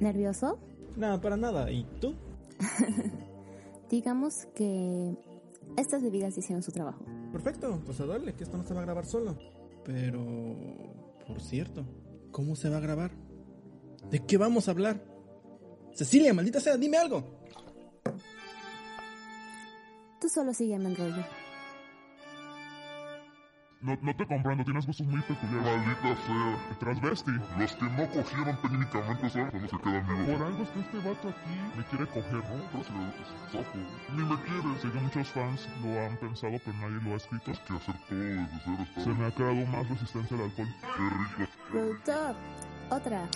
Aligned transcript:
¿Nervioso? 0.00 0.58
No, 0.96 1.20
para 1.20 1.36
nada. 1.36 1.70
¿Y 1.70 1.84
tú? 2.00 2.14
Digamos 3.90 4.46
que 4.54 5.16
estas 5.76 6.02
bebidas 6.02 6.36
hicieron 6.36 6.62
su 6.62 6.72
trabajo. 6.72 7.04
Perfecto, 7.32 7.80
pues 7.84 8.00
a 8.00 8.06
darle, 8.06 8.34
que 8.34 8.44
esto 8.44 8.56
no 8.56 8.64
se 8.64 8.74
va 8.74 8.80
a 8.80 8.84
grabar 8.84 9.06
solo. 9.06 9.36
Pero, 9.84 10.24
por 11.26 11.40
cierto, 11.40 11.84
¿cómo 12.30 12.56
se 12.56 12.68
va 12.68 12.76
a 12.76 12.80
grabar? 12.80 13.10
¿De 14.10 14.20
qué 14.20 14.36
vamos 14.36 14.68
a 14.68 14.72
hablar? 14.72 15.02
Cecilia, 15.94 16.32
maldita 16.32 16.60
sea, 16.60 16.76
dime 16.76 16.96
algo. 16.98 17.24
Tú 20.20 20.28
solo 20.28 20.52
sígueme 20.52 20.86
en 20.86 20.96
rollo. 20.96 21.24
No, 23.80 23.96
no 24.02 24.16
te 24.16 24.26
comprendo, 24.26 24.64
tienes 24.64 24.86
gustos 24.86 25.06
muy 25.06 25.20
peculiares. 25.22 25.86
Maldita 25.86 26.16
sea. 26.26 26.76
Transvesti. 26.80 27.30
Los 27.58 27.72
que 27.76 27.84
no 27.84 28.08
cogieron 28.08 28.60
técnicamente 28.60 29.30
son 29.30 29.44
los 29.44 29.52
que 29.52 29.68
se 29.68 29.78
quedan 29.78 30.06
vivos. 30.06 30.26
Por 30.26 30.46
algo 30.46 30.62
es 30.64 30.68
que 30.70 30.80
este 30.80 30.96
vato 30.98 31.28
aquí 31.28 31.76
me 31.76 31.84
quiere 31.84 32.06
coger, 32.06 32.32
¿no? 32.32 32.64
Pero 32.72 32.84
si. 32.84 34.16
Ni 34.16 34.22
me 34.24 34.36
quiere. 34.42 34.80
Sé 34.80 34.90
que 34.90 34.98
muchos 34.98 35.28
fans 35.28 35.68
lo 35.84 36.00
han 36.00 36.16
pensado, 36.16 36.56
pero 36.64 36.76
nadie 36.78 37.00
lo 37.04 37.12
ha 37.12 37.16
escrito. 37.16 37.50
Es 37.52 37.58
que 37.60 37.74
hacer 37.74 37.94
todo 38.08 38.18
desde 38.18 38.60
cero 38.64 38.78
está 38.80 39.00
Se 39.00 39.10
me 39.10 39.26
ha 39.26 39.30
creado 39.30 39.66
más 39.66 39.88
resistencia 39.88 40.36
al 40.36 40.42
alcohol. 40.42 40.68
Qué 40.96 41.44
rico. 41.44 41.52
Productor, 41.70 42.36
otra. 42.90 43.28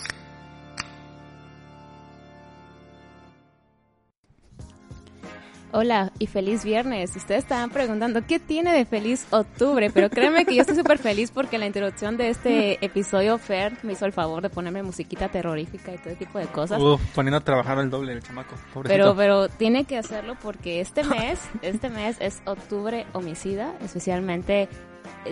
Hola 5.75 6.11
y 6.19 6.27
feliz 6.27 6.63
viernes. 6.63 7.15
Ustedes 7.15 7.41
estaban 7.43 7.71
preguntando 7.71 8.21
qué 8.27 8.37
tiene 8.39 8.71
de 8.71 8.85
feliz 8.85 9.25
octubre, 9.31 9.89
pero 9.89 10.07
créanme 10.11 10.45
que 10.45 10.53
yo 10.53 10.61
estoy 10.61 10.75
súper 10.75 10.99
feliz 10.99 11.31
porque 11.31 11.57
la 11.57 11.65
introducción 11.65 12.15
de 12.15 12.29
este 12.29 12.85
episodio 12.85 13.39
Fer 13.39 13.73
me 13.81 13.93
hizo 13.93 14.05
el 14.05 14.13
favor 14.13 14.43
de 14.43 14.51
ponerme 14.51 14.83
musiquita 14.83 15.29
terrorífica 15.29 15.91
y 15.91 15.97
todo 15.97 16.13
tipo 16.13 16.37
de 16.37 16.45
cosas. 16.45 16.79
Uf, 16.79 17.01
poniendo 17.15 17.37
a 17.37 17.41
trabajar 17.41 17.79
el 17.79 17.89
doble 17.89 18.13
el 18.13 18.21
chamaco. 18.21 18.53
Pobrecito. 18.71 19.15
Pero, 19.15 19.15
pero 19.15 19.49
tiene 19.49 19.85
que 19.85 19.97
hacerlo 19.97 20.37
porque 20.43 20.79
este 20.79 21.03
mes, 21.03 21.39
este 21.63 21.89
mes 21.89 22.17
es 22.19 22.39
octubre 22.45 23.07
homicida, 23.13 23.73
especialmente 23.83 24.69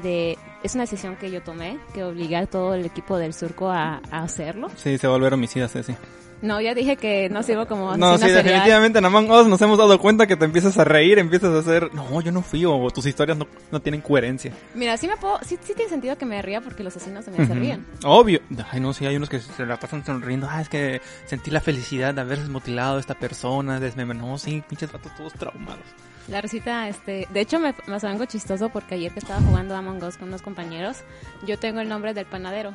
de, 0.02 0.40
es 0.64 0.74
una 0.74 0.86
decisión 0.86 1.18
que 1.18 1.30
yo 1.30 1.44
tomé, 1.44 1.78
que 1.94 2.04
obligué 2.04 2.38
a 2.38 2.48
todo 2.48 2.74
el 2.74 2.84
equipo 2.84 3.18
del 3.20 3.36
surco 3.36 3.70
a, 3.70 4.02
a 4.10 4.24
hacerlo. 4.24 4.70
Sí, 4.76 4.98
se 4.98 5.06
va 5.06 5.14
a 5.14 5.18
volver 5.18 5.36
homicida, 5.36 5.68
Ceci. 5.68 5.94
No, 6.42 6.60
ya 6.60 6.74
dije 6.74 6.98
que 6.98 7.30
no 7.30 7.44
sirvo 7.44 7.68
como 7.68 7.96
No, 7.98 8.18
sí, 8.18 8.24
serial. 8.24 8.44
definitivamente 8.44 9.00
en 9.00 9.06
Among 9.06 9.30
Us 9.30 9.48
nos 9.48 9.62
hemos 9.62 9.78
dado 9.78 10.00
cuenta 10.00 10.26
que 10.26 10.36
te 10.36 10.46
empiezas 10.46 10.78
a 10.80 10.84
reír, 10.84 11.20
empiezas 11.20 11.54
a 11.54 11.60
hacer, 11.60 11.94
no, 11.94 12.20
yo 12.22 12.32
no 12.32 12.42
fui, 12.42 12.66
o 12.66 12.90
tus 12.90 13.06
historias 13.06 13.38
no, 13.38 13.48
no 13.72 13.80
tienen 13.80 14.02
coherencia. 14.02 14.52
Mira, 14.74 14.98
sí 14.98 15.08
me 15.08 15.18
puedo, 15.18 15.40
sí, 15.44 15.58
sí 15.62 15.74
tiene 15.76 15.90
sentido 15.90 16.18
que 16.18 16.26
me 16.26 16.42
ría 16.42 16.62
porque 16.62 16.84
los 16.84 16.96
asesinos 16.96 17.26
también 17.26 17.48
se 17.48 17.54
ríen. 17.54 17.86
Obvio. 18.04 18.40
Ay, 18.72 18.80
no, 18.80 18.94
sí, 18.94 19.06
hay 19.06 19.16
unos 19.16 19.30
que 19.30 19.40
se 19.40 19.66
la 19.66 19.80
pasan 19.80 20.04
sonriendo. 20.04 20.48
Ah, 20.50 20.62
es 20.62 20.70
que 20.70 21.02
sentí 21.26 21.52
la 21.52 21.62
felicidad 21.62 22.14
de 22.14 22.22
haber 22.22 22.40
mutilado 22.50 22.98
a 22.98 23.00
esta 23.00 23.14
persona, 23.14 23.80
desmembrado. 23.80 24.26
No, 24.26 24.38
sí, 24.38 24.64
pinches 24.68 24.92
vatos 24.92 25.16
todos 25.16 25.34
traumados. 25.34 25.86
La 26.28 26.42
recita, 26.42 26.88
este, 26.88 27.28
de 27.32 27.42
hecho 27.42 27.60
me, 27.60 27.74
me 27.88 27.96
algo 27.96 28.26
chistoso 28.26 28.70
porque 28.70 28.96
ayer 28.96 29.12
que 29.12 29.20
estaba 29.20 29.42
jugando 29.42 29.76
Among 29.76 30.04
Us 30.04 30.18
con 30.18 30.30
unos 30.30 30.42
compañeros, 30.42 30.98
yo 31.46 31.58
tengo 31.60 31.82
el 31.82 31.90
nombre 31.90 32.14
del 32.14 32.26
panadero. 32.26 32.74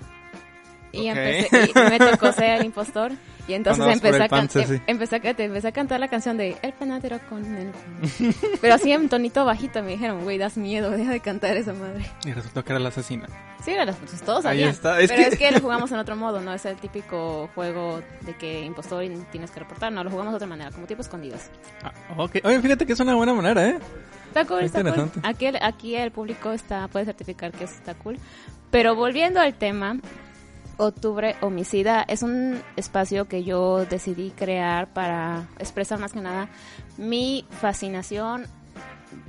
Y, 0.93 1.09
empecé, 1.09 1.71
y 1.75 1.79
me 1.91 1.99
tocó 1.99 2.33
ser 2.33 2.61
el 2.61 2.65
impostor. 2.65 3.13
Y 3.49 3.55
entonces 3.55 3.85
empecé 3.87 4.23
a, 4.25 4.29
pan, 4.29 4.41
em- 4.41 4.81
empecé, 4.89 5.17
a, 5.17 5.21
empecé 5.45 5.69
a 5.69 5.73
cantar 5.73 6.01
la 6.01 6.09
canción 6.09 6.37
de 6.37 6.57
El 6.63 6.73
panadero 6.73 7.21
con 7.29 7.45
el 7.57 7.69
pan". 7.71 8.35
Pero 8.61 8.75
así 8.75 8.91
en 8.93 9.09
tonito 9.09 9.45
bajito 9.45 9.83
me 9.83 9.93
dijeron, 9.93 10.25
güey, 10.25 10.37
das 10.39 10.57
miedo, 10.57 10.91
deja 10.91 11.13
de 11.13 11.21
cantar 11.21 11.57
esa 11.57 11.73
madre. 11.73 12.05
Y 12.25 12.33
resultó 12.33 12.65
que 12.65 12.73
era 12.73 12.81
la 12.81 12.89
asesina. 12.89 13.27
Sí, 13.65 13.73
bueno, 13.75 13.93
pues 13.95 14.21
todos 14.23 14.45
Ahí 14.47 14.59
sabían. 14.59 14.71
está, 14.71 15.01
es 15.01 15.11
Pero 15.11 15.23
que- 15.23 15.29
es 15.29 15.39
que 15.39 15.51
lo 15.53 15.61
jugamos 15.63 15.93
en 15.93 15.99
otro 15.99 16.17
modo, 16.17 16.41
no 16.41 16.53
es 16.55 16.65
el 16.67 16.77
típico 16.77 17.49
juego 17.55 18.01
de 18.23 18.35
que 18.37 18.63
impostor 18.65 19.05
y 19.05 19.11
tienes 19.31 19.51
que 19.53 19.61
reportar, 19.61 19.93
no, 19.93 20.03
lo 20.03 20.11
jugamos 20.11 20.33
de 20.33 20.37
otra 20.37 20.49
manera, 20.49 20.71
como 20.73 20.87
tipo 20.87 21.03
escondidos. 21.03 21.43
Ah, 21.85 21.93
ok. 22.17 22.37
Oye, 22.45 22.61
fíjate 22.61 22.85
que 22.87 22.95
es 22.95 23.01
una 23.01 23.15
buena 23.15 23.33
manera, 23.33 23.65
¿eh? 23.69 23.79
Está 24.29 24.45
cool, 24.45 24.65
está 24.65 24.81
cool. 24.81 24.89
Interesante. 24.89 25.21
Aquí, 25.29 25.47
el- 25.47 25.59
aquí 25.63 25.95
el 25.95 26.11
público 26.11 26.51
está 26.53 26.89
puede 26.89 27.05
certificar 27.05 27.53
que 27.53 27.65
está 27.65 27.95
cool. 27.95 28.19
Pero 28.73 28.95
volviendo 28.97 29.41
al 29.41 29.55
tema, 29.55 29.97
Octubre 30.79 31.37
Homicida 31.41 32.05
es 32.07 32.23
un 32.23 32.61
espacio 32.77 33.27
que 33.29 33.45
yo 33.45 33.85
decidí 33.87 34.31
crear 34.31 34.89
para 34.93 35.49
expresar 35.59 35.99
más 35.99 36.13
que 36.13 36.21
nada 36.21 36.49
mi 36.99 37.45
fascinación, 37.61 38.47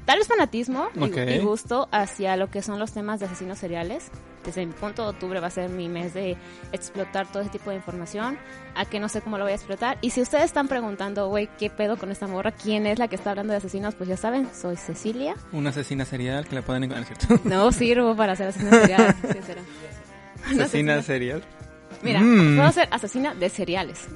tal 0.05 0.19
vez 0.19 0.27
fanatismo 0.27 0.87
y- 0.95 1.03
Ok. 1.03 1.17
y, 1.29 1.39
gusto 1.39 1.87
hacia 1.91 2.35
lo 2.37 2.49
que 2.49 2.61
son 2.61 2.79
los 2.79 2.91
temas 2.91 3.19
de 3.19 3.25
asesinos 3.27 3.57
seriales. 3.57 4.09
Desde 4.45 4.65
mi 4.65 4.71
punto 4.71 5.03
de 5.03 5.09
octubre 5.09 5.41
va 5.41 5.47
a 5.47 5.49
ser 5.49 5.69
mi 5.69 5.89
mes 5.89 6.13
de 6.13 6.37
explotar 6.71 7.27
todo 7.29 7.41
ese 7.41 7.49
tipo 7.51 7.69
de 7.69 7.75
información, 7.75 8.37
a 8.75 8.85
que 8.85 8.97
no 8.97 9.09
sé 9.09 9.19
cómo 9.19 9.37
lo 9.37 9.43
voy 9.43 9.51
a 9.51 9.55
explotar. 9.55 9.97
Y 9.99 10.11
si 10.11 10.21
ustedes 10.21 10.45
están 10.45 10.69
preguntando, 10.69 11.27
güey, 11.27 11.49
¿qué 11.59 11.69
pedo 11.69 11.97
con 11.97 12.11
esta 12.11 12.27
morra? 12.27 12.53
¿Quién 12.53 12.85
es 12.85 12.97
la 12.97 13.09
que 13.09 13.17
está 13.17 13.31
hablando 13.31 13.51
de 13.51 13.57
asesinos? 13.57 13.95
Pues 13.95 14.07
ya 14.07 14.15
saben, 14.15 14.47
soy 14.55 14.77
Cecilia. 14.77 15.35
Una 15.51 15.71
asesina 15.71 16.05
serial 16.05 16.47
que 16.47 16.55
la 16.55 16.61
pueden 16.61 16.85
encontrar, 16.85 17.17
¿cierto? 17.17 17.41
No 17.49 17.73
sirvo 17.73 18.15
para 18.15 18.37
ser 18.37 18.47
asesina 18.47 18.71
serial, 18.71 19.15
sincera. 19.33 19.61
Una 20.53 20.63
asesina 20.65 21.01
serial. 21.01 21.43
Mira, 22.01 22.19
Mm. 22.21 22.55
puedo 22.57 22.71
ser 22.71 22.87
asesina 22.91 23.33
de 23.35 23.49
cereales. 23.49 24.07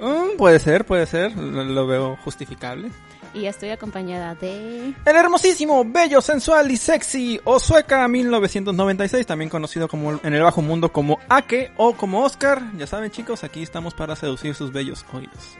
Mm, 0.00 0.36
puede 0.36 0.58
ser, 0.58 0.84
puede 0.84 1.06
ser. 1.06 1.36
Lo, 1.36 1.64
lo 1.64 1.86
veo 1.86 2.16
justificable. 2.24 2.90
Y 3.34 3.44
estoy 3.46 3.68
acompañada 3.70 4.34
de... 4.36 4.94
El 5.04 5.16
hermosísimo, 5.16 5.84
bello, 5.84 6.22
sensual 6.22 6.70
y 6.70 6.76
sexy 6.78 7.38
Osueka 7.44 8.08
1996, 8.08 9.26
también 9.26 9.50
conocido 9.50 9.86
como 9.86 10.18
en 10.22 10.32
el 10.34 10.42
bajo 10.42 10.62
mundo 10.62 10.90
como 10.90 11.18
Ake 11.28 11.70
o 11.76 11.92
como 11.94 12.22
Oscar. 12.24 12.62
Ya 12.78 12.86
saben 12.86 13.10
chicos, 13.10 13.44
aquí 13.44 13.62
estamos 13.62 13.92
para 13.92 14.16
seducir 14.16 14.54
sus 14.54 14.72
bellos 14.72 15.04
oídos. 15.12 15.56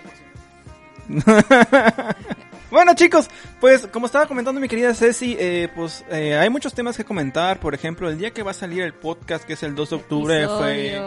bueno 2.70 2.94
chicos, 2.94 3.28
pues 3.60 3.86
como 3.86 4.06
estaba 4.06 4.26
comentando 4.26 4.60
mi 4.60 4.68
querida 4.68 4.94
Ceci, 4.94 5.36
eh, 5.38 5.68
pues 5.74 6.04
eh, 6.10 6.36
hay 6.36 6.50
muchos 6.50 6.74
temas 6.74 6.96
que 6.96 7.04
comentar. 7.04 7.60
Por 7.60 7.74
ejemplo, 7.74 8.08
el 8.08 8.18
día 8.18 8.30
que 8.30 8.42
va 8.42 8.50
a 8.52 8.54
salir 8.54 8.82
el 8.82 8.94
podcast, 8.94 9.44
que 9.44 9.54
es 9.54 9.62
el 9.62 9.74
2 9.74 9.90
de 9.90 9.96
octubre, 9.96 10.48
fue 10.48 11.00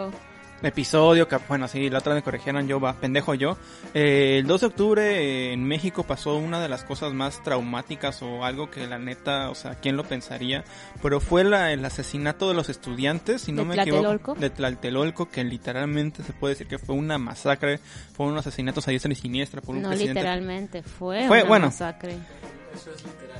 episodio. 0.62 1.28
que 1.28 1.36
bueno, 1.48 1.68
sí, 1.68 1.90
la 1.90 1.98
otra 1.98 2.14
me 2.14 2.22
corrigieron 2.22 2.66
yo, 2.68 2.80
va, 2.80 2.94
pendejo 2.94 3.34
yo. 3.34 3.56
Eh, 3.94 4.38
el 4.40 4.46
2 4.46 4.60
de 4.60 4.66
octubre 4.66 5.02
eh, 5.02 5.52
en 5.52 5.64
México 5.64 6.02
pasó 6.04 6.36
una 6.36 6.60
de 6.60 6.68
las 6.68 6.84
cosas 6.84 7.12
más 7.12 7.42
traumáticas 7.42 8.22
o 8.22 8.44
algo 8.44 8.70
que 8.70 8.86
la 8.86 8.98
neta, 8.98 9.50
o 9.50 9.54
sea, 9.54 9.74
¿quién 9.76 9.96
lo 9.96 10.04
pensaría? 10.04 10.64
Pero 11.02 11.20
fue 11.20 11.44
la, 11.44 11.72
el 11.72 11.84
asesinato 11.84 12.48
de 12.48 12.54
los 12.54 12.68
estudiantes, 12.68 13.42
si 13.42 13.52
no 13.52 13.62
¿De 13.64 13.68
me 13.76 13.82
equivoco, 13.82 14.34
de 14.34 14.50
Tlatelolco, 14.50 15.28
que 15.28 15.44
literalmente 15.44 16.22
se 16.22 16.32
puede 16.32 16.54
decir 16.54 16.66
que 16.66 16.78
fue 16.78 16.94
una 16.94 17.18
masacre, 17.18 17.78
fueron 18.14 18.32
unos 18.34 18.46
asesinatos 18.46 18.86
a 18.88 18.90
diestra 18.90 19.12
y 19.12 19.16
siniestra 19.16 19.60
por 19.60 19.74
un 19.76 19.82
No 19.82 19.88
presidente. 19.88 20.20
literalmente, 20.20 20.82
fue, 20.82 21.26
Fue, 21.28 21.40
una 21.40 21.48
bueno. 21.48 21.66
masacre. 21.66 22.16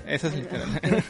Eso 0.06 0.28
es 0.28 0.34
literal. 0.34 0.80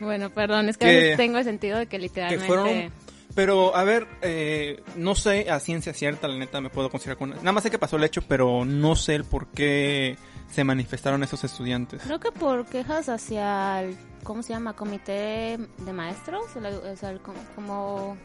Bueno, 0.00 0.30
perdón, 0.30 0.68
es 0.68 0.76
que, 0.76 0.84
Que- 0.86 0.90
a 0.90 0.94
veces 1.00 1.16
tengo 1.16 1.38
el 1.38 1.44
sentido 1.44 1.76
de 1.78 1.86
que 1.86 1.98
literalmente... 1.98 2.46
fueron- 2.46 2.92
Pero, 3.38 3.76
a 3.76 3.84
ver, 3.84 4.08
eh, 4.20 4.82
no 4.96 5.14
sé 5.14 5.48
a 5.48 5.60
ciencia 5.60 5.94
cierta, 5.94 6.26
la 6.26 6.34
neta 6.34 6.60
me 6.60 6.70
puedo 6.70 6.90
considerar 6.90 7.18
con... 7.18 7.30
Nada 7.30 7.52
más 7.52 7.62
sé 7.62 7.70
que 7.70 7.78
pasó 7.78 7.94
el 7.94 8.02
hecho, 8.02 8.20
pero 8.22 8.64
no 8.64 8.96
sé 8.96 9.14
el 9.14 9.22
por 9.22 9.46
qué 9.46 10.18
se 10.50 10.64
manifestaron 10.64 11.22
esos 11.22 11.44
estudiantes. 11.44 12.02
Creo 12.02 12.18
que 12.18 12.32
por 12.32 12.66
quejas 12.66 13.08
hacia 13.08 13.84
el, 13.84 13.96
¿cómo 14.24 14.42
se 14.42 14.54
llama? 14.54 14.72
Comité 14.72 15.56
de 15.56 15.92
maestros, 15.92 16.46
o 16.56 16.96
sea, 16.96 17.16
como 17.54 18.16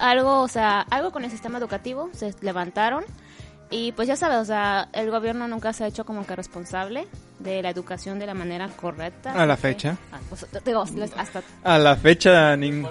algo, 0.00 0.40
o 0.40 0.48
sea, 0.48 0.80
algo 0.80 1.10
con 1.10 1.24
el 1.24 1.30
sistema 1.30 1.58
educativo, 1.58 2.08
se 2.14 2.34
levantaron 2.40 3.04
y 3.72 3.92
pues 3.92 4.06
ya 4.06 4.16
sabes, 4.16 4.38
o 4.38 4.44
sea, 4.44 4.88
el 4.92 5.10
gobierno 5.10 5.48
nunca 5.48 5.72
se 5.72 5.82
ha 5.84 5.86
hecho 5.88 6.04
como 6.04 6.24
que 6.26 6.36
responsable 6.36 7.06
de 7.38 7.62
la 7.62 7.70
educación 7.70 8.18
de 8.18 8.26
la 8.26 8.34
manera 8.34 8.68
correcta. 8.68 9.32
A 9.32 9.46
la 9.46 9.56
fecha. 9.56 9.96
Ah, 10.12 10.20
pues, 10.28 10.46
digo, 10.64 10.82
hasta 11.16 11.42
A 11.64 11.78
la 11.78 11.96
fecha... 11.96 12.54
nin- 12.56 12.86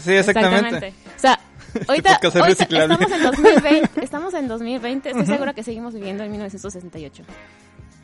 Sí, 0.00 0.12
exactamente. 0.12 0.94
O 1.16 1.18
sea, 1.18 1.40
ahorita, 1.88 2.20
estamos 2.22 3.10
en 3.10 3.22
2020, 3.22 3.90
estamos 4.04 4.34
en 4.34 4.48
2020, 4.48 5.10
estoy 5.10 5.26
segura 5.26 5.54
que 5.54 5.62
seguimos 5.62 5.94
viviendo 5.94 6.22
en 6.22 6.30
1968. 6.30 7.24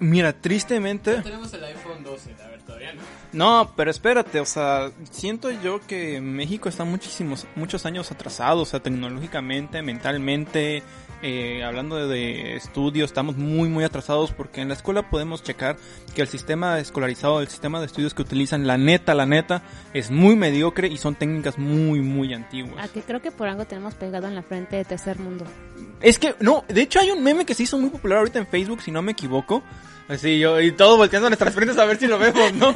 Mira, 0.00 0.32
tristemente... 0.32 1.20
Tenemos 1.22 1.52
el 1.54 1.62
iPhone 1.64 2.02
12, 2.02 2.34
a 2.44 2.48
ver, 2.48 2.62
todavía 2.62 2.94
no. 2.94 3.02
No, 3.32 3.72
pero 3.76 3.90
espérate, 3.92 4.40
o 4.40 4.44
sea, 4.46 4.90
siento 5.10 5.50
yo 5.52 5.80
que 5.86 6.20
México 6.20 6.68
está 6.68 6.84
muchísimos, 6.84 7.46
muchos 7.54 7.86
años 7.86 8.10
atrasado, 8.10 8.62
o 8.62 8.64
sea, 8.64 8.80
tecnológicamente, 8.80 9.82
mentalmente, 9.82 10.82
eh, 11.26 11.64
hablando 11.64 12.06
de, 12.06 12.54
estudios, 12.54 13.06
estamos 13.06 13.38
muy, 13.38 13.70
muy 13.70 13.82
atrasados 13.82 14.30
porque 14.30 14.60
en 14.60 14.68
la 14.68 14.74
escuela 14.74 15.08
podemos 15.08 15.42
checar 15.42 15.78
que 16.14 16.20
el 16.20 16.28
sistema 16.28 16.78
escolarizado, 16.78 17.40
el 17.40 17.48
sistema 17.48 17.80
de 17.80 17.86
estudios 17.86 18.12
que 18.12 18.20
utilizan, 18.20 18.66
la 18.66 18.76
neta, 18.76 19.14
la 19.14 19.24
neta, 19.24 19.62
es 19.94 20.10
muy 20.10 20.36
mediocre 20.36 20.86
y 20.88 20.98
son 20.98 21.14
técnicas 21.14 21.58
muy, 21.58 22.00
muy 22.00 22.34
antiguas. 22.34 22.84
A 22.84 22.92
que 22.92 23.00
creo 23.00 23.22
que 23.22 23.30
por 23.30 23.48
algo 23.48 23.64
tenemos 23.64 23.94
pegado 23.94 24.26
en 24.26 24.34
la 24.34 24.42
frente 24.42 24.76
de 24.76 24.84
tercer 24.84 25.18
mundo. 25.18 25.46
Es 26.02 26.18
que, 26.18 26.34
no, 26.40 26.62
de 26.68 26.82
hecho 26.82 27.00
hay 27.00 27.10
un 27.10 27.22
meme 27.22 27.46
que 27.46 27.54
se 27.54 27.62
hizo 27.62 27.78
muy 27.78 27.88
popular 27.88 28.18
ahorita 28.18 28.38
en 28.38 28.46
Facebook, 28.46 28.82
si 28.82 28.90
no 28.90 29.00
me 29.00 29.12
equivoco. 29.12 29.62
Así 30.08 30.38
yo, 30.38 30.60
y 30.60 30.72
todo 30.72 30.98
volteando 30.98 31.30
nuestras 31.30 31.54
frentes 31.54 31.78
a 31.78 31.86
ver 31.86 31.96
si 31.96 32.06
lo 32.06 32.18
vemos, 32.18 32.52
¿no? 32.52 32.74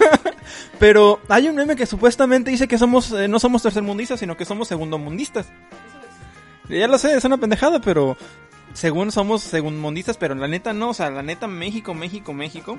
Pero 0.78 1.20
hay 1.28 1.48
un 1.48 1.56
meme 1.56 1.76
que 1.76 1.84
supuestamente 1.84 2.50
dice 2.50 2.66
que 2.66 2.78
somos, 2.78 3.12
eh, 3.12 3.28
no 3.28 3.38
somos 3.38 3.62
tercermundistas, 3.62 4.18
sino 4.18 4.34
que 4.34 4.46
somos 4.46 4.66
segundomundistas. 4.66 5.46
Ya 6.68 6.88
lo 6.88 6.98
sé, 6.98 7.16
es 7.16 7.24
una 7.24 7.36
pendejada, 7.36 7.80
pero 7.80 8.16
según 8.72 9.12
somos 9.12 9.42
segundomundistas, 9.42 10.16
pero 10.16 10.34
la 10.34 10.48
neta 10.48 10.72
no, 10.72 10.90
o 10.90 10.94
sea, 10.94 11.10
la 11.10 11.22
neta 11.22 11.46
México, 11.46 11.94
México, 11.94 12.32
México 12.32 12.78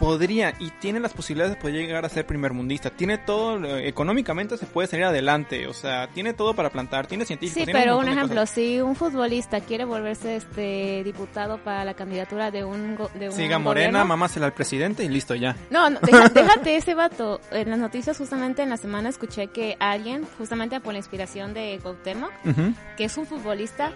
podría 0.00 0.54
y 0.58 0.70
tiene 0.80 0.98
las 0.98 1.12
posibilidades 1.12 1.54
de 1.54 1.60
poder 1.60 1.76
llegar 1.76 2.04
a 2.06 2.08
ser 2.08 2.26
primermundista. 2.26 2.88
Tiene 2.90 3.18
todo, 3.18 3.62
eh, 3.66 3.86
económicamente 3.86 4.56
se 4.56 4.64
puede 4.64 4.88
salir 4.88 5.04
adelante, 5.04 5.66
o 5.66 5.74
sea, 5.74 6.08
tiene 6.08 6.32
todo 6.32 6.54
para 6.54 6.70
plantar, 6.70 7.06
tiene 7.06 7.26
científicos. 7.26 7.60
Sí, 7.60 7.64
tiene 7.66 7.78
pero 7.78 7.98
un 7.98 8.08
ejemplo, 8.08 8.46
si 8.46 8.80
un 8.80 8.96
futbolista 8.96 9.60
quiere 9.60 9.84
volverse 9.84 10.36
este 10.36 11.04
diputado 11.04 11.58
para 11.58 11.84
la 11.84 11.92
candidatura 11.92 12.50
de 12.50 12.64
un, 12.64 12.96
go- 12.96 13.10
de 13.14 13.28
un 13.28 13.34
Siga 13.34 13.58
Morena, 13.58 13.88
gobierno- 13.90 14.04
mamásela 14.06 14.46
al 14.46 14.54
presidente 14.54 15.04
y 15.04 15.08
listo 15.10 15.34
ya. 15.34 15.54
No, 15.68 15.90
no, 15.90 16.00
deja- 16.00 16.28
déjate 16.34 16.76
ese 16.76 16.94
vato. 16.94 17.38
En 17.50 17.68
las 17.68 17.78
noticias 17.78 18.16
justamente 18.16 18.62
en 18.62 18.70
la 18.70 18.78
semana 18.78 19.10
escuché 19.10 19.48
que 19.48 19.76
alguien, 19.80 20.26
justamente 20.38 20.80
por 20.80 20.94
la 20.94 20.98
inspiración 20.98 21.52
de 21.52 21.78
Cuauhtémoc, 21.82 22.32
Ujú. 22.46 22.72
que 22.96 23.04
es 23.04 23.16
un 23.18 23.26
futbolista, 23.26 23.92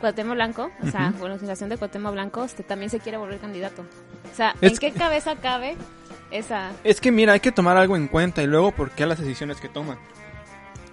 Cuauhtémoc 0.00 0.34
Blanco, 0.36 0.70
o 0.82 0.86
sea, 0.90 1.08
Ujú. 1.10 1.18
por 1.18 1.28
la 1.28 1.34
inspiración 1.34 1.68
de 1.68 1.76
Cuauhtémoc 1.76 2.12
Blanco, 2.12 2.44
este, 2.44 2.62
también 2.62 2.88
se 2.88 2.98
quiere 3.00 3.18
volver 3.18 3.38
candidato. 3.40 3.84
O 4.32 4.34
sea, 4.36 4.54
Es 4.60 4.72
¿en 4.72 4.78
qué 4.78 4.92
cabeza 4.92 5.36
cabe 5.36 5.76
esa...? 6.30 6.70
Es 6.84 7.00
que 7.00 7.10
mira, 7.12 7.32
hay 7.34 7.40
que 7.40 7.52
tomar 7.52 7.76
algo 7.76 7.96
en 7.96 8.08
cuenta 8.08 8.42
y 8.42 8.46
luego 8.46 8.72
por 8.72 8.90
qué 8.90 9.06
las 9.06 9.18
decisiones 9.18 9.60
que 9.60 9.68
toman. 9.68 9.98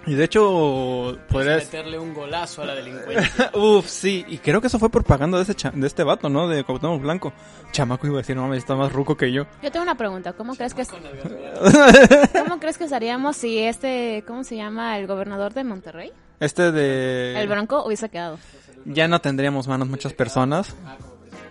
Y 0.08 0.14
de 0.14 0.24
hecho, 0.26 1.18
podrías... 1.30 1.64
meterle 1.66 1.98
un 1.98 2.14
golazo 2.14 2.62
a 2.62 2.66
la 2.66 2.76
delincuencia. 2.76 3.50
Uf, 3.56 3.88
sí, 3.88 4.24
y 4.28 4.38
creo 4.38 4.62
que 4.62 4.68
eso 4.68 4.78
fue 4.78 4.92
propaganda 4.92 5.38
de, 5.38 5.44
ese 5.44 5.56
cha- 5.56 5.72
de 5.74 5.88
este 5.88 6.04
vato, 6.04 6.30
¿no? 6.30 6.48
De 6.48 6.64
Cuauhtémoc 6.64 7.02
Blanco. 7.02 7.34
Chamaco 7.72 8.06
iba 8.06 8.18
a 8.18 8.20
decir, 8.20 8.36
no 8.36 8.44
mames, 8.44 8.60
está 8.60 8.76
más 8.76 8.92
ruco 8.94 9.18
que 9.18 9.32
yo. 9.32 9.48
Yo 9.64 9.72
tengo 9.72 9.82
una 9.82 9.96
pregunta, 9.96 10.34
¿cómo 10.34 10.56
crees 10.56 10.76
que 10.76 10.84
¿Cómo 12.40 12.60
crees 12.60 12.78
que 12.78 12.84
estaríamos 12.84 13.36
si 13.36 13.58
este, 13.58 14.24
¿cómo 14.28 14.44
se 14.44 14.56
llama? 14.56 14.98
El 15.00 15.08
gobernador 15.08 15.56
de 15.56 15.64
Monterrey, 15.64 16.12
Este 16.40 16.72
de... 16.72 17.40
el 17.42 17.48
Bronco, 17.48 17.84
hubiese 17.84 18.08
quedado 18.10 18.38
Ya 18.86 19.08
no 19.08 19.20
tendríamos 19.22 19.68
manos 19.68 19.88
muchas 19.88 20.14
personas. 20.14 20.76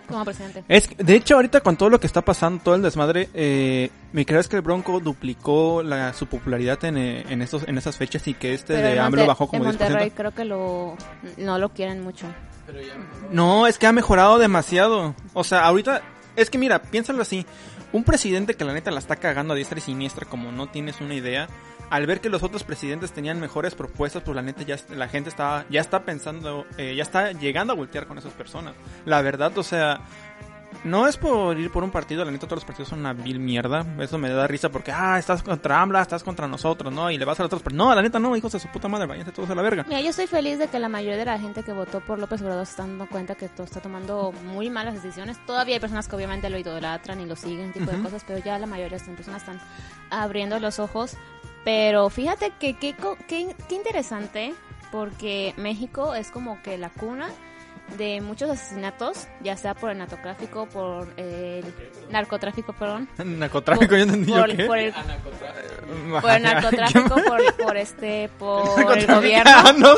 Como 0.09 0.25
presidente? 0.25 0.65
Es 0.69 0.89
de 0.97 1.15
hecho, 1.15 1.37
ahorita 1.37 1.61
con 1.61 1.77
todo 1.77 1.91
lo 1.91 2.01
que 2.01 2.07
está 2.07 2.23
pasando, 2.23 2.63
todo 2.63 2.75
el 2.75 2.83
desmadre, 2.83 3.29
eh, 3.35 3.91
¿me 4.13 4.25
crees 4.27 4.49
que 4.49 4.57
el 4.57 4.63
Bronco 4.63 5.01
duplicó 5.01 5.83
la, 5.83 6.13
su 6.13 6.27
popularidad 6.27 6.85
en, 6.85 6.97
eh, 6.97 7.25
en, 7.29 7.43
estos, 7.43 7.67
en 7.67 7.79
esas 7.79 7.97
fechas 7.97 8.27
y 8.29 8.35
que 8.35 8.55
este 8.55 8.75
Pero 8.75 8.89
de 8.89 9.01
AMLO 9.01 9.27
bajó 9.27 9.47
como 9.47 9.65
en 9.65 9.71
10%? 9.71 9.79
Monterrey 9.79 10.11
creo 10.11 10.31
que 10.33 10.45
lo, 10.45 10.97
no 11.39 11.59
lo 11.59 11.69
quieren 11.71 12.03
mucho. 12.03 12.27
No, 13.31 13.67
es 13.67 13.79
que 13.79 13.87
ha 13.87 13.93
mejorado 13.93 14.39
demasiado. 14.39 15.15
O 15.33 15.45
sea, 15.45 15.65
ahorita, 15.67 16.03
es 16.37 16.51
que 16.51 16.59
mira, 16.59 16.81
piénsalo 16.83 17.23
así. 17.23 17.47
Un 17.93 18.05
presidente 18.05 18.55
que 18.55 18.65
la 18.65 18.73
neta 18.73 18.91
la 18.91 18.99
está 18.99 19.17
cagando 19.17 19.55
a 19.55 19.57
diestra 19.57 19.79
y 19.79 19.83
siniestra 19.83 20.27
como 20.27 20.51
no 20.51 20.69
tienes 20.69 21.01
una 21.01 21.15
idea, 21.15 21.49
al 21.91 22.07
ver 22.07 22.21
que 22.21 22.29
los 22.29 22.43
otros 22.43 22.65
presidentes 22.65 23.13
tenían 23.13 23.41
mejores 23.41 23.75
propuestas, 23.75 24.23
pues 24.23 24.35
la 24.35 24.43
neta 24.43 24.63
ya 24.63 24.77
la 24.91 25.09
gente 25.09 25.31
está 25.31 25.67
ya 25.71 25.81
está 25.81 26.05
pensando, 26.05 26.67
eh, 26.79 26.95
ya 26.97 27.03
está 27.03 27.33
llegando 27.33 27.73
a 27.73 27.77
voltear 27.77 28.07
con 28.07 28.19
esas 28.19 28.33
personas. 28.33 28.75
La 29.05 29.23
verdad, 29.23 29.57
o 29.59 29.63
sea, 29.63 30.01
no 30.83 31.07
es 31.07 31.17
por 31.17 31.59
ir 31.59 31.71
por 31.71 31.85
un 31.85 31.91
partido, 31.91 32.25
la 32.25 32.31
neta 32.31 32.47
todos 32.47 32.59
los 32.59 32.65
partidos 32.65 32.89
son 32.89 33.01
una 33.01 33.13
vil 33.13 33.39
mierda. 33.39 33.87
Eso 34.01 34.19
me 34.19 34.29
da 34.29 34.47
risa 34.47 34.69
porque, 34.71 34.93
ah, 34.93 35.19
estás 35.19 35.43
contra 35.43 35.81
AMLA, 35.81 36.03
estás 36.03 36.23
contra 36.23 36.49
nosotros, 36.49 36.93
¿no? 36.93 37.11
Y 37.11 37.17
le 37.17 37.25
vas 37.25 37.39
a 37.39 37.45
los 37.45 37.49
otros. 37.49 37.63
Pero 37.63 37.77
no, 37.77 37.95
la 37.95 38.03
neta 38.03 38.19
no, 38.19 38.37
hijos 38.37 38.53
de 38.53 38.61
su 38.61 38.69
puta 38.69 38.89
madre, 38.89 39.07
váyanse 39.07 39.33
todos 39.33 39.49
a 39.51 39.55
la 39.55 39.63
verga. 39.63 39.85
Mira, 39.87 40.01
yo 40.01 40.11
estoy 40.11 40.27
feliz 40.27 40.59
de 40.59 40.69
que 40.69 40.79
la 40.79 40.89
mayoría 40.89 41.17
de 41.17 41.25
la 41.25 41.39
gente 41.39 41.63
que 41.63 41.73
votó 41.73 42.01
por 42.01 42.19
López 42.19 42.43
Obrador 42.43 42.67
se 42.67 42.73
está 42.73 42.83
dando 42.83 43.09
cuenta 43.09 43.35
que 43.35 43.49
todo 43.49 43.65
está 43.65 43.81
tomando 43.81 44.33
muy 44.45 44.69
malas 44.69 44.95
decisiones. 44.95 45.39
Todavía 45.47 45.77
hay 45.77 45.81
personas 45.81 46.09
que 46.09 46.17
obviamente 46.17 46.51
lo 46.51 46.59
idolatran 46.59 47.21
y 47.21 47.27
lo 47.27 47.37
siguen, 47.37 47.73
tipo 47.73 47.91
de 47.91 48.03
cosas, 48.03 48.25
pero 48.27 48.41
ya 48.41 48.59
la 48.59 48.67
mayoría 48.67 48.99
de 48.99 49.05
las 49.05 49.17
personas 49.17 49.43
están 49.43 49.61
abriendo 50.11 50.59
los 50.59 50.79
ojos. 50.79 51.17
Pero 51.65 52.11
fíjate 52.11 52.53
que 52.61 52.75
qué 52.77 52.95
co- 52.95 53.17
qué- 53.29 53.55
qué 53.69 53.75
interesante, 53.75 54.55
porque 54.93 55.55
México 55.57 56.15
es 56.15 56.31
como 56.31 56.61
que 56.63 56.77
la 56.79 56.91
cuna 56.91 57.29
de 57.99 58.21
muchos 58.23 58.49
asesinatos, 58.51 59.27
ya 59.43 59.57
sea 59.57 59.75
por 59.75 59.91
el 59.91 59.99
narcotráfico, 59.99 60.67
por 60.67 61.09
el 61.19 61.65
narcotráfico, 62.11 62.73
perdón. 62.73 63.09
Narcotráfico, 63.25 63.89
por, 63.91 63.99
yo 63.99 64.05
entendí 64.05 64.31
yo 64.33 64.39
por, 64.41 64.57
qué. 64.57 64.65
por 64.65 64.79
el, 64.79 64.93
por 66.21 66.31
el 66.31 66.43
narcotráfico, 66.43 67.17
yo- 67.17 67.25
por, 67.25 67.55
por 67.57 67.77
este, 67.77 68.29
por 68.39 68.63
el 68.81 68.87
Narcotráfico, 68.87 69.15
gobierno. 69.17 69.73
no. 69.79 69.95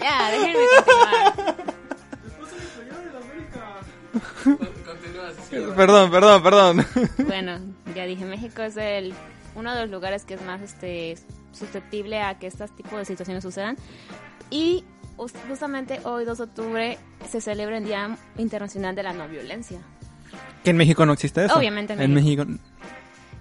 Ya, 0.00 0.30
déjenme 0.30 0.64
continuar. 0.76 1.56
Continúa. 4.44 5.74
Perdón, 5.74 6.10
perdón, 6.10 6.42
perdón. 6.42 6.86
Bueno, 7.26 7.58
ya 7.94 8.04
dije, 8.04 8.24
México 8.24 8.62
es 8.62 8.76
el 8.76 9.14
uno 9.56 9.74
de 9.74 9.82
los 9.82 9.90
lugares 9.90 10.24
que 10.24 10.34
es 10.34 10.42
más 10.42 10.60
este 10.60 11.16
susceptible 11.52 12.20
a 12.22 12.38
que 12.38 12.46
estos 12.46 12.70
tipos 12.76 12.98
de 12.98 13.04
situaciones 13.04 13.42
sucedan. 13.42 13.76
Y 14.50 14.84
jus- 15.16 15.32
justamente 15.48 16.00
hoy, 16.04 16.24
2 16.24 16.38
de 16.38 16.44
octubre, 16.44 16.98
se 17.28 17.40
celebra 17.40 17.78
el 17.78 17.84
Día 17.84 18.16
Internacional 18.38 18.94
de 18.94 19.02
la 19.02 19.12
No 19.12 19.26
Violencia. 19.28 19.80
Que 20.62 20.70
en 20.70 20.76
México 20.76 21.04
no 21.06 21.12
existe 21.14 21.44
eso. 21.46 21.56
Obviamente 21.56 21.94
en 21.94 22.00
En 22.02 22.14
México. 22.14 22.44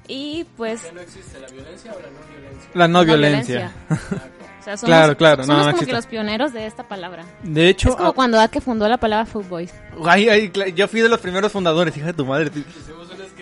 Y 0.07 0.45
pues... 0.55 0.81
¿No 0.93 1.01
existe 1.01 1.39
la 1.39 1.47
violencia 1.47 1.91
o 1.91 1.99
la 1.99 2.07
no 2.07 2.19
violencia? 2.29 2.69
La 2.73 2.87
no, 2.87 2.99
no 2.99 3.05
violencia. 3.05 3.71
O 4.57 4.63
sea, 4.65 4.77
somos, 4.77 4.89
Claro, 4.89 5.15
claro, 5.15 5.43
somos 5.43 5.63
no 5.67 5.71
como 5.73 5.85
que 5.85 5.93
los 5.93 6.07
pioneros 6.07 6.51
de 6.51 6.65
esta 6.65 6.87
palabra. 6.87 7.23
De 7.43 7.69
hecho, 7.69 7.89
es 7.89 7.95
como 7.97 8.09
ah, 8.09 8.13
cuando 8.13 8.39
Ake 8.39 8.59
fundó 8.61 8.87
la 8.89 8.97
palabra 8.97 9.27
Footboys. 9.27 9.71
ay, 10.07 10.27
ay, 10.27 10.51
yo 10.75 10.87
fui 10.87 11.01
de 11.01 11.09
los 11.09 11.19
primeros 11.19 11.51
fundadores, 11.51 11.95
hija 11.95 12.07
de 12.07 12.13
tu 12.13 12.25
madre. 12.25 12.49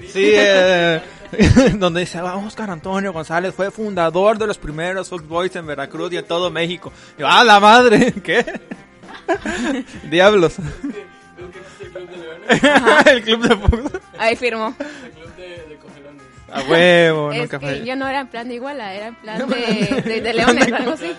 Sí, 0.09 0.31
eh, 0.35 1.01
donde 1.77 2.01
dice, 2.01 2.19
ah, 2.19 2.35
Oscar 2.35 2.69
Antonio 2.69 3.13
González 3.13 3.53
fue 3.53 3.71
fundador 3.71 4.37
de 4.37 4.47
los 4.47 4.57
primeros 4.57 5.09
Fox 5.09 5.27
Boys 5.27 5.55
en 5.55 5.65
Veracruz 5.65 6.11
y 6.13 6.17
en 6.17 6.25
todo 6.25 6.49
México. 6.51 6.91
Y 7.17 7.21
yo, 7.21 7.27
¡ah, 7.27 7.43
la 7.43 7.59
madre! 7.59 8.13
¿Qué? 8.23 8.45
Diablos. 10.09 10.55
El 11.79 11.91
Club 11.91 12.09
de 12.09 12.17
Leones, 12.17 13.07
el 13.07 13.23
club 13.23 13.47
de 13.47 13.55
Fox. 13.57 13.99
Ahí 14.17 14.35
firmó. 14.35 14.75
el 14.79 15.11
Club 15.11 15.35
de, 15.35 15.43
de 15.69 15.77
Cogelones. 15.77 16.23
A 16.51 16.61
huevo, 16.61 17.31
es 17.31 17.39
nunca 17.39 17.59
que 17.59 17.65
fue. 17.65 17.85
yo 17.85 17.95
no 17.95 18.07
era 18.07 18.21
en 18.21 18.27
plan 18.27 18.47
de 18.47 18.55
iguala, 18.55 18.93
era 18.93 19.07
en 19.07 19.15
plan 19.15 19.47
de, 19.49 20.01
de, 20.05 20.21
de 20.21 20.33
leones 20.33 20.71
algo 20.71 20.91
así. 20.91 21.11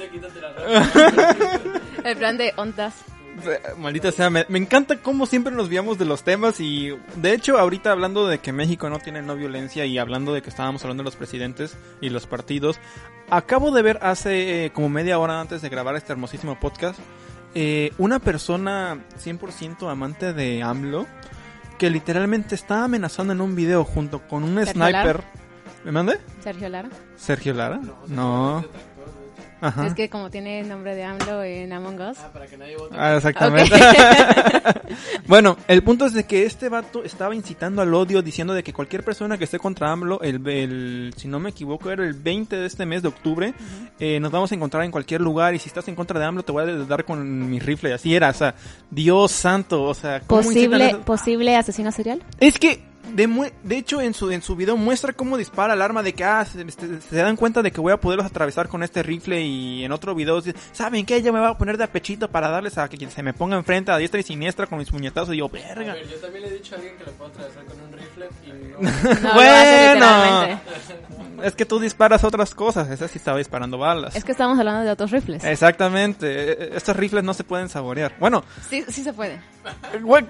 El 2.04 2.16
plan 2.16 2.36
de 2.36 2.52
ondas. 2.56 2.94
Maldita 3.78 4.12
sea, 4.12 4.30
me, 4.30 4.46
me 4.48 4.58
encanta 4.58 5.00
cómo 5.00 5.26
siempre 5.26 5.52
nos 5.52 5.68
viamos 5.68 5.98
de 5.98 6.04
los 6.04 6.22
temas 6.22 6.60
y 6.60 6.90
de 7.16 7.32
hecho 7.34 7.58
ahorita 7.58 7.90
hablando 7.90 8.26
de 8.26 8.38
que 8.38 8.52
México 8.52 8.88
no 8.88 8.98
tiene 8.98 9.22
no 9.22 9.34
violencia 9.36 9.84
y 9.86 9.98
hablando 9.98 10.32
de 10.32 10.42
que 10.42 10.50
estábamos 10.50 10.82
hablando 10.84 11.02
de 11.02 11.06
los 11.06 11.16
presidentes 11.16 11.76
y 12.00 12.10
los 12.10 12.26
partidos, 12.26 12.78
acabo 13.30 13.70
de 13.70 13.82
ver 13.82 13.98
hace 14.02 14.66
eh, 14.66 14.70
como 14.70 14.88
media 14.88 15.18
hora 15.18 15.40
antes 15.40 15.62
de 15.62 15.68
grabar 15.68 15.96
este 15.96 16.12
hermosísimo 16.12 16.58
podcast 16.60 16.98
eh, 17.56 17.92
una 17.98 18.18
persona 18.18 18.98
100% 19.22 19.88
amante 19.88 20.32
de 20.32 20.62
AMLO 20.62 21.06
que 21.78 21.88
literalmente 21.88 22.56
está 22.56 22.82
amenazando 22.82 23.32
en 23.32 23.40
un 23.40 23.54
video 23.54 23.84
junto 23.84 24.26
con 24.26 24.42
un 24.42 24.56
Sergio 24.56 24.72
sniper. 24.72 24.92
Lara. 24.92 25.24
¿Me 25.84 25.92
mande? 25.92 26.18
Sergio 26.42 26.68
Lara. 26.68 26.88
¿Sergio 27.16 27.54
Lara? 27.54 27.80
No. 28.08 28.64
Ajá. 29.66 29.86
Es 29.86 29.94
que 29.94 30.10
como 30.10 30.30
tiene 30.30 30.60
el 30.60 30.68
nombre 30.68 30.94
de 30.94 31.04
AMLO 31.04 31.42
en 31.42 31.72
Among 31.72 32.00
Us. 32.00 32.18
Ah, 32.20 32.30
para 32.32 32.46
que 32.46 32.56
nadie 32.58 32.76
vote. 32.76 32.94
Ah, 32.98 33.16
exactamente. 33.16 33.74
bueno, 35.26 35.56
el 35.68 35.82
punto 35.82 36.06
es 36.06 36.12
de 36.12 36.24
que 36.24 36.44
este 36.44 36.68
vato 36.68 37.02
estaba 37.04 37.34
incitando 37.34 37.82
al 37.82 37.92
odio 37.94 38.22
diciendo 38.22 38.52
de 38.54 38.62
que 38.62 38.72
cualquier 38.72 39.02
persona 39.04 39.38
que 39.38 39.44
esté 39.44 39.58
contra 39.58 39.90
AMLO, 39.90 40.20
el, 40.22 40.46
el- 40.48 41.14
si 41.16 41.28
no 41.28 41.40
me 41.40 41.50
equivoco, 41.50 41.90
era 41.90 42.04
el 42.04 42.14
20 42.14 42.56
de 42.56 42.66
este 42.66 42.86
mes 42.86 43.02
de 43.02 43.08
octubre, 43.08 43.54
eh, 43.98 44.20
nos 44.20 44.30
vamos 44.30 44.52
a 44.52 44.54
encontrar 44.54 44.84
en 44.84 44.90
cualquier 44.90 45.20
lugar 45.20 45.54
y 45.54 45.58
si 45.58 45.68
estás 45.68 45.88
en 45.88 45.94
contra 45.94 46.18
de 46.20 46.26
AMLO 46.26 46.42
te 46.42 46.52
voy 46.52 46.62
a 46.62 46.66
dar 46.84 47.04
con 47.04 47.48
mi 47.50 47.58
rifle. 47.58 47.92
Así 47.94 48.14
era, 48.14 48.30
o 48.30 48.34
sea, 48.34 48.54
Dios 48.90 49.32
santo, 49.32 49.82
o 49.84 49.94
sea, 49.94 50.20
¿cómo 50.20 50.42
incitan 50.42 50.70
Posible, 50.80 50.94
posible 51.04 51.56
asesino 51.56 51.90
serial. 51.92 52.22
Es 52.40 52.58
que 52.58 52.82
de, 53.12 53.52
de 53.62 53.76
hecho, 53.76 54.00
en 54.00 54.14
su, 54.14 54.30
en 54.30 54.42
su 54.42 54.56
video 54.56 54.76
muestra 54.76 55.12
cómo 55.12 55.36
dispara 55.36 55.74
el 55.74 55.82
arma 55.82 56.02
de 56.02 56.12
que, 56.14 56.24
ah, 56.24 56.44
se, 56.44 56.62
este, 56.62 57.00
se 57.00 57.16
dan 57.16 57.36
cuenta 57.36 57.62
de 57.62 57.70
que 57.70 57.80
voy 57.80 57.92
a 57.92 57.96
poderlos 57.98 58.26
atravesar 58.26 58.68
con 58.68 58.82
este 58.82 59.02
rifle 59.02 59.40
y 59.42 59.84
en 59.84 59.92
otro 59.92 60.14
video 60.14 60.40
dice, 60.40 60.58
¿saben 60.72 61.04
qué? 61.06 61.22
Yo 61.22 61.32
me 61.32 61.40
voy 61.40 61.48
a 61.48 61.54
poner 61.58 61.76
de 61.76 61.84
apechito 61.84 62.28
para 62.30 62.48
darles 62.48 62.78
a 62.78 62.88
que 62.88 62.96
quien 62.96 63.10
se 63.10 63.22
me 63.22 63.32
ponga 63.32 63.56
enfrente 63.56 63.90
a 63.92 63.96
diestra 63.98 64.20
y 64.20 64.22
siniestra 64.22 64.66
con 64.66 64.78
mis 64.78 64.90
puñetazos 64.90 65.34
y 65.34 65.38
yo, 65.38 65.46
A 65.46 65.48
verga. 65.48 65.92
ver, 65.94 66.08
yo 66.08 66.16
también 66.18 66.44
le 66.44 66.50
he 66.50 66.54
dicho 66.54 66.74
a 66.74 66.78
alguien 66.78 66.96
que 66.96 67.04
lo 67.04 67.12
puedo 67.12 67.30
atravesar 67.30 67.64
con 67.64 67.80
un 67.80 67.92
rifle 67.92 68.28
y 68.46 68.50
no. 68.50 68.80
No, 69.24 69.34
lo 69.34 69.40
hace 69.40 69.90
bueno. 69.98 70.60
Es 71.44 71.54
que 71.54 71.64
tú 71.64 71.78
disparas 71.78 72.24
otras 72.24 72.54
cosas, 72.54 72.90
esa 72.90 73.06
sí 73.08 73.18
estaba 73.18 73.38
disparando 73.38 73.78
balas. 73.78 74.16
Es 74.16 74.24
que 74.24 74.32
estamos 74.32 74.58
hablando 74.58 74.82
de 74.84 74.90
otros 74.90 75.10
rifles. 75.10 75.44
Exactamente, 75.44 76.26
eh, 76.52 76.70
estos 76.74 76.96
rifles 76.96 77.22
no 77.24 77.34
se 77.34 77.44
pueden 77.44 77.68
saborear. 77.68 78.14
Bueno, 78.18 78.44
Sí, 78.68 78.84
sí 78.88 79.02
se 79.02 79.12
puede. 79.12 79.40
güey, 80.02 80.24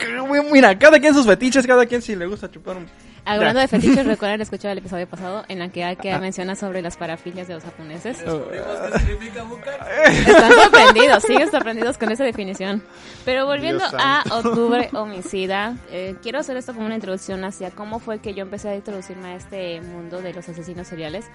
mira, 0.53 0.79
cada 0.79 0.99
quien 0.99 1.15
sus 1.15 1.27
fetiches, 1.27 1.67
cada 1.67 1.87
quien 1.87 2.03
si 2.03 2.15
le 2.17 2.27
gusta 2.27 2.51
chupar 2.51 2.77
un... 2.77 2.87
Hablando 3.25 3.61
de 3.61 3.69
fetiches, 3.69 4.07
recuerden 4.07 4.41
escuchar 4.41 4.73
el 4.73 4.79
episodio 4.79 5.09
pasado 5.09 5.45
en 5.49 5.59
la 5.59 5.69
que 5.69 5.85
Ake 5.85 6.19
menciona 6.19 6.55
sobre 6.55 6.83
las 6.83 6.97
parafilias 6.97 7.49
de 7.49 7.55
los 7.55 7.65
japoneses. 7.65 8.19
¿Descubrimos 8.19 8.67
qué 8.93 8.99
significa 8.99 9.43
bucar? 9.45 9.89
Están 10.07 10.53
sorprendidos, 10.53 11.23
siguen 11.23 11.51
sorprendidos 11.51 11.99
con 11.99 12.13
esa 12.13 12.25
definición. 12.25 12.83
Pero 13.25 13.47
volviendo 13.47 13.85
a 13.85 14.25
Octubre 14.31 14.91
Homicida, 14.93 15.77
eh, 15.91 16.17
quiero 16.23 16.39
hacer 16.39 16.57
esto 16.57 16.75
como 16.75 16.87
una 16.87 16.97
introducción 16.97 17.45
hacia 17.45 17.71
cómo 17.71 17.99
fue 17.99 18.19
que 18.19 18.35
yo 18.35 18.43
empecé 18.43 18.69
a 18.69 18.77
introducirme 18.77 19.29
a 19.29 19.37
este 19.37 19.81
mundo 19.81 20.21
de 20.21 20.35
los 20.35 20.49
asesinos 20.49 20.87
seriales. 20.87 21.27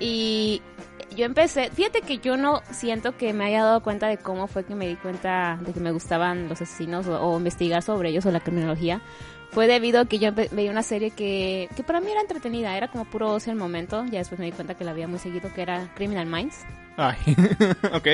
Y 0.00 0.62
yo 1.16 1.24
empecé, 1.24 1.70
fíjate 1.70 2.02
que 2.02 2.18
yo 2.18 2.36
no 2.36 2.62
siento 2.70 3.16
que 3.16 3.32
me 3.32 3.46
haya 3.46 3.64
dado 3.64 3.82
cuenta 3.82 4.08
de 4.08 4.18
cómo 4.18 4.46
fue 4.46 4.64
que 4.64 4.74
me 4.74 4.86
di 4.86 4.96
cuenta 4.96 5.58
de 5.60 5.72
que 5.72 5.80
me 5.80 5.90
gustaban 5.90 6.48
los 6.48 6.60
asesinos 6.60 7.06
o, 7.06 7.20
o 7.20 7.36
investigar 7.38 7.82
sobre 7.82 8.10
ellos 8.10 8.26
o 8.26 8.30
la 8.30 8.40
criminología. 8.40 9.00
Fue 9.50 9.66
debido 9.66 10.00
a 10.00 10.04
que 10.04 10.18
yo 10.18 10.30
veía 10.32 10.70
una 10.70 10.82
serie 10.82 11.10
que, 11.10 11.68
que 11.74 11.82
para 11.82 12.00
mí 12.00 12.10
era 12.10 12.20
entretenida, 12.20 12.76
era 12.76 12.88
como 12.88 13.04
puro 13.06 13.32
ocio 13.32 13.50
el 13.52 13.58
momento. 13.58 14.04
Ya 14.06 14.18
después 14.18 14.38
me 14.38 14.44
di 14.46 14.52
cuenta 14.52 14.74
que 14.74 14.84
la 14.84 14.92
veía 14.92 15.08
muy 15.08 15.18
seguido, 15.18 15.52
que 15.54 15.62
era 15.62 15.88
Criminal 15.94 16.26
Minds. 16.26 16.58
Ay, 16.96 17.16
ok. 17.92 18.06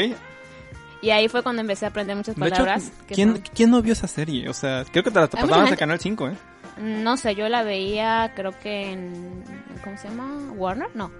Y 1.03 1.11
ahí 1.11 1.29
fue 1.29 1.43
cuando 1.43 1.61
empecé 1.61 1.85
a 1.85 1.88
aprender 1.88 2.17
muchas 2.17 2.35
De 2.37 2.47
hecho, 2.47 2.50
palabras. 2.59 2.91
que 3.07 3.14
¿quién, 3.14 3.33
son- 3.35 3.45
¿quién 3.55 3.71
no 3.71 3.83
vio 3.83 3.93
esa 3.93 4.07
serie? 4.09 4.49
O 4.49 4.55
sea, 4.55 4.85
creo 4.91 5.03
que 5.05 5.11
te 5.11 5.21
la 5.21 5.26
pasaban 5.26 5.67
en 5.69 5.76
Canal 5.76 5.99
5, 6.00 6.29
¿eh? 6.29 6.35
No 6.81 7.17
sé, 7.17 7.35
yo 7.35 7.49
la 7.49 7.62
veía, 7.62 8.33
creo 8.35 8.53
que 8.59 8.93
en. 8.93 9.45
¿Cómo 9.83 9.97
se 9.99 10.09
llama? 10.09 10.53
¿Warner? 10.57 10.88
No. 10.95 11.11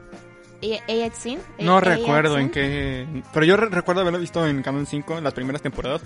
AXN. 0.89 1.39
No 1.59 1.79
recuerdo 1.81 2.39
en 2.39 2.51
qué... 2.51 3.07
Pero 3.35 3.45
yo 3.45 3.57
re- 3.59 3.69
recuerdo 3.69 4.01
haberlo 4.01 4.19
visto 4.19 4.47
en 4.47 4.63
Canal 4.63 4.87
5 4.87 5.19
en 5.19 5.25
las 5.25 5.35
primeras 5.35 5.61
temporadas. 5.61 6.01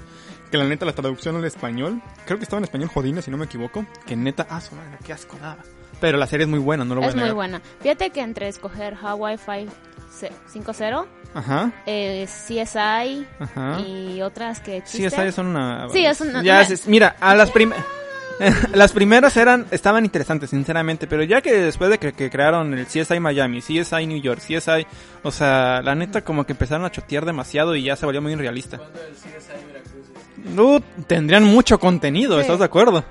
Que 0.51 0.57
la 0.59 0.65
neta, 0.65 0.85
la 0.87 0.93
traducción 0.93 1.37
al 1.37 1.45
español... 1.45 2.01
Creo 2.27 2.39
que 2.39 2.45
estaba 2.45 2.59
en 2.59 2.65
español 2.65 2.89
jodines, 2.89 3.25
si 3.25 3.31
no 3.31 3.37
me 3.37 3.45
equivoco. 3.45 3.85
Que 4.07 4.17
neta... 4.17 4.47
Ah, 4.49 4.61
su 4.61 4.75
madre, 4.75 4.97
qué 5.05 5.13
asco 5.13 5.37
daba. 5.41 5.59
Pero 6.01 6.17
la 6.17 6.27
serie 6.27 6.45
es 6.45 6.51
muy 6.51 6.59
buena, 6.61 6.85
no 6.85 6.95
lo 6.95 7.01
voy 7.01 7.09
Es 7.09 7.15
a 7.15 7.17
muy 7.17 7.23
negar. 7.25 7.35
buena. 7.35 7.63
Fíjate 7.83 8.11
que 8.11 8.21
entre 8.21 8.49
escoger 8.49 8.95
Hawaii 8.95 9.37
5.0, 9.37 11.07
Ajá, 11.35 11.73
eh, 11.87 12.27
CSI 12.27 13.27
ajá. 13.39 13.81
y 13.81 14.23
otras 14.23 14.61
que 14.61 14.79
existen. 14.79 15.07
esas 15.07 15.35
son 15.35 15.49
una... 15.49 15.89
Sí, 15.91 16.05
es 16.05 16.21
una- 16.21 16.43
Ya, 16.43 16.63
es- 16.63 16.87
mira, 16.87 17.17
a 17.21 17.35
las 17.35 17.51
primeras... 17.51 17.85
las 18.73 18.93
primeras 18.93 19.37
eran 19.37 19.67
estaban 19.73 20.05
interesantes, 20.05 20.51
sinceramente, 20.51 21.09
pero 21.09 21.25
ya 21.25 21.41
que 21.41 21.53
después 21.55 21.91
de 21.91 21.99
que, 21.99 22.13
que 22.13 22.31
crearon 22.31 22.73
el 22.73 22.87
CSI 22.87 23.19
Miami, 23.19 23.61
CSI 23.61 24.07
New 24.07 24.23
York, 24.23 24.41
CSI, 24.41 24.87
o 25.25 25.33
sea, 25.33 25.83
la 25.83 25.97
neta 25.97 26.23
como 26.23 26.47
que 26.47 26.53
empezaron 26.53 26.85
a 26.85 26.91
chotear 26.93 27.25
demasiado 27.25 27.75
y 27.75 27.83
ya 27.83 27.97
se 27.97 28.07
volvió 28.07 28.23
muy 28.23 28.37
realista. 28.37 28.77
¿Cuándo 28.79 29.01
el 29.03 29.13
CSI 29.15 29.67
Veracruz? 29.67 29.98
No, 30.45 30.81
tendrían 31.07 31.45
mucho 31.45 31.79
contenido, 31.79 32.37
Sí. 32.37 32.43
¿estás 32.43 32.59
de 32.59 32.65
acuerdo? 32.65 33.05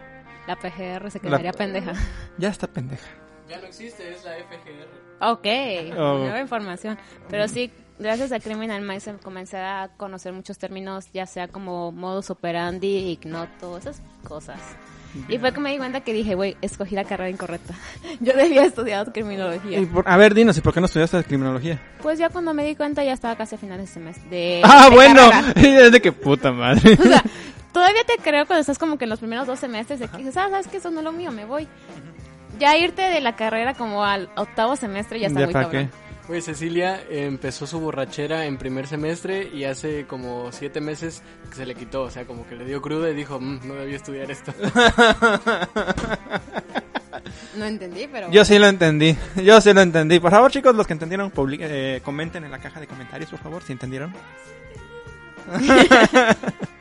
La 0.48 0.55
PGR 0.55 1.12
se 1.12 1.19
quedaría 1.19 1.51
La- 1.51 1.57
pendeja. 1.57 1.93
Ya 2.38 2.50
está 2.50 2.67
pendeja. 2.67 3.05
Ya 3.50 3.60
no 3.60 3.67
existe, 3.67 4.12
es 4.12 4.24
la 4.25 4.38
FGR. 4.38 4.88
Ok, 5.31 5.98
Oh. 5.98 6.17
nueva 6.19 6.39
información. 6.41 6.98
Pero 7.29 7.48
sí, 7.48 7.72
gracias 8.00 8.31
a 8.31 8.39
Criminal 8.39 8.81
Minds 8.81 9.10
comencé 9.24 9.57
a 9.57 9.89
conocer 9.98 10.31
muchos 10.34 10.57
términos, 10.57 11.10
ya 11.13 11.25
sea 11.25 11.48
como 11.48 11.91
modus 11.91 12.29
operandi, 12.29 12.88
ignoto, 13.12 13.77
esas 13.77 14.01
cosas. 14.27 14.60
Y 15.29 15.38
fue 15.38 15.51
que 15.53 15.59
me 15.59 15.71
di 15.71 15.77
cuenta 15.77 16.01
que 16.01 16.13
dije, 16.13 16.36
güey, 16.36 16.57
escogí 16.62 16.95
la 16.95 17.03
carrera 17.03 17.29
incorrecta. 17.29 17.74
Yo 18.19 18.33
debía 18.33 18.65
estudiar 18.65 19.12
criminología. 19.12 19.79
Y 19.79 19.86
por- 19.86 20.07
a 20.07 20.17
ver, 20.17 20.33
dinos, 20.33 20.57
¿y 20.57 20.62
por 20.62 20.74
qué 20.74 20.79
no 20.79 20.86
estudiaste 20.86 21.24
criminología? 21.24 21.79
Pues 22.01 22.19
ya 22.19 22.29
cuando 22.29 22.53
me 22.53 22.63
di 22.65 22.75
cuenta 22.75 23.03
ya 23.03 23.13
estaba 23.13 23.36
casi 23.36 23.55
a 23.55 23.57
finales 23.57 23.88
de 23.88 23.93
semestre. 23.93 24.29
De, 24.29 24.62
ah, 24.65 24.89
de 24.89 24.95
bueno, 24.95 25.29
carrera. 25.29 25.51
es 25.86 25.91
de 25.91 26.01
que 26.01 26.12
puta 26.12 26.51
madre. 26.51 26.93
O 27.00 27.03
sea, 27.03 27.24
todavía 27.74 28.03
te 28.05 28.17
creo 28.21 28.45
cuando 28.45 28.62
estás 28.62 28.77
como 28.77 28.97
que 28.97 29.05
en 29.05 29.09
los 29.09 29.19
primeros 29.19 29.47
dos 29.47 29.59
semestres 29.59 30.00
de 30.00 30.07
que 30.07 30.17
dices, 30.17 30.38
ah, 30.38 30.47
sabes 30.50 30.67
que 30.67 30.77
eso 30.77 30.89
no 30.91 31.00
es 31.00 31.03
lo 31.03 31.12
mío, 31.12 31.31
me 31.31 31.45
voy. 31.45 31.67
Ya 32.59 32.75
irte 32.77 33.01
de 33.03 33.21
la 33.21 33.36
carrera 33.36 33.74
como 33.75 34.03
al 34.03 34.29
octavo 34.36 34.75
semestre 34.75 35.19
ya 35.19 35.27
está 35.27 35.41
muy 35.43 35.53
para 35.53 35.65
cabrón. 35.65 35.89
qué. 35.91 36.06
Güey, 36.27 36.41
Cecilia 36.41 37.01
empezó 37.10 37.65
su 37.65 37.79
borrachera 37.79 38.46
en 38.46 38.57
primer 38.57 38.86
semestre 38.86 39.50
y 39.53 39.63
hace 39.63 40.05
como 40.05 40.51
siete 40.51 40.81
meses 40.81 41.24
que 41.50 41.55
se 41.55 41.65
le 41.65 41.74
quitó. 41.74 42.01
O 42.03 42.10
sea, 42.12 42.25
como 42.25 42.46
que 42.48 42.55
le 42.57 42.65
dio 42.65 42.81
cruda 42.81 43.10
y 43.10 43.13
dijo, 43.15 43.39
"Mm, 43.39 43.60
no 43.65 43.75
debía 43.75 43.96
estudiar 43.96 44.29
esto. 44.29 44.53
No 47.55 47.65
entendí, 47.65 48.07
pero... 48.12 48.29
Yo 48.29 48.43
sí 48.46 48.60
lo 48.60 48.67
entendí, 48.67 49.17
yo 49.43 49.60
sí 49.62 49.74
lo 49.74 49.81
entendí. 49.81 50.19
Por 50.19 50.31
favor, 50.31 50.51
chicos, 50.51 50.75
los 50.75 50.86
que 50.86 50.93
entendieron, 50.93 51.31
publi- 51.31 51.57
eh, 51.62 52.01
comenten 52.03 52.43
en 52.43 52.51
la 52.51 52.60
caja 52.60 52.79
de 52.79 52.88
comentarios, 52.88 53.29
por 53.31 53.39
favor, 53.39 53.63
si 53.63 53.72
entendieron. 53.74 54.13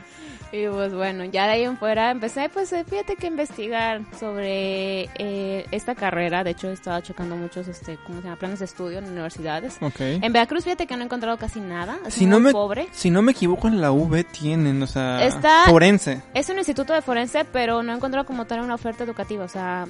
Y 0.53 0.69
pues 0.69 0.95
bueno, 0.95 1.25
ya 1.25 1.45
de 1.47 1.53
ahí 1.53 1.63
en 1.65 1.77
fuera 1.77 2.11
empecé, 2.13 2.49
pues 2.49 2.73
eh, 2.73 2.85
fíjate 2.89 3.17
que 3.17 3.27
investigar 3.27 4.01
sobre 4.19 5.03
eh, 5.19 5.67
esta 5.73 5.95
carrera. 5.95 6.45
De 6.45 6.51
hecho, 6.51 6.71
estaba 6.71 7.03
checando 7.03 7.37
muchos, 7.37 7.67
este, 7.69 7.99
¿cómo 8.07 8.19
se 8.21 8.25
llama? 8.29 8.39
Planes 8.39 8.61
de 8.61 8.65
estudio 8.67 8.99
en 8.99 9.07
universidades. 9.07 9.77
En 9.99 10.33
Veracruz, 10.33 10.65
fíjate 10.65 10.87
que 10.87 10.95
no 10.97 11.03
he 11.03 11.05
encontrado 11.07 11.37
casi 11.37 11.61
nada. 11.61 11.99
Es 12.07 12.15
Si 12.15 12.27
muy 12.27 12.31
no, 12.31 12.41
me, 12.41 12.53
pobre. 12.53 12.89
si 12.93 13.11
no 13.11 13.23
me 13.23 13.33
equivoco, 13.33 13.67
en 13.69 13.81
la 13.81 13.91
V 13.91 14.23
tienen, 14.25 14.83
o 14.83 14.87
sea, 14.87 15.25
Está- 15.25 15.65
forense. 15.67 16.23
Es 16.33 16.49
un 16.49 16.59
instituto 16.59 16.93
de 16.93 17.03
forense, 17.03 17.45
pero 17.45 17.83
no 17.83 17.93
he 17.93 17.97
encontrado 17.97 18.25
como 18.25 18.45
tal 18.47 18.61
una 18.61 18.77
oferta 18.77 19.03
educativa. 19.05 19.45
O 19.45 19.49
sea, 19.49 19.87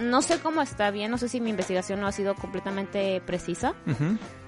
no 0.00 0.22
sé 0.22 0.38
cómo 0.38 0.62
está 0.62 0.90
bien, 0.92 1.10
no 1.10 1.18
sé 1.18 1.28
si 1.28 1.40
mi 1.40 1.50
investigación 1.50 2.00
no 2.00 2.06
ha 2.06 2.12
sido 2.12 2.36
completamente 2.36 3.20
precisa, 3.26 3.74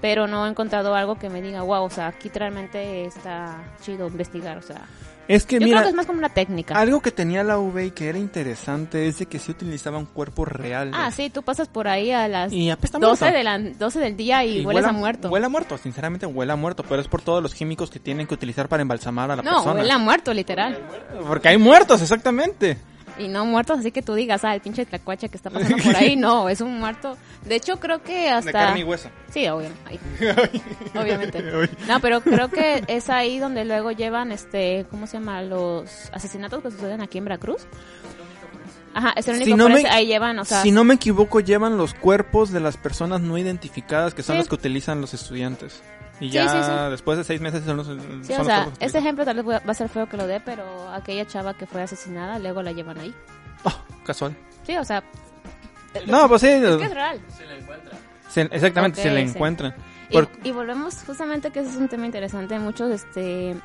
pero 0.01 0.25
no 0.25 0.47
he 0.47 0.49
encontrado 0.49 0.95
algo 0.95 1.19
que 1.19 1.29
me 1.29 1.41
diga, 1.41 1.61
wow, 1.63 1.83
o 1.83 1.89
sea, 1.89 2.07
aquí 2.07 2.29
realmente 2.33 3.05
está 3.05 3.57
chido 3.81 4.07
investigar. 4.07 4.57
O 4.57 4.61
sea, 4.61 4.81
Es 5.27 5.45
que 5.45 5.59
yo 5.59 5.65
mira, 5.65 5.77
creo 5.77 5.83
que 5.83 5.89
es 5.89 5.95
más 5.95 6.05
como 6.05 6.19
una 6.19 6.29
técnica. 6.29 6.77
algo 6.77 7.01
que 7.01 7.11
tenía 7.11 7.43
la 7.43 7.57
V 7.57 7.85
y 7.85 7.91
que 7.91 8.09
era 8.09 8.17
interesante 8.17 9.07
es 9.07 9.19
de 9.19 9.25
que 9.25 9.39
se 9.39 9.51
utilizaban 9.51 10.05
cuerpos 10.05 10.47
reales. 10.47 10.93
Ah, 10.97 11.11
sí, 11.11 11.29
tú 11.29 11.43
pasas 11.43 11.67
por 11.69 11.87
ahí 11.87 12.11
a 12.11 12.27
las 12.27 12.51
Y 12.51 12.69
apesta 12.69 12.99
12, 12.99 13.23
muerto. 13.23 13.37
de 13.37 13.43
la, 13.43 13.59
12 13.59 13.99
del 13.99 14.17
día 14.17 14.43
y, 14.43 14.65
hueles 14.65 14.85
a 14.85 14.91
muerto. 14.91 15.29
Huele 15.29 15.45
a 15.45 15.49
muerto, 15.49 15.77
sinceramente 15.77 16.25
huele 16.25 16.51
a 16.51 16.55
muerto, 16.55 16.83
pero 16.87 17.01
es 17.01 17.07
por 17.07 17.21
todos 17.21 17.41
los 17.41 17.53
químicos 17.53 17.89
que 17.89 17.99
tienen 17.99 18.27
que 18.27 18.33
utilizar 18.33 18.67
para 18.67 18.81
embalsamar 18.81 19.31
a 19.31 19.35
la 19.37 19.43
no, 19.43 19.51
persona. 19.51 19.79
huele 19.81 19.91
a 19.93 19.97
muerto, 19.97 20.33
literal. 20.33 20.79
Porque 21.27 21.47
hay 21.49 21.57
muertos, 21.57 22.01
exactamente. 22.01 22.77
Y 23.17 23.27
no 23.27 23.45
muertos, 23.45 23.79
así 23.79 23.91
que 23.91 24.01
tú 24.01 24.15
digas, 24.15 24.43
ah, 24.43 24.55
el 24.55 24.61
pinche 24.61 24.85
tlacuache 24.85 25.29
que 25.29 25.37
está 25.37 25.49
pasando 25.49 25.77
por 25.77 25.95
ahí. 25.95 26.15
No, 26.15 26.49
es 26.49 26.61
un 26.61 26.79
muerto. 26.79 27.17
De 27.45 27.55
hecho, 27.55 27.79
creo 27.79 28.01
que 28.01 28.29
hasta... 28.29 28.47
De 28.47 28.53
carne 28.53 28.79
y 28.79 28.83
hueso. 28.83 29.09
Sí, 29.31 29.47
obvio, 29.47 29.69
ahí. 29.85 29.99
obviamente. 30.95 31.43
No, 31.87 31.99
pero 31.99 32.21
creo 32.21 32.49
que 32.49 32.83
es 32.87 33.09
ahí 33.09 33.39
donde 33.39 33.65
luego 33.65 33.91
llevan, 33.91 34.31
este, 34.31 34.85
¿cómo 34.89 35.05
se 35.07 35.17
llama? 35.19 35.41
Los 35.43 36.09
asesinatos 36.11 36.63
que 36.63 36.71
suceden 36.71 37.01
aquí 37.01 37.19
en 37.19 37.25
Veracruz. 37.25 37.67
Ajá, 38.95 39.13
es 39.15 39.27
el 39.27 39.35
único 39.37 39.49
Si 39.51 39.53
no, 39.55 39.69
me, 39.69 39.87
ahí 39.87 40.05
llevan, 40.05 40.37
o 40.39 40.45
sea, 40.45 40.61
si 40.61 40.71
no 40.71 40.83
me 40.83 40.93
equivoco, 40.93 41.39
llevan 41.39 41.77
los 41.77 41.93
cuerpos 41.95 42.51
de 42.51 42.59
las 42.59 42.77
personas 42.77 43.21
no 43.21 43.37
identificadas, 43.37 44.13
que 44.13 44.21
son 44.21 44.35
Sí. 44.35 44.39
los 44.39 44.47
que 44.49 44.55
utilizan 44.55 45.01
los 45.01 45.13
estudiantes. 45.15 45.81
Y 46.25 46.29
ya 46.29 46.47
sí, 46.47 46.57
sí. 46.63 46.71
después 46.91 47.17
de 47.17 47.23
seis 47.23 47.41
meses 47.41 47.63
son 47.65 47.77
los, 47.77 47.87
sí, 47.87 47.93
son 47.93 48.35
o 48.35 48.37
los 48.39 48.47
sea, 48.47 48.67
este 48.79 48.97
ejemplo 48.99 49.25
tal 49.25 49.41
vez 49.43 49.45
va 49.67 49.71
a 49.71 49.73
ser 49.73 49.89
feo 49.89 50.07
que 50.07 50.15
lo 50.17 50.25
dé, 50.27 50.39
pero 50.39 50.89
aquella 50.91 51.25
chava 51.27 51.53
que 51.53 51.65
fue 51.65 51.81
asesinada, 51.81 52.39
luego 52.39 52.61
la 52.61 52.71
llevan 52.71 52.97
ahí. 52.99 53.13
Ah, 53.65 53.75
casual. 54.05 54.35
Sí, 54.65 54.75
o 54.77 54.83
sea, 54.85 55.03
No, 56.07 56.27
pues 56.27 56.41
sí. 56.41 56.47
es 56.47 56.77
que 56.77 56.85
es 56.85 56.93
real. 56.93 57.19
Se 57.35 57.45
la 57.45 57.55
encuentra. 57.55 57.97
se- 58.29 58.41
exactamente, 58.51 59.01
se 59.01 59.11
le 59.11 59.27
sí. 59.27 59.33
encuentran. 59.35 59.75
Y, 60.09 60.13
Por- 60.13 60.29
y 60.43 60.51
volvemos 60.51 61.03
justamente 61.05 61.51
que 61.51 61.59
ese 61.61 61.69
es 61.71 61.75
un 61.77 61.87
tema 61.87 62.05
interesante. 62.05 62.57
Muchos 62.59 62.91
este 62.91 63.55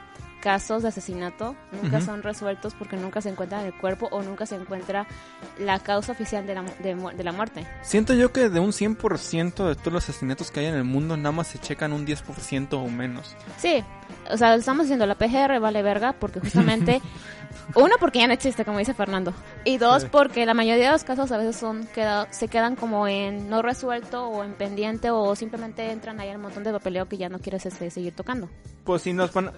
casos 0.40 0.83
de 0.83 0.88
asesinato 0.88 1.57
nunca 1.73 1.97
Ujú. 1.99 2.07
son 2.07 2.23
resueltos 2.23 2.75
porque 2.75 2.97
nunca 2.97 3.21
se 3.21 3.28
encuentra 3.28 3.64
el 3.64 3.75
cuerpo 3.75 4.09
o 4.11 4.23
nunca 4.23 4.47
se 4.47 4.54
encuentra 4.57 5.07
la 5.59 5.78
causa 5.80 6.12
oficial 6.12 6.47
de 6.47 6.54
la, 6.54 6.62
de, 6.62 6.95
de 6.95 7.25
la 7.25 7.33
muerte. 7.33 7.66
Siento 7.83 8.14
yo 8.14 8.33
que 8.33 8.49
de 8.49 8.61
un 8.61 8.71
100% 8.73 9.66
de 9.68 9.75
todos 9.75 9.92
los 9.92 10.09
asesinatos 10.09 10.50
que 10.50 10.61
hay 10.61 10.66
en 10.66 10.75
el 10.75 10.85
mundo, 10.85 11.16
nada 11.16 11.33
más 11.33 11.49
se 11.49 11.59
checan 11.59 11.92
un 11.92 12.07
10% 12.07 12.73
o 12.75 12.88
menos. 12.88 13.35
Sí, 13.57 13.83
o 14.30 14.37
sea, 14.37 14.54
estamos 14.54 14.85
diciendo 14.85 15.07
la 15.07 15.16
PGR 15.16 15.59
vale 15.61 15.83
verga 15.83 16.12
porque 16.12 16.40
justamente 16.40 17.02
uno 17.75 17.95
porque 17.99 18.21
ya 18.21 18.26
no 18.26 18.33
existe 18.33 18.64
como 18.64 18.78
dice 18.78 18.95
Fernando 18.95 19.33
y 19.64 19.76
dos 19.78 20.02
Sí. 20.02 20.09
porque 20.11 20.47
la 20.47 20.54
mayoría 20.54 20.87
de 20.87 20.92
los 20.92 21.04
casos 21.04 21.33
a 21.33 21.38
veces 21.38 21.57
son 21.57 21.87
queda, 21.95 22.30
se 22.33 22.49
quedan 22.49 22.76
como 22.76 23.09
en 23.09 23.50
no 23.50 23.61
resuelto 23.62 24.26
o 24.28 24.45
en 24.45 24.52
pendiente 24.54 25.11
o 25.11 25.35
simplemente 25.35 25.90
entran 25.90 26.21
ahí 26.21 26.28
al 26.30 26.38
montón 26.38 26.62
de 26.64 26.73
papeleo 26.73 27.09
que 27.09 27.16
ya 27.18 27.28
no 27.28 27.38
quieres 27.40 27.66
este, 27.66 27.90
seguir 27.90 28.14
tocando. 28.14 28.49
Pues 28.85 29.02
si 29.02 29.12
nos 29.12 29.33
van... 29.33 29.50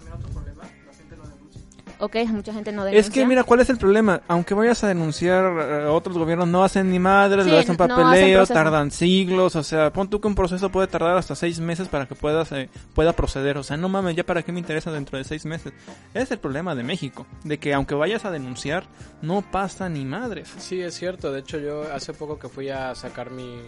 ok, 2.00 2.16
mucha 2.28 2.52
gente 2.52 2.72
no 2.72 2.84
denuncia. 2.84 3.00
Es 3.00 3.10
que 3.10 3.26
mira, 3.26 3.44
¿cuál 3.44 3.60
es 3.60 3.70
el 3.70 3.78
problema? 3.78 4.22
Aunque 4.28 4.54
vayas 4.54 4.82
a 4.84 4.88
denunciar, 4.88 5.44
eh, 5.44 5.86
otros 5.86 6.16
gobiernos 6.18 6.48
no 6.48 6.64
hacen 6.64 6.90
ni 6.90 6.98
madres, 6.98 7.44
Sí, 7.44 7.50
le 7.50 7.58
hacen 7.58 7.76
no 7.76 7.84
hacen 7.84 7.96
papeleo, 7.96 8.46
tardan 8.46 8.90
siglos, 8.90 9.56
o 9.56 9.62
sea, 9.62 9.92
pon 9.92 10.08
tú 10.08 10.20
que 10.20 10.28
un 10.28 10.34
proceso 10.34 10.70
puede 10.70 10.86
tardar 10.86 11.16
hasta 11.16 11.34
seis 11.34 11.60
meses 11.60 11.88
para 11.88 12.06
que 12.06 12.14
puedas 12.14 12.50
eh, 12.52 12.68
pueda 12.94 13.12
proceder, 13.12 13.58
o 13.58 13.62
sea, 13.62 13.76
no 13.76 13.88
mames, 13.88 14.16
ya 14.16 14.24
para 14.24 14.42
qué 14.42 14.52
me 14.52 14.60
interesa 14.60 14.90
dentro 14.90 15.18
de 15.18 15.24
seis 15.24 15.44
meses. 15.44 15.72
Ese 16.14 16.24
es 16.24 16.30
el 16.32 16.38
problema 16.38 16.74
de 16.74 16.82
México, 16.82 17.26
de 17.44 17.58
que 17.58 17.74
aunque 17.74 17.94
vayas 17.94 18.24
a 18.24 18.30
denunciar, 18.30 18.84
no 19.22 19.42
pasa 19.42 19.88
ni 19.88 20.04
madres. 20.04 20.52
Sí, 20.58 20.80
es 20.80 20.94
cierto. 20.94 21.32
De 21.32 21.40
hecho, 21.40 21.58
yo 21.58 21.82
hace 21.92 22.12
poco 22.12 22.38
que 22.38 22.48
fui 22.48 22.68
a 22.68 22.94
sacar 22.94 23.30
mi, 23.30 23.58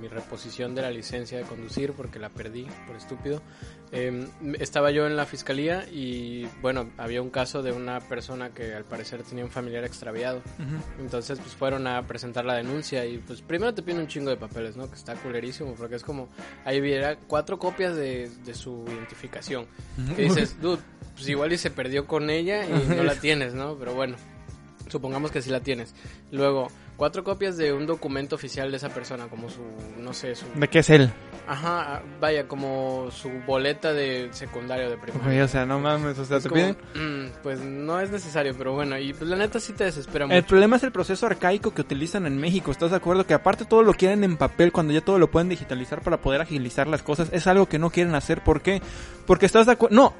mi 0.00 0.08
reposición 0.08 0.74
de 0.74 0.82
la 0.82 0.90
licencia 0.90 1.38
de 1.38 1.44
conducir 1.44 1.92
porque 1.92 2.18
la 2.18 2.28
perdí 2.28 2.66
por 2.86 2.96
estúpido. 2.96 3.42
eh, 3.92 4.26
estaba 4.58 4.90
yo 4.90 5.06
en 5.06 5.16
la 5.16 5.26
fiscalía 5.26 5.86
y, 5.90 6.46
bueno, 6.60 6.90
había 6.98 7.22
un 7.22 7.30
caso 7.30 7.62
de 7.62 7.72
una 7.72 8.00
persona 8.00 8.50
que 8.50 8.74
al 8.74 8.84
parecer 8.84 9.22
tenía 9.22 9.44
un 9.44 9.50
familiar 9.50 9.84
extraviado. 9.84 10.42
Entonces, 10.98 11.38
pues 11.38 11.54
fueron 11.54 11.86
a 11.86 12.06
presentar 12.06 12.44
la 12.44 12.54
denuncia 12.54 13.04
y, 13.06 13.18
pues, 13.18 13.42
primero 13.42 13.72
te 13.74 13.82
piden 13.82 14.00
un 14.00 14.08
chingo 14.08 14.30
de 14.30 14.36
papeles, 14.36 14.76
¿no? 14.76 14.88
Que 14.88 14.96
está 14.96 15.14
culerísimo 15.14 15.74
porque 15.74 15.96
es 15.96 16.02
como, 16.02 16.28
ahí 16.64 16.80
viera 16.80 17.16
cuatro 17.16 17.58
copias 17.58 17.94
de, 17.96 18.30
de 18.44 18.54
su 18.54 18.84
identificación. 18.88 19.66
Que 20.14 20.22
dices, 20.22 20.60
dude, 20.60 20.82
pues 21.14 21.28
igual 21.28 21.52
y 21.52 21.58
se 21.58 21.70
perdió 21.70 22.06
con 22.06 22.28
ella 22.30 22.64
y 22.66 22.88
no 22.94 23.02
la 23.02 23.14
tienes, 23.14 23.54
¿no? 23.54 23.76
Pero 23.76 23.94
bueno. 23.94 24.16
Supongamos 24.88 25.32
que 25.32 25.42
sí 25.42 25.50
la 25.50 25.58
tienes. 25.58 25.94
Luego, 26.30 26.68
cuatro 26.96 27.22
copias 27.24 27.56
de 27.56 27.72
un 27.72 27.86
documento 27.86 28.34
oficial 28.36 28.70
de 28.70 28.78
esa 28.78 28.88
persona, 28.88 29.26
como 29.28 29.48
su, 29.50 29.60
no 29.98 30.12
sé, 30.14 30.34
su... 30.34 30.46
¿De 30.54 30.68
qué 30.68 30.78
es 30.80 30.90
él? 30.90 31.10
Ajá, 31.46 32.02
vaya, 32.20 32.48
como 32.48 33.08
su 33.10 33.30
boleta 33.46 33.92
de 33.92 34.28
secundario 34.32 34.90
de 34.90 34.96
primaria. 34.96 35.24
Güey, 35.26 35.40
o 35.40 35.48
sea, 35.48 35.64
no 35.66 35.78
mames, 35.78 36.18
o 36.18 36.24
sea, 36.24 36.40
te 36.40 36.48
como, 36.48 36.60
piden... 36.60 36.76
mm, 36.94 37.32
pues 37.42 37.60
no 37.60 38.00
es 38.00 38.10
necesario, 38.10 38.54
pero 38.56 38.72
bueno, 38.72 38.98
y 38.98 39.12
pues 39.12 39.28
la 39.30 39.36
neta 39.36 39.60
sí 39.60 39.72
te 39.72 39.84
desespera 39.84 40.24
El 40.24 40.30
mucho. 40.32 40.46
problema 40.48 40.76
es 40.76 40.82
el 40.82 40.92
proceso 40.92 41.26
arcaico 41.26 41.72
que 41.72 41.82
utilizan 41.82 42.26
en 42.26 42.38
México. 42.38 42.70
¿Estás 42.70 42.90
de 42.90 42.96
acuerdo? 42.96 43.26
Que 43.26 43.34
aparte 43.34 43.64
todo 43.64 43.82
lo 43.82 43.92
quieren 43.94 44.24
en 44.24 44.36
papel 44.36 44.72
cuando 44.72 44.92
ya 44.92 45.00
todo 45.02 45.18
lo 45.18 45.30
pueden 45.30 45.48
digitalizar 45.48 46.00
para 46.00 46.16
poder 46.20 46.40
agilizar 46.40 46.86
las 46.88 47.02
cosas. 47.02 47.28
Es 47.32 47.46
algo 47.46 47.66
que 47.68 47.78
no 47.78 47.90
quieren 47.90 48.14
hacer. 48.14 48.42
¿Por 48.42 48.60
qué? 48.62 48.82
Porque 49.26 49.46
estás 49.46 49.66
de 49.66 49.72
acuerdo. 49.72 49.94
No. 49.94 50.14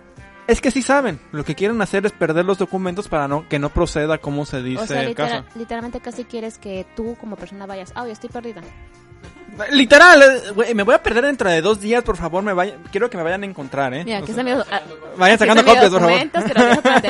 Es 0.47 0.61
que 0.61 0.71
sí 0.71 0.83
saben. 0.83 1.19
Lo 1.33 1.45
que 1.45 1.55
quieren 1.55 1.81
hacer 1.83 2.07
es 2.07 2.13
perder 2.13 2.45
los 2.45 2.59
documentos 2.59 3.09
para 3.09 3.27
no 3.29 3.49
que 3.49 3.59
no 3.59 3.71
proceda 3.71 4.19
como 4.19 4.47
se 4.47 4.63
dice 4.63 4.83
O 4.83 4.87
sea, 4.87 5.03
el 5.03 5.15
caso. 5.15 5.45
literalmente 5.57 6.01
casi 6.01 6.25
quieres 6.25 6.59
que 6.59 6.87
tú 6.95 7.17
como 7.21 7.37
persona 7.37 7.67
vayas, 7.67 7.93
ah, 7.97 8.03
oye, 8.03 8.13
estoy 8.13 8.31
perdida. 8.31 8.63
Literal, 9.71 10.23
eh, 10.23 10.51
güey, 10.55 10.75
me 10.75 10.83
voy 10.83 10.95
a 10.95 11.03
perder 11.03 11.25
dentro 11.25 11.49
de 11.49 11.63
dos 11.63 11.81
días, 11.81 12.05
por 12.05 12.17
favor, 12.17 12.43
me 12.43 12.53
vaya, 12.53 12.77
quiero 12.91 13.09
que 13.09 13.17
me 13.17 13.23
vayan 13.23 13.43
a 13.43 13.47
encontrar, 13.47 13.95
¿eh? 13.95 14.05
Mira, 14.05 14.19
O 14.19 14.23
aquí 14.23 14.33
sea, 14.33 14.43
están 14.43 14.59
mis, 14.59 14.67
ah, 14.71 14.83
vayan 15.17 15.35
aquí 15.37 15.45
sacando 15.49 15.65
copias, 15.65 15.91
por 15.91 16.01
favor. 16.01 16.21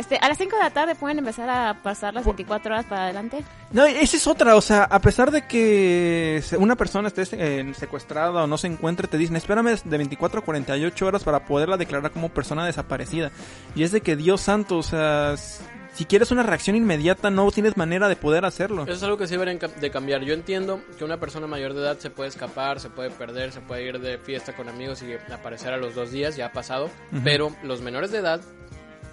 Este, 0.00 0.16
a 0.16 0.28
las 0.30 0.38
5 0.38 0.56
de 0.56 0.62
la 0.62 0.70
tarde 0.70 0.94
pueden 0.94 1.18
empezar 1.18 1.50
a 1.50 1.82
pasar 1.82 2.14
las 2.14 2.24
24 2.24 2.72
horas 2.72 2.86
para 2.86 3.04
adelante. 3.04 3.44
No, 3.70 3.84
esa 3.84 4.16
es 4.16 4.26
otra, 4.26 4.56
o 4.56 4.62
sea, 4.62 4.84
a 4.84 4.98
pesar 4.98 5.30
de 5.30 5.46
que 5.46 6.42
una 6.58 6.74
persona 6.74 7.08
esté 7.08 7.24
eh, 7.32 7.70
secuestrada 7.74 8.44
o 8.44 8.46
no 8.46 8.56
se 8.56 8.66
encuentre, 8.66 9.08
te 9.08 9.18
dicen, 9.18 9.36
espérame 9.36 9.76
de 9.84 9.98
24 9.98 10.40
a 10.40 10.42
48 10.42 11.06
horas 11.06 11.22
para 11.22 11.44
poderla 11.44 11.76
declarar 11.76 12.12
como 12.12 12.30
persona 12.30 12.64
desaparecida. 12.64 13.30
Y 13.74 13.82
es 13.82 13.92
de 13.92 14.00
que, 14.00 14.16
Dios 14.16 14.40
santo, 14.40 14.78
o 14.78 14.82
sea, 14.82 15.34
si 15.36 16.06
quieres 16.06 16.30
una 16.30 16.44
reacción 16.44 16.76
inmediata, 16.76 17.28
no 17.28 17.50
tienes 17.50 17.76
manera 17.76 18.08
de 18.08 18.16
poder 18.16 18.46
hacerlo. 18.46 18.84
Eso 18.84 18.92
es 18.92 19.02
algo 19.02 19.18
que 19.18 19.26
sí 19.26 19.32
deberían 19.32 19.58
de 19.58 19.90
cambiar. 19.90 20.22
Yo 20.22 20.32
entiendo 20.32 20.80
que 20.96 21.04
una 21.04 21.20
persona 21.20 21.46
mayor 21.46 21.74
de 21.74 21.80
edad 21.82 21.98
se 21.98 22.08
puede 22.08 22.30
escapar, 22.30 22.80
se 22.80 22.88
puede 22.88 23.10
perder, 23.10 23.52
se 23.52 23.60
puede 23.60 23.86
ir 23.86 24.00
de 24.00 24.16
fiesta 24.16 24.56
con 24.56 24.70
amigos 24.70 25.02
y 25.02 25.12
aparecer 25.30 25.74
a 25.74 25.76
los 25.76 25.94
dos 25.94 26.10
días, 26.10 26.36
ya 26.36 26.46
ha 26.46 26.52
pasado. 26.52 26.88
Pero 27.22 27.54
los 27.62 27.82
menores 27.82 28.10
de 28.12 28.18
edad 28.20 28.40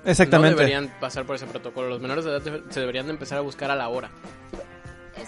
Exactamente. 0.07 0.51
no 0.55 0.57
deberían 0.57 0.89
pasar 0.99 1.25
por 1.25 1.35
ese 1.35 1.45
protocolo. 1.45 1.89
Los 1.89 2.01
menores 2.01 2.25
de 2.25 2.31
edad 2.31 2.61
se 2.69 2.79
deberían 2.79 3.05
de 3.05 3.11
empezar 3.13 3.37
a 3.37 3.41
buscar 3.41 3.69
a 3.71 3.75
la 3.75 3.89
hora. 3.89 4.09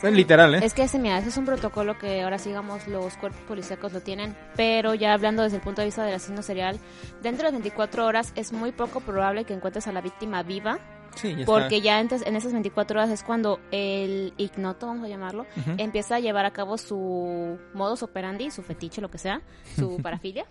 Es 0.01 0.13
literal, 0.13 0.55
¿eh? 0.55 0.59
Es 0.63 0.73
que 0.73 0.83
ese, 0.83 0.97
mira, 0.99 1.17
ese 1.17 1.29
es 1.29 1.37
un 1.37 1.45
protocolo 1.45 1.97
que 1.97 2.21
ahora 2.21 2.37
sigamos 2.37 2.87
los 2.87 3.17
cuerpos 3.17 3.41
policíacos 3.47 3.91
lo 3.91 4.01
tienen, 4.01 4.35
pero 4.55 4.93
ya 4.93 5.13
hablando 5.13 5.43
desde 5.43 5.57
el 5.57 5.63
punto 5.63 5.81
de 5.81 5.87
vista 5.87 6.03
del 6.05 6.15
asesino 6.15 6.41
serial, 6.41 6.79
dentro 7.21 7.47
de 7.47 7.51
24 7.51 8.05
horas 8.05 8.31
es 8.35 8.53
muy 8.53 8.71
poco 8.71 9.01
probable 9.01 9.43
que 9.45 9.53
encuentres 9.53 9.87
a 9.87 9.91
la 9.91 9.99
víctima 10.01 10.41
viva, 10.43 10.79
Sí, 11.15 11.33
ya 11.33 11.39
está. 11.39 11.45
porque 11.51 11.81
ya 11.81 11.97
antes, 11.97 12.25
en 12.25 12.35
esas 12.37 12.53
24 12.53 12.99
horas 12.99 13.09
es 13.09 13.23
cuando 13.23 13.59
el 13.71 14.33
ignoto, 14.37 14.85
vamos 14.87 15.03
a 15.05 15.09
llamarlo, 15.09 15.47
Ujú. 15.57 15.71
empieza 15.77 16.15
a 16.15 16.19
llevar 16.19 16.45
a 16.45 16.51
cabo 16.51 16.77
su 16.77 17.57
modus 17.73 18.03
operandi, 18.03 18.51
su 18.51 18.61
fetiche, 18.61 19.01
lo 19.01 19.09
que 19.09 19.17
sea, 19.17 19.41
su 19.75 19.97
parafilia, 20.03 20.45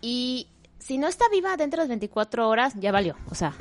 y 0.00 0.46
si 0.78 0.98
no 0.98 1.08
está 1.08 1.28
viva 1.30 1.56
dentro 1.56 1.82
de 1.82 1.88
24 1.88 2.48
horas, 2.48 2.74
ya 2.76 2.92
valió, 2.92 3.16
o 3.30 3.34
sea, 3.34 3.52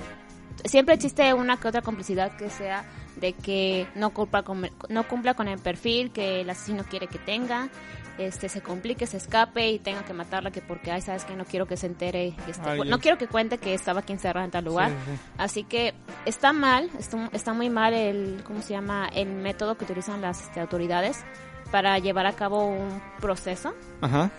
siempre 0.66 0.96
existe 0.96 1.34
una 1.34 1.58
que 1.58 1.68
otra 1.68 1.82
complicidad 1.82 2.36
que 2.38 2.50
sea 2.50 2.86
de 3.16 3.34
que 3.34 3.88
no 3.96 4.12
cumpla 4.12 4.44
con, 4.44 4.70
no 4.90 5.08
cumpla 5.08 5.34
con 5.34 5.48
el 5.48 5.60
perfil 5.60 6.12
que 6.12 6.42
el 6.42 6.50
asesino 6.50 6.84
quiere 6.84 7.08
que 7.08 7.18
tenga, 7.18 7.70
este 8.18 8.50
se 8.50 8.62
complique, 8.62 9.06
se 9.06 9.18
escape 9.18 9.70
y 9.72 9.80
tenga 9.80 10.04
que 10.04 10.14
matarla 10.14 10.52
que 10.52 10.62
porque 10.62 10.92
ay 10.92 11.02
sabes 11.02 11.24
que 11.26 11.36
no 11.36 11.46
quiero 11.46 11.66
que 11.68 11.78
se 11.78 11.88
entere, 11.88 12.36
este, 12.48 12.86
no 12.86 13.00
quiero 13.00 13.18
que 13.18 13.28
cuente 13.28 13.58
que 13.58 13.74
estaba 13.74 14.02
aquí 14.02 14.14
encerrada 14.14 14.46
en 14.46 14.52
tal 14.52 14.66
lugar. 14.66 14.90
Sí, 14.90 14.96
sí. 15.06 15.20
Así 15.38 15.64
que 15.64 15.94
está 16.26 16.54
mal, 16.54 16.90
está, 16.98 17.30
está 17.34 17.54
muy 17.54 17.70
mal 17.70 17.94
el 17.94 18.42
¿cómo 18.44 18.62
se 18.62 18.74
llama? 18.74 19.10
el 19.14 19.28
método 19.30 19.78
que 19.78 19.86
utilizan 19.86 20.22
las 20.22 20.42
este, 20.42 20.60
autoridades 20.60 21.24
para 21.72 21.98
llevar 22.00 22.26
a 22.26 22.34
cabo 22.34 22.66
un 22.66 23.02
proceso. 23.20 23.74
Ajá. 24.02 24.32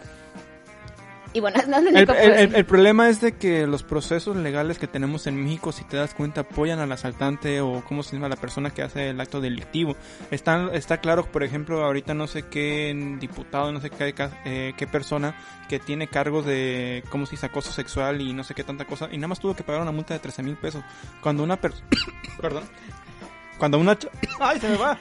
Y 1.35 1.41
bueno, 1.41 1.61
no 1.69 1.79
El, 1.79 1.97
el- 1.97 2.11
el- 2.11 2.55
el 2.55 2.65
problema 2.65 3.09
es 3.09 3.21
de 3.21 3.33
que 3.37 3.67
los 3.67 3.83
procesos 3.83 4.37
legales 4.37 4.79
que 4.79 4.87
tenemos 4.87 5.27
en 5.27 5.37
México, 5.43 5.73
si 5.73 5.85
te 5.85 5.97
das 5.97 6.15
cuenta, 6.15 6.41
apoyan 6.41 6.79
al 6.79 6.91
asaltante 6.91 7.61
o 7.61 7.83
cómo 7.87 8.03
se 8.03 8.17
llama 8.17 8.29
la 8.29 8.37
persona 8.37 8.71
que 8.71 8.83
hace 8.83 9.11
el 9.11 9.21
acto 9.21 9.41
delictivo. 9.41 9.95
Está, 10.31 10.71
está 10.73 10.99
claro, 10.99 11.25
por 11.31 11.43
ejemplo, 11.45 11.85
ahorita 11.85 12.15
no 12.15 12.27
sé 12.27 12.45
qué 12.45 12.95
diputado, 13.21 13.73
no 13.73 13.81
sé 13.81 13.91
qué, 13.91 14.15
eh, 14.47 14.73
qué 14.77 14.87
persona 14.87 15.35
que 15.69 15.79
tiene 15.79 16.09
cargos 16.09 16.47
de, 16.47 17.05
¿cómo 17.11 17.27
se 17.27 17.33
dice?, 17.33 17.47
acoso 17.47 17.73
sexual 17.73 18.21
y 18.23 18.33
no 18.33 18.43
sé 18.43 18.55
qué 18.55 18.65
tanta 18.65 18.87
cosa, 18.87 19.09
y 19.13 19.17
nada 19.19 19.29
más 19.29 19.39
tuvo 19.41 19.55
que 19.55 19.63
pagar 19.65 19.83
una 19.83 19.93
multa 19.93 20.15
de 20.15 20.21
13 20.21 20.43
mil 20.43 20.57
pesos. 20.57 20.83
Cuando 21.23 21.43
una 21.43 21.57
persona... 21.61 21.87
Perdón. 22.41 22.65
Cuando 23.59 23.79
una... 23.79 23.99
¡Ay, 24.41 24.59
se 24.61 24.69
me 24.69 24.77
va! 24.77 24.99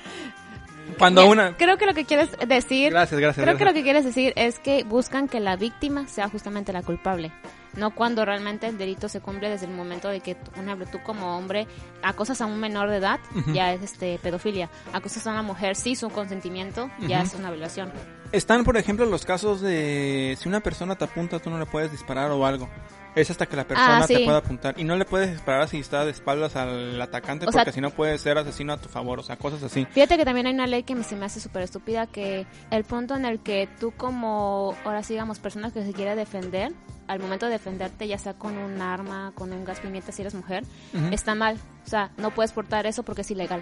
Cuando 0.98 1.22
Mira, 1.22 1.32
una... 1.32 1.58
Creo 1.58 1.78
que 1.78 1.86
lo 1.86 1.94
que 1.94 2.06
quieres 2.06 2.30
decir 2.48 2.92
Gracias, 2.92 3.20
gracias. 3.20 3.44
Creo 3.44 3.58
que 3.58 3.66
lo 3.66 3.74
que 3.74 3.84
quieres 3.84 4.06
decir 4.06 4.34
es 4.36 4.60
que 4.60 4.84
buscan 4.84 5.28
que 5.28 5.40
la 5.40 5.56
víctima 5.56 6.08
sea 6.08 6.30
justamente 6.30 6.74
la 6.74 6.82
culpable, 6.82 7.32
no 7.76 7.94
cuando 7.94 8.26
realmente 8.26 8.68
el 8.68 8.78
delito 8.78 9.10
se 9.10 9.22
cumple 9.22 9.50
desde 9.50 9.66
el 9.66 9.74
momento 9.74 10.10
de 10.10 10.22
que, 10.22 10.36
por 10.36 10.64
ejemplo, 10.64 10.88
tú 10.92 11.00
como 11.04 11.38
hombre 11.38 11.68
acosas 12.02 12.42
a 12.42 12.46
un 12.46 12.60
menor 12.60 12.90
de 12.90 12.98
edad, 12.98 13.20
ya 13.54 13.74
es 13.74 13.84
este 13.84 14.20
pedofilia. 14.22 14.70
Acosas 14.94 15.26
a 15.28 15.32
una 15.32 15.44
mujer 15.44 15.76
sin 15.76 15.96
su 15.96 16.10
consentimiento, 16.10 16.90
ya 17.08 17.22
es 17.22 17.34
una 17.34 17.52
violación. 17.52 17.92
Están, 18.32 18.64
por 18.64 18.78
ejemplo, 18.78 19.06
los 19.06 19.26
casos 19.26 19.62
de 19.62 20.38
si 20.40 20.50
una 20.50 20.60
persona 20.60 20.96
te 20.96 21.06
apunta, 21.06 21.40
tú 21.40 21.50
no 21.50 21.60
le 21.60 21.66
puedes 21.66 21.92
disparar 21.92 22.32
o 22.32 22.46
algo. 22.46 22.70
Es 23.20 23.30
hasta 23.32 23.46
que 23.46 23.56
la 23.56 23.66
persona 23.68 23.98
Ah, 24.00 24.08
sí. 24.08 24.16
te 24.16 24.26
pueda 24.26 24.38
apuntar. 24.38 24.76
Y 24.80 24.84
no 24.84 24.96
le 24.96 25.06
puedes 25.06 25.32
disparar 25.32 25.68
si 25.68 25.80
está 25.80 26.06
de 26.06 26.12
espaldas 26.12 26.56
al 26.56 27.02
atacante, 27.02 27.46
O 27.48 27.52
porque 27.52 27.72
si 27.72 27.82
no 27.82 27.90
puede 27.92 28.18
ser 28.18 28.38
asesino 28.38 28.74
a 28.74 28.78
tu 28.78 28.90
favor, 28.90 29.20
o 29.20 29.24
sea, 29.24 29.38
cosas 29.38 29.64
así. 29.64 29.86
Fíjate 29.92 30.18
que 30.18 30.26
también 30.26 30.48
hay 30.48 30.54
una 30.54 30.68
ley 30.68 30.84
que 30.84 31.02
se 31.04 31.16
me 31.16 31.26
hace 31.26 31.40
súper 31.40 31.64
estúpida, 31.64 32.06
que 32.08 32.46
el 32.72 32.84
punto 32.84 33.16
en 33.16 33.26
el 33.26 33.40
que 33.40 33.68
tú 33.80 33.92
como, 33.98 34.76
ahora 34.86 35.04
sí 35.04 35.14
digamos, 35.14 35.40
persona 35.40 35.72
que 35.72 35.84
se 35.84 35.94
quiere 35.94 36.16
defender, 36.16 36.72
al 37.08 37.20
momento 37.20 37.46
de 37.46 37.54
defenderte, 37.54 38.08
ya 38.08 38.18
sea 38.18 38.34
con 38.34 38.58
un 38.58 38.82
arma, 38.82 39.32
con 39.34 39.52
un 39.54 39.64
gas 39.66 39.80
pimienta 39.80 40.12
si 40.12 40.22
eres 40.22 40.36
mujer, 40.36 40.64
está 41.12 41.36
mal. 41.36 41.58
O 41.86 41.90
sea, 41.90 42.12
no 42.18 42.32
puedes 42.32 42.52
portar 42.52 42.86
eso 42.86 43.04
porque 43.04 43.22
es 43.22 43.32
ilegal. 43.32 43.62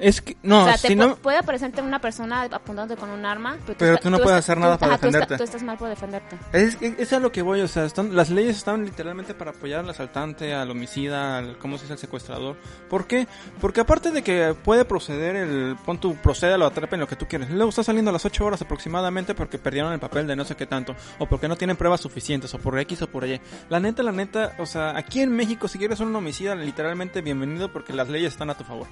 Es 0.00 0.20
que, 0.22 0.36
no, 0.44 0.60
o 0.62 0.64
sea, 0.64 0.74
te 0.78 0.88
si 0.88 0.94
pu- 0.94 0.98
no, 0.98 1.16
puede 1.16 1.38
aparecerte 1.38 1.82
una 1.82 2.00
persona 2.00 2.42
apuntándote 2.42 3.00
con 3.00 3.10
un 3.10 3.26
arma, 3.26 3.56
pero 3.66 3.72
tú, 3.72 3.74
Pero 3.78 3.96
tú 3.98 4.10
no 4.10 4.18
puedes 4.18 4.38
esta- 4.38 4.52
hacer 4.52 4.58
nada 4.58 4.76
tú- 4.76 4.80
para 4.80 4.92
ajá, 4.94 5.00
tú 5.00 5.06
defenderte. 5.06 5.36
Tú, 5.36 5.42
estás 5.42 5.62
mal 5.64 5.76
por 5.76 5.88
defenderte. 5.88 6.38
es, 6.52 6.76
es, 6.80 6.98
es 7.00 7.12
a 7.12 7.18
lo 7.18 7.32
que 7.32 7.42
voy, 7.42 7.60
o 7.62 7.66
sea, 7.68 7.84
están, 7.84 8.14
las 8.14 8.30
leyes 8.30 8.56
están 8.56 8.84
literalmente 8.84 9.34
para 9.34 9.50
apoyar 9.50 9.80
al 9.80 9.90
asaltante, 9.90 10.54
al 10.54 10.70
homicida, 10.70 11.38
al, 11.38 11.58
¿cómo 11.58 11.78
se 11.78 11.82
dice?, 11.84 11.94
al 11.94 11.98
secuestrador. 11.98 12.56
¿Por 12.88 13.08
qué? 13.08 13.26
Porque 13.60 13.80
aparte 13.80 14.12
de 14.12 14.22
que 14.22 14.54
puede 14.62 14.84
proceder 14.84 15.34
el, 15.34 15.76
pon 15.84 15.98
tu, 15.98 16.14
procede, 16.14 16.56
lo 16.58 16.66
atrapen, 16.66 17.00
lo 17.00 17.08
que 17.08 17.16
tú 17.16 17.26
quieres. 17.26 17.50
Luego 17.50 17.70
está 17.70 17.82
saliendo 17.82 18.10
a 18.10 18.12
las 18.12 18.24
8 18.24 18.44
horas 18.44 18.62
aproximadamente 18.62 19.34
porque 19.34 19.58
perdieron 19.58 19.92
el 19.92 19.98
papel 19.98 20.28
de 20.28 20.36
no 20.36 20.44
sé 20.44 20.54
qué 20.54 20.66
tanto, 20.66 20.94
o 21.18 21.26
porque 21.26 21.48
no 21.48 21.56
tienen 21.56 21.76
pruebas 21.76 22.00
suficientes, 22.00 22.54
o 22.54 22.58
por 22.58 22.78
X 22.78 23.02
o 23.02 23.08
por 23.08 23.26
Y. 23.26 23.40
La 23.68 23.80
neta, 23.80 24.04
la 24.04 24.12
neta, 24.12 24.54
o 24.58 24.66
sea, 24.66 24.96
aquí 24.96 25.20
en 25.22 25.32
México, 25.34 25.66
si 25.66 25.76
quieres 25.78 25.98
un 25.98 26.14
homicida, 26.14 26.54
literalmente 26.54 27.20
bienvenido 27.20 27.72
porque 27.72 27.92
las 27.92 28.08
leyes 28.08 28.32
están 28.34 28.48
a 28.50 28.54
tu 28.54 28.62
favor. 28.62 28.86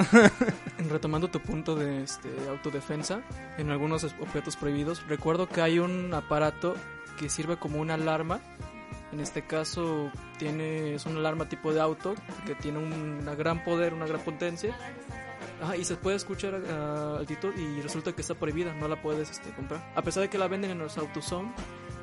Retomando 0.90 1.28
tu 1.28 1.40
punto 1.40 1.74
de 1.74 2.02
este, 2.02 2.28
autodefensa, 2.48 3.22
en 3.58 3.70
algunos 3.70 4.04
objetos 4.04 4.56
prohibidos, 4.56 5.06
recuerdo 5.06 5.48
que 5.48 5.60
hay 5.60 5.78
un 5.78 6.12
aparato 6.14 6.74
que 7.18 7.28
sirve 7.28 7.56
como 7.56 7.80
una 7.80 7.94
alarma. 7.94 8.40
En 9.12 9.20
este 9.20 9.42
caso 9.42 10.10
tiene 10.38 10.94
es 10.94 11.04
una 11.04 11.18
alarma 11.18 11.48
tipo 11.48 11.72
de 11.72 11.80
auto 11.80 12.14
que 12.46 12.54
tiene 12.54 12.78
un 12.78 13.18
una 13.20 13.34
gran 13.34 13.64
poder, 13.64 13.92
una 13.92 14.06
gran 14.06 14.20
potencia. 14.20 14.74
Ajá, 15.62 15.76
y 15.76 15.84
se 15.84 15.96
puede 15.96 16.16
escuchar 16.16 16.54
a, 16.54 16.58
a 16.58 17.18
altitud 17.18 17.54
y 17.54 17.82
resulta 17.82 18.12
que 18.12 18.22
está 18.22 18.34
prohibida, 18.34 18.72
no 18.74 18.88
la 18.88 19.02
puedes 19.02 19.30
este, 19.30 19.50
comprar. 19.50 19.92
A 19.94 20.02
pesar 20.02 20.22
de 20.22 20.30
que 20.30 20.38
la 20.38 20.48
venden 20.48 20.70
en 20.70 20.78
los 20.78 20.96
AutoZone, 20.96 21.52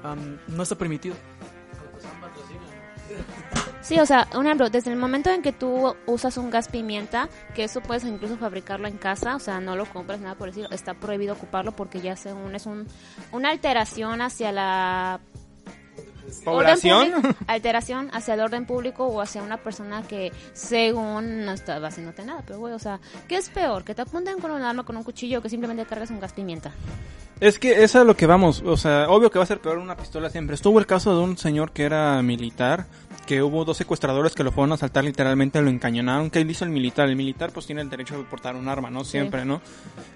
am, 0.04 0.38
no 0.48 0.64
está 0.64 0.76
permitido. 0.76 1.16
Sí, 3.88 3.98
o 4.00 4.06
sea, 4.06 4.28
un 4.36 4.46
ejemplo, 4.46 4.70
desde 4.70 4.92
el 4.92 4.98
momento 4.98 5.30
en 5.30 5.42
que 5.42 5.54
tú 5.54 5.96
usas 6.08 6.36
un 6.38 6.50
gas 6.50 6.68
pimienta, 6.68 7.30
que 7.56 7.64
eso 7.64 7.80
puedes 7.82 8.04
incluso 8.04 8.36
fabricarlo 8.38 8.88
en 8.88 8.98
casa, 8.98 9.36
o 9.36 9.40
sea, 9.40 9.62
no 9.62 9.78
lo 9.78 9.86
compras, 9.86 10.20
nada 10.20 10.36
por 10.36 10.50
decirlo, 10.50 10.70
está 10.72 10.94
prohibido 10.94 11.36
ocuparlo 11.36 11.72
porque 11.72 12.02
ya 12.02 12.18
según 12.18 12.54
es 12.54 12.66
un, 12.66 12.86
una 13.32 13.50
alteración 13.50 14.22
hacia 14.22 14.52
la 14.52 15.22
¿Población? 16.44 17.12
público- 17.22 17.36
alteración 17.48 18.10
hacia 18.12 18.34
el 18.34 18.42
orden 18.42 18.66
público 18.66 19.06
o 19.06 19.22
hacia 19.22 19.42
una 19.42 19.56
persona 19.56 20.04
que 20.04 20.34
según 20.52 21.46
no 21.46 21.54
estaba 21.54 21.88
haciéndote 21.88 22.26
nada. 22.26 22.44
Pero, 22.46 22.60
güey, 22.60 22.74
o 22.74 22.80
sea, 22.80 23.00
¿qué 23.30 23.38
es 23.38 23.50
peor? 23.50 23.86
¿Que 23.86 23.96
te 23.96 24.02
apunten 24.02 24.38
con 24.40 24.52
un 24.52 24.62
arma, 24.64 24.84
con 24.84 24.98
un 24.98 25.04
cuchillo 25.04 25.40
o 25.40 25.42
que 25.42 25.48
simplemente 25.50 25.86
cargas 25.86 26.10
un 26.12 26.20
gas 26.20 26.34
pimienta? 26.34 26.74
Es 27.40 27.60
que 27.60 27.84
es 27.84 27.96
a 27.96 28.04
lo 28.04 28.18
que 28.18 28.26
vamos, 28.26 28.64
o 28.66 28.78
sea, 28.78 29.10
obvio 29.10 29.30
que 29.30 29.38
va 29.38 29.44
a 29.44 29.48
ser 29.48 29.60
peor 29.60 29.78
una 29.78 29.96
pistola 29.96 30.32
siempre. 30.32 30.56
Estuvo 30.56 30.80
el 30.80 30.88
caso 30.88 31.16
de 31.16 31.22
un 31.24 31.38
señor 31.38 31.72
que 31.72 31.84
era 31.84 32.20
militar, 32.24 32.88
que 33.28 33.44
hubo 33.44 33.64
dos 33.64 33.78
secuestradores 33.78 34.34
que 34.34 34.44
lo 34.44 34.52
fueron 34.52 34.72
a 34.72 34.76
asaltar 34.76 35.04
literalmente, 35.04 35.62
lo 35.62 35.70
encañonaron. 35.70 36.32
¿Qué 36.32 36.42
hizo 36.42 36.66
el 36.66 36.72
militar? 36.72 37.08
El 37.08 37.16
militar 37.16 37.52
pues 37.54 37.68
tiene 37.68 37.82
el 37.82 37.92
derecho 37.92 38.18
de 38.18 38.24
portar 38.24 38.56
un 38.56 38.68
arma, 38.68 38.90
¿no? 38.90 39.04
Siempre, 39.04 39.46
¿no? 39.46 39.62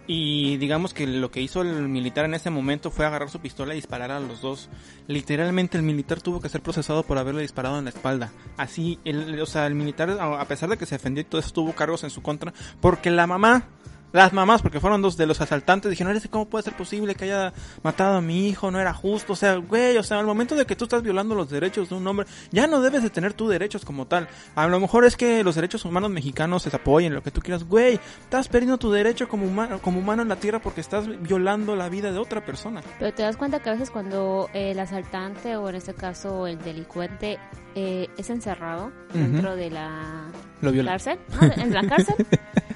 Y 0.07 0.57
digamos 0.57 0.95
que 0.95 1.05
lo 1.05 1.29
que 1.29 1.41
hizo 1.41 1.61
el 1.61 1.87
militar 1.87 2.25
en 2.25 2.33
ese 2.33 2.49
momento 2.49 2.89
fue 2.89 3.05
agarrar 3.05 3.29
su 3.29 3.39
pistola 3.39 3.73
y 3.73 3.75
disparar 3.75 4.09
a 4.09 4.19
los 4.19 4.41
dos. 4.41 4.69
Literalmente 5.05 5.77
el 5.77 5.83
militar 5.83 6.21
tuvo 6.21 6.41
que 6.41 6.49
ser 6.49 6.61
procesado 6.61 7.03
por 7.03 7.19
haberle 7.19 7.43
disparado 7.43 7.77
en 7.77 7.83
la 7.83 7.91
espalda. 7.91 8.31
Así, 8.57 8.97
el, 9.05 9.39
o 9.39 9.45
sea, 9.45 9.67
el 9.67 9.75
militar, 9.75 10.09
a 10.09 10.41
a 10.41 10.45
pesar 10.45 10.69
de 10.69 10.77
que 10.77 10.87
se 10.87 10.95
defendió 10.95 11.21
y 11.21 11.25
todo 11.25 11.39
eso, 11.39 11.51
tuvo 11.51 11.73
cargos 11.73 12.03
en 12.03 12.09
su 12.09 12.23
contra, 12.23 12.51
porque 12.79 13.11
la 13.11 13.27
mamá 13.27 13.67
las 14.11 14.33
mamás, 14.33 14.61
porque 14.61 14.79
fueron 14.79 15.01
dos 15.01 15.17
de 15.17 15.25
los 15.25 15.41
asaltantes, 15.41 15.89
dijeron, 15.89 16.11
"Eres, 16.11 16.27
¿cómo 16.29 16.45
puede 16.45 16.63
ser 16.63 16.73
posible 16.73 17.15
que 17.15 17.25
haya 17.25 17.53
matado 17.83 18.17
a 18.17 18.21
mi 18.21 18.47
hijo? 18.47 18.71
No 18.71 18.79
era 18.79 18.93
justo. 18.93 19.33
O 19.33 19.35
sea, 19.35 19.55
güey, 19.55 19.97
o 19.97 20.03
sea, 20.03 20.19
al 20.19 20.25
momento 20.25 20.55
de 20.55 20.65
que 20.65 20.75
tú 20.75 20.85
estás 20.85 21.03
violando 21.03 21.35
los 21.35 21.49
derechos 21.49 21.89
de 21.89 21.95
un 21.95 22.07
hombre, 22.07 22.27
ya 22.51 22.67
no 22.67 22.81
debes 22.81 23.03
de 23.03 23.09
tener 23.09 23.33
tus 23.33 23.49
derechos 23.49 23.85
como 23.85 24.05
tal. 24.07 24.27
A 24.55 24.67
lo 24.67 24.79
mejor 24.79 25.05
es 25.05 25.15
que 25.15 25.43
los 25.43 25.55
derechos 25.55 25.85
humanos 25.85 26.09
mexicanos 26.09 26.63
se 26.63 26.75
apoyen, 26.75 27.13
lo 27.13 27.23
que 27.23 27.31
tú 27.31 27.41
quieras. 27.41 27.63
Güey, 27.63 27.99
estás 28.21 28.47
perdiendo 28.47 28.77
tu 28.77 28.91
derecho 28.91 29.27
como 29.27 29.45
humano, 29.45 29.79
como 29.81 29.99
humano 29.99 30.21
en 30.21 30.29
la 30.29 30.35
tierra 30.35 30.59
porque 30.59 30.81
estás 30.81 31.07
violando 31.21 31.75
la 31.75 31.89
vida 31.89 32.11
de 32.11 32.17
otra 32.17 32.45
persona. 32.45 32.81
Pero 32.99 33.13
te 33.13 33.23
das 33.23 33.37
cuenta 33.37 33.59
que 33.59 33.69
a 33.69 33.73
veces 33.73 33.91
cuando 33.91 34.49
el 34.53 34.79
asaltante 34.79 35.55
o 35.55 35.69
en 35.69 35.75
este 35.75 35.93
caso 35.93 36.47
el 36.47 36.59
delincuente 36.59 37.39
eh, 37.75 38.09
es 38.17 38.29
encerrado 38.29 38.91
dentro 39.13 39.55
de 39.55 39.69
la 39.69 40.25
Lo 40.61 40.71
cárcel, 40.85 41.19
¿no? 41.39 41.63
¿En 41.63 41.73
la 41.73 41.87
cárcel? 41.87 42.15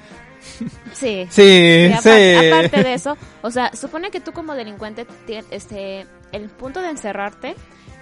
Sí. 0.92 1.26
Sí, 1.30 1.86
Y 1.88 1.92
apa- 1.92 2.02
sí. 2.02 2.34
Aparte 2.50 2.82
de 2.82 2.94
eso, 2.94 3.16
o 3.42 3.50
sea, 3.50 3.70
supone 3.74 4.10
que 4.10 4.20
tú 4.20 4.32
como 4.32 4.54
delincuente, 4.54 5.06
este, 5.50 6.06
el 6.32 6.48
punto 6.48 6.80
de 6.80 6.90
encerrarte 6.90 7.54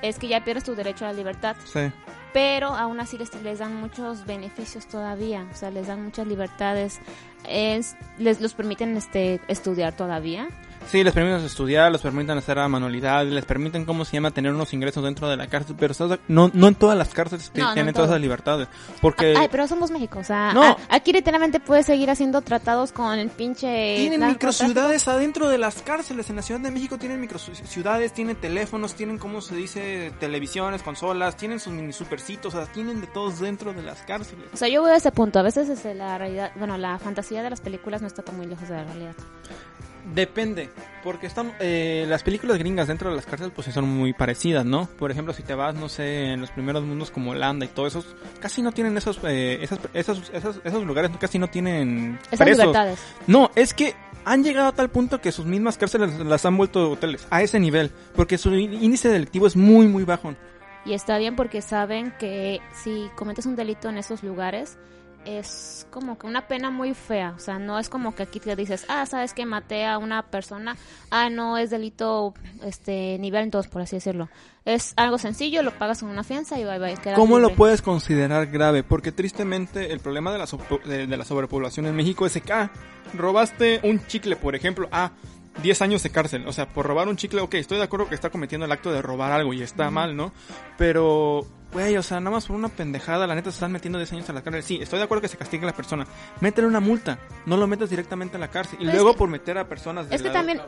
es 0.03 0.19
que 0.19 0.29
ya 0.29 0.45
pierdes 0.45 0.65
tu 0.65 0.75
derecho 0.75 1.05
a 1.05 1.09
la 1.09 1.15
libertad, 1.15 1.57
Sí. 1.73 1.81
pero 2.33 2.69
aún 2.69 3.01
así 3.01 3.17
les, 3.19 3.35
les 3.43 3.59
dan 3.59 3.75
muchos 3.77 4.27
beneficios 4.27 4.87
todavía, 4.87 5.47
o 5.53 5.57
sea, 5.57 5.71
les 5.71 5.87
dan 5.87 6.03
muchas 6.05 6.27
libertades, 6.27 7.01
es, 7.49 7.97
les 8.19 8.41
los 8.41 8.55
permiten 8.55 8.97
este 8.97 9.41
estudiar 9.49 9.95
todavía. 9.97 10.49
Sí, 10.90 11.03
les 11.03 11.12
permiten 11.12 11.44
estudiar, 11.44 11.90
les 11.90 12.01
permiten 12.01 12.38
hacer 12.38 12.57
manualidades, 12.68 13.33
les 13.33 13.44
permiten, 13.44 13.85
¿cómo 13.85 14.05
se 14.05 14.12
llama?, 14.12 14.31
tener 14.31 14.53
unos 14.53 14.73
ingresos 14.73 15.03
dentro 15.03 15.29
de 15.29 15.37
la 15.37 15.49
cárcel, 15.49 15.75
pero 15.79 15.92
¿estás 15.92 16.11
de- 16.11 16.20
no, 16.29 16.51
no 16.55 16.68
en 16.68 16.75
todas 16.77 16.97
las 16.97 17.09
cárceles 17.09 17.51
No, 17.55 17.73
tienen 17.73 17.88
en 17.88 17.94
todas 17.94 18.11
esas 18.11 18.20
libertades. 18.20 18.68
Porque 19.01 19.35
Ay, 19.37 19.49
pero 19.51 19.66
somos 19.66 19.90
México, 19.90 20.20
o 20.20 20.25
sea, 20.25 20.53
No. 20.53 20.77
aquí 20.88 21.12
literalmente 21.12 21.59
puedes 21.59 21.87
seguir 21.87 22.11
haciendo 22.11 22.42
tratados 22.42 22.92
con 22.92 23.18
el 23.18 23.31
pinche... 23.31 23.97
tienen 23.97 24.25
microciudades 24.27 25.09
adentro 25.09 25.49
de 25.49 25.59
las 25.59 25.83
cárceles. 25.83 26.31
En 26.31 26.37
la 26.37 26.42
Ciudad 26.42 26.61
de 26.61 26.70
México 26.70 26.97
tienen 26.99 27.20
microciudades, 27.20 28.12
tienen 28.12 28.37
teléfonos, 28.37 28.94
tienen, 28.94 29.18
¿cómo 29.18 29.40
se 29.40 29.57
dice?, 29.57 30.12
televisiones, 30.20 30.83
consolas, 30.83 31.37
tienen 31.37 31.59
sus 31.61 31.73
mini 31.73 31.92
supercitos, 31.92 32.55
o 32.55 32.59
sea, 32.64 32.73
tienen 32.73 33.01
de 33.01 33.07
todos 33.09 33.40
dentro 33.40 33.73
de 33.73 33.83
las 33.83 34.03
cárceles. 34.03 34.44
O 34.53 34.57
sea, 34.57 34.68
yo 34.68 34.83
voy 34.83 34.90
a 34.92 34.97
ese 34.97 35.11
punto. 35.11 35.38
A 35.38 35.42
veces 35.42 35.85
la 35.97 36.18
realidad, 36.18 36.53
bueno, 36.57 36.77
la 36.79 36.99
fantasía 36.99 37.42
de 37.42 37.51
las 37.51 37.61
películas 37.61 38.01
no 38.01 38.07
está 38.07 38.23
tan 38.23 38.37
muy 38.37 38.47
lejos 38.47 38.68
de 38.68 38.77
la 38.77 38.85
realidad. 38.85 39.14
Depende, 40.12 40.69
porque 41.03 41.27
están, 41.27 41.53
eh, 41.61 42.05
las 42.09 42.23
películas 42.23 42.59
gringas 42.59 42.88
dentro 42.88 43.09
de 43.11 43.17
las 43.17 43.25
cárceles 43.25 43.53
pues 43.55 43.69
son 43.73 43.88
muy 43.88 44.12
parecidas, 44.12 44.64
¿no? 44.64 44.87
Por 44.99 45.11
ejemplo, 45.11 45.33
si 45.33 45.43
te 45.43 45.55
vas, 45.55 45.75
no 45.75 45.88
sé, 45.88 46.33
en 46.33 46.40
los 46.40 46.51
primeros 46.51 46.85
mundos 46.85 47.11
como 47.11 47.31
Holanda 47.31 47.64
y 47.64 47.69
todo 47.69 47.87
eso, 47.87 48.05
casi 48.40 48.61
no 48.61 48.73
tienen 48.73 48.97
esos, 48.99 49.19
eh, 49.25 49.59
esas, 49.62 49.79
esos, 49.95 50.31
esos, 50.35 50.61
esos 50.62 50.85
lugares, 50.85 51.11
casi 51.19 51.38
no 51.38 51.49
tienen 51.49 52.19
Esas 52.31 52.38
presos. 52.38 52.59
libertades. 52.59 52.99
No, 53.27 53.51
es 53.55 53.73
que 53.73 53.95
han 54.25 54.45
llegado 54.45 54.69
a 54.69 54.73
tal 54.73 54.90
punto 54.90 55.21
que 55.21 55.33
sus 55.33 55.47
mismas 55.47 55.79
cárceles 55.79 56.19
las 56.19 56.45
han 56.45 56.57
vuelto 56.57 56.90
hoteles, 56.90 57.27
a 57.31 57.43
ese 57.43 57.59
nivel, 57.61 57.90
porque 58.14 58.38
su 58.38 58.55
índice 58.55 59.09
delictivo 59.09 59.47
es 59.47 59.57
muy, 59.57 59.87
muy 59.87 60.05
bajo. 60.05 60.35
Y 60.85 60.93
está 60.93 61.17
bien 61.17 61.35
porque 61.35 61.62
saben 61.62 62.12
que 62.19 62.61
si 62.75 63.09
cometes 63.17 63.47
un 63.47 63.57
delito 63.57 63.88
en 63.88 63.97
esos 63.97 64.23
lugares 64.23 64.77
es 65.25 65.87
como 65.91 66.19
que 66.19 66.27
una 66.27 66.47
pena 66.49 66.71
muy 66.71 66.95
fea. 66.95 67.35
O 67.37 67.39
sea, 67.39 67.59
no 67.59 67.79
es 67.79 67.89
como 67.89 68.15
que 68.15 68.25
aquí 68.25 68.41
te 68.41 68.55
dices, 68.57 68.85
ah, 68.89 69.07
sabes 69.07 69.33
que 69.35 69.47
maté 69.47 69.87
a 69.87 69.99
una 69.99 70.23
persona, 70.23 70.77
ah, 71.11 71.31
no, 71.31 71.57
es 71.59 71.71
delito 71.71 72.35
este 72.63 73.19
nivel 73.19 73.51
2, 73.51 73.69
por 73.69 73.83
así 73.83 73.97
decirlo. 73.97 74.29
Es 74.65 74.95
algo 74.97 75.19
sencillo, 75.19 75.63
lo 75.63 75.73
pagas 75.73 76.03
en 76.03 76.09
una 76.09 76.25
fianza 76.25 76.59
y 76.59 76.65
bye 76.65 76.79
bye. 76.79 76.97
¿Cómo 77.15 77.39
lo 77.39 77.49
libre. 77.49 77.57
puedes 77.57 77.83
considerar 77.83 78.47
grave? 78.47 78.83
Porque 78.83 79.13
tristemente 79.13 79.93
el 79.93 80.01
problema 80.01 80.33
de 80.33 80.39
la, 80.39 80.47
so- 80.47 80.59
de, 80.87 81.07
de 81.07 81.17
la 81.17 81.25
sobrepoblación 81.25 81.87
en 81.87 81.95
México 81.97 82.25
es 82.27 82.33
que, 82.41 82.53
ah, 82.53 82.71
robaste 83.13 83.81
un 83.85 84.07
chicle, 84.07 84.37
por 84.37 84.55
ejemplo, 84.55 84.89
ah, 84.91 85.13
10 85.63 85.83
años 85.83 86.03
de 86.03 86.11
cárcel. 86.11 86.47
O 86.49 86.53
sea, 86.53 86.69
por 86.69 86.87
robar 86.87 87.09
un 87.09 87.17
chicle, 87.17 87.41
ok, 87.41 87.55
estoy 87.55 87.79
de 87.79 87.85
acuerdo 87.85 88.09
que 88.09 88.15
está 88.15 88.31
cometiendo 88.31 88.65
el 88.65 88.73
acto 88.73 88.91
de 88.91 89.03
robar 89.03 89.31
algo 89.33 89.53
y 89.53 89.63
está 89.63 89.91
mal, 89.91 90.17
¿no? 90.17 90.33
Pero, 90.79 91.47
güey, 91.75 91.95
o 91.99 92.03
sea, 92.03 92.21
nada 92.21 92.37
más 92.37 92.47
por 92.47 92.57
una 92.57 92.69
pendejada, 92.69 93.27
la 93.27 93.35
neta 93.35 93.51
se 93.51 93.57
están 93.57 93.71
metiendo 93.73 93.99
10 93.99 94.11
años 94.15 94.31
a 94.31 94.33
la 94.33 94.41
cárcel. 94.43 94.63
Sí, 94.63 94.79
estoy 94.81 94.99
de 95.01 95.05
acuerdo 95.05 95.21
que 95.21 95.29
se 95.29 95.37
castigue 95.37 95.65
a 95.65 95.67
la 95.67 95.77
persona. 95.77 96.07
Métele 96.41 96.67
una 96.67 96.81
multa, 96.81 97.19
no 97.45 97.57
lo 97.59 97.67
metas 97.67 97.91
directamente 97.91 98.37
a 98.37 98.41
la 98.41 98.49
cárcel. 98.49 98.77
Y 98.77 98.85
Pero 98.87 98.91
es 98.91 98.95
luego 98.97 99.13
que- 99.13 99.19
por 99.19 99.29
meter 99.29 99.59
a 99.59 99.69
personas 99.69 100.09
de 100.09 100.15
Es 100.17 100.23
que 100.23 100.29
la- 100.29 100.35
también, 100.35 100.61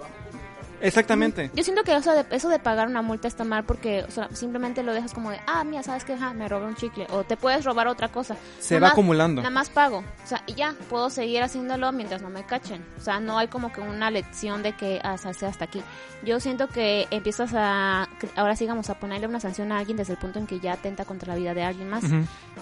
Exactamente. 0.80 1.50
Yo 1.54 1.62
siento 1.64 1.82
que 1.82 1.94
o 1.94 2.02
sea, 2.02 2.14
de- 2.22 2.36
eso 2.36 2.48
de 2.48 2.58
pagar 2.58 2.88
una 2.88 3.02
multa 3.02 3.28
está 3.28 3.44
mal 3.44 3.64
porque 3.64 4.04
o 4.04 4.10
sea, 4.10 4.28
simplemente 4.32 4.82
lo 4.82 4.92
dejas 4.92 5.12
como 5.14 5.30
de, 5.30 5.40
ah, 5.46 5.64
mira, 5.64 5.82
¿sabes 5.82 6.04
qué? 6.04 6.14
Ajá, 6.14 6.32
me 6.34 6.48
robé 6.48 6.66
un 6.66 6.76
chicle. 6.76 7.06
O 7.10 7.24
te 7.24 7.36
puedes 7.36 7.64
robar 7.64 7.88
otra 7.88 8.08
cosa. 8.08 8.36
Se 8.58 8.74
Nada 8.74 8.80
va 8.80 8.86
más- 8.88 8.92
acumulando. 8.92 9.42
Nada 9.42 9.50
más 9.54 9.70
pago. 9.70 9.98
O 10.24 10.26
sea, 10.26 10.42
y 10.46 10.54
ya, 10.54 10.74
puedo 10.88 11.10
seguir 11.10 11.42
haciéndolo 11.42 11.92
mientras 11.92 12.22
no 12.22 12.30
me 12.30 12.44
cachen. 12.44 12.84
O 12.98 13.00
sea, 13.00 13.20
no 13.20 13.38
hay 13.38 13.48
como 13.48 13.72
que 13.72 13.80
una 13.80 14.10
lección 14.10 14.62
de 14.62 14.72
que 14.72 15.00
ah, 15.02 15.16
se 15.18 15.28
hace 15.30 15.46
hasta 15.46 15.64
aquí. 15.64 15.82
Yo 16.24 16.40
siento 16.40 16.68
que 16.68 17.06
empiezas 17.10 17.52
a, 17.54 18.08
ahora 18.36 18.56
sí 18.56 18.66
vamos 18.66 18.90
a 18.90 18.98
ponerle 18.98 19.26
una 19.26 19.40
sanción 19.40 19.72
a 19.72 19.78
alguien 19.78 19.96
desde 19.96 20.14
el 20.14 20.18
punto 20.18 20.38
en 20.38 20.46
que 20.46 20.60
ya 20.60 20.72
atenta 20.74 21.04
contra 21.04 21.28
la 21.34 21.38
vida 21.38 21.54
de 21.54 21.62
alguien 21.62 21.88
más. 21.88 22.04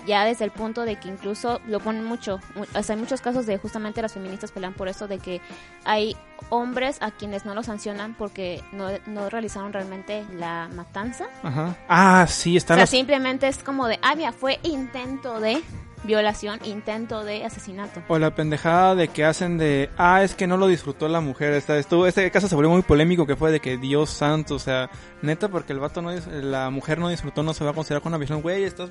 Ya 0.06 0.24
desde 0.24 0.44
el 0.44 0.50
punto 0.50 0.82
de 0.84 0.96
que 0.96 1.08
incluso 1.08 1.60
lo 1.66 1.80
ponen 1.80 2.04
mucho. 2.04 2.40
mu- 2.54 2.64
O 2.74 2.82
sea, 2.82 2.94
hay 2.94 3.00
muchos 3.00 3.20
casos 3.20 3.46
de 3.46 3.58
justamente 3.58 4.02
las 4.02 4.12
feministas 4.12 4.50
pelean 4.52 4.74
por 4.74 4.88
eso, 4.88 5.06
de 5.08 5.18
que 5.18 5.40
hay 5.84 6.16
hombres 6.50 6.98
a 7.00 7.10
quienes 7.10 7.44
no 7.44 7.54
los 7.54 7.66
sancionan 7.66 8.14
porque 8.14 8.62
no, 8.72 8.88
no 9.06 9.30
realizaron 9.30 9.72
realmente 9.72 10.24
la 10.38 10.68
matanza. 10.74 11.26
Ajá. 11.42 11.76
Ah, 11.88 12.26
sí, 12.28 12.54
O 12.54 12.58
están 12.58 12.76
sea, 12.76 12.82
los- 12.84 12.90
simplemente 12.90 13.48
es 13.48 13.58
como 13.62 13.86
de, 13.88 13.98
ah, 14.02 14.14
mira, 14.14 14.32
fue 14.32 14.58
intento 14.62 15.40
de 15.40 15.62
violación, 16.04 16.60
intento 16.64 17.24
de 17.24 17.44
asesinato. 17.46 18.02
O 18.08 18.18
la 18.18 18.34
pendejada 18.34 18.94
de 18.94 19.08
que 19.08 19.24
hacen 19.24 19.56
de, 19.56 19.88
ah, 19.96 20.22
es 20.22 20.34
que 20.34 20.46
no 20.46 20.56
lo 20.58 20.66
disfrutó 20.66 21.08
la 21.08 21.20
mujer. 21.22 21.54
Esta, 21.54 21.78
estuvo, 21.78 22.06
este 22.06 22.30
caso 22.30 22.46
se 22.46 22.54
volvió 22.54 22.70
muy 22.70 22.82
polémico 22.82 23.26
que 23.26 23.36
fue 23.36 23.50
de 23.50 23.60
que 23.60 23.78
Dios 23.78 24.10
santo, 24.10 24.56
o 24.56 24.58
sea, 24.58 24.90
neta, 25.22 25.48
porque 25.48 25.72
el 25.72 25.80
vato 25.80 26.02
no, 26.02 26.10
la 26.12 26.68
mujer 26.68 26.98
no 26.98 27.08
disfrutó, 27.08 27.42
no 27.42 27.54
se 27.54 27.64
va 27.64 27.70
a 27.70 27.74
considerar 27.74 28.02
con 28.02 28.10
una 28.10 28.18
visión. 28.18 28.42
Güey, 28.42 28.64
estás, 28.64 28.90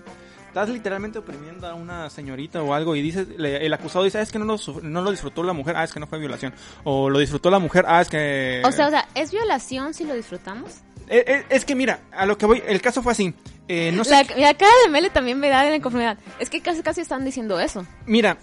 estás 0.54 0.70
literalmente 0.70 1.18
oprimiendo 1.18 1.66
a 1.68 1.74
una 1.74 2.12
señorita 2.12 2.62
o 2.62 2.76
algo 2.76 2.96
y 2.96 3.02
dices, 3.02 3.28
le- 3.38 3.66
el 3.66 3.74
acusado 3.74 4.06
dice, 4.06 4.20
ah, 4.20 4.22
es 4.22 4.32
que 4.32 4.38
no 4.38 4.46
lo, 4.46 4.58
no 4.84 5.02
lo 5.02 5.10
disfrutó 5.10 5.42
la 5.42 5.52
mujer, 5.54 5.76
ah, 5.76 5.84
es 5.84 5.92
que 5.92 6.00
no 6.00 6.06
fue 6.06 6.20
violación. 6.20 6.54
O 6.84 7.10
lo 7.10 7.18
disfrutó 7.18 7.50
la 7.50 7.58
mujer, 7.58 7.86
ah, 7.88 8.02
es 8.02 8.08
que... 8.10 8.62
O 8.64 8.72
sea, 8.72 8.88
o 8.88 8.92
sea, 8.92 9.08
¿es 9.16 9.32
violación 9.32 9.96
si 9.96 10.04
lo 10.06 10.14
disfrutamos? 10.14 10.72
Eh, 11.10 11.26
eh, 11.28 11.46
es 11.50 11.66
que 11.66 11.74
mira, 11.74 12.02
a 12.12 12.28
lo 12.28 12.38
que 12.38 12.46
voy, 12.46 12.62
el 12.68 12.82
caso 12.82 13.02
fue 13.02 13.14
así. 13.14 13.34
Eh, 13.68 13.92
no 13.94 14.04
sé 14.04 14.12
La, 14.12 14.22
la 14.38 14.54
cara 14.54 14.72
de 14.86 14.92
Mele 14.92 15.10
también 15.10 15.40
me 15.40 15.50
da 15.50 15.64
de 15.64 15.72
la 15.72 15.78
inconformidad. 15.78 16.20
Es 16.38 16.52
que 16.52 16.62
casi 16.62 16.84
casi 16.84 17.02
están 17.02 17.26
diciendo 17.26 17.60
eso. 17.60 17.84
Mira, 18.06 18.38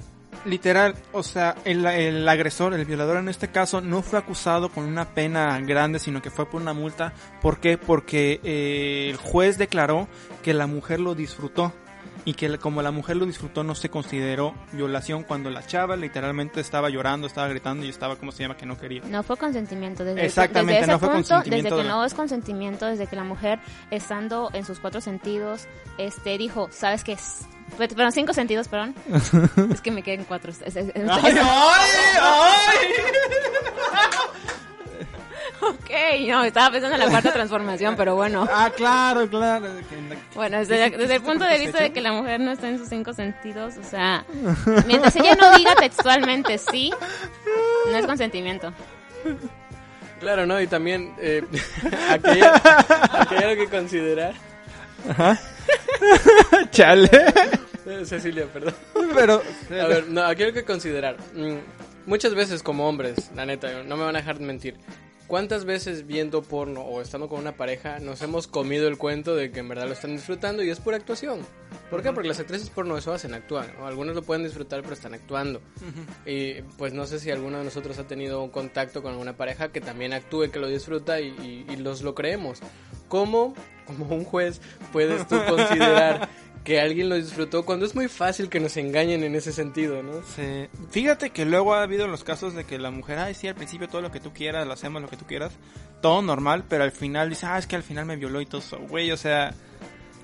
literal, 0.45 0.97
o 1.13 1.23
sea, 1.23 1.55
el, 1.65 1.87
el 1.87 2.29
agresor, 2.29 2.75
el 2.75 2.85
violador 2.87 3.19
en 3.19 3.29
este 3.29 3.49
caso, 3.49 3.81
no 3.81 4.03
fue 4.03 4.19
acusado 4.19 4.69
con 4.71 4.85
una 4.85 5.11
pena 5.15 5.61
grande, 5.61 6.01
sino 6.01 6.21
que 6.21 6.31
fue 6.31 6.47
por 6.47 6.61
una 6.61 6.73
multa. 6.73 7.13
¿Por 7.41 7.61
qué? 7.61 7.79
Porque 7.79 8.41
eh, 8.43 9.11
el 9.11 9.17
juez 9.17 9.59
declaró 9.59 10.09
que 10.43 10.55
la 10.55 10.67
mujer 10.67 10.99
lo 11.01 11.15
disfrutó. 11.15 11.73
Y 12.25 12.35
que 12.35 12.59
como 12.59 12.83
la 12.83 12.91
mujer 12.91 13.17
lo 13.17 13.27
disfrutó 13.27 13.65
no 13.65 13.75
se 13.75 13.89
consideró 13.89 14.55
violación 14.73 15.23
cuando 15.23 15.51
la 15.51 15.67
chava 15.67 15.97
literalmente 15.97 16.61
estaba 16.61 16.91
llorando, 16.91 17.27
estaba 17.27 17.49
gritando 17.49 17.85
y 17.87 17.89
estaba, 17.89 18.17
¿cómo 18.17 18.33
se 18.33 18.43
llama? 18.43 18.57
Que 18.57 18.67
no 18.67 18.77
quería. 18.79 19.03
No 19.07 19.23
fue 19.23 19.37
consentimiento. 19.37 20.05
Desde, 20.05 20.25
Exactamente, 20.27 20.73
desde 20.81 20.85
ese 20.85 20.93
no 20.93 20.99
fue 20.99 21.09
punto, 21.09 21.29
consentimiento 21.29 21.77
Desde 21.77 21.83
que 21.83 21.89
no 21.89 22.05
es 22.05 22.15
consentimiento, 22.15 22.87
desde 22.87 23.07
que 23.07 23.17
la 23.17 23.25
mujer, 23.25 23.59
estando 23.91 24.51
en 24.53 24.65
sus 24.65 24.79
cuatro 24.81 25.01
sentidos, 25.01 25.67
este 25.99 26.37
dijo, 26.39 26.69
¿sabes 26.71 27.05
qué? 27.05 27.13
es? 27.13 27.47
Perdón, 27.79 28.13
cinco 28.13 28.33
sentidos, 28.35 28.69
perdón. 28.69 28.95
es 29.73 29.81
que 29.81 29.91
me 29.91 30.03
quedé 30.03 30.17
en 30.17 30.25
cuatro. 30.25 30.51
Es- 30.51 30.61
es- 30.63 30.77
es- 30.77 30.93
¡Ay, 30.97 31.35
ay, 31.39 31.39
ay! 32.21 32.77
Ok. 35.63 35.91
no, 36.29 36.45
estaba 36.45 36.71
pensando 36.71 36.97
en 36.97 37.01
la 37.01 37.11
cuarta 37.11 37.33
transformación, 37.33 37.97
pero 37.97 38.15
bueno. 38.15 38.47
Ah, 38.53 38.71
claro, 38.75 39.29
claro. 39.29 39.67
Bueno, 40.35 40.59
desde, 40.59 40.91
desde 40.91 41.15
el 41.17 41.23
punto 41.23 41.45
de 41.45 41.59
vista 41.59 41.83
de 41.83 41.93
que 41.93 42.01
la 42.01 42.13
mujer 42.13 42.41
no 42.41 42.51
está 42.53 42.69
en 42.69 42.79
sus 42.79 42.89
cinco 42.89 43.13
sentidos, 43.13 43.77
o 43.77 43.85
sea, 43.85 44.25
mientras 44.87 45.15
ella 45.17 45.35
no 45.35 45.57
diga 45.57 45.75
textualmente 45.77 46.59
sí, 46.59 46.93
no 47.91 47.97
es 47.97 48.07
consentimiento. 48.07 48.73
Claro, 50.19 50.47
¿no? 50.47 50.61
Y 50.61 50.67
también 50.67 51.15
eh, 51.19 51.43
aquí, 52.11 52.31
hay, 52.31 52.43
aquí 52.43 53.35
hay 53.37 53.45
algo 53.45 53.65
que 53.65 53.71
considerar. 53.71 54.35
Chale. 56.71 57.11
Eh, 57.87 58.05
Cecilia, 58.05 58.47
perdón. 58.47 58.75
Pero, 59.15 59.43
A 59.81 59.87
ver, 59.87 60.09
no, 60.09 60.23
aquí 60.25 60.43
hay 60.43 60.49
algo 60.49 60.61
que 60.61 60.65
considerar. 60.65 61.17
Mm, 61.35 61.57
muchas 62.07 62.35
veces 62.35 62.63
como 62.63 62.89
hombres, 62.89 63.31
la 63.35 63.47
neta, 63.47 63.83
no 63.85 63.97
me 63.97 64.05
van 64.05 64.17
a 64.17 64.19
dejar 64.19 64.39
de 64.39 64.45
mentir. 64.45 64.77
¿Cuántas 65.31 65.65
veces 65.65 66.09
viendo 66.09 66.43
porno 66.43 66.81
o 66.81 67.01
estando 67.01 67.29
con 67.29 67.39
una 67.39 67.53
pareja 67.53 68.01
nos 68.01 68.21
hemos 68.21 68.49
comido 68.49 68.89
el 68.89 68.99
cuento 68.99 69.37
de 69.37 69.53
que 69.53 69.61
en 69.61 69.69
verdad 69.69 69.87
lo 69.87 69.93
están 69.93 70.11
disfrutando 70.17 70.65
y 70.65 70.71
es 70.71 70.81
pura 70.81 70.97
actuación? 70.97 71.39
¿Por 71.89 72.03
qué? 72.03 72.13
Porque 72.13 72.27
las 72.27 72.41
actrices 72.41 72.69
porno 72.69 72.99
eso 72.99 73.13
hacen, 73.13 73.33
actúan. 73.33 73.69
¿no? 73.79 73.87
Algunos 73.87 74.17
lo 74.17 74.23
pueden 74.23 74.43
disfrutar 74.43 74.83
pero 74.83 74.93
están 74.93 75.15
actuando. 75.15 75.61
Y 76.27 76.63
pues 76.77 76.93
no 76.95 77.07
sé 77.07 77.21
si 77.21 77.31
alguno 77.31 77.59
de 77.59 77.65
nosotros 77.65 77.97
ha 78.01 78.09
tenido 78.09 78.43
un 78.43 78.51
contacto 78.51 79.03
con 79.03 79.13
alguna 79.13 79.37
pareja 79.37 79.71
que 79.71 79.81
también 79.81 80.13
actúe, 80.15 80.51
que 80.51 80.59
lo 80.59 80.67
disfruta 80.67 81.21
y, 81.21 81.29
y- 81.29 81.73
y 81.73 81.77
los 81.77 82.03
lo 82.03 82.17
creemos. 82.17 82.59
¿Cómo, 83.07 83.55
como 83.87 84.07
un 84.17 84.25
juez, 84.25 84.61
puedes 84.93 85.29
tú 85.29 85.37
considerar 85.49 86.29
que 86.65 86.81
alguien 86.81 87.09
lo 87.09 87.15
disfrutó 87.17 87.65
cuando 87.65 87.87
es 87.87 87.95
muy 87.95 88.09
fácil 88.09 88.49
que 88.49 88.61
nos 88.61 88.77
engañen 88.77 89.25
en 89.25 89.35
ese 89.35 89.53
sentido, 89.53 90.03
¿no? 90.03 90.21
Sí. 90.37 90.69
Fíjate 90.91 91.31
que 91.31 91.45
luego 91.45 91.75
ha 91.75 91.83
habido 91.83 92.07
los 92.07 92.23
casos 92.25 92.55
de 92.55 92.65
que 92.65 92.79
la 92.79 92.91
mujer, 92.91 93.19
ay, 93.19 93.35
sí, 93.35 93.49
al 93.49 93.55
principio 93.55 93.89
todo 93.89 94.03
lo 94.03 94.11
que 94.13 94.21
tú 94.21 94.33
quieras, 94.33 94.67
lo 94.67 94.73
hacemos 94.75 95.01
lo 95.01 95.09
que 95.09 95.17
tú 95.17 95.25
quieras, 95.27 95.53
todo 96.03 96.21
normal, 96.23 96.65
pero 96.69 96.85
al 96.85 96.93
final 96.93 97.31
dice, 97.31 97.47
ah, 97.47 97.59
es 97.59 97.67
que 97.67 97.77
al 97.77 97.83
final 97.83 98.05
me 98.07 98.17
violó 98.17 98.41
y 98.41 98.47
todo 98.47 98.61
eso, 98.61 98.79
güey, 98.89 99.11
o 99.11 99.17
sea, 99.17 99.55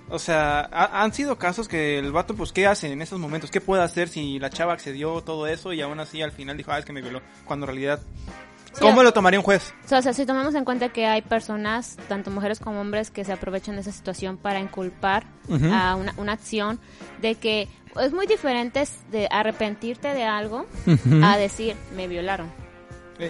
o 0.08 0.18
sea, 0.18 0.60
ha- 0.60 1.02
han 1.02 1.12
sido 1.14 1.36
casos 1.38 1.68
que 1.68 1.98
el 1.98 2.12
vato, 2.12 2.34
pues, 2.36 2.52
¿qué 2.52 2.66
hace 2.66 2.92
en 2.92 3.00
esos 3.02 3.18
momentos? 3.18 3.50
¿Qué 3.50 3.60
puede 3.60 3.82
hacer 3.82 4.08
si 4.08 4.38
la 4.38 4.50
chava 4.50 4.74
accedió 4.74 5.20
todo 5.22 5.46
eso 5.46 5.72
y 5.72 5.80
aún 5.80 5.98
así 6.00 6.20
al 6.22 6.32
final 6.32 6.56
dijo, 6.56 6.70
ah, 6.70 6.78
es 6.78 6.84
que 6.84 6.92
me 6.92 7.02
violó? 7.02 7.22
Cuando 7.44 7.64
en 7.64 7.68
realidad, 7.68 8.00
¿cómo 8.80 9.02
lo 9.02 9.12
tomaría 9.12 9.38
un 9.38 9.44
juez? 9.44 9.74
O 9.84 10.02
sea, 10.02 10.12
si 10.12 10.26
tomamos 10.26 10.54
en 10.54 10.64
cuenta 10.64 10.88
que 10.90 11.06
hay 11.06 11.22
personas, 11.22 11.96
tanto 12.08 12.30
mujeres 12.30 12.60
como 12.60 12.80
hombres, 12.80 13.10
que 13.10 13.24
se 13.24 13.32
aprovechan 13.32 13.76
de 13.76 13.82
esa 13.82 13.92
situación 13.92 14.36
para 14.36 14.60
inculpar 14.60 15.24
a 15.72 15.94
una, 15.94 16.14
una 16.16 16.32
acción 16.32 16.80
de 17.20 17.36
que 17.36 17.68
es 18.00 18.12
muy 18.12 18.26
diferente 18.26 18.84
de 19.10 19.28
arrepentirte 19.30 20.14
de 20.14 20.24
algo 20.24 20.66
a 21.22 21.36
decir, 21.36 21.76
me 21.94 22.08
violaron. 22.08 22.65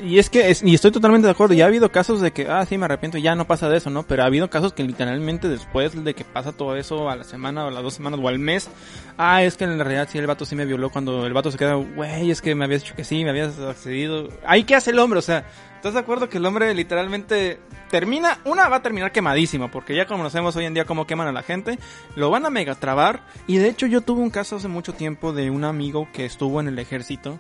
Y 0.03 0.19
es 0.19 0.31
que, 0.31 0.51
es- 0.51 0.63
y 0.65 0.75
estoy 0.75 0.91
totalmente 0.91 1.27
de 1.27 1.31
acuerdo, 1.33 1.55
ya 1.55 1.65
ha 1.65 1.69
habido 1.69 1.93
casos 1.93 2.21
de 2.21 2.33
que, 2.33 2.49
ah, 2.49 2.67
sí, 2.67 2.77
me 2.77 2.87
arrepiento, 2.87 3.19
ya 3.19 3.37
no 3.37 3.47
pasa 3.47 3.69
de 3.69 3.77
eso, 3.77 3.89
¿no? 3.89 4.03
Pero 4.03 4.25
ha 4.25 4.27
habido 4.27 4.51
casos 4.51 4.73
que 4.73 4.83
literalmente 4.83 5.49
después 5.49 6.03
de 6.05 6.15
que 6.15 6.25
pasa 6.25 6.51
todo 6.53 6.75
eso 6.77 7.09
a 7.09 7.15
la 7.15 7.23
semana 7.25 7.65
o 7.65 7.69
a 7.69 7.71
las 7.71 7.83
dos 7.85 7.95
semanas 7.95 8.19
o 8.23 8.27
al 8.29 8.39
mes, 8.41 8.69
ah, 9.17 9.45
es 9.45 9.57
que 9.57 9.65
en 9.65 9.79
realidad 9.79 10.09
sí 10.11 10.19
el 10.19 10.27
vato 10.27 10.45
sí 10.45 10.57
me 10.57 10.65
violó 10.65 10.91
cuando 10.91 11.25
el 11.25 11.33
vato 11.33 11.53
se 11.53 11.59
queda, 11.59 11.75
güey, 11.75 12.31
es 12.31 12.43
que 12.43 12.55
me 12.57 12.65
habías 12.65 12.83
dicho 12.83 12.97
que 12.97 13.05
sí, 13.05 13.23
me 13.23 13.31
habías 13.31 13.59
accedido. 13.61 14.29
Ahí, 14.45 14.65
¿qué 14.65 14.75
hace 14.75 14.91
el 14.91 14.99
hombre? 14.99 15.21
O 15.21 15.23
sea, 15.23 15.45
¿estás 15.77 15.95
de 15.95 16.01
acuerdo 16.01 16.29
que 16.29 16.39
el 16.39 16.47
hombre 16.47 16.75
literalmente 16.75 17.61
termina, 17.89 18.41
una 18.45 18.69
va 18.69 18.77
a 18.79 18.83
terminar 18.83 19.13
quemadísimo, 19.13 19.71
porque 19.71 19.95
ya 19.95 20.07
conocemos 20.07 20.57
hoy 20.57 20.65
en 20.65 20.75
día 20.75 20.85
cómo 20.85 21.07
queman 21.07 21.29
a 21.29 21.33
la 21.33 21.45
gente, 21.45 21.79
lo 22.17 22.31
van 22.31 22.45
a 22.45 22.51
mega 22.51 22.75
trabar, 22.75 23.23
y 23.47 23.59
de 23.59 23.69
hecho 23.69 23.87
yo 23.87 24.01
tuve 24.01 24.21
un 24.23 24.31
caso 24.31 24.57
hace 24.57 24.67
mucho 24.67 24.93
tiempo 24.95 25.33
de 25.33 25.51
un 25.51 25.63
amigo 25.63 26.09
que 26.13 26.25
estuvo 26.25 26.59
en 26.61 26.67
el 26.67 26.81
ejército, 26.81 27.39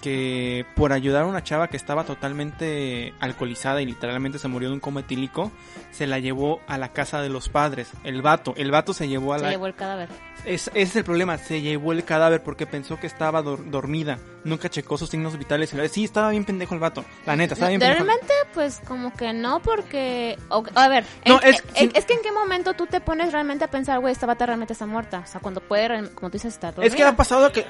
que 0.00 0.64
por 0.76 0.92
ayudar 0.92 1.22
a 1.24 1.26
una 1.26 1.42
chava 1.42 1.68
que 1.68 1.76
estaba 1.76 2.04
totalmente 2.04 3.14
alcoholizada 3.20 3.82
y 3.82 3.86
literalmente 3.86 4.38
se 4.38 4.48
murió 4.48 4.68
de 4.68 4.74
un 4.74 4.80
coma 4.80 5.00
etílico, 5.00 5.50
se 5.90 6.06
la 6.06 6.18
llevó 6.18 6.60
a 6.66 6.78
la 6.78 6.92
casa 6.92 7.20
de 7.20 7.28
los 7.28 7.48
padres. 7.48 7.90
El 8.04 8.22
vato, 8.22 8.54
el 8.56 8.70
vato 8.70 8.92
se 8.94 9.08
llevó 9.08 9.34
a 9.34 9.38
Se 9.38 9.44
la... 9.44 9.50
llevó 9.50 9.66
el 9.66 9.74
cadáver. 9.74 10.08
Es, 10.44 10.68
ese 10.68 10.82
es 10.82 10.96
el 10.96 11.04
problema, 11.04 11.36
se 11.36 11.60
llevó 11.60 11.92
el 11.92 12.04
cadáver 12.04 12.42
porque 12.44 12.64
pensó 12.64 12.98
que 12.98 13.08
estaba 13.08 13.42
dor- 13.42 13.64
dormida. 13.70 14.18
Nunca 14.44 14.68
checó 14.70 14.96
sus 14.96 15.10
signos 15.10 15.36
vitales. 15.36 15.72
y 15.72 15.76
la- 15.76 15.88
Sí, 15.88 16.04
estaba 16.04 16.30
bien 16.30 16.44
pendejo 16.44 16.74
el 16.74 16.80
vato. 16.80 17.04
La 17.26 17.34
neta, 17.34 17.54
estaba 17.54 17.70
bien 17.70 17.80
pendejo. 17.80 18.04
Realmente, 18.04 18.32
pues 18.54 18.80
como 18.86 19.12
que 19.12 19.32
no, 19.32 19.60
porque... 19.60 20.38
o- 20.48 20.62
a 20.76 20.88
ver, 20.88 21.04
No, 21.26 21.40
en- 21.42 21.48
es- 21.54 21.64
en- 21.74 21.90
es 21.94 22.04
que 22.04 22.14
en 22.14 22.22
qué 22.22 22.30
momento 22.30 22.74
tú 22.74 22.86
te 22.86 23.00
pones 23.00 23.32
realmente 23.32 23.64
a 23.64 23.68
pensar, 23.70 23.98
güey, 23.98 24.12
esta 24.12 24.26
bata 24.26 24.46
realmente 24.46 24.72
está 24.74 24.86
muerta. 24.86 25.22
O 25.24 25.26
sea, 25.26 25.40
cuando 25.40 25.60
puede, 25.60 25.88
como 26.14 26.30
tú 26.30 26.34
dices, 26.34 26.54
está 26.54 26.68
Es 26.68 26.74
que 26.76 26.88
dormida. 26.88 27.08
ha 27.08 27.16
pasado 27.16 27.50
que... 27.50 27.66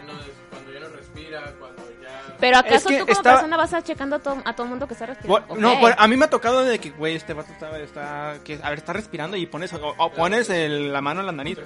Pero 2.40 2.56
¿acaso 2.58 2.88
que 2.88 2.98
tú 2.98 3.06
como 3.06 3.12
estaba- 3.12 3.36
persona 3.36 3.56
vas 3.56 3.74
a 3.74 3.82
checando 3.82 4.16
a 4.16 4.18
todo, 4.20 4.36
a 4.44 4.54
todo 4.54 4.66
mundo 4.66 4.86
que 4.86 4.94
está 4.94 5.06
respirando? 5.06 5.54
No, 5.56 5.80
pues, 5.80 5.94
a 5.98 6.06
mí 6.08 6.16
me 6.16 6.24
ha 6.26 6.30
tocado 6.30 6.64
de 6.64 6.78
que, 6.78 6.90
güey, 6.90 7.16
este 7.16 7.32
vato 7.34 7.52
está, 7.52 7.78
está, 7.78 8.36
que, 8.44 8.58
a 8.62 8.70
ver, 8.70 8.78
está 8.78 8.92
respirando 8.92 9.36
y 9.36 9.46
pones, 9.46 9.72
o, 9.72 9.94
o 9.96 10.12
pones 10.12 10.48
el- 10.50 10.92
la 10.92 11.00
mano 11.00 11.20
en 11.20 11.26
la 11.26 11.32
nariz. 11.32 11.58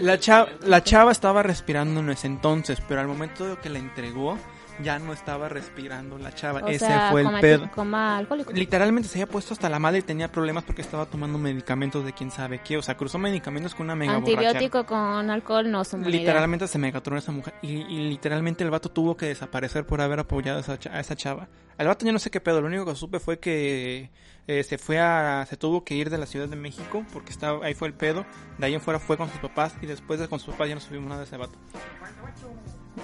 La 0.00 0.18
chava, 0.18 0.48
la 0.62 0.82
chava 0.82 1.12
estaba 1.12 1.42
respirando 1.42 2.00
en 2.00 2.10
ese 2.10 2.26
entonces, 2.26 2.80
pero 2.88 3.00
al 3.00 3.06
momento 3.08 3.46
de 3.46 3.56
que 3.56 3.68
la 3.68 3.78
entregó, 3.78 4.38
ya 4.82 4.98
no 4.98 5.12
estaba 5.12 5.48
respirando 5.48 6.18
la 6.18 6.34
chava. 6.34 6.60
O 6.60 6.68
ese 6.68 6.86
sea, 6.86 7.10
fue 7.10 7.22
el 7.22 7.40
pedo. 7.40 7.70
coma 7.74 8.18
alcohólico. 8.18 8.52
Literalmente 8.52 9.08
se 9.08 9.18
había 9.18 9.30
puesto 9.32 9.54
hasta 9.54 9.68
la 9.68 9.78
madre 9.78 9.98
y 10.00 10.02
tenía 10.02 10.30
problemas 10.30 10.64
porque 10.64 10.82
estaba 10.82 11.06
tomando 11.06 11.38
medicamentos 11.38 12.04
de 12.04 12.12
quién 12.12 12.30
sabe 12.30 12.60
qué. 12.60 12.76
O 12.76 12.82
sea, 12.82 12.96
cruzó 12.96 13.18
medicamentos 13.18 13.74
con 13.74 13.84
una 13.86 13.94
mega 13.94 14.14
borrachera. 14.18 14.48
Antibiótico 14.50 14.86
con 14.86 15.30
alcohol 15.30 15.70
no 15.70 15.84
son 15.84 16.00
buena 16.02 16.16
idea. 16.16 16.20
Literalmente 16.26 16.68
se 16.68 16.78
megatronó 16.78 17.18
esa 17.18 17.32
mujer. 17.32 17.54
Y, 17.62 17.68
y 17.82 18.08
literalmente 18.08 18.64
el 18.64 18.70
vato 18.70 18.90
tuvo 18.90 19.16
que 19.16 19.26
desaparecer 19.26 19.86
por 19.86 20.00
haber 20.00 20.20
apoyado 20.20 20.58
a 20.58 20.60
esa, 20.60 20.78
cha- 20.78 20.92
a 20.94 21.00
esa 21.00 21.16
chava. 21.16 21.48
El 21.78 21.86
vato 21.86 22.04
ya 22.04 22.12
no 22.12 22.18
sé 22.18 22.30
qué 22.30 22.40
pedo. 22.40 22.60
Lo 22.60 22.66
único 22.66 22.84
que 22.84 22.94
supe 22.94 23.18
fue 23.18 23.38
que 23.38 24.10
eh, 24.46 24.62
se 24.62 24.78
fue 24.78 25.00
a. 25.00 25.46
Se 25.48 25.56
tuvo 25.56 25.84
que 25.84 25.94
ir 25.94 26.10
de 26.10 26.18
la 26.18 26.26
Ciudad 26.26 26.48
de 26.48 26.56
México 26.56 27.04
porque 27.12 27.30
estaba, 27.32 27.64
ahí 27.64 27.74
fue 27.74 27.88
el 27.88 27.94
pedo. 27.94 28.24
De 28.58 28.66
ahí 28.66 28.74
en 28.74 28.80
fuera 28.80 28.98
fue 29.00 29.16
con 29.16 29.28
sus 29.30 29.38
papás. 29.40 29.74
Y 29.80 29.86
después 29.86 30.20
de 30.20 30.28
con 30.28 30.38
sus 30.38 30.52
papás 30.52 30.68
ya 30.68 30.74
no 30.74 30.80
subimos 30.80 31.08
nada 31.08 31.20
de 31.20 31.26
ese 31.26 31.36
vato. 31.36 31.58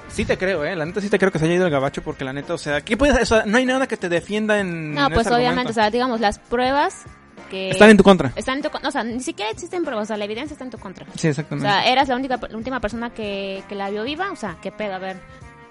Sí 0.08 0.24
te 0.24 0.36
creo, 0.36 0.64
eh. 0.64 0.76
La 0.76 0.84
neta 0.84 1.00
sí 1.00 1.08
te 1.08 1.18
creo 1.18 1.32
que 1.32 1.38
se 1.38 1.46
haya 1.46 1.54
ido 1.54 1.66
el 1.66 1.70
gabacho 1.70 2.02
porque 2.02 2.24
la 2.24 2.32
neta, 2.32 2.54
o 2.54 2.58
sea, 2.58 2.80
¿qué 2.82 2.96
puedes, 2.96 3.22
o 3.22 3.26
sea, 3.36 3.44
no 3.46 3.56
hay 3.56 3.64
nada 3.64 3.86
que 3.86 3.96
te 3.96 4.08
defienda 4.08 4.58
en. 4.60 4.94
No, 4.94 5.06
en 5.06 5.12
pues 5.12 5.26
ese 5.26 5.34
obviamente, 5.34 5.60
argumento. 5.60 5.70
o 5.70 5.74
sea, 5.74 5.90
digamos, 5.90 6.20
las 6.20 6.38
pruebas 6.38 7.04
que... 7.50 7.70
Están 7.70 7.90
en 7.90 7.96
tu 7.96 8.04
contra. 8.04 8.32
Están 8.36 8.58
en 8.58 8.62
tu 8.62 8.70
O 8.86 8.90
sea, 8.90 9.02
ni 9.04 9.20
siquiera 9.20 9.50
existen 9.50 9.84
pruebas, 9.84 10.04
o 10.04 10.06
sea, 10.08 10.16
la 10.16 10.24
evidencia 10.24 10.52
está 10.54 10.64
en 10.64 10.70
tu 10.70 10.78
contra. 10.78 11.06
Sí, 11.14 11.28
O 11.28 11.30
exactamente. 11.30 11.68
sea, 11.68 11.86
eras 11.86 12.08
la, 12.08 12.16
única, 12.16 12.38
la 12.48 12.56
última 12.56 12.80
persona 12.80 13.10
que, 13.10 13.62
que 13.68 13.74
la 13.74 13.88
vio 13.90 14.04
viva, 14.04 14.30
o 14.30 14.36
sea, 14.36 14.56
qué 14.60 14.70
pedo, 14.70 14.94
a 14.94 14.98
ver, 14.98 15.16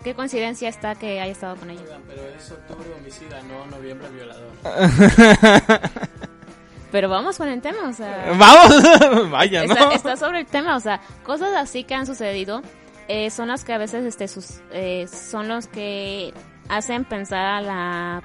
qué 0.03 0.15
coincidencia 0.15 0.69
está 0.69 0.95
que 0.95 1.19
haya 1.19 1.32
estado 1.32 1.56
con 1.56 1.69
ella. 1.69 1.82
Oigan, 1.84 2.01
pero 2.08 2.21
es 2.27 2.51
octubre 2.51 2.89
homicida, 2.97 3.41
no 3.43 3.65
noviembre 3.67 4.08
violador. 4.10 4.51
Pero 6.89 7.10
vamos 7.10 7.38
con 7.38 7.49
el 7.49 7.62
tema, 7.62 7.89
o 7.89 7.93
sea... 7.93 8.32
Vamos, 8.38 9.30
vaya, 9.30 9.65
¿no? 9.65 9.73
está, 9.73 9.93
está 9.93 10.15
sobre 10.15 10.39
el 10.39 10.45
tema, 10.45 10.77
o 10.77 10.80
sea, 10.80 11.01
cosas 11.23 11.53
así 11.53 11.84
que 11.84 11.93
han 11.93 12.06
sucedido 12.06 12.62
eh, 13.08 13.30
son 13.30 13.48
las 13.50 13.63
que 13.63 13.74
a 13.74 13.78
veces 13.78 14.06
este, 14.06 14.28
sus, 14.28 14.62
eh, 14.72 15.08
son 15.08 15.48
los 15.48 15.67
que 15.67 16.34
hacen 16.70 17.06
pensar 17.06 17.46
a 17.46 17.62
la... 17.62 18.24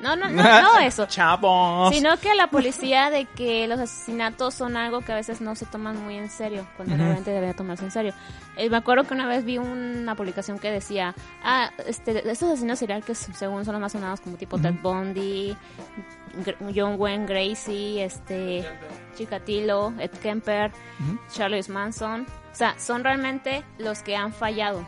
No, 0.00 0.14
no, 0.14 0.28
no, 0.28 0.42
no 0.42 0.78
eso. 0.78 1.06
Chavos. 1.08 1.94
Sino 1.94 2.16
que 2.18 2.34
la 2.34 2.48
policía 2.48 3.08
de 3.10 3.24
que 3.24 3.66
los 3.66 3.80
asesinatos 3.80 4.52
son 4.54 4.76
algo 4.76 5.00
que 5.00 5.12
a 5.12 5.14
veces 5.14 5.40
no 5.40 5.54
se 5.54 5.64
toman 5.64 6.02
muy 6.04 6.16
en 6.16 6.28
serio, 6.28 6.66
cuando 6.76 6.94
Ujú. 6.94 7.02
realmente 7.02 7.30
debería 7.30 7.54
tomarse 7.54 7.84
en 7.84 7.90
serio. 7.90 8.14
Eh, 8.58 8.68
me 8.68 8.76
acuerdo 8.76 9.04
que 9.04 9.14
una 9.14 9.26
vez 9.26 9.44
vi 9.44 9.56
una 9.56 10.14
publicación 10.14 10.58
que 10.58 10.70
decía, 10.70 11.14
ah, 11.42 11.70
este, 11.86 12.30
estos 12.30 12.50
asesinos 12.50 12.78
serial 12.78 13.02
que 13.04 13.14
según 13.14 13.64
son 13.64 13.72
los 13.72 13.80
más 13.80 13.92
sonados 13.92 14.20
como 14.20 14.36
tipo 14.36 14.58
Ted 14.58 14.74
Bundy, 14.82 15.56
John 16.74 16.96
Wayne 16.98 17.26
Gracie, 17.26 18.04
este, 18.04 18.66
Chikatilo, 19.16 19.94
Ed 19.98 20.10
Kemper, 20.22 20.72
Ujú. 21.00 21.18
Charles 21.32 21.70
Manson, 21.70 22.26
o 22.56 22.58
sea, 22.58 22.74
son 22.78 23.04
realmente 23.04 23.64
los 23.76 24.00
que 24.02 24.16
han 24.16 24.32
fallado. 24.32 24.82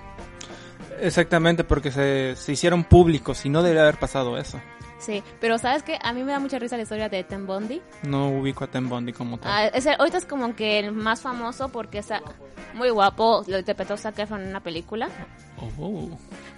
Exactamente, 1.03 1.65
porque 1.65 1.91
se, 1.93 2.35
se 2.35 2.53
hicieron 2.53 2.83
públicos 2.85 3.45
y 3.45 3.51
no 3.51 3.63
debería 3.63 3.83
haber 3.83 3.99
pasado 3.99 4.39
eso. 4.39 4.59
Sí, 4.99 5.23
pero 5.39 5.59
sabes 5.59 5.83
que 5.83 5.99
a 6.03 6.15
mí 6.15 6.25
me 6.25 6.33
da 6.33 6.39
mucha 6.39 6.59
risa 6.59 6.79
la 6.79 6.85
historia 6.85 7.11
de 7.11 7.23
Ted 7.25 7.41
Bundy. 7.41 7.83
No 8.05 8.31
ubico 8.31 8.65
a 8.65 8.69
Ten 8.69 8.89
Bundy 8.89 9.13
como 9.13 9.37
tal. 9.39 9.53
Ah, 9.53 9.67
es 9.67 9.85
el- 9.85 9.97
ahorita 9.99 10.17
es 10.17 10.25
como 10.25 10.57
que 10.57 10.79
el 10.79 10.93
más 10.93 11.21
famoso 11.21 11.69
porque 11.69 11.99
está 11.99 12.23
muy 12.73 12.89
guapo, 12.89 13.45
lo 13.47 13.59
interpretó 13.59 13.99
Zac 13.99 14.19
Efron 14.19 14.41
en 14.43 14.49
una 14.49 14.61
película. 14.61 15.09
Oh. 15.79 16.09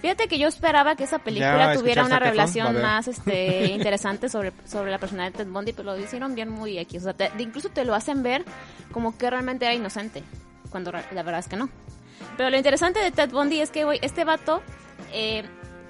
Fíjate 0.01 0.29
que 0.29 0.39
yo 0.39 0.47
esperaba 0.47 0.95
que 0.95 1.03
esa 1.03 1.19
película 1.19 1.73
tuviera 1.75 2.05
una 2.05 2.19
revelación 2.19 2.81
más 2.81 3.09
este, 3.09 3.65
interesante 3.73 4.29
sobre, 4.29 4.53
sobre 4.65 4.91
la 4.91 4.97
personalidad 4.97 5.37
de 5.37 5.43
Ted 5.43 5.51
Bundy, 5.51 5.73
pero 5.73 5.93
lo 5.95 5.99
hicieron 5.99 6.33
bien 6.35 6.49
muy 6.49 6.79
aquí. 6.79 6.97
O 6.97 7.01
sea, 7.01 7.13
te- 7.13 7.31
incluso 7.37 7.67
te 7.69 7.83
lo 7.83 7.93
hacen 7.95 8.23
ver 8.23 8.45
como 8.93 9.17
que 9.17 9.29
realmente 9.29 9.65
era 9.65 9.75
inocente, 9.75 10.23
cuando 10.71 10.91
la 10.91 11.23
verdad 11.23 11.39
es 11.39 11.47
que 11.47 11.57
no. 11.57 11.69
Pero 12.37 12.49
lo 12.49 12.57
interesante 12.57 12.99
de 12.99 13.11
Ted 13.11 13.29
Bundy 13.31 13.61
es 13.61 13.69
que, 13.71 13.83
güey, 13.83 13.99
este 14.01 14.23
vato 14.23 14.61
eh, 15.11 15.43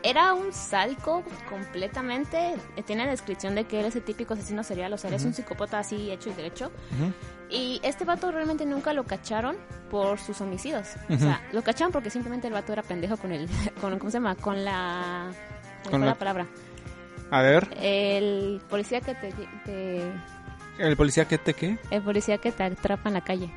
era 0.03 0.33
un 0.33 0.51
sádico 0.51 1.23
completamente. 1.49 2.55
eh, 2.75 2.83
tiene 2.83 3.05
la 3.05 3.11
descripción 3.11 3.53
de 3.55 3.65
que 3.65 3.79
él 3.79 3.85
es 3.85 3.95
el 3.95 4.03
típico 4.03 4.33
asesino 4.33 4.63
serial, 4.63 4.91
o 4.93 4.97
sea, 4.97 5.09
él 5.09 5.15
es 5.17 5.25
un 5.25 5.33
psicópata 5.33 5.79
así 5.79 6.09
hecho 6.11 6.29
y 6.29 6.33
derecho. 6.33 6.71
Ujú. 6.97 7.13
Y 7.49 7.79
este 7.83 8.05
vato 8.05 8.31
realmente 8.31 8.65
nunca 8.65 8.93
lo 8.93 9.03
cacharon 9.03 9.57
por 9.89 10.19
sus 10.19 10.39
homicidios. 10.41 10.87
O 11.09 11.17
sea, 11.17 11.41
lo 11.51 11.61
cacharon 11.63 11.91
porque 11.91 12.09
simplemente 12.09 12.47
el 12.47 12.53
vato 12.53 12.71
era 12.73 12.81
pendejo 12.81 13.17
con 13.17 13.31
el... 13.33 13.47
Con, 13.81 13.99
¿Cómo 13.99 14.09
se 14.09 14.17
llama? 14.17 14.35
Con 14.35 14.63
la... 14.63 15.31
Con 15.83 15.91
Con 15.91 16.01
la- 16.01 16.07
la 16.07 16.15
palabra. 16.15 16.47
A 17.29 17.41
ver, 17.41 17.67
El 17.79 18.61
policía 18.69 19.01
que 19.01 19.15
te, 19.15 19.33
te- 19.65 20.11
el 20.79 20.97
policía 20.97 21.25
que 21.25 21.37
te 21.37 21.53
qué? 21.53 21.77
el 21.91 22.01
policía 22.01 22.37
que 22.39 22.51
te 22.51 22.63
atrapa 22.63 23.09
en 23.09 23.13
la 23.13 23.21
calle. 23.21 23.49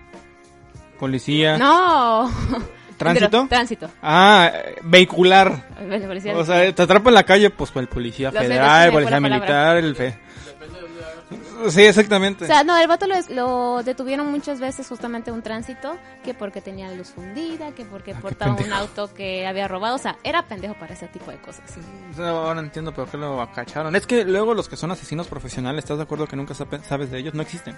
Policía. 0.99 1.59
No. 1.59 2.31
¿Tránsito? 2.97 3.47
Tránsito. 3.49 3.91
Ah, 4.03 4.51
eh, 4.55 4.77
vehicular. 4.83 5.69
Policía 6.07 6.37
O 6.37 6.45
sea, 6.45 6.73
te 6.73 6.83
atrapa 6.83 7.11
en 7.11 7.15
la 7.15 7.25
calle, 7.25 7.51
pues 7.51 7.73
el 7.75 7.89
policía 7.89 8.31
federal, 8.31 8.87
el 8.87 8.93
policía 8.93 9.21
militar, 9.21 9.77
el 9.79 9.97
fe. 9.97 10.19
Sí, 11.71 11.83
exactamente. 11.83 12.45
O 12.45 12.47
sea, 12.47 12.65
no, 12.65 12.77
el 12.77 12.87
vato 12.89 13.07
lo, 13.07 13.15
lo 13.31 13.83
detuvieron 13.83 14.31
muchas 14.31 14.61
veces 14.61 14.87
justamente 14.89 15.31
un 15.33 15.43
tránsito, 15.43 15.97
que 16.23 16.35
porque 16.35 16.61
tenía 16.61 16.91
luz 16.93 17.09
fundida, 17.11 17.73
que 17.73 17.85
porque 17.85 18.13
Ah, 18.13 18.19
portaba 18.21 18.55
un 18.55 18.73
auto 18.73 19.13
que 19.15 19.47
había 19.47 19.67
robado, 19.69 19.97
o 19.97 19.99
sea, 19.99 20.17
era 20.25 20.47
pendejo 20.47 20.75
para 20.75 20.95
ese 20.95 21.09
tipo 21.09 21.31
de 21.31 21.39
cosas. 21.39 21.65
Ahora 22.19 22.61
entiendo 22.61 22.93
por 22.93 23.09
qué 23.09 23.17
lo 23.17 23.49
cacharon. 23.55 23.95
Es 23.97 24.07
que 24.07 24.25
luego 24.25 24.55
los 24.55 24.69
que 24.69 24.77
son 24.77 24.91
asesinos 24.91 25.27
profesionales, 25.29 25.85
¿estás 25.85 25.97
de 25.99 26.03
acuerdo 26.05 26.27
que 26.27 26.37
nunca 26.37 26.55
sabe- 26.55 26.83
sabes 26.85 27.11
de 27.11 27.19
ellos? 27.19 27.35
No 27.35 27.43
existen. 27.43 27.77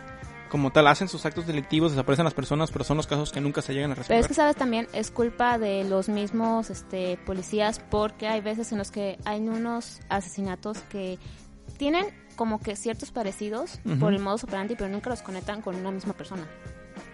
Como 0.51 0.71
tal, 0.71 0.87
hacen 0.87 1.09
sus 1.09 1.27
actos 1.27 1.47
delictivos, 1.47 1.91
desaparecen 1.91 2.25
las 2.25 2.33
personas, 2.35 2.71
pero 2.71 2.85
son 2.85 2.97
los 2.97 3.07
casos 3.09 3.33
que 3.33 3.41
nunca 3.41 3.63
se 3.63 3.75
llegan 3.75 3.91
a 3.91 3.95
Pero 3.95 4.03
resolver. 4.05 4.21
es 4.21 4.29
que, 4.29 4.35
¿sabes? 4.35 4.55
También 4.57 4.87
es 4.93 5.11
culpa 5.11 5.59
de 5.59 5.83
los 5.85 6.09
mismos 6.09 6.71
este, 6.71 7.19
policías 7.27 7.81
porque 7.91 8.29
hay 8.29 8.41
veces 8.41 8.71
en 8.71 8.79
los 8.79 8.91
que 8.93 9.19
hay 9.25 9.41
unos 9.41 10.01
asesinatos 10.09 10.79
que 10.89 11.19
tienen 11.79 12.07
como 12.37 12.61
que 12.61 12.77
ciertos 12.77 13.11
parecidos 13.11 13.81
por 13.99 14.13
el 14.13 14.21
modus 14.21 14.45
operandi, 14.45 14.77
pero 14.77 14.89
nunca 14.89 15.11
los 15.11 15.23
conectan 15.23 15.61
con 15.63 15.75
una 15.75 15.91
misma 15.91 16.13
persona. 16.13 16.45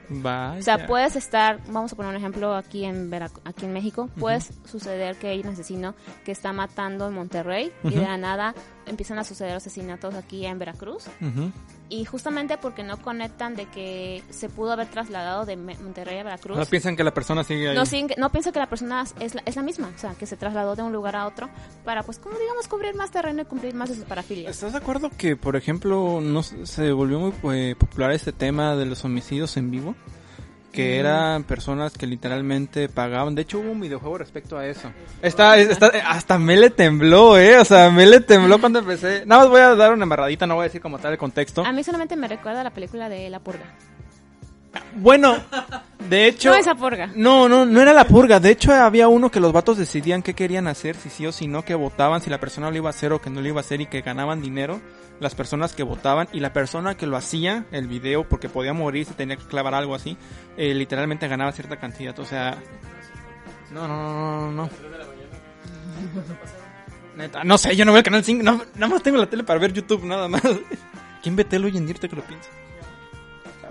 Vaya. 0.09 0.59
O 0.59 0.63
sea, 0.63 0.87
puedes 0.87 1.17
estar, 1.17 1.59
vamos 1.69 1.93
a 1.93 1.97
poner 1.97 2.11
un 2.11 2.17
ejemplo 2.17 2.55
aquí 2.55 2.85
en 2.85 3.11
Verac- 3.11 3.41
aquí 3.45 3.65
en 3.65 3.73
México, 3.73 4.11
puede 4.19 4.41
suceder 4.67 5.17
que 5.17 5.29
hay 5.29 5.41
un 5.41 5.49
asesino 5.49 5.95
que 6.25 6.33
está 6.33 6.53
matando 6.53 7.09
en 7.09 7.15
Monterrey 7.15 7.73
y 7.85 7.91
de 7.91 8.03
la 8.03 8.19
nada 8.19 8.55
empiezan 8.87 9.19
a 9.19 9.25
suceder 9.25 9.55
asesinatos 9.57 10.15
aquí 10.15 10.45
en 10.47 10.59
Veracruz 10.59 11.05
Ujú. 11.21 11.51
y 11.89 12.05
justamente 12.05 12.59
porque 12.59 12.83
no 12.83 12.97
conectan 13.01 13.55
de 13.55 13.67
que 13.67 14.23
se 14.31 14.49
pudo 14.49 14.73
haber 14.73 14.89
trasladado 14.89 15.45
de 15.47 15.57
Monterrey 15.57 16.19
a 16.19 16.23
Veracruz. 16.25 16.57
No 16.59 16.65
piensan 16.67 16.97
que 16.97 17.05
la 17.05 17.13
persona 17.15 17.45
sigue 17.45 17.71
ahí. 17.71 17.77
No, 17.77 17.87
sin- 17.87 18.09
no 18.19 18.31
piensa 18.31 18.53
que 18.53 18.59
la 18.59 18.69
persona 18.69 19.05
es 19.21 19.35
la, 19.35 19.43
es 19.47 19.57
la 19.57 19.63
misma, 19.63 19.91
o 19.95 19.99
sea, 19.99 20.15
que 20.15 20.27
se 20.27 20.37
trasladó 20.37 20.75
de 20.77 20.83
un 20.83 20.93
lugar 20.93 21.17
a 21.17 21.27
otro 21.27 21.49
para, 21.85 22.03
pues, 22.03 22.19
como 22.19 22.39
digamos, 22.39 22.69
cubrir 22.69 22.95
más 22.95 23.11
terreno 23.11 23.43
y 23.43 23.45
cumplir 23.45 23.75
más 23.75 23.89
de 23.89 23.95
sus 23.97 24.05
parafilias. 24.05 24.51
¿Estás 24.55 24.73
de 24.73 24.79
acuerdo 24.79 25.11
que, 25.17 25.37
por 25.37 25.57
ejemplo, 25.57 26.21
no 26.21 26.43
se 26.43 26.67
se 26.67 26.93
volvió 26.93 27.19
muy 27.21 27.33
eh, 27.57 27.77
popular 27.77 28.13
este 28.13 28.33
tema 28.33 28.75
de 28.77 28.87
los 28.87 29.05
homicidios 29.05 29.57
en 29.57 29.71
vivo? 29.71 29.95
Que 30.73 30.99
eran 30.99 31.45
personas 31.45 31.93
que 31.93 32.07
literalmente 32.07 32.89
pagaban. 32.89 33.35
De 33.35 33.43
hecho, 33.43 33.59
hubo 33.59 33.71
un 33.71 33.81
videojuego 33.81 34.19
respecto 34.19 34.57
a 34.57 34.67
eso. 34.67 34.91
Está, 35.21 35.59
está, 35.59 35.89
hasta 36.09 36.39
me 36.39 36.57
le 36.57 36.71
tembló, 36.71 37.39
¿eh? 37.39 37.59
O 37.59 37.65
sea, 37.65 37.91
me 37.91 38.07
le 38.07 38.21
tembló 38.21 38.59
cuando 38.59 38.79
empecé. 38.79 39.25
Nada 39.27 39.43
más 39.43 39.51
voy 39.51 39.61
a 39.61 39.75
dar 39.75 39.93
una 39.93 40.05
embarradita, 40.05 40.47
no 40.47 40.55
voy 40.55 40.63
a 40.63 40.69
decir 40.69 40.81
como 40.81 40.99
tal 40.99 41.13
el 41.13 41.19
contexto. 41.19 41.65
A 41.65 41.73
mí 41.73 41.85
solamente 41.85 42.17
me 42.17 42.27
recuerda 42.27 42.65
la 42.65 42.71
película 42.71 43.09
de 43.09 43.29
La 43.29 43.41
Purga. 43.41 43.65
Bueno, 44.97 45.37
de 46.09 46.27
hecho... 46.27 46.51
No 46.51 46.57
esa 46.57 46.75
Purga. 46.75 47.11
No, 47.15 47.49
no, 47.49 47.65
no 47.65 47.81
era 47.81 47.93
la 47.93 48.05
purga. 48.05 48.41
De 48.41 48.51
hecho, 48.51 48.73
había 48.73 49.09
uno 49.09 49.31
que 49.31 49.41
los 49.41 49.53
vatos 49.53 49.79
decidían 49.79 50.23
qué 50.23 50.35
querían 50.35 50.67
hacer, 50.67 50.97
si 50.97 51.11
sí 51.11 51.27
o 51.27 51.33
si 51.33 51.47
no, 51.47 51.65
que 51.65 51.75
votaban, 51.75 52.21
si 52.21 52.31
la 52.31 52.41
persona 52.41 52.71
lo 52.71 52.77
iba 52.77 52.89
a 52.89 52.91
hacer 52.91 53.13
o 53.13 53.21
que 53.21 53.31
no 53.31 53.41
lo 53.41 53.49
iba 53.49 53.61
a 53.61 53.65
hacer 53.65 53.81
y 53.81 53.87
que 53.87 54.03
ganaban 54.03 54.41
dinero 54.41 54.81
las 55.21 55.35
personas 55.35 55.73
que 55.75 55.83
votaban 55.83 56.29
y 56.33 56.41
la 56.41 56.53
persona 56.53 56.97
que 56.97 57.07
lo 57.07 57.17
hacía, 57.17 57.65
el 57.71 57.87
video, 57.87 58.29
porque 58.29 58.49
podía 58.49 58.73
morir, 58.73 59.07
se 59.07 59.15
tenía 59.15 59.37
que 59.37 59.45
clavar 59.45 59.75
algo 59.75 59.95
así, 59.95 60.17
eh, 60.57 60.75
literalmente 60.75 61.29
ganaba 61.29 61.53
cierta 61.53 61.77
cantidad. 61.77 62.19
O 62.19 62.25
sea... 62.25 62.59
No, 63.71 63.89
no, 63.89 63.97
no, 63.97 64.41
no, 64.41 64.53
no. 64.53 64.71
Neta, 67.17 67.45
no 67.45 67.57
sé, 67.59 67.77
yo 67.77 67.85
no 67.85 67.93
veo 67.93 67.99
el 67.99 68.05
canal 68.05 68.25
5, 68.25 68.43
no, 68.43 68.63
nada 68.75 68.89
más 68.89 69.03
tengo 69.03 69.19
la 69.19 69.29
tele 69.29 69.45
para 69.45 69.61
ver 69.61 69.73
YouTube, 69.73 70.05
nada 70.05 70.29
más. 70.29 70.43
¿Quién 71.23 71.37
ve 71.37 71.45
tele 71.45 71.67
hoy 71.67 71.77
en 71.77 71.87
día 71.87 71.95
que 71.95 72.17
lo 72.17 72.23
piensa? 72.23 72.49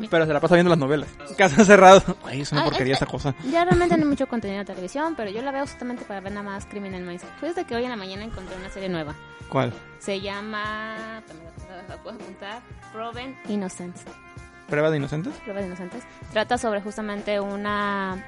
Pero 0.10 0.26
se 0.26 0.34
la 0.34 0.40
pasa 0.40 0.56
viendo 0.56 0.70
las 0.70 0.80
novelas. 0.80 1.10
Casa 1.38 1.64
cerrado. 1.66 2.02
Ay, 2.26 2.42
es 2.42 2.52
una 2.52 2.62
Ah, 2.62 2.66
porquería 2.66 2.94
es 2.94 3.00
que 3.00 3.06
esa 3.06 3.12
cosa. 3.12 3.36
Ya 3.52 3.64
realmente 3.66 3.96
no 3.98 4.04
hay 4.04 4.10
mucho 4.10 4.28
contenido 4.28 4.60
de 4.60 4.66
televisión, 4.66 5.14
pero 5.16 5.30
yo 5.32 5.42
la 5.42 5.52
veo 5.52 5.62
justamente 5.66 6.06
para 6.06 6.20
ver 6.22 6.32
nada 6.32 6.44
más 6.44 6.66
Criminal 6.66 7.02
Minds. 7.02 7.24
Fue 7.40 7.50
desde 7.50 7.66
que 7.66 7.76
hoy 7.76 7.84
en 7.84 7.90
la 7.90 7.96
mañana 7.98 8.24
encontré 8.24 8.56
una 8.56 8.70
serie 8.70 8.90
nueva. 8.90 9.16
¿Cuál? 9.50 9.74
Se 10.00 10.20
llama... 10.22 11.22
también 11.28 11.50
la- 11.70 11.96
la 11.96 12.02
puedo 12.02 12.16
apuntar. 12.16 12.62
Proven 12.94 13.38
Innocent. 13.50 13.96
¿Prueba 14.72 14.90
de 14.90 14.98
inocentes? 14.98 15.34
Pruebas 15.44 15.66
inocentes. 15.66 16.04
Trata 16.32 16.58
sobre 16.58 16.82
justamente 16.82 17.40
una... 17.40 18.26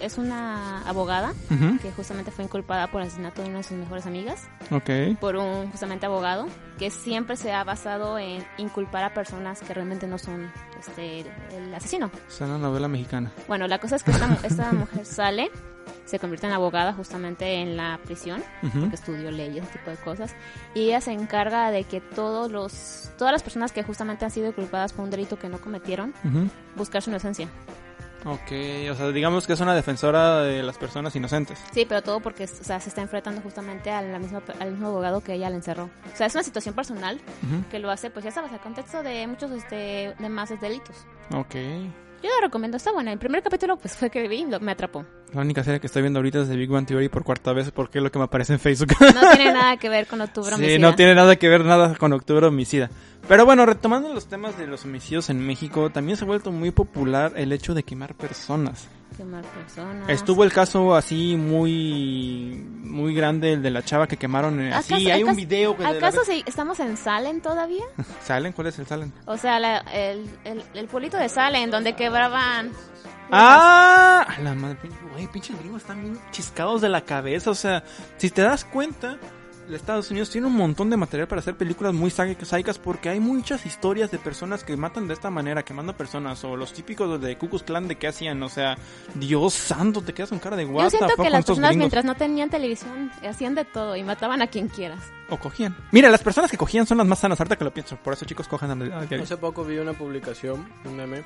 Es 0.00 0.18
una 0.18 0.82
abogada 0.88 1.32
Ujú. 1.50 1.78
que 1.80 1.92
justamente 1.92 2.30
fue 2.30 2.44
inculpada 2.44 2.86
por 2.90 3.00
el 3.02 3.08
asesinato 3.08 3.42
de 3.42 3.48
una 3.48 3.58
de 3.58 3.64
sus 3.64 3.76
mejores 3.76 4.06
amigas. 4.06 4.48
Ok. 4.70 5.18
por 5.20 5.36
un 5.36 5.70
justamente 5.70 6.06
abogado 6.06 6.46
que 6.78 6.90
siempre 6.90 7.36
se 7.36 7.52
ha 7.52 7.62
basado 7.64 8.18
en 8.18 8.44
inculpar 8.58 9.04
a 9.04 9.12
personas 9.14 9.60
que 9.60 9.74
realmente 9.74 10.06
no 10.06 10.16
son 10.18 10.50
este 10.78 11.20
el 11.52 11.74
asesino. 11.74 12.10
Es 12.28 12.40
una 12.40 12.56
novela 12.58 12.88
mexicana. 12.88 13.30
Bueno, 13.48 13.66
la 13.66 13.78
cosa 13.78 13.96
es 13.96 14.02
que 14.04 14.10
esta, 14.12 14.26
esta 14.44 14.72
mujer 14.72 15.04
sale, 15.04 15.50
se 16.04 16.18
convierte 16.18 16.46
en 16.46 16.52
abogada 16.52 16.92
justamente 16.92 17.54
en 17.54 17.76
la 17.76 17.98
prisión, 18.04 18.42
Ujú. 18.62 18.88
que 18.88 18.94
estudió 18.96 19.30
leyes, 19.30 19.64
ese 19.64 19.78
tipo 19.78 19.90
de 19.90 19.96
cosas, 19.98 20.34
y 20.74 20.86
ella 20.88 21.00
se 21.00 21.12
encarga 21.12 21.70
de 21.70 21.84
que 21.84 22.00
todos 22.00 22.50
los 22.50 23.10
todas 23.18 23.32
las 23.32 23.42
personas 23.42 23.70
que 23.72 23.82
justamente 23.82 24.24
han 24.24 24.30
sido 24.30 24.52
culpadas 24.54 24.92
por 24.92 25.04
un 25.04 25.10
delito 25.10 25.38
que 25.38 25.48
no 25.48 25.60
cometieron, 25.60 26.12
buscar 26.76 27.02
su 27.02 27.10
inocencia. 27.10 27.48
Ok, 28.26 28.52
o 28.90 28.94
sea, 28.94 29.08
digamos 29.12 29.46
que 29.46 29.54
es 29.54 29.60
una 29.60 29.74
defensora 29.74 30.40
de 30.42 30.62
las 30.62 30.76
personas 30.76 31.16
inocentes. 31.16 31.58
Sí, 31.72 31.86
pero 31.88 32.02
todo 32.02 32.20
porque 32.20 32.44
o 32.44 32.46
sea, 32.48 32.78
se 32.78 32.90
está 32.90 33.00
enfrentando 33.00 33.40
justamente 33.40 33.90
a 33.90 34.02
la 34.02 34.18
misma, 34.18 34.42
al 34.58 34.72
mismo 34.72 34.88
abogado 34.88 35.22
que 35.22 35.32
ella 35.32 35.48
le 35.48 35.56
encerró. 35.56 35.84
O 36.12 36.16
sea, 36.16 36.26
es 36.26 36.34
una 36.34 36.44
situación 36.44 36.74
personal 36.74 37.18
que 37.70 37.78
lo 37.78 37.90
hace, 37.90 38.10
pues 38.10 38.24
ya 38.26 38.30
sabes, 38.30 38.52
al 38.52 38.60
contexto 38.60 39.02
de 39.02 39.26
muchos 39.26 39.50
este, 39.52 40.14
demás 40.18 40.50
delitos. 40.60 40.96
Ok. 41.34 41.54
Yo 42.22 42.28
lo 42.28 42.40
recomiendo, 42.42 42.76
está 42.76 42.92
buena. 42.92 43.10
El 43.10 43.18
primer 43.18 43.42
capítulo, 43.42 43.78
pues 43.78 43.96
fue 43.96 44.10
que 44.10 44.28
vi, 44.28 44.44
lo- 44.44 44.60
me 44.60 44.72
atrapó. 44.72 45.06
La 45.32 45.42
única 45.42 45.62
serie 45.62 45.78
que 45.80 45.86
estoy 45.86 46.02
viendo 46.02 46.18
ahorita 46.18 46.40
es 46.40 46.48
de 46.48 46.56
Big 46.56 46.68
Bang 46.68 46.86
Theory 46.86 47.08
por 47.08 47.22
cuarta 47.22 47.52
vez 47.52 47.70
porque 47.70 47.98
es 47.98 48.04
lo 48.04 48.10
que 48.10 48.18
me 48.18 48.24
aparece 48.24 48.52
en 48.54 48.58
Facebook. 48.58 48.88
No 49.14 49.30
tiene 49.36 49.52
nada 49.54 49.76
que 49.76 49.88
ver 49.88 50.06
con 50.06 50.20
octubre 50.20 50.48
sí, 50.50 50.54
homicida. 50.56 50.78
no 50.78 50.94
tiene 50.96 51.14
nada 51.14 51.36
que 51.36 51.48
ver 51.48 51.64
nada 51.64 51.94
con 51.94 52.12
Octubre 52.12 52.46
Homicida. 52.46 52.90
Pero 53.28 53.44
bueno, 53.46 53.64
retomando 53.64 54.12
los 54.12 54.26
temas 54.26 54.58
de 54.58 54.66
los 54.66 54.84
homicidios 54.84 55.30
en 55.30 55.46
México, 55.46 55.90
también 55.90 56.16
se 56.16 56.24
ha 56.24 56.26
vuelto 56.26 56.50
muy 56.50 56.70
popular 56.72 57.32
el 57.36 57.52
hecho 57.52 57.74
de 57.74 57.82
quemar 57.84 58.14
personas. 58.14 58.88
Quemar 59.16 59.44
personas. 59.44 60.08
Estuvo 60.08 60.42
el 60.44 60.52
caso 60.52 60.94
así 60.96 61.36
muy 61.36 62.64
muy 62.82 63.14
grande 63.14 63.52
el 63.52 63.62
de 63.62 63.70
la 63.70 63.82
chava 63.84 64.06
que 64.08 64.16
quemaron 64.16 64.60
eh, 64.60 64.72
así. 64.72 64.94
¿Acaso- 64.94 65.12
Hay 65.14 65.22
un 65.22 65.36
video 65.36 65.76
que 65.76 65.82
la 65.82 65.90
¿Acaso 65.90 66.22
sí 66.24 66.42
estamos 66.46 66.80
en 66.80 66.96
Salem 66.96 67.40
todavía? 67.40 67.84
¿Salen? 68.24 68.52
¿Cuál 68.52 68.68
es 68.68 68.78
el 68.78 68.86
Salen? 68.86 69.12
O 69.26 69.36
sea, 69.36 69.60
la- 69.60 69.78
el, 69.92 70.28
el, 70.44 70.62
el 70.74 70.86
pueblito 70.86 71.16
de 71.18 71.28
Salem, 71.28 71.70
donde 71.70 71.94
quebraban... 71.94 72.70
¡Ah! 73.30 74.26
A 74.36 74.40
la 74.40 74.54
madre, 74.54 74.76
pinche- 74.82 75.10
güey, 75.12 75.26
pinches 75.28 75.58
gringos 75.58 75.82
están 75.82 76.02
bien 76.02 76.18
chiscados 76.30 76.80
de 76.80 76.88
la 76.88 77.02
cabeza. 77.04 77.50
O 77.50 77.54
sea, 77.54 77.84
si 78.16 78.30
te 78.30 78.42
das 78.42 78.64
cuenta, 78.64 79.18
los 79.68 79.76
Estados 79.80 80.10
Unidos 80.10 80.30
tiene 80.30 80.48
un 80.48 80.56
montón 80.56 80.90
de 80.90 80.96
material 80.96 81.28
para 81.28 81.40
hacer 81.40 81.56
películas 81.56 81.94
muy 81.94 82.10
sádicas 82.10 82.78
porque 82.78 83.08
hay 83.08 83.20
muchas 83.20 83.66
historias 83.66 84.10
de 84.10 84.18
personas 84.18 84.64
que 84.64 84.76
matan 84.76 85.06
de 85.06 85.14
esta 85.14 85.30
manera, 85.30 85.62
quemando 85.64 85.96
personas. 85.96 86.42
O 86.42 86.56
los 86.56 86.72
típicos 86.72 87.20
de 87.20 87.38
Ku 87.38 87.48
Klux 87.48 87.62
Klan 87.62 87.86
de 87.86 87.96
que 87.96 88.08
hacían. 88.08 88.42
O 88.42 88.48
sea, 88.48 88.76
Dios 89.14 89.54
santo, 89.54 90.02
te 90.02 90.12
quedas 90.12 90.30
con 90.30 90.40
cara 90.40 90.56
de 90.56 90.64
Yo 90.64 90.70
guata. 90.72 90.90
siento 90.90 91.14
que 91.22 91.30
las 91.30 91.44
personas 91.44 91.76
mientras 91.76 92.04
no 92.04 92.16
tenían 92.16 92.50
televisión 92.50 93.12
hacían 93.28 93.54
de 93.54 93.64
todo 93.64 93.94
y 93.94 94.02
mataban 94.02 94.42
a 94.42 94.48
quien 94.48 94.66
quieras. 94.66 95.00
O 95.28 95.36
cogían. 95.38 95.76
Mira, 95.92 96.08
las 96.10 96.22
personas 96.24 96.50
que 96.50 96.56
cogían 96.56 96.84
son 96.86 96.98
las 96.98 97.06
más 97.06 97.20
sanas, 97.20 97.38
ahorita 97.38 97.54
que 97.54 97.62
lo 97.62 97.72
pienso. 97.72 97.94
Por 97.96 98.12
eso, 98.14 98.24
chicos, 98.24 98.48
cojan 98.48 98.82
a. 98.82 99.04
Hace 99.22 99.36
poco 99.36 99.64
vi 99.64 99.78
una 99.78 99.92
publicación, 99.92 100.68
un 100.84 100.96
meme, 100.96 101.22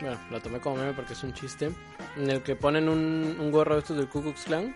bueno, 0.00 0.18
la 0.30 0.40
tomé 0.40 0.60
como 0.60 0.76
meme 0.76 0.92
porque 0.92 1.14
es 1.14 1.22
un 1.22 1.32
chiste, 1.32 1.70
en 2.16 2.30
el 2.30 2.42
que 2.42 2.56
ponen 2.56 2.88
un, 2.88 3.36
un 3.38 3.50
gorro 3.50 3.74
de 3.74 3.80
estos 3.80 3.96
del 3.96 4.08
Ku 4.08 4.22
Klux 4.22 4.44
Klan 4.44 4.72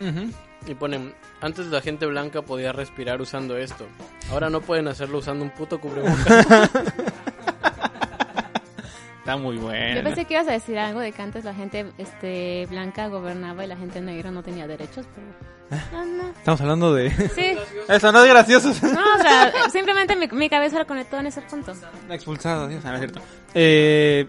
y 0.66 0.74
ponen, 0.74 1.14
antes 1.40 1.66
la 1.66 1.80
gente 1.80 2.06
blanca 2.06 2.42
podía 2.42 2.72
respirar 2.72 3.20
usando 3.20 3.56
esto, 3.56 3.86
ahora 4.30 4.50
no 4.50 4.60
pueden 4.60 4.88
hacerlo 4.88 5.18
usando 5.18 5.44
un 5.44 5.50
puto 5.50 5.80
cubrebocas. 5.80 6.70
Está 9.20 9.36
muy 9.36 9.58
bueno. 9.58 9.96
Yo 9.96 10.02
pensé 10.02 10.24
que 10.24 10.34
ibas 10.34 10.48
a 10.48 10.52
decir 10.52 10.78
algo 10.78 11.00
de 11.00 11.12
que 11.12 11.20
antes 11.20 11.44
la 11.44 11.54
gente 11.54 11.86
este, 11.98 12.66
blanca 12.70 13.08
gobernaba 13.08 13.62
y 13.64 13.68
la 13.68 13.76
gente 13.76 14.00
negra 14.00 14.30
no 14.30 14.42
tenía 14.42 14.66
derechos, 14.66 15.06
pero... 15.14 15.26
No, 15.92 16.04
no. 16.04 16.30
Estamos 16.30 16.60
hablando 16.62 16.94
de... 16.94 17.10
Sí, 17.10 17.56
Eso 17.88 18.12
no 18.12 18.24
es 18.24 18.30
gracioso. 18.30 18.68
no, 18.88 19.00
o 19.14 19.22
sea, 19.22 19.52
simplemente 19.70 20.16
mi, 20.16 20.26
mi 20.26 20.48
cabeza 20.48 20.78
lo 20.78 20.86
conectó 20.86 21.18
en 21.18 21.26
ese 21.26 21.42
punto. 21.42 21.72
Expulsado, 22.08 22.66
Dios, 22.66 22.82
no 22.82 22.92
es 22.94 22.98
cierto. 22.98 23.20
Eh, 23.54 24.26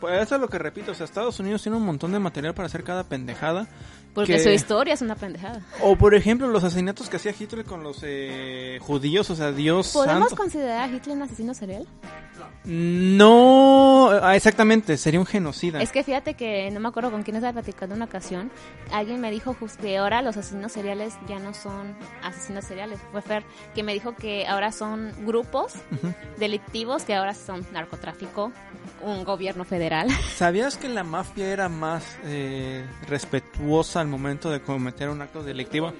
pues 0.00 0.22
eso 0.22 0.34
es 0.34 0.40
lo 0.40 0.48
que 0.48 0.58
repito, 0.58 0.92
o 0.92 0.94
sea, 0.94 1.04
Estados 1.04 1.38
Unidos 1.38 1.62
tiene 1.62 1.78
un 1.78 1.86
montón 1.86 2.12
de 2.12 2.18
material 2.18 2.54
para 2.54 2.66
hacer 2.66 2.82
cada 2.82 3.04
pendejada. 3.04 3.68
Porque 4.14 4.34
que- 4.34 4.42
su 4.42 4.48
historia 4.50 4.94
es 4.94 5.02
una 5.02 5.16
pendejada. 5.16 5.60
O 5.82 5.96
por 5.96 6.14
ejemplo, 6.14 6.46
los 6.48 6.62
asesinatos 6.64 7.08
que 7.08 7.16
hacía 7.16 7.34
Hitler 7.38 7.64
con 7.64 7.82
los 7.82 7.98
eh, 8.02 8.78
judíos, 8.80 9.28
o 9.30 9.34
sea, 9.36 9.50
Dios 9.52 9.88
¿Podemos 9.92 10.28
santo. 10.30 10.36
considerar 10.36 10.88
a 10.88 10.92
Hitler 10.94 11.16
un 11.16 11.22
asesino 11.22 11.52
serial? 11.54 11.86
No, 12.66 14.08
ah, 14.10 14.36
exactamente, 14.36 14.96
sería 14.96 15.20
un 15.20 15.26
genocida. 15.26 15.82
Es 15.82 15.92
que 15.92 16.02
fíjate 16.02 16.34
que 16.34 16.70
no 16.70 16.80
me 16.80 16.88
acuerdo 16.88 17.10
con 17.10 17.22
quién 17.22 17.36
estaba 17.36 17.52
platicando 17.54 17.94
una 17.94 18.06
ocasión. 18.06 18.50
Alguien 18.92 19.20
me 19.20 19.30
dijo 19.30 19.56
que 19.80 19.98
ahora 19.98 20.22
los 20.22 20.36
asesinos 20.36 20.72
seriales 20.72 21.14
ya 21.28 21.38
no 21.38 21.52
son 21.54 21.94
asesinos 22.22 22.64
seriales. 22.64 23.00
Fue 23.12 23.20
Fer 23.22 23.44
que 23.74 23.82
me 23.82 23.92
dijo 23.92 24.14
que 24.14 24.46
ahora 24.46 24.72
son 24.72 25.12
grupos 25.26 25.72
delictivos 26.38 27.04
que 27.04 27.14
ahora 27.14 27.34
son 27.34 27.66
narcotráfico, 27.72 28.52
un 29.02 29.24
gobierno 29.24 29.64
federal. 29.64 30.08
¿Sabías 30.34 30.76
que 30.76 30.88
la 30.88 31.04
mafia 31.04 31.48
era 31.52 31.68
más 31.68 32.04
eh, 32.24 32.84
respetuosa 33.08 34.03
al 34.04 34.10
momento 34.10 34.50
de 34.50 34.60
cometer 34.60 35.08
un 35.08 35.20
acto 35.22 35.42
delictivo? 35.42 35.92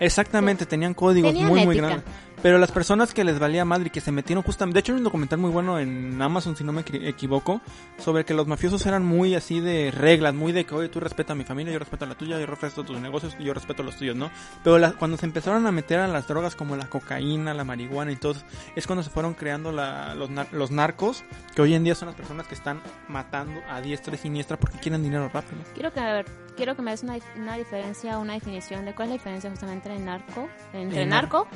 Exactamente, 0.00 0.66
tenían 0.66 0.94
códigos 0.94 1.30
Tenían 1.32 1.48
muy, 1.48 1.64
muy 1.64 1.76
ética. 1.76 1.86
grandes. 1.88 2.14
Pero 2.42 2.58
las 2.58 2.72
personas 2.72 3.14
que 3.14 3.22
les 3.22 3.38
valía 3.38 3.64
madre 3.64 3.86
y 3.86 3.90
que 3.90 4.00
se 4.00 4.10
metieron 4.10 4.42
justamente... 4.42 4.74
De 4.74 4.80
hecho, 4.80 4.92
hay 4.92 4.98
un 4.98 5.04
documental 5.04 5.38
muy 5.38 5.50
bueno 5.52 5.78
en 5.78 6.20
Amazon, 6.20 6.56
si 6.56 6.64
no 6.64 6.72
me 6.72 6.84
equi- 6.84 7.06
equivoco, 7.06 7.60
sobre 7.98 8.24
que 8.24 8.34
los 8.34 8.48
mafiosos 8.48 8.84
eran 8.84 9.04
muy 9.04 9.36
así 9.36 9.60
de 9.60 9.92
reglas, 9.92 10.34
muy 10.34 10.50
de 10.50 10.64
que, 10.66 10.74
oye, 10.74 10.88
tú 10.88 10.98
respetas 10.98 11.30
a 11.32 11.34
mi 11.36 11.44
familia, 11.44 11.72
yo 11.72 11.78
respeto 11.78 12.04
a 12.04 12.08
la 12.08 12.16
tuya, 12.16 12.40
yo 12.40 12.46
respeto 12.46 12.82
tus 12.82 12.98
negocios 13.00 13.36
yo 13.38 13.54
respeto 13.54 13.82
a 13.82 13.84
los 13.84 13.94
tuyos, 13.96 14.16
¿no? 14.16 14.28
Pero 14.64 14.76
la- 14.80 14.90
cuando 14.94 15.16
se 15.18 15.26
empezaron 15.26 15.64
a 15.68 15.70
meter 15.70 16.00
a 16.00 16.08
las 16.08 16.26
drogas 16.26 16.56
como 16.56 16.74
la 16.74 16.86
cocaína, 16.88 17.54
la 17.54 17.62
marihuana 17.62 18.10
y 18.10 18.16
todo, 18.16 18.34
es 18.74 18.88
cuando 18.88 19.04
se 19.04 19.10
fueron 19.10 19.34
creando 19.34 19.70
la- 19.70 20.16
los, 20.16 20.28
los 20.50 20.70
narcos, 20.72 21.22
que 21.54 21.62
hoy 21.62 21.74
en 21.74 21.84
día 21.84 21.94
son 21.94 22.06
las 22.08 22.16
personas 22.16 22.48
que 22.48 22.56
están 22.56 22.80
matando 23.06 23.60
a 23.70 23.80
diestra 23.80 24.16
y 24.16 24.18
siniestra 24.18 24.56
porque 24.58 24.78
quieren 24.78 25.00
dinero 25.04 25.30
rápido. 25.32 25.62
Quiero 25.74 25.92
que, 25.92 26.00
a 26.00 26.12
ver, 26.12 26.26
quiero 26.56 26.76
que 26.76 26.82
me 26.82 26.90
des 26.90 27.02
una, 27.02 27.16
una 27.36 27.56
diferencia, 27.56 28.18
una 28.18 28.34
definición 28.34 28.84
de 28.84 28.94
cuál 28.94 29.06
es 29.08 29.10
la 29.10 29.14
diferencia 29.18 29.50
justamente 29.50 29.88
entre 29.92 30.04
narco, 30.04 30.48
entre 30.72 31.02
El 31.02 31.08
nar- 31.08 31.22
narco 31.22 31.46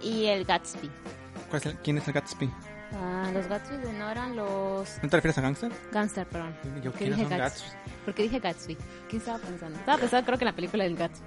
y 0.00 0.26
el 0.26 0.44
Gatsby. 0.44 0.90
¿Cuál 1.48 1.60
es 1.60 1.66
el- 1.66 1.76
¿Quién 1.78 1.98
es 1.98 2.06
el 2.08 2.14
Gatsby? 2.14 2.50
Ah, 2.92 3.30
los 3.32 3.46
Gatsby 3.46 3.76
no 3.98 4.10
eran 4.10 4.34
los 4.34 4.98
¿No 5.02 5.08
te 5.08 5.16
refieres 5.16 5.38
a 5.38 5.42
gangster? 5.42 5.70
gangster, 5.92 6.26
perdón. 6.26 6.54
Yo, 6.82 6.90
¿Por 6.90 6.92
qué 6.92 6.98
¿quiénes 6.98 7.18
dije 7.18 7.28
son 7.28 7.38
Gatsby? 7.38 7.64
Gatsby? 7.70 8.04
¿Por 8.04 8.14
qué 8.14 8.22
dije 8.24 8.38
Gatsby? 8.40 8.78
¿Qué 9.08 9.16
estaba 9.18 9.38
pensando? 9.38 9.78
Estaba 9.78 9.98
pensando 9.98 10.26
creo 10.26 10.38
que 10.38 10.44
en 10.44 10.46
la 10.50 10.56
película 10.56 10.84
del 10.84 10.96
Gatsby. 10.96 11.24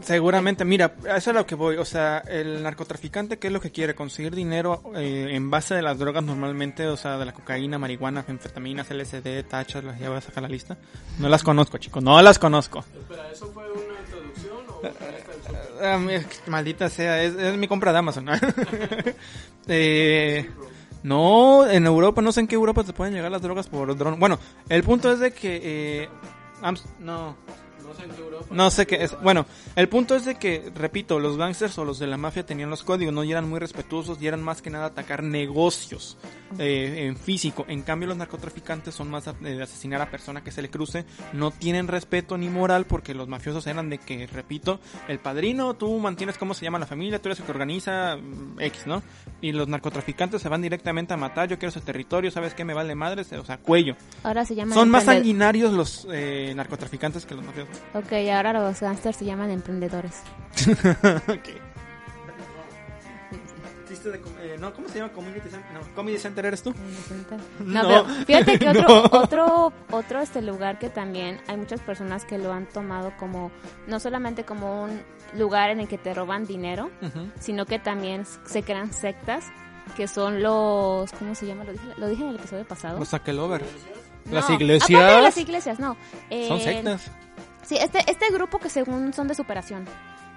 Seguramente, 0.00 0.64
mira, 0.64 0.94
eso 1.16 1.30
es 1.30 1.36
lo 1.36 1.44
que 1.44 1.54
voy. 1.56 1.76
O 1.76 1.84
sea, 1.84 2.18
el 2.18 2.62
narcotraficante, 2.62 3.38
¿qué 3.38 3.48
es 3.48 3.52
lo 3.52 3.60
que 3.60 3.72
quiere? 3.72 3.94
Conseguir 3.96 4.34
dinero 4.34 4.80
eh, 4.94 5.28
en 5.32 5.50
base 5.50 5.74
de 5.74 5.82
las 5.82 5.98
drogas 5.98 6.22
normalmente, 6.22 6.86
o 6.86 6.96
sea, 6.96 7.18
de 7.18 7.24
la 7.26 7.32
cocaína, 7.32 7.78
marihuana, 7.78 8.24
anfetaminas, 8.28 8.90
LSD, 8.90 9.42
tachas, 9.48 9.82
las 9.82 9.98
ya 9.98 10.08
voy 10.08 10.18
a 10.18 10.20
sacar 10.20 10.42
la 10.44 10.48
lista. 10.48 10.76
No 11.18 11.28
las 11.28 11.42
conozco, 11.42 11.78
chicos, 11.78 12.02
no 12.02 12.20
las 12.22 12.38
conozco. 12.38 12.84
Espera, 12.96 13.28
¿eso 13.32 13.50
fue 13.52 13.64
una 13.72 13.98
introducción 14.00 14.56
o 14.68 15.84
Ah, 15.84 15.98
mi- 15.98 16.14
maldita 16.50 16.88
sea, 16.88 17.22
es, 17.22 17.34
es 17.34 17.56
mi 17.56 17.66
compra 17.66 17.92
de 17.92 17.98
Amazon. 17.98 18.24
¿no? 18.26 18.32
Eh, 19.70 20.48
no, 21.02 21.68
en 21.68 21.84
Europa, 21.86 22.22
no 22.22 22.32
sé 22.32 22.40
en 22.40 22.46
qué 22.48 22.54
Europa 22.54 22.82
te 22.84 22.92
pueden 22.92 23.12
llegar 23.14 23.30
las 23.30 23.42
drogas 23.42 23.66
por 23.68 23.94
dron. 23.96 24.18
Bueno, 24.18 24.38
el 24.68 24.82
punto 24.82 25.12
es 25.12 25.18
de 25.18 25.32
que... 25.32 25.60
Eh, 26.02 26.08
no, 27.00 27.36
No 27.88 27.94
sé 27.94 28.04
en 28.04 28.10
qué 28.10 28.20
Europa. 28.20 28.46
No 28.50 28.70
sé 28.70 28.86
qué 28.86 29.02
es. 29.02 29.20
Bueno, 29.22 29.46
el 29.74 29.88
punto 29.88 30.14
es 30.14 30.24
de 30.26 30.34
que, 30.34 30.70
repito, 30.74 31.18
los 31.18 31.38
gangsters 31.38 31.78
o 31.78 31.84
los 31.84 31.98
de 31.98 32.06
la 32.06 32.18
mafia 32.18 32.44
tenían 32.44 32.68
los 32.68 32.82
códigos, 32.82 33.14
no 33.14 33.24
y 33.24 33.32
eran 33.32 33.48
muy 33.48 33.58
respetuosos 33.58 34.20
y 34.20 34.26
eran 34.26 34.42
más 34.42 34.60
que 34.60 34.68
nada 34.68 34.86
atacar 34.86 35.22
negocios 35.22 36.18
eh, 36.58 37.06
en 37.06 37.16
físico. 37.16 37.64
En 37.68 37.82
cambio, 37.82 38.08
los 38.08 38.18
narcotraficantes 38.18 38.94
son 38.94 39.10
más 39.10 39.26
eh, 39.26 39.32
de 39.40 39.62
asesinar 39.62 40.02
a 40.02 40.10
persona 40.10 40.44
que 40.44 40.50
se 40.50 40.60
le 40.60 40.68
cruce. 40.68 41.06
No 41.32 41.50
tienen 41.50 41.88
respeto 41.88 42.36
ni 42.36 42.50
moral 42.50 42.86
porque 42.86 43.14
los 43.14 43.26
mafiosos 43.26 43.66
eran 43.66 43.88
de 43.88 43.98
que, 43.98 44.26
repito, 44.26 44.80
el 45.08 45.18
padrino, 45.18 45.74
tú 45.74 45.98
mantienes 45.98 46.36
cómo 46.36 46.52
se 46.52 46.64
llama 46.64 46.78
la 46.78 46.86
familia, 46.86 47.20
tú 47.22 47.28
eres 47.28 47.40
el 47.40 47.46
que 47.46 47.52
organiza 47.52 48.16
mm, 48.16 48.60
X, 48.60 48.86
¿no? 48.86 49.02
Y 49.40 49.52
los 49.52 49.66
narcotraficantes 49.68 50.42
se 50.42 50.48
van 50.48 50.60
directamente 50.60 51.14
a 51.14 51.16
matar. 51.16 51.48
Yo 51.48 51.58
quiero 51.58 51.70
ese 51.70 51.80
territorio, 51.80 52.30
¿sabes 52.30 52.52
qué? 52.52 52.64
Me 52.64 52.74
vale 52.74 52.94
madres, 52.94 53.32
o 53.32 53.44
sea, 53.44 53.56
cuello. 53.58 53.96
Ahora 54.22 54.44
se 54.44 54.54
llaman 54.54 54.74
Son 54.74 54.90
más 54.90 55.04
sanguinarios 55.04 55.72
los 55.72 56.06
eh, 56.10 56.52
narcotraficantes 56.54 57.24
que 57.24 57.34
los 57.34 57.44
mafiosos. 57.44 57.77
Ok, 57.94 58.12
ahora 58.34 58.52
los 58.52 58.80
gangsters 58.80 59.16
se 59.16 59.24
llaman 59.24 59.50
emprendedores. 59.50 60.22
Chiste 63.88 64.10
de 64.10 64.20
com- 64.20 64.32
eh, 64.40 64.56
no, 64.60 64.74
¿cómo 64.74 64.86
se 64.88 64.98
llama? 64.98 65.12
Community 65.12 65.48
Center. 65.48 65.72
No, 65.72 65.80
Comedy 65.94 66.18
Center 66.18 66.44
eres 66.44 66.62
tú. 66.62 66.74
No, 67.60 67.82
No, 67.82 67.88
pero 67.88 68.04
fíjate 68.26 68.58
que 68.58 68.68
otro, 68.78 68.82
no. 68.82 69.02
otro, 69.18 69.72
otro 69.90 70.20
este 70.20 70.42
lugar 70.42 70.78
que 70.78 70.90
también 70.90 71.40
hay 71.46 71.56
muchas 71.56 71.80
personas 71.80 72.24
que 72.26 72.36
lo 72.36 72.52
han 72.52 72.66
tomado 72.66 73.12
como, 73.18 73.50
no 73.86 73.98
solamente 73.98 74.44
como 74.44 74.84
un 74.84 75.00
lugar 75.34 75.70
en 75.70 75.80
el 75.80 75.88
que 75.88 75.96
te 75.96 76.12
roban 76.12 76.46
dinero, 76.46 76.90
sino 77.40 77.64
que 77.64 77.78
también 77.78 78.26
se 78.44 78.62
crean 78.62 78.92
sectas 78.92 79.44
que 79.96 80.06
son 80.06 80.42
los, 80.42 81.10
¿cómo 81.12 81.34
se 81.34 81.46
llama? 81.46 81.64
Lo 81.64 81.72
dije, 81.72 81.86
lo 81.96 82.08
dije 82.08 82.22
en 82.24 82.28
el 82.30 82.36
episodio 82.36 82.66
pasado. 82.66 82.98
Los 82.98 83.08
Sakelover. 83.08 83.62
No, 84.26 84.34
las 84.34 84.50
iglesias. 84.50 85.22
las 85.22 85.38
iglesias, 85.38 85.78
no. 85.78 85.96
Son 86.46 86.60
sectas. 86.60 87.10
Sí, 87.68 87.76
este, 87.76 87.98
este 88.10 88.30
grupo 88.30 88.58
que 88.58 88.70
según 88.70 89.12
son 89.12 89.28
de 89.28 89.34
superación. 89.34 89.84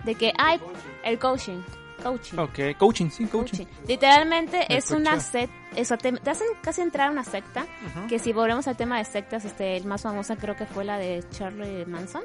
De 0.03 0.15
que 0.15 0.33
hay 0.37 0.59
el 1.03 1.17
coaching. 1.17 1.61
Coaching. 2.03 2.37
Ok, 2.39 2.59
coaching, 2.79 3.09
sí, 3.09 3.25
coaching. 3.27 3.57
coaching. 3.65 3.87
Literalmente 3.87 4.65
Me 4.67 4.77
es 4.77 4.89
una 4.91 5.19
secta, 5.19 5.53
eso 5.75 5.97
te, 5.97 6.11
te 6.13 6.29
hacen 6.31 6.47
casi 6.63 6.81
entrar 6.81 7.09
a 7.09 7.11
una 7.11 7.23
secta, 7.23 7.67
que 8.09 8.17
si 8.17 8.33
volvemos 8.33 8.67
al 8.67 8.75
tema 8.75 8.97
de 8.97 9.05
sectas, 9.05 9.45
este, 9.45 9.77
el 9.77 9.85
más 9.85 10.01
famosa 10.01 10.35
creo 10.35 10.55
que 10.55 10.65
fue 10.65 10.83
la 10.83 10.97
de 10.97 11.23
Charlie 11.29 11.85
Manson, 11.85 12.23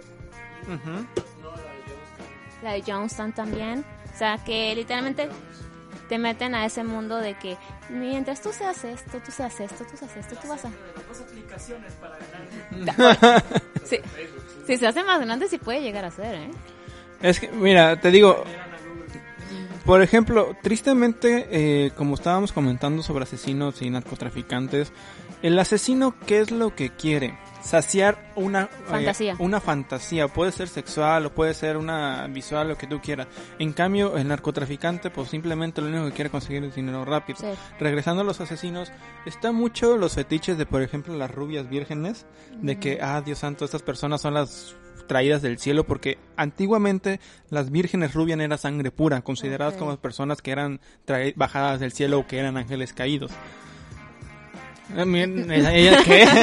Ujú. 0.63 1.07
la 2.63 2.73
de 2.73 2.83
Jonestown 2.87 3.35
también, 3.35 3.85
o 4.15 4.19
sea 4.19 4.39
que 4.43 4.75
literalmente 4.75 5.29
te 6.09 6.17
meten 6.19 6.55
a 6.55 6.65
ese 6.65 6.83
mundo 6.83 7.19
de 7.19 7.35
que 7.35 7.59
mientras 7.91 8.41
tú 8.41 8.53
seas 8.55 8.83
esto, 8.83 9.19
tú 9.21 9.31
seas 9.31 9.61
esto, 9.61 9.85
tú 9.85 9.95
seas 9.99 10.17
esto, 10.17 10.37
tú 10.37 10.49
vas 10.49 10.65
a... 10.65 10.71
Sí. 13.85 13.99
Si 14.67 14.77
se 14.77 14.87
hace 14.87 15.05
más 15.05 15.21
grande, 15.21 15.49
sí 15.49 15.59
puede 15.59 15.81
llegar 15.81 16.05
a 16.05 16.11
ser, 16.11 16.35
¿eh? 16.35 16.51
Es 17.23 17.41
que, 17.41 17.51
mira, 17.51 18.01
te 18.01 18.11
digo, 18.11 18.45
por 19.87 20.03
ejemplo, 20.03 20.57
tristemente, 20.63 21.47
eh, 21.51 21.93
como 21.97 22.17
estábamos 22.17 22.53
comentando 22.53 23.03
sobre 23.03 23.23
asesinos 23.23 23.81
y 23.83 23.89
narcotraficantes, 23.89 24.93
el 25.43 25.59
asesino, 25.59 26.15
¿qué 26.27 26.41
es 26.41 26.51
lo 26.51 26.75
que 26.75 26.91
quiere? 26.91 27.39
Saciar 27.63 28.33
una 28.37 28.65
eh, 28.65 28.69
Fantasía. 28.87 29.37
una 29.39 29.61
fantasía, 29.61 30.29
puede 30.29 30.53
ser 30.53 30.69
sexual 30.69 31.27
o 31.27 31.35
puede 31.35 31.55
ser 31.55 31.77
una 31.77 32.27
visual, 32.29 32.69
lo 32.69 32.77
que 32.77 32.87
tú 32.87 33.01
quieras. 33.01 33.29
En 33.59 33.73
cambio, 33.73 34.17
el 34.17 34.27
narcotraficante, 34.29 35.11
pues 35.11 35.31
simplemente 35.31 35.81
lo 35.81 35.89
único 35.89 36.07
que 36.07 36.13
quiere 36.13 36.31
conseguir 36.31 36.65
es 36.65 36.75
dinero 36.75 37.05
rápido. 37.05 37.39
Sí. 37.39 37.49
Regresando 37.79 38.23
a 38.23 38.25
los 38.25 38.41
asesinos, 38.41 38.93
está 39.25 39.53
mucho 39.53 39.97
los 39.97 40.15
fetiches 40.15 40.59
de, 40.59 40.67
por 40.67 40.83
ejemplo, 40.83 41.15
las 41.17 41.31
rubias 41.31 41.69
vírgenes, 41.69 42.27
de 42.61 42.79
que, 42.79 42.99
ah, 43.01 43.21
Dios 43.25 43.39
santo, 43.39 43.65
estas 43.65 43.83
personas 43.83 44.21
son 44.21 44.35
las 44.35 44.75
traídas 45.07 45.43
del 45.43 45.59
cielo, 45.59 45.85
porque 45.85 46.19
antiguamente 46.37 47.21
las 47.51 47.71
vírgenes 47.71 48.15
rubias 48.15 48.39
eran 48.39 48.59
sangre 48.59 48.91
pura, 48.91 49.21
consideradas 49.23 49.75
Ok. 49.75 49.81
como 49.81 49.97
personas 49.97 50.43
que 50.43 50.51
eran 50.53 50.81
bajadas 51.37 51.81
del 51.81 51.93
cielo 51.93 52.21
o 52.21 52.27
que 52.27 52.39
eran 52.39 52.57
ángeles 52.57 52.93
caídos. 52.93 53.31
Miren, 54.89 55.51
¿Ella 55.51 55.73
ella 55.75 55.99
qué? 56.05 56.27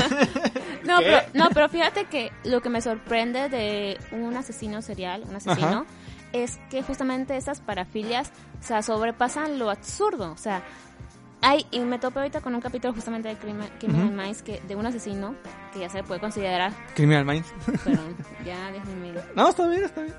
No 0.83 0.99
¿Qué? 0.99 1.05
pero, 1.05 1.21
no, 1.33 1.49
pero 1.53 1.69
fíjate 1.69 2.05
que 2.05 2.31
lo 2.43 2.61
que 2.61 2.67
me 2.69 2.81
sorprende 2.81 3.47
de 3.47 3.97
un 4.11 4.35
asesino 4.35 4.81
serial, 4.81 5.23
un 5.29 5.35
asesino, 5.37 5.67
Ajá. 5.67 5.85
es 6.33 6.59
que 6.69 6.83
justamente 6.83 7.37
esas 7.37 7.61
parafilias, 7.61 8.31
o 8.59 8.63
sea, 8.67 8.81
sobrepasan 8.81 9.59
lo 9.59 9.69
absurdo. 9.69 10.33
O 10.33 10.37
sea, 10.37 10.61
hay, 11.43 11.67
y 11.71 11.79
me 11.81 11.99
topé 11.99 12.19
ahorita 12.19 12.41
con 12.41 12.55
un 12.55 12.61
capítulo 12.61 12.93
justamente 12.93 13.27
de 13.29 13.35
Criminal, 13.35 13.69
Criminal. 13.79 14.09
Minds 14.11 14.41
que, 14.41 14.59
de 14.67 14.75
un 14.75 14.85
asesino 14.85 15.35
que 15.73 15.79
ya 15.79 15.89
se 15.89 15.97
le 15.97 16.03
puede 16.03 16.19
considerar, 16.19 16.71
Criminal 16.95 17.25
Minds. 17.25 17.53
perdón, 17.83 18.15
ya 18.45 18.71
déjenme. 18.71 19.13
No, 19.35 19.49
está 19.49 19.67
bien, 19.67 19.83
está 19.83 20.01
bien. 20.01 20.13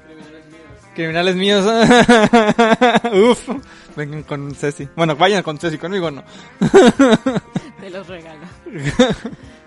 Criminales 0.95 1.35
míos. 1.35 1.65
Uf. 3.13 3.49
Vengan 3.97 4.23
con 4.23 4.55
Ceci. 4.55 4.89
Bueno, 4.95 5.17
vayan 5.17 5.43
con 5.43 5.59
Ceci, 5.59 5.77
conmigo 5.79 6.11
no. 6.11 6.23
Te 7.81 7.91
los 7.91 8.07
regalo. 8.07 8.47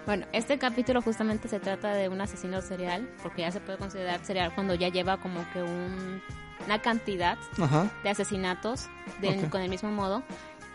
bueno, 0.05 0.25
este 0.31 0.57
capítulo 0.57 1.01
justamente 1.01 1.47
se 1.49 1.59
trata 1.59 1.93
de 1.93 2.07
un 2.09 2.19
asesino 2.21 2.61
serial, 2.61 3.09
porque 3.23 3.41
ya 3.41 3.51
se 3.51 3.59
puede 3.59 3.77
considerar 3.77 4.23
serial 4.23 4.53
cuando 4.55 4.73
ya 4.75 4.87
lleva 4.89 5.17
como 5.17 5.45
que 5.51 5.61
un- 5.61 6.21
una 6.65 6.81
cantidad 6.81 7.37
Ajá. 7.61 7.91
de 8.03 8.09
asesinatos 8.09 8.87
con 9.51 9.61
el 9.61 9.69
mismo 9.69 9.91
modo, 9.91 10.23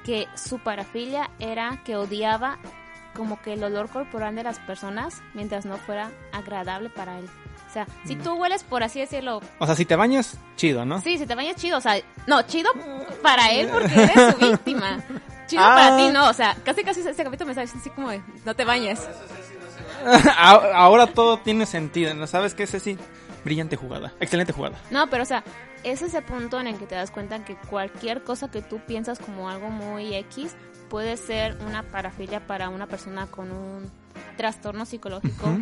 que 0.05 0.29
su 0.35 0.59
parafilia 0.59 1.31
era 1.39 1.81
que 1.85 1.97
odiaba 1.97 2.59
como 3.15 3.41
que 3.43 3.53
el 3.53 3.63
olor 3.65 3.89
corporal 3.91 4.35
de 4.35 4.43
las 4.43 4.59
personas 4.61 5.21
mientras 5.35 5.67
no 5.67 5.77
fuera 5.77 6.11
agradable 6.33 6.89
para 6.91 7.19
él. 7.19 7.29
O 7.69 7.73
sea, 7.73 7.87
si 8.05 8.17
tú 8.17 8.35
hueles, 8.35 8.65
por 8.65 8.83
así 8.83 9.01
decirlo, 9.01 9.41
O 9.59 9.67
sea, 9.67 9.75
si 9.75 9.85
te 9.87 9.97
bañas, 9.97 10.37
chido, 10.57 10.85
¿no? 10.85 11.01
sí, 11.01 11.17
si 11.19 11.27
te 11.27 11.35
bañas 11.35 11.57
chido, 11.57 11.79
o 11.79 11.81
sea, 11.81 11.95
no, 12.27 12.43
chido 12.43 12.71
para 13.23 13.51
él 13.53 13.69
porque 13.73 13.95
eres 14.03 14.35
su 14.35 14.39
víctima. 14.51 14.99
chido 15.47 15.63
Ah. 15.65 15.75
para 15.75 15.97
ti, 15.97 16.11
¿no? 16.13 16.29
O 16.29 16.33
sea, 16.35 16.55
casi 16.65 16.83
casi 16.85 17.01
este 17.01 17.25
capítulo 17.25 17.49
me 17.49 17.55
sale 17.55 17.71
así 17.75 17.91
como 17.91 18.11
de, 18.11 18.23
no 18.45 18.55
te 18.55 18.65
bañes. 18.65 19.01
Ahora 20.37 21.07
todo 21.07 21.39
tiene 21.39 21.65
sentido, 21.67 22.15
¿no? 22.15 22.27
¿Sabes 22.27 22.55
qué, 22.55 22.67
Ceci? 22.67 22.99
Brillante 23.45 23.77
jugada, 23.77 24.13
excelente 24.21 24.53
jugada. 24.53 24.79
No, 24.91 25.09
pero 25.11 25.23
o 25.23 25.27
sea, 25.27 25.43
es 25.85 26.03
ese 26.03 26.23
punto 26.23 26.61
en 26.61 26.67
el 26.69 26.77
que 26.79 26.87
te 26.87 26.95
das 26.95 27.11
cuenta 27.11 27.45
que 27.45 27.57
cualquier 27.57 28.23
cosa 28.23 28.51
que 28.51 28.63
tú 28.63 28.81
piensas 28.87 29.19
como 29.19 29.49
algo 29.49 29.69
muy 29.71 30.15
X 30.15 30.55
puede 30.89 31.17
ser 31.17 31.57
una 31.67 31.83
parafilia 31.83 32.47
para 32.47 32.69
una 32.69 32.87
persona 32.87 33.27
con 33.27 33.51
un 33.51 33.91
trastorno 34.37 34.85
psicológico, 34.87 35.59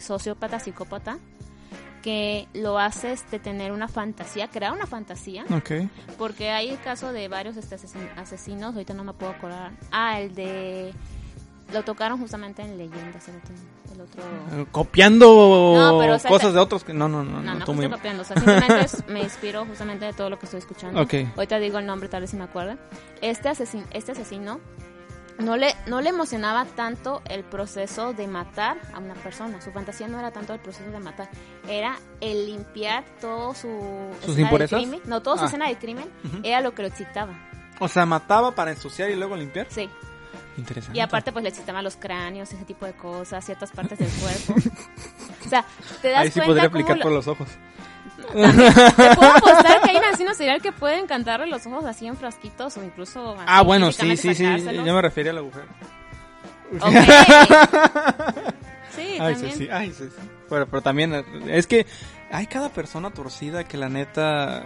sociópata, 0.00 0.58
psicópata, 0.58 1.18
que 2.02 2.48
lo 2.52 2.78
haces 2.78 3.28
de 3.30 3.38
tener 3.38 3.72
una 3.72 3.88
fantasía, 3.88 4.48
crear 4.48 4.72
una 4.72 4.86
fantasía, 4.86 5.44
Ok. 5.50 5.88
porque 6.18 6.50
hay 6.50 6.68
el 6.70 6.80
caso 6.80 7.12
de 7.12 7.28
varios 7.28 7.56
este, 7.56 7.76
asesin- 7.76 8.10
asesinos, 8.16 8.74
ahorita 8.74 8.92
no 8.92 9.04
me 9.04 9.14
puedo 9.14 9.32
acordar. 9.32 9.72
Ah, 9.90 10.20
el 10.20 10.34
de... 10.34 10.92
Lo 11.72 11.82
tocaron 11.82 12.18
justamente 12.20 12.62
en 12.62 12.76
Leyendas, 12.78 13.26
el 13.28 13.36
otro... 14.00 14.22
Eh, 14.52 14.66
Copiando 14.70 15.72
No, 15.76 15.98
pero, 15.98 16.14
o 16.14 16.18
sea, 16.18 16.30
cosas 16.30 16.48
te- 16.48 16.54
de 16.54 16.58
otros 16.60 16.84
que... 16.84 16.92
No, 16.92 17.08
no, 17.08 17.24
no, 17.24 17.40
no, 17.40 17.54
no, 17.54 17.66
muy- 17.72 17.84
estoy 17.86 17.90
copiando. 17.98 18.22
O 18.22 18.24
sea, 18.24 18.36
simplemente 18.36 18.80
es- 18.84 19.06
me 19.08 19.22
inspiro 19.22 19.64
justamente 19.64 20.04
de 20.04 20.12
todo 20.12 20.30
lo 20.30 20.38
que 20.38 20.46
estoy 20.46 20.58
escuchando. 20.58 21.00
Ok. 21.00 21.14
Ahorita 21.36 21.58
digo 21.58 21.78
el 21.78 21.86
nombre, 21.86 22.08
tal 22.08 22.20
vez 22.20 22.30
si 22.30 22.36
me 22.36 22.44
acuerdo. 22.44 22.76
Este 23.22 23.48
asesino, 23.48 23.84
este 23.92 24.12
asesino 24.12 24.60
no 25.38 25.56
le, 25.56 25.74
no 25.86 26.00
le 26.00 26.10
emocionaba 26.10 26.64
tanto 26.64 27.22
el 27.28 27.42
proceso 27.44 28.12
de 28.12 28.28
matar 28.28 28.76
a 28.92 28.98
una 28.98 29.14
persona. 29.14 29.60
Su 29.60 29.72
fantasía 29.72 30.06
no 30.06 30.18
era 30.18 30.30
tanto 30.30 30.52
el 30.54 30.60
proceso 30.60 30.90
de 30.90 31.00
matar. 31.00 31.28
Era 31.66 31.96
el 32.20 32.46
limpiar 32.46 33.04
todo 33.20 33.54
su 33.54 33.68
¿Sus 34.20 34.20
escena 34.20 34.34
de 34.36 34.42
impurezas? 34.42 34.78
crimen. 34.80 35.00
No, 35.06 35.22
toda 35.22 35.38
su 35.38 35.44
Ah. 35.44 35.46
escena 35.46 35.68
de 35.68 35.76
crimen 35.78 36.08
era 36.44 36.60
lo 36.60 36.74
que 36.74 36.82
lo 36.82 36.88
excitaba. 36.88 37.32
O 37.80 37.88
sea, 37.88 38.06
mataba 38.06 38.52
para 38.54 38.70
ensuciar 38.70 39.10
y 39.10 39.16
luego 39.16 39.34
limpiar. 39.34 39.66
Sí. 39.70 39.88
Interesante. 40.56 40.96
Y 40.96 41.00
aparte, 41.00 41.32
pues 41.32 41.42
le 41.42 41.48
excitaban 41.48 41.82
los 41.84 41.96
cráneos, 41.96 42.52
ese 42.52 42.64
tipo 42.64 42.86
de 42.86 42.92
cosas, 42.92 43.44
ciertas 43.44 43.70
partes 43.72 43.98
del 43.98 44.08
cuerpo. 44.10 44.54
o 45.44 45.48
sea, 45.48 45.64
te 46.00 46.10
das 46.10 46.20
Ahí 46.22 46.28
sí 46.28 46.34
cuenta 46.34 46.46
podría 46.48 46.64
aplicar 46.68 46.96
lo- 46.98 47.02
por 47.02 47.12
los 47.12 47.26
ojos. 47.28 47.48
Te 48.32 49.14
puedo 49.16 49.32
apostar 49.32 49.82
que 49.82 49.90
hay 49.90 49.96
un 49.96 50.04
asesino 50.04 50.34
serial 50.34 50.62
que 50.62 50.72
puede 50.72 50.98
encantarle 50.98 51.46
los 51.46 51.66
ojos 51.66 51.84
así 51.84 52.06
en 52.06 52.16
frasquitos 52.16 52.76
o 52.76 52.84
incluso. 52.84 53.36
Ah, 53.46 53.62
bueno, 53.62 53.90
sí, 53.92 54.16
sí, 54.16 54.34
sí. 54.34 54.44
Yo 54.72 54.94
me 54.94 55.02
refería 55.02 55.32
al 55.32 55.38
agujero. 55.38 55.66
Ok. 56.80 56.92
Sí, 58.94 59.16
Ay, 59.18 59.32
también. 59.34 59.52
sí, 59.56 59.64
sí, 59.64 59.68
ay, 59.72 59.92
sí, 59.92 60.04
sí. 60.04 60.28
Pero, 60.48 60.66
pero 60.68 60.80
también 60.80 61.24
es 61.48 61.66
que 61.66 61.84
hay 62.30 62.46
cada 62.46 62.68
persona 62.68 63.10
torcida 63.10 63.64
que 63.64 63.76
la 63.76 63.88
neta, 63.88 64.62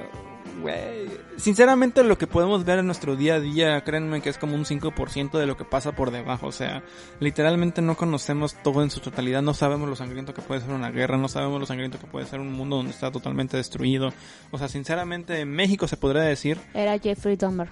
güey, 0.61 1.09
sinceramente 1.37 2.03
lo 2.05 2.19
que 2.19 2.27
podemos 2.27 2.65
ver 2.65 2.79
en 2.81 2.87
nuestro 2.87 3.17
día 3.17 3.35
a 3.37 3.41
día, 3.41 3.83
créanme 3.85 4.21
que 4.21 4.29
es 4.29 4.39
como 4.39 4.55
un 4.55 4.65
5% 4.65 5.39
de 5.39 5.47
lo 5.47 5.57
que 5.57 5.65
pasa 5.65 5.93
por 5.93 6.11
debajo, 6.11 6.47
o 6.49 6.53
sea, 6.53 6.83
literalmente 7.21 7.81
no 7.83 7.97
conocemos 7.97 8.55
todo 8.63 8.83
en 8.83 8.91
su 8.91 9.01
totalidad, 9.01 9.43
no 9.43 9.55
sabemos 9.55 9.89
lo 9.89 9.97
sangriento 9.97 10.35
que 10.35 10.43
puede 10.43 10.61
ser 10.61 10.71
una 10.71 10.91
guerra, 10.91 11.17
no 11.17 11.29
sabemos 11.29 11.61
lo 11.61 11.67
sangriento 11.67 11.99
que 11.99 12.07
puede 12.07 12.27
ser 12.27 12.41
un 12.41 12.53
mundo 12.53 12.77
donde 12.77 12.93
está 12.93 13.11
totalmente 13.11 13.57
destruido, 13.57 14.13
o 14.51 14.59
sea, 14.59 14.69
sinceramente 14.69 15.41
en 15.41 15.51
México 15.51 15.87
se 15.89 15.97
podría 15.97 16.23
decir, 16.23 16.59
Era 16.75 16.99
Jeffrey 16.99 17.37
Dahmer. 17.37 17.69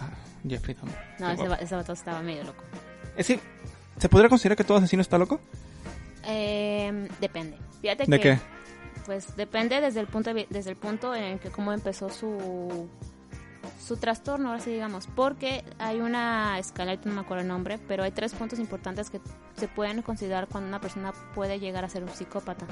ah, 0.00 0.10
Jeffrey 0.48 0.74
Dahmer. 0.74 0.96
No, 1.18 1.30
ese, 1.30 1.48
va- 1.48 1.56
ese 1.56 1.74
vato 1.74 1.92
estaba 1.92 2.20
medio 2.22 2.44
loco. 2.44 2.64
Es 3.16 3.26
que, 3.26 3.40
¿se 3.98 4.08
podría 4.08 4.28
considerar 4.28 4.56
que 4.56 4.64
todo 4.64 4.78
asesino 4.78 5.02
está 5.02 5.18
loco? 5.18 5.40
Eh, 6.26 7.08
depende. 7.20 7.56
Fíjate 7.80 8.04
¿De 8.06 8.20
que. 8.20 8.22
qué? 8.36 8.38
Pues 9.10 9.34
depende 9.34 9.80
desde 9.80 9.98
el 9.98 10.06
punto 10.06 10.32
de 10.32 10.46
desde 10.50 10.70
el 10.70 10.76
punto 10.76 11.16
en 11.16 11.24
el 11.24 11.40
que 11.40 11.50
cómo 11.50 11.72
empezó 11.72 12.10
su 12.10 12.88
su 13.84 13.96
trastorno, 13.96 14.50
ahora 14.50 14.60
sí 14.60 14.70
digamos, 14.70 15.08
porque 15.08 15.64
hay 15.80 16.00
una 16.00 16.60
escala, 16.60 16.96
no 17.04 17.12
me 17.12 17.20
acuerdo 17.22 17.42
el 17.42 17.48
nombre, 17.48 17.80
pero 17.88 18.04
hay 18.04 18.12
tres 18.12 18.34
puntos 18.34 18.60
importantes 18.60 19.10
que 19.10 19.20
se 19.56 19.66
pueden 19.66 20.02
considerar 20.02 20.46
cuando 20.46 20.68
una 20.68 20.80
persona 20.80 21.12
puede 21.34 21.58
llegar 21.58 21.84
a 21.84 21.88
ser 21.88 22.04
un 22.04 22.10
psicópata. 22.10 22.66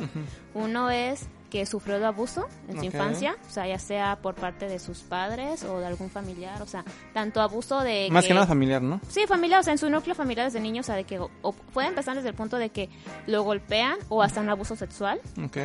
Uno 0.55 0.91
es 0.91 1.26
que 1.51 1.66
sufrió 1.66 1.99
de 1.99 2.07
abuso 2.07 2.47
en 2.68 2.78
su 2.78 2.84
infancia, 2.84 3.36
o 3.49 3.51
sea, 3.51 3.66
ya 3.66 3.80
sea 3.80 4.18
por 4.22 4.36
parte 4.36 4.68
de 4.68 4.78
sus 4.78 5.01
padres 5.01 5.64
o 5.64 5.80
de 5.80 5.86
algún 5.86 6.09
familiar, 6.09 6.62
o 6.62 6.66
sea, 6.66 6.84
tanto 7.14 7.41
abuso 7.41 7.80
de 7.80 8.09
Más 8.12 8.26
que 8.26 8.34
nada 8.34 8.47
familiar, 8.47 8.80
¿no? 8.80 9.01
Sí, 9.09 9.26
familia, 9.26 9.59
o 9.59 9.62
sea, 9.64 9.72
en 9.72 9.78
su 9.78 9.91
núcleo 9.91 10.14
familiar 10.14 10.47
desde 10.47 10.61
niño, 10.61 10.82
o 10.82 10.84
sea, 10.84 10.95
de 10.95 11.03
que 11.03 11.18
o, 11.18 11.53
puede 11.53 11.89
empezar 11.89 12.14
desde 12.14 12.28
el 12.28 12.34
punto 12.34 12.59
de 12.59 12.70
que 12.70 12.91
lo 13.26 13.43
golpean 13.43 13.99
o 14.09 14.22
hasta 14.22 14.41
un 14.41 14.51
abuso 14.51 14.76
sexual. 14.76 15.20
Ok, 15.43 15.57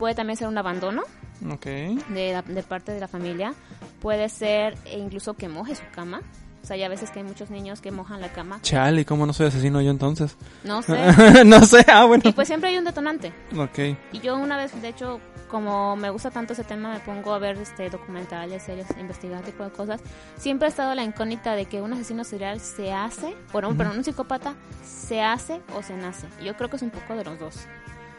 Puede 0.00 0.14
también 0.16 0.36
ser 0.38 0.48
un 0.48 0.56
abandono 0.58 1.02
ok. 1.48 1.64
de, 1.66 2.32
la- 2.32 2.42
de 2.42 2.62
parte 2.64 2.90
de 2.90 2.98
la 3.00 3.06
familia. 3.06 3.52
Puede 4.00 4.28
ser 4.30 4.76
e 4.86 4.98
incluso 4.98 5.34
que 5.34 5.48
moje 5.48 5.74
su 5.76 5.82
cama. 5.94 6.22
O 6.62 6.66
sea, 6.66 6.76
ya 6.76 6.86
a 6.86 6.88
veces 6.88 7.10
que 7.10 7.18
hay 7.20 7.24
muchos 7.24 7.50
niños 7.50 7.80
que 7.80 7.90
mojan 7.90 8.20
la 8.20 8.28
cama. 8.32 8.60
Chale, 8.62 9.04
¿cómo 9.04 9.26
no 9.26 9.32
soy 9.32 9.46
asesino 9.46 9.80
yo 9.80 9.90
entonces? 9.90 10.36
No 10.64 10.80
sé. 11.22 11.44
no 11.44 11.60
sé, 11.66 11.84
ah, 11.88 12.04
bueno. 12.06 12.22
Y 12.26 12.32
pues 12.32 12.48
siempre 12.48 12.70
hay 12.70 12.78
un 12.78 12.84
detonante. 12.84 13.32
Ok. 13.56 13.78
Y 14.12 14.20
yo 14.20 14.36
una 14.36 14.56
vez, 14.56 14.72
de 14.80 14.88
hecho, 14.88 15.20
como 15.50 15.96
me 15.96 16.08
gusta 16.10 16.30
tanto 16.30 16.52
ese 16.54 16.64
tema, 16.64 16.92
me 16.94 17.00
pongo 17.00 17.32
a 17.34 17.38
ver 17.38 17.56
este 17.58 17.88
documentales, 17.90 18.62
series, 18.62 18.86
investigar 18.98 19.42
tipo 19.42 19.64
de 19.64 19.70
cosas. 19.70 20.00
Siempre 20.38 20.66
ha 20.66 20.68
estado 20.70 20.94
la 20.94 21.02
incógnita 21.04 21.54
de 21.54 21.64
que 21.66 21.80
un 21.82 21.92
asesino 21.92 22.24
serial 22.24 22.60
se 22.60 22.92
hace, 22.92 23.34
bueno, 23.52 23.74
pero 23.76 23.90
un 23.90 24.02
psicópata 24.04 24.54
se 24.82 25.20
hace 25.22 25.60
o 25.76 25.82
se 25.82 25.94
nace. 25.96 26.26
Yo 26.42 26.54
creo 26.56 26.70
que 26.70 26.76
es 26.76 26.82
un 26.82 26.90
poco 26.90 27.16
de 27.16 27.24
los 27.24 27.38
dos. 27.38 27.56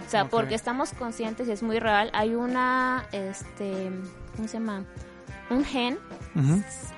O 0.06 0.10
sea, 0.10 0.26
porque 0.26 0.56
estamos 0.56 0.92
conscientes 0.94 1.48
y 1.48 1.52
es 1.52 1.64
muy 1.64 1.80
real. 1.80 2.10
Hay 2.14 2.36
una, 2.36 3.06
este, 3.12 3.90
¿cómo 4.36 4.48
se 4.48 4.54
llama? 4.60 4.84
Un 5.50 5.64
gen, 5.66 5.98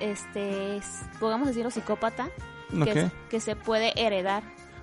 este, 0.00 0.80
podemos 1.20 1.48
decirlo 1.48 1.70
psicópata, 1.70 2.28
que, 2.70 2.82
Ok. 2.82 2.96
es- 2.96 3.12
que 3.30 3.40
se 3.40 3.56
puede 3.56 3.92
heredar. 4.00 4.42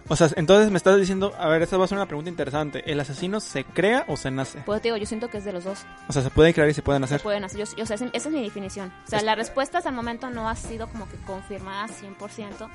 O 0.09 0.15
sea, 0.15 0.29
entonces 0.35 0.71
me 0.71 0.77
estás 0.77 0.97
diciendo, 0.99 1.33
a 1.37 1.47
ver, 1.47 1.61
esta 1.61 1.77
va 1.77 1.85
a 1.85 1.87
ser 1.87 1.97
una 1.97 2.07
pregunta 2.07 2.29
interesante. 2.29 2.83
¿El 2.91 2.99
asesino 2.99 3.39
se 3.39 3.63
crea 3.63 4.03
o 4.07 4.17
se 4.17 4.29
nace? 4.31 4.59
Pues 4.65 4.81
te 4.81 4.87
digo, 4.89 4.97
yo 4.97 5.05
siento 5.05 5.29
que 5.29 5.37
es 5.37 5.45
de 5.45 5.53
los 5.53 5.63
dos. 5.63 5.85
O 6.09 6.11
sea, 6.13 6.21
se 6.21 6.29
puede 6.31 6.53
crear 6.53 6.67
y 6.69 6.73
se 6.73 6.81
pueden 6.81 7.01
se 7.03 7.05
hacer. 7.15 7.21
pueden 7.21 7.43
hacer. 7.45 7.59
Yo, 7.59 7.65
yo- 7.77 7.83
o 7.83 7.85
sea, 7.85 7.95
esa 7.95 8.05
es 8.11 8.27
mi 8.33 8.41
definición. 8.43 8.91
O 9.05 9.07
sea, 9.09 9.19
Es- 9.19 9.25
la 9.25 9.35
respuesta 9.35 9.77
hasta 9.77 9.89
el 9.89 9.95
momento 9.95 10.29
no 10.29 10.49
ha 10.49 10.55
sido 10.55 10.87
como 10.87 11.07
que 11.07 11.15
confirmada 11.17 11.87
100%, 11.87 12.67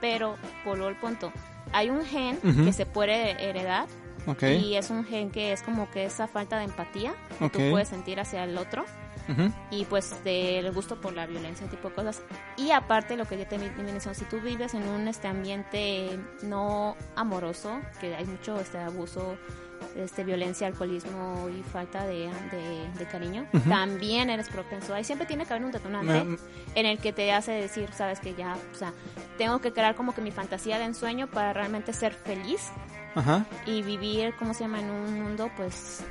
pero 0.00 0.36
por 0.64 0.78
lo 0.78 0.88
el 0.88 0.96
punto. 0.96 1.32
Hay 1.72 1.90
un 1.90 2.04
gen 2.04 2.38
que 2.64 2.72
se 2.72 2.86
puede 2.86 3.32
heredar 3.46 3.86
Y 4.60 4.76
es 4.76 4.90
un 4.90 5.04
gen 5.04 5.30
que 5.30 5.52
es 5.52 5.62
como 5.62 5.90
que 5.90 6.04
esa 6.04 6.26
falta 6.26 6.58
de 6.58 6.64
empatía 6.64 7.14
que 7.38 7.48
tú 7.48 7.70
puedes 7.70 7.88
sentir 7.88 8.20
hacia 8.20 8.44
el 8.44 8.56
otro 8.58 8.84
y 9.70 9.84
pues 9.84 10.24
del 10.24 10.72
gusto 10.72 11.00
por 11.00 11.12
la 11.12 11.26
violencia, 11.26 11.66
tipo 11.68 11.88
de 11.88 11.94
cosas. 11.94 12.22
Y 12.56 12.72
aparte 12.72 13.16
lo 13.16 13.26
que 13.26 13.38
yo 13.38 13.46
te 13.46 13.58
menciono, 13.58 14.14
si 14.14 14.24
tú 14.24 14.40
vives 14.40 14.74
en 14.74 14.88
un 14.88 15.06
este 15.08 15.28
ambiente 15.28 16.18
no 16.42 16.96
amoroso, 17.16 17.80
que 18.00 18.14
hay 18.14 18.24
mucho 18.24 18.58
este 18.58 18.78
abuso, 18.78 19.36
este 19.96 20.24
violencia, 20.24 20.66
alcoholismo 20.66 21.48
y 21.48 21.62
falta 21.62 22.06
de, 22.06 22.28
de, 22.50 22.90
de 22.98 23.04
cariño, 23.06 23.46
también 23.68 24.30
eres 24.30 24.48
propenso. 24.48 24.94
Ahí 24.94 25.04
siempre 25.04 25.26
tiene 25.26 25.46
que 25.46 25.52
haber 25.52 25.64
un 25.64 25.72
detonante 25.72 26.38
en 26.74 26.86
el 26.86 26.98
que 26.98 27.12
te 27.12 27.30
hace 27.32 27.52
decir, 27.52 27.88
sabes 27.92 28.20
que 28.20 28.34
ya, 28.34 28.56
o 28.72 28.76
sea, 28.76 28.92
tengo 29.38 29.60
que 29.60 29.72
crear 29.72 29.94
como 29.94 30.14
que 30.14 30.20
mi 30.22 30.32
fantasía 30.32 30.78
de 30.78 30.84
ensueño 30.84 31.28
para 31.28 31.52
realmente 31.52 31.92
ser 31.92 32.12
feliz 32.12 32.70
Ajá. 33.14 33.44
y 33.66 33.82
vivir, 33.82 34.34
¿cómo 34.38 34.54
se 34.54 34.60
llama? 34.64 34.80
En 34.80 34.90
un 34.90 35.22
mundo, 35.22 35.50
pues, 35.56 36.04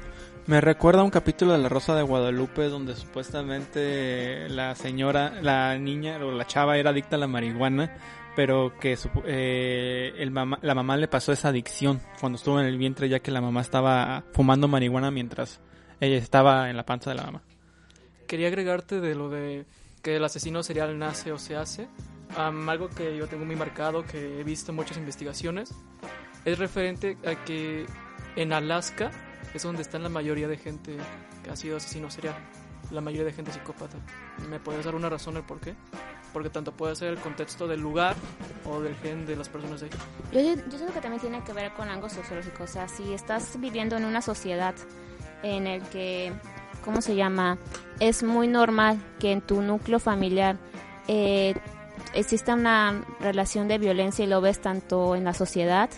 Me 0.48 0.60
recuerda 0.62 1.02
a 1.02 1.04
un 1.04 1.12
capítulo 1.12 1.52
de 1.54 1.60
La 1.60 1.70
Rosa 1.70 1.96
de 1.96 2.02
Guadalupe 2.04 2.64
donde 2.70 2.96
supuestamente 2.96 4.50
la 4.50 4.76
señora, 4.76 5.34
la 5.42 5.78
niña 5.78 6.18
o 6.18 6.32
la 6.32 6.46
chava 6.48 6.78
era 6.78 6.90
adicta 6.90 7.16
a 7.16 7.20
la 7.20 7.28
marihuana, 7.28 7.96
pero 8.36 8.74
que 8.80 8.96
supu- 8.98 9.24
eh, 9.26 10.14
el 10.18 10.32
mamá, 10.32 10.58
la 10.62 10.74
mamá 10.76 10.98
le 10.98 11.08
pasó 11.08 11.32
esa 11.32 11.50
adicción 11.50 12.02
cuando 12.20 12.38
estuvo 12.38 12.60
en 12.60 12.66
el 12.66 12.78
vientre 12.78 13.10
ya 13.10 13.20
que 13.20 13.32
la 13.32 13.42
mamá 13.42 13.62
estaba 13.62 14.24
fumando 14.34 14.68
marihuana 14.68 15.12
mientras 15.12 15.60
ella 16.00 16.18
estaba 16.18 16.70
en 16.70 16.78
la 16.78 16.86
panza 16.86 17.10
de 17.12 17.16
la 17.18 17.24
mamá. 17.24 17.42
Quería 18.28 18.48
agregarte 18.48 19.00
de 19.02 19.16
lo 19.16 19.30
de 19.30 19.66
que 20.02 20.16
el 20.16 20.24
asesino 20.24 20.64
serial 20.64 20.98
nace 20.98 21.32
o 21.32 21.38
se 21.38 21.56
hace. 21.58 21.88
Am, 22.38 22.68
algo 22.70 22.90
que 22.90 23.18
yo 23.18 23.28
tengo 23.28 23.44
muy 23.46 23.56
marcado, 23.56 24.04
que 24.06 24.40
he 24.40 24.44
visto 24.44 24.72
en 24.72 24.76
muchas 24.78 24.98
investigaciones, 24.98 25.74
es 26.46 26.60
referente 26.60 27.18
a 27.26 27.36
que 27.44 27.86
en 28.36 28.54
Alaska 28.54 29.12
es 29.54 29.64
donde 29.64 29.82
están 29.82 30.04
la 30.04 30.10
mayoría 30.10 30.48
de 30.48 30.58
gente 30.58 30.98
que 31.44 31.50
ha 31.50 31.56
sido 31.56 31.78
asesino 31.78 32.10
serial. 32.10 32.36
La 32.92 33.02
mayoría 33.02 33.26
de 33.26 33.34
gente 33.34 33.52
psicópata. 33.52 33.98
¿Me 34.50 34.60
puedes 34.60 34.84
dar 34.86 34.96
una 34.96 35.10
razón 35.10 35.38
el 35.38 35.44
por 35.44 35.60
qué? 35.60 35.76
Porque 36.34 36.50
tanto 36.50 36.72
puede 36.72 36.96
ser 36.96 37.10
el 37.10 37.18
contexto 37.18 37.68
del 37.68 37.82
lugar 37.82 38.16
o 38.66 38.82
del 38.82 38.96
gen 38.96 39.26
de 39.26 39.36
las 39.36 39.50
personas 39.50 39.82
de 39.82 39.88
ahí. 39.88 39.92
Yo, 40.32 40.40
yo 40.70 40.78
siento 40.78 40.94
que 40.94 41.02
también 41.02 41.22
tiene 41.22 41.44
que 41.44 41.54
ver 41.54 41.72
con 41.74 41.88
algo 41.88 42.10
sociológico. 42.10 42.64
O 42.64 42.68
sea, 42.68 42.88
si 42.88 43.14
estás 43.14 43.60
viviendo 43.60 43.96
en 43.98 44.06
una 44.06 44.22
sociedad 44.22 44.74
en 45.44 45.68
el 45.68 45.84
que, 45.84 46.34
¿cómo 46.84 47.02
se 47.02 47.16
llama? 47.16 47.58
Es 48.00 48.24
muy 48.24 48.48
normal 48.48 49.00
que 49.20 49.32
en 49.32 49.42
tu 49.42 49.62
núcleo 49.62 50.00
familiar 50.00 50.58
eh, 51.08 51.56
exista 52.14 52.54
una 52.56 53.04
relación 53.20 53.68
de 53.68 53.78
violencia 53.78 54.26
y 54.26 54.28
lo 54.28 54.42
ves 54.42 54.62
tanto 54.62 55.16
en 55.16 55.26
la 55.26 55.34
sociedad 55.34 55.90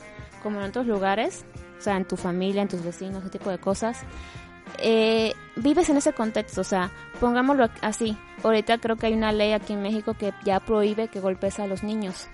como 0.42 0.60
en 0.60 0.68
otros 0.68 0.86
lugares, 0.88 1.46
o 1.78 1.82
sea, 1.82 1.98
en 1.98 2.06
tu 2.06 2.18
familia, 2.18 2.62
en 2.62 2.68
tus 2.68 2.84
vecinos, 2.84 3.22
ese 3.22 3.30
tipo 3.30 3.50
de 3.50 3.58
cosas. 3.60 4.04
eh, 4.78 5.34
vives 5.56 5.89
en 5.89 5.98
ese 5.98 6.14
contexto, 6.14 6.62
o 6.62 6.64
sea, 6.64 6.92
pongámoslo 7.20 7.70
así. 7.82 8.18
Ahorita 8.44 8.78
creo 8.78 8.96
que 8.96 9.08
hay 9.08 9.14
una 9.14 9.32
ley 9.32 9.54
aquí 9.54 9.74
en 9.74 9.82
México 9.82 10.14
que 10.14 10.34
ya 10.44 10.60
prohíbe 10.60 11.08
que 11.08 11.20
golpes 11.20 11.60
a 11.60 11.68
los 11.68 11.84
niños. 11.84 12.28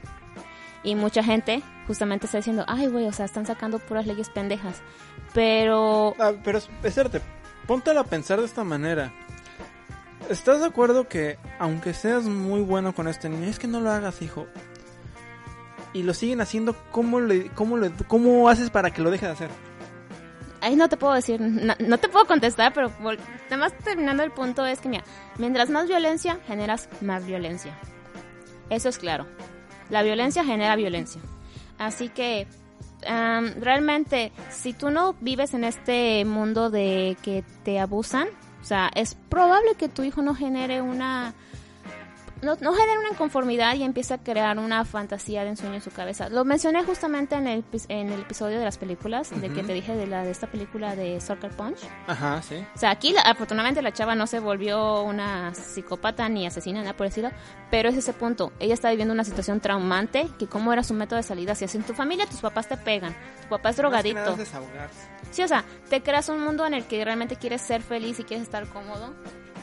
Y 0.83 0.95
mucha 0.95 1.23
gente 1.23 1.61
justamente 1.87 2.25
está 2.27 2.37
diciendo, 2.37 2.63
ay, 2.67 2.87
güey, 2.87 3.07
o 3.07 3.11
sea, 3.11 3.25
están 3.25 3.45
sacando 3.45 3.79
puras 3.79 4.05
leyes 4.05 4.29
pendejas. 4.29 4.81
Pero... 5.33 6.15
Ah, 6.19 6.31
pero 6.43 6.59
espérate, 6.83 7.21
póntelo 7.65 7.99
a 7.99 8.03
pensar 8.05 8.39
de 8.39 8.45
esta 8.45 8.63
manera. 8.63 9.11
¿Estás 10.29 10.59
de 10.59 10.65
acuerdo 10.65 11.07
que 11.07 11.37
aunque 11.59 11.93
seas 11.93 12.23
muy 12.23 12.61
bueno 12.61 12.93
con 12.93 13.07
este 13.07 13.29
niño, 13.29 13.47
es 13.47 13.59
que 13.59 13.67
no 13.67 13.81
lo 13.81 13.91
hagas, 13.91 14.21
hijo? 14.21 14.47
Y 15.97 16.03
lo 16.03 16.13
siguen 16.13 16.41
haciendo, 16.41 16.75
¿cómo, 16.91 17.19
le, 17.19 17.49
cómo, 17.55 17.75
le, 17.75 17.91
cómo 18.07 18.49
haces 18.49 18.69
para 18.69 18.91
que 18.91 19.01
lo 19.01 19.09
deje 19.09 19.25
de 19.25 19.31
hacer? 19.31 19.49
Ahí 20.61 20.75
no 20.75 20.89
te 20.89 20.95
puedo 20.95 21.15
decir, 21.15 21.41
no, 21.41 21.97
te 21.97 22.07
puedo 22.07 22.27
contestar, 22.27 22.71
pero 22.71 22.91
nada 23.01 23.57
más 23.57 23.75
terminando 23.79 24.21
el 24.21 24.29
punto 24.29 24.63
es 24.63 24.79
que, 24.79 24.89
mira, 24.89 25.03
mientras 25.39 25.71
más 25.71 25.87
violencia, 25.87 26.37
generas 26.45 26.87
más 27.01 27.25
violencia. 27.25 27.75
Eso 28.69 28.89
es 28.89 28.99
claro. 28.99 29.25
La 29.89 30.03
violencia 30.03 30.43
genera 30.43 30.75
violencia. 30.75 31.19
Así 31.79 32.09
que, 32.09 32.45
realmente, 33.01 34.31
si 34.51 34.73
tú 34.73 34.91
no 34.91 35.15
vives 35.19 35.55
en 35.55 35.63
este 35.63 36.25
mundo 36.25 36.69
de 36.69 37.17
que 37.23 37.43
te 37.63 37.79
abusan, 37.79 38.27
o 38.61 38.65
sea, 38.65 38.91
es 38.93 39.15
probable 39.15 39.73
que 39.79 39.89
tu 39.89 40.03
hijo 40.03 40.21
no 40.21 40.35
genere 40.35 40.83
una... 40.83 41.33
No, 42.41 42.55
no 42.61 42.73
genere 42.73 42.99
una 42.99 43.09
inconformidad 43.09 43.75
y 43.75 43.83
empiece 43.83 44.13
a 44.13 44.17
crear 44.19 44.57
una 44.59 44.85
fantasía 44.85 45.43
de 45.43 45.49
ensueño 45.49 45.75
en 45.75 45.81
su 45.81 45.91
cabeza. 45.91 46.29
Lo 46.29 46.45
mencioné 46.45 46.83
justamente 46.83 47.35
en 47.35 47.47
el, 47.47 47.65
en 47.89 48.11
el 48.11 48.21
episodio 48.21 48.59
de 48.59 48.65
las 48.65 48.77
películas, 48.77 49.29
de 49.41 49.49
que 49.49 49.63
te 49.63 49.73
dije 49.73 49.95
de, 49.95 50.07
la, 50.07 50.23
de 50.23 50.31
esta 50.31 50.47
película 50.47 50.95
de 50.95 51.19
Soccer 51.19 51.51
Punch. 51.51 51.79
Ajá, 52.07 52.41
sí. 52.41 52.63
O 52.75 52.77
sea, 52.77 52.91
aquí 52.91 53.11
la- 53.13 53.21
afortunadamente 53.21 53.81
la 53.81 53.91
chava 53.91 54.15
no 54.15 54.27
se 54.27 54.39
volvió 54.39 55.01
una 55.01 55.53
psicópata 55.55 56.29
ni 56.29 56.45
asesina, 56.45 56.79
nada 56.81 56.93
estilo, 57.07 57.31
pero 57.71 57.89
es 57.89 57.97
ese 57.97 58.13
punto. 58.13 58.51
Ella 58.59 58.73
está 58.73 58.89
viviendo 58.89 59.13
una 59.13 59.23
situación 59.23 59.59
traumante, 59.59 60.27
que 60.37 60.47
cómo 60.47 60.71
era 60.73 60.83
su 60.83 60.93
método 60.93 61.17
de 61.17 61.23
salida. 61.23 61.55
Si 61.55 61.65
es 61.65 61.73
en 61.75 61.83
tu 61.83 61.93
familia, 61.93 62.25
tus 62.27 62.39
papás 62.41 62.67
te 62.67 62.77
pegan, 62.77 63.15
tu 63.43 63.49
papá 63.49 63.69
es 63.69 63.75
desahogarse. 64.37 65.07
Sí, 65.31 65.41
o 65.43 65.47
sea, 65.47 65.63
te 65.89 66.01
creas 66.01 66.29
un 66.29 66.41
mundo 66.41 66.65
en 66.65 66.73
el 66.73 66.85
que 66.85 67.03
realmente 67.03 67.35
quieres 67.35 67.61
ser 67.61 67.81
feliz 67.81 68.19
y 68.19 68.23
quieres 68.23 68.43
estar 68.45 68.65
cómodo. 68.67 69.13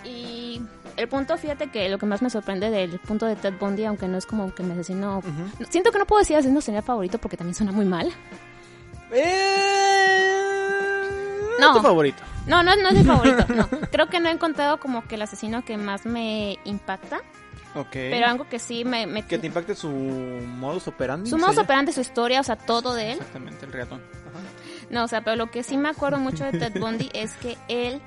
Y 0.04 0.60
el 0.96 1.08
punto, 1.08 1.36
fíjate 1.36 1.68
que 1.70 1.88
lo 1.88 1.98
que 1.98 2.06
más 2.06 2.22
me 2.22 2.30
sorprende 2.30 2.70
del 2.70 2.98
punto 3.00 3.26
de 3.26 3.36
Ted 3.36 3.54
Bundy, 3.58 3.84
aunque 3.84 4.06
no 4.08 4.18
es 4.18 4.26
como 4.26 4.54
que 4.54 4.62
me 4.62 4.74
asesino... 4.74 5.18
Ujú. 5.18 5.64
Siento 5.68 5.90
que 5.90 5.98
no 5.98 6.06
puedo 6.06 6.20
decir 6.20 6.36
asesino 6.36 6.60
sería 6.60 6.82
favorito 6.82 7.18
porque 7.18 7.36
también 7.36 7.54
suena 7.54 7.72
muy 7.72 7.84
mal. 7.84 8.12
Eh... 9.12 10.34
No. 11.60 11.74
tu 11.74 11.82
favorito. 11.82 12.22
No, 12.46 12.62
no, 12.62 12.76
no 12.76 12.88
es 12.88 12.94
mi 12.94 13.04
favorito, 13.04 13.46
no. 13.54 13.68
Creo 13.90 14.08
que 14.08 14.20
no 14.20 14.28
he 14.28 14.32
encontrado 14.32 14.78
como 14.78 15.06
que 15.06 15.14
el 15.14 15.22
asesino 15.22 15.64
que 15.64 15.76
más 15.76 16.04
me 16.04 16.58
impacta. 16.64 17.18
Ok. 17.74 17.90
Pero 17.92 18.26
algo 18.26 18.48
que 18.48 18.58
sí 18.58 18.84
me... 18.84 19.06
me 19.06 19.26
Que 19.26 19.38
te 19.38 19.46
impacte 19.46 19.74
su 19.74 19.88
modus 19.88 20.86
operandi. 20.86 21.30
su 21.30 21.38
modus 21.38 21.58
operandi, 21.58 21.92
su 21.92 22.00
historia, 22.00 22.40
o 22.40 22.44
sea, 22.44 22.56
todo 22.56 22.94
de 22.94 23.12
él. 23.12 23.18
Exactamente, 23.18 23.66
el 23.66 23.72
reatón. 23.72 24.00
Ajá. 24.00 24.40
No, 24.90 25.04
o 25.04 25.08
sea, 25.08 25.22
pero 25.22 25.36
lo 25.36 25.50
que 25.50 25.62
sí 25.62 25.76
me 25.76 25.88
acuerdo 25.88 26.18
mucho 26.18 26.44
de 26.44 26.52
Ted 26.52 26.78
Bundy 26.78 27.10
es 27.14 27.32
que 27.34 27.56
él 27.68 28.00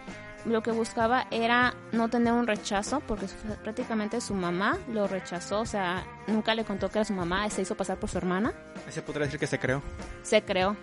lo 0.47 0.61
que 0.63 0.71
buscaba 0.71 1.27
era 1.31 1.73
no 1.91 2.09
tener 2.09 2.33
un 2.33 2.47
rechazo, 2.47 3.01
porque 3.07 3.27
su- 3.27 3.35
prácticamente 3.63 4.21
su 4.21 4.33
mamá 4.33 4.77
lo 4.91 5.07
rechazó, 5.07 5.59
o 5.61 5.65
sea, 5.65 6.05
nunca 6.27 6.55
le 6.55 6.63
contó 6.63 6.89
que 6.89 6.99
era 6.99 7.05
su 7.05 7.13
mamá, 7.13 7.49
se 7.49 7.61
hizo 7.61 7.75
pasar 7.75 7.97
por 7.97 8.09
su 8.09 8.17
hermana, 8.17 8.53
Ese 8.87 9.01
podría 9.01 9.25
decir 9.25 9.39
que 9.39 9.47
se 9.47 9.59
creó. 9.59 9.81
se 10.23 10.41
creó. 10.43 10.75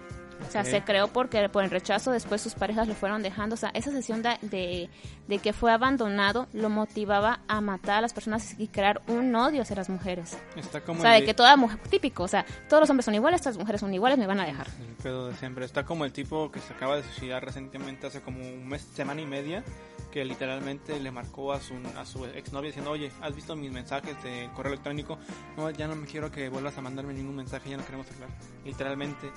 O 0.46 0.50
sea, 0.50 0.64
se 0.64 0.82
creó 0.82 1.08
porque 1.08 1.48
por 1.48 1.64
el 1.64 1.70
rechazo 1.70 2.10
después 2.10 2.40
sus 2.40 2.54
parejas 2.54 2.86
lo 2.88 2.94
fueron 2.94 3.22
dejando. 3.22 3.54
O 3.54 3.56
sea, 3.56 3.70
esa 3.70 3.90
sesión 3.90 4.22
de, 4.22 4.36
de, 4.42 4.90
de 5.26 5.38
que 5.38 5.52
fue 5.52 5.72
abandonado 5.72 6.46
lo 6.52 6.70
motivaba 6.70 7.40
a 7.48 7.60
matar 7.60 7.98
a 7.98 8.00
las 8.02 8.12
personas 8.12 8.54
y 8.58 8.68
crear 8.68 9.02
un 9.08 9.34
odio 9.34 9.62
hacia 9.62 9.76
las 9.76 9.88
mujeres. 9.88 10.36
Está 10.56 10.80
como 10.82 11.00
O 11.00 11.02
sea, 11.02 11.12
de 11.12 11.24
que 11.24 11.34
toda 11.34 11.56
mujer, 11.56 11.78
típico, 11.88 12.24
o 12.24 12.28
sea, 12.28 12.44
todos 12.68 12.82
los 12.82 12.90
hombres 12.90 13.04
son 13.04 13.14
iguales, 13.14 13.40
todas 13.40 13.56
las 13.56 13.60
mujeres 13.60 13.80
son 13.80 13.92
iguales, 13.94 14.18
me 14.18 14.26
van 14.26 14.40
a 14.40 14.46
dejar. 14.46 14.66
El 14.80 14.94
pedo 15.02 15.28
de 15.28 15.34
siempre. 15.36 15.64
Está 15.64 15.84
como 15.84 16.04
el 16.04 16.12
tipo 16.12 16.50
que 16.50 16.60
se 16.60 16.72
acaba 16.72 16.96
de 16.96 17.02
suicidar 17.02 17.44
recientemente 17.44 18.06
hace 18.06 18.20
como 18.20 18.40
un 18.40 18.68
mes, 18.68 18.82
semana 18.82 19.20
y 19.20 19.26
media, 19.26 19.64
que 20.10 20.24
literalmente 20.24 21.00
le 21.00 21.10
marcó 21.10 21.52
a 21.52 21.60
su, 21.60 21.74
a 21.96 22.04
su 22.04 22.24
exnovia 22.26 22.68
diciendo, 22.68 22.90
oye, 22.90 23.10
¿has 23.20 23.34
visto 23.34 23.56
mis 23.56 23.72
mensajes 23.72 24.22
de 24.22 24.48
correo 24.54 24.72
electrónico? 24.72 25.18
No, 25.56 25.70
ya 25.70 25.88
no 25.88 25.96
me 25.96 26.06
quiero 26.06 26.30
que 26.30 26.48
vuelvas 26.48 26.76
a 26.78 26.82
mandarme 26.82 27.14
ningún 27.14 27.36
mensaje, 27.36 27.70
ya 27.70 27.76
no 27.76 27.84
queremos 27.84 28.06
hablar. 28.12 28.28
Literalmente 28.64 29.30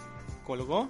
colgó, 0.47 0.87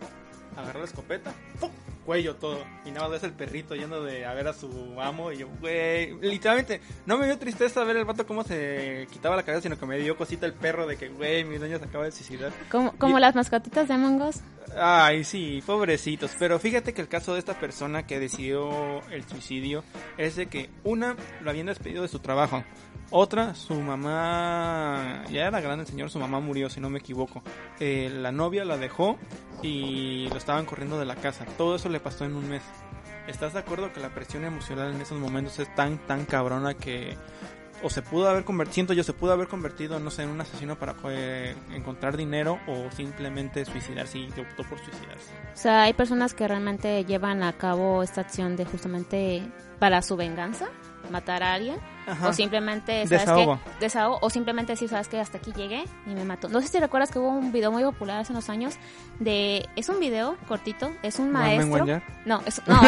agarró 0.55 0.80
la 0.80 0.86
escopeta, 0.86 1.34
¡pum! 1.60 1.72
cuello 2.05 2.36
todo. 2.38 2.60
Y 2.86 2.91
nada 2.91 3.01
más 3.01 3.12
ves 3.12 3.24
el 3.24 3.34
perrito 3.34 3.76
yendo 3.76 4.01
de 4.01 4.26
a 4.26 4.34
ver 4.34 4.47
a 4.47 4.53
su 4.53 4.95
amo 5.01 5.32
y 5.34 5.39
yo, 5.39 5.47
güey, 5.60 6.14
literalmente, 6.22 6.80
no 7.05 7.18
me 7.18 7.26
dio 7.26 7.38
tristeza 7.38 7.84
ver 7.84 7.97
el 7.97 8.05
vato 8.05 8.26
cómo 8.26 8.43
se 8.45 9.08
quitaba 9.12 9.36
la 9.36 9.43
cabeza, 9.43 9.64
sino 9.64 9.78
que 9.78 9.86
me 9.86 9.97
dio 9.97 10.16
cosita 10.16 10.45
el 10.45 10.53
perro 10.53 10.88
de 10.88 10.95
que, 10.95 11.10
güey, 11.10 11.43
mi 11.43 11.58
dueño 11.58 11.78
se 11.80 11.84
acaba 11.86 12.05
de 12.05 12.14
suicidar. 12.14 12.53
Como, 12.72 12.93
como 12.97 13.18
Y- 13.18 13.22
las 13.22 13.36
mascotitas 13.36 13.89
de 13.89 13.95
Among 13.95 14.22
Us. 14.22 14.38
Ay, 14.80 15.24
sí, 15.26 15.62
pobrecitos. 15.66 16.32
Pero 16.39 16.60
fíjate 16.60 16.93
que 16.93 17.01
el 17.01 17.08
caso 17.10 17.34
de 17.34 17.39
esta 17.39 17.60
persona 17.60 18.05
que 18.05 18.20
decidió 18.20 19.01
el 19.12 19.26
suicidio 19.28 19.84
es 20.18 20.36
de 20.38 20.47
que 20.47 20.70
una 20.86 21.16
lo 21.41 21.49
habían 21.49 21.66
despedido 21.68 22.03
de 22.03 22.08
su 22.10 22.20
trabajo. 22.20 22.64
Otra, 23.10 23.55
su 23.55 23.74
mamá, 23.76 25.24
ya 25.30 25.47
era 25.47 25.62
grande 25.62 25.84
el 25.84 25.89
señor, 25.89 26.10
su 26.10 26.20
mamá 26.20 26.39
murió, 26.39 26.70
si 26.70 26.82
no 26.82 26.89
me 26.89 26.99
equivoco. 26.99 27.41
Eh, 27.80 28.12
la 28.14 28.32
novia 28.32 28.66
la 28.66 28.78
dejó 28.78 29.18
y 29.62 30.28
lo 30.30 30.38
estaban 30.38 30.66
corriendo 30.66 30.99
de 30.99 31.05
la 31.05 31.16
casa. 31.16 31.45
Todo 31.58 31.76
eso 31.76 31.88
le 31.89 31.99
pasó 31.99 32.26
en 32.26 32.36
un 32.36 32.49
mes. 32.49 32.64
¿Estás 33.28 33.53
de 33.53 33.60
acuerdo 33.60 33.93
que 33.93 33.99
la 33.99 34.10
presión 34.10 34.43
emocional 34.45 34.93
en 34.93 35.01
esos 35.01 35.20
momentos 35.20 35.60
es 35.60 35.74
tan, 35.76 35.97
tan 35.99 36.26
cabrona 36.26 36.74
que 36.74 37.18
o 37.84 37.89
se 37.89 38.01
pudo 38.01 38.28
haber 38.28 38.43
convertido, 38.43 38.74
siento 38.74 38.93
yo, 38.93 39.03
se 39.03 39.14
pudo 39.14 39.34
haber 39.34 39.47
convertido, 39.47 39.99
no 39.99 40.10
sé, 40.10 40.24
en 40.24 40.30
un 40.30 40.41
asesino 40.41 40.78
para 40.80 40.95
poder 40.95 41.55
encontrar 41.72 42.18
dinero 42.18 42.60
o 42.68 42.89
simplemente 42.91 43.66
suicidarse 43.66 44.20
y 44.20 44.30
optó 44.30 44.64
por 44.64 44.80
suicidarse. 44.80 45.32
O 45.53 45.58
sea, 45.58 45.84
hay 45.84 45.93
personas 45.93 46.34
que 46.34 46.47
realmente 46.47 47.05
llevan 47.05 47.43
a 47.43 47.53
cabo 47.53 48.01
esta 48.03 48.22
acción 48.22 48.55
de 48.55 48.66
justamente 48.66 49.43
para 49.80 50.01
su 50.01 50.16
venganza, 50.16 50.70
matar 51.10 51.43
a 51.43 51.53
alguien, 51.53 51.78
Ajá. 52.05 52.30
o 52.30 52.34
simplemente, 52.34 53.05
¿sabes 53.08 53.10
Desahogo. 53.22 53.60
qué? 53.64 53.70
Desahogo, 53.82 54.18
o 54.22 54.30
simplemente 54.30 54.74
decir, 54.74 54.89
¿sabes 54.89 55.08
qué? 55.08 55.20
Hasta 55.20 55.38
aquí 55.38 55.51
llegué 55.53 55.84
y 56.05 56.10
me 56.12 56.24
mató. 56.24 56.47
No 56.49 56.62
sé 56.62 56.68
si 56.68 56.80
recuerdas 56.80 57.12
que 57.12 57.20
hubo 57.20 57.30
un 57.30 57.51
video 57.51 57.72
muy 57.72 57.84
popular 57.84 58.20
hace 58.20 58.32
unos 58.32 58.49
años 58.49 58.76
de... 59.20 59.68
Es 59.76 59.89
un 59.89 59.99
video 59.99 60.38
cortito, 60.47 60.91
es 61.03 61.20
un 61.20 61.32
maestro... 61.32 61.86
No, 62.26 62.41
es... 62.45 62.62
No. 62.68 62.80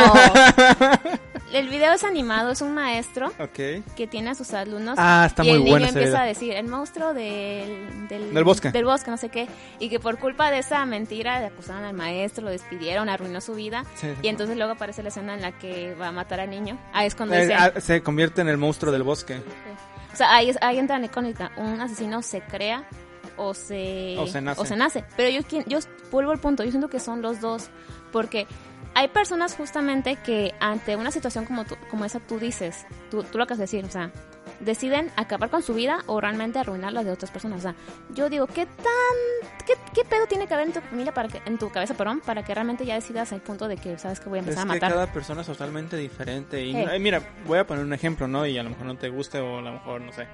El 1.51 1.67
video 1.67 1.93
es 1.93 2.03
animado, 2.03 2.51
es 2.51 2.61
un 2.61 2.75
maestro 2.75 3.31
que 3.53 4.07
tiene 4.09 4.29
a 4.29 4.35
sus 4.35 4.53
alumnos 4.53 4.95
Ah, 4.99 5.23
está 5.25 5.43
y 5.43 5.47
muy 5.49 5.57
el 5.57 5.63
niño 5.63 5.77
empieza 5.77 5.97
video. 6.09 6.17
a 6.17 6.23
decir 6.25 6.53
el 6.53 6.67
monstruo 6.67 7.13
del, 7.15 8.07
del, 8.07 8.33
Del 8.35 8.43
bosque. 8.43 8.69
del 8.71 8.85
bosque, 8.85 9.09
no 9.09 9.17
sé 9.17 9.29
qué 9.29 9.47
y 9.79 9.89
que 9.89 9.99
por 9.99 10.19
culpa 10.19 10.51
de 10.51 10.59
esa 10.59 10.85
mentira 10.85 11.39
le 11.39 11.47
acusaron 11.47 11.85
al 11.85 11.95
maestro 11.95 12.43
lo 12.45 12.51
despidieron 12.51 13.09
arruinó 13.09 13.41
su 13.41 13.55
vida 13.55 13.83
Sí, 13.95 14.09
y 14.21 14.27
entonces 14.27 14.57
luego 14.57 14.73
aparece 14.73 15.01
la 15.01 15.09
escena 15.09 15.33
en 15.33 15.41
la 15.41 15.51
que 15.57 15.95
va 15.95 16.09
a 16.09 16.11
matar 16.11 16.39
al 16.39 16.51
niño 16.51 16.77
ahí 16.93 17.07
es 17.07 17.15
cuando 17.15 17.33
Eh, 17.33 17.41
dice 17.41 17.55
ah, 17.55 17.71
se 17.79 18.03
convierte 18.09 18.41
en 18.41 18.49
el 18.49 18.57
monstruo 18.57 18.91
del 18.91 19.03
bosque. 19.03 19.41
o 20.13 20.15
sea 20.15 20.33
ahí, 20.35 20.49
es- 20.49 20.57
ahí 20.61 20.77
entra 20.79 20.97
la 20.99 21.05
icónica 21.05 21.51
un 21.57 21.79
asesino 21.79 22.21
se 22.21 22.41
crea 22.41 22.83
o 23.37 23.53
se 23.53 24.15
O 24.17 24.27
se 24.65 24.75
nace. 24.75 25.03
pero 25.15 25.29
yo 25.29 25.41
yo 25.67 25.79
vuelvo 26.11 26.31
al 26.31 26.39
punto 26.39 26.63
yo 26.63 26.71
siento 26.71 26.89
que 26.89 26.99
son 26.99 27.21
los 27.21 27.39
dos 27.39 27.69
porque 28.11 28.47
hay 28.95 29.07
personas 29.09 29.55
justamente 29.55 30.15
que 30.17 30.53
ante 30.59 30.95
una 30.95 31.11
situación 31.11 31.45
como, 31.45 31.63
tú- 31.63 31.77
como 31.91 32.03
esa 32.05 32.19
tú 32.19 32.39
dices, 32.39 32.85
tú, 33.11 33.23
tú 33.23 33.37
lo 33.37 33.43
acabas 33.43 33.59
de 33.59 33.63
decir, 33.65 33.85
o 33.85 33.89
sea, 33.91 34.11
deciden 34.59 35.11
acabar 35.15 35.49
con 35.49 35.63
su 35.63 35.73
vida 35.73 35.99
o 36.07 36.19
realmente 36.19 36.59
arruinar 36.59 36.93
la 36.93 37.03
de 37.03 37.11
otras 37.11 37.31
personas. 37.31 37.59
O 37.59 37.61
sea, 37.61 37.75
yo 38.13 38.29
digo, 38.29 38.47
¿qué 38.47 38.65
tan, 38.65 39.65
qué, 39.65 39.73
qué 39.93 40.03
pedo 40.03 40.27
tiene 40.27 40.47
que 40.47 40.53
haber 40.53 40.67
en 40.67 40.73
tu 40.73 40.81
familia 40.81 41.13
para 41.13 41.27
que, 41.29 41.41
en 41.45 41.57
tu 41.57 41.69
cabeza, 41.71 41.93
perdón, 41.95 42.21
para 42.25 42.43
que 42.43 42.53
realmente 42.53 42.85
ya 42.85 42.95
decidas 42.95 43.31
al 43.33 43.41
punto 43.41 43.67
de 43.67 43.77
que 43.77 43.97
sabes 43.97 44.19
que 44.19 44.29
voy 44.29 44.39
a 44.39 44.41
empezar 44.41 44.65
que 44.65 44.71
a 44.71 44.73
matar? 44.73 44.91
cada 44.91 45.11
persona 45.13 45.41
es 45.41 45.47
totalmente 45.47 45.95
diferente. 45.97 46.63
Y 46.65 46.73
no- 46.73 46.91
eh, 46.91 46.99
mira, 46.99 47.21
voy 47.45 47.59
a 47.59 47.65
poner 47.67 47.83
un 47.85 47.93
ejemplo, 47.93 48.27
¿no? 48.27 48.45
Y 48.45 48.57
a 48.57 48.63
lo 48.63 48.69
mejor 48.69 48.85
no 48.85 48.97
te 48.97 49.09
guste 49.09 49.39
o 49.39 49.59
a 49.59 49.61
lo 49.61 49.71
mejor 49.71 50.01
no 50.01 50.11
sé. 50.11 50.27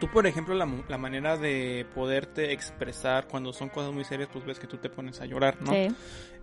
Tú, 0.00 0.08
por 0.10 0.26
ejemplo, 0.26 0.54
la, 0.54 0.66
la 0.88 0.96
manera 0.96 1.36
de 1.36 1.86
poderte 1.94 2.52
expresar 2.52 3.26
cuando 3.26 3.52
son 3.52 3.68
cosas 3.68 3.92
muy 3.92 4.02
serias, 4.04 4.30
pues 4.32 4.46
ves 4.46 4.58
que 4.58 4.66
tú 4.66 4.78
te 4.78 4.88
pones 4.88 5.20
a 5.20 5.26
llorar, 5.26 5.60
¿no? 5.60 5.72
Sí. 5.72 5.88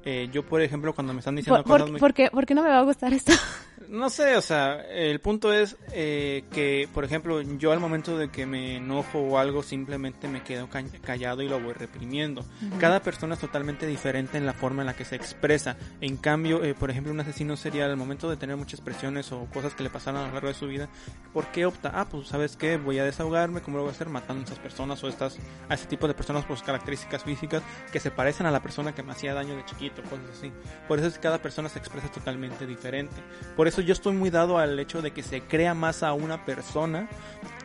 Eh, 0.10 0.30
yo, 0.32 0.42
por 0.46 0.62
ejemplo, 0.62 0.94
cuando 0.96 1.12
me 1.12 1.20
están 1.20 1.36
diciendo 1.36 1.62
¿Por, 1.64 1.68
por- 1.70 1.80
cosas 1.82 1.92
muy... 1.92 2.00
por 2.00 2.14
qué, 2.14 2.30
por 2.32 2.46
qué 2.46 2.56
no 2.56 2.64
me 2.64 2.70
va 2.70 2.80
a 2.80 2.84
gustar 2.84 3.12
esto? 3.14 3.34
No 3.90 4.10
sé, 4.10 4.36
o 4.36 4.42
sea, 4.42 4.82
el 4.82 5.22
punto 5.22 5.54
es 5.54 5.78
eh, 5.94 6.44
que, 6.52 6.90
por 6.94 7.06
ejemplo, 7.06 7.40
yo 7.42 7.72
al 7.72 7.80
momento 7.80 8.18
de 8.18 8.30
que 8.30 8.46
me 8.46 8.76
enojo 8.78 9.20
o 9.20 9.38
algo, 9.38 9.64
simplemente 9.64 10.28
me 10.28 10.44
quedo 10.44 10.68
ca- 10.68 10.84
callado 11.02 11.42
y 11.42 11.48
lo 11.48 11.58
voy 11.62 11.72
reprimiendo. 11.72 12.44
Cada 12.80 13.00
persona 13.02 13.36
es 13.36 13.40
totalmente 13.40 13.88
diferente 13.88 14.38
en 14.38 14.46
la 14.46 14.52
forma 14.52 14.82
en 14.82 14.88
la 14.88 14.94
que 14.94 15.06
se 15.06 15.16
expresa. 15.16 15.78
En 16.02 16.18
cambio, 16.18 16.66
eh, 16.66 16.74
por 16.74 16.90
ejemplo, 16.92 17.14
un 17.14 17.20
asesino 17.22 17.56
serial, 17.56 17.90
al 17.90 17.96
momento 17.96 18.30
de 18.30 18.36
tener 18.36 18.58
muchas 18.58 18.82
presiones 18.82 19.32
o 19.32 19.46
cosas 19.54 19.74
que 19.74 19.84
le 19.84 19.90
pasaron 19.90 20.20
a 20.22 20.28
lo 20.28 20.34
largo 20.34 20.50
de 20.50 20.54
su 20.56 20.68
vida, 20.68 20.90
¿por 21.32 21.46
qué 21.54 21.66
opta? 21.66 21.92
Ah, 21.94 22.10
pues, 22.12 22.28
¿sabes 22.28 22.58
qué? 22.58 22.76
Voy 22.76 23.00
a 23.00 23.06
desahogarme, 23.06 23.62
¿cómo 23.62 23.78
lo 23.78 23.84
voy 23.84 23.92
a 23.92 23.96
hacer? 23.96 24.10
Matando 24.10 24.42
a 24.42 24.46
esas 24.48 24.60
personas 24.60 25.02
o 25.02 25.08
estas, 25.08 25.38
a 25.70 25.76
ese 25.76 25.86
tipo 25.86 26.10
de 26.10 26.14
personas 26.14 26.44
por 26.44 26.58
sus 26.58 26.66
características 26.66 27.24
físicas 27.24 27.64
que 27.94 28.02
se 28.02 28.12
parecen 28.12 28.48
a 28.48 28.52
la 28.52 28.62
persona 28.62 28.94
que 28.94 29.02
me 29.04 29.14
hacía 29.14 29.34
daño 29.34 29.56
de 29.56 29.64
chiquito, 29.64 29.97
cosas 30.04 30.26
así. 30.38 30.52
Por 30.88 31.00
eso 31.00 31.08
es 31.08 31.16
que 31.16 31.22
cada 31.22 31.42
persona 31.42 31.70
se 31.70 31.80
expresa 31.80 32.10
totalmente 32.10 32.66
diferente. 32.66 33.16
Por 33.56 33.68
eso 33.68 33.82
yo 33.82 33.94
estoy 33.94 34.14
muy 34.14 34.30
dado 34.30 34.58
al 34.58 34.80
hecho 34.80 35.02
de 35.02 35.12
que 35.12 35.24
se 35.24 35.42
crea 35.42 35.74
más 35.74 36.04
a 36.04 36.14
una 36.14 36.46
persona 36.46 37.08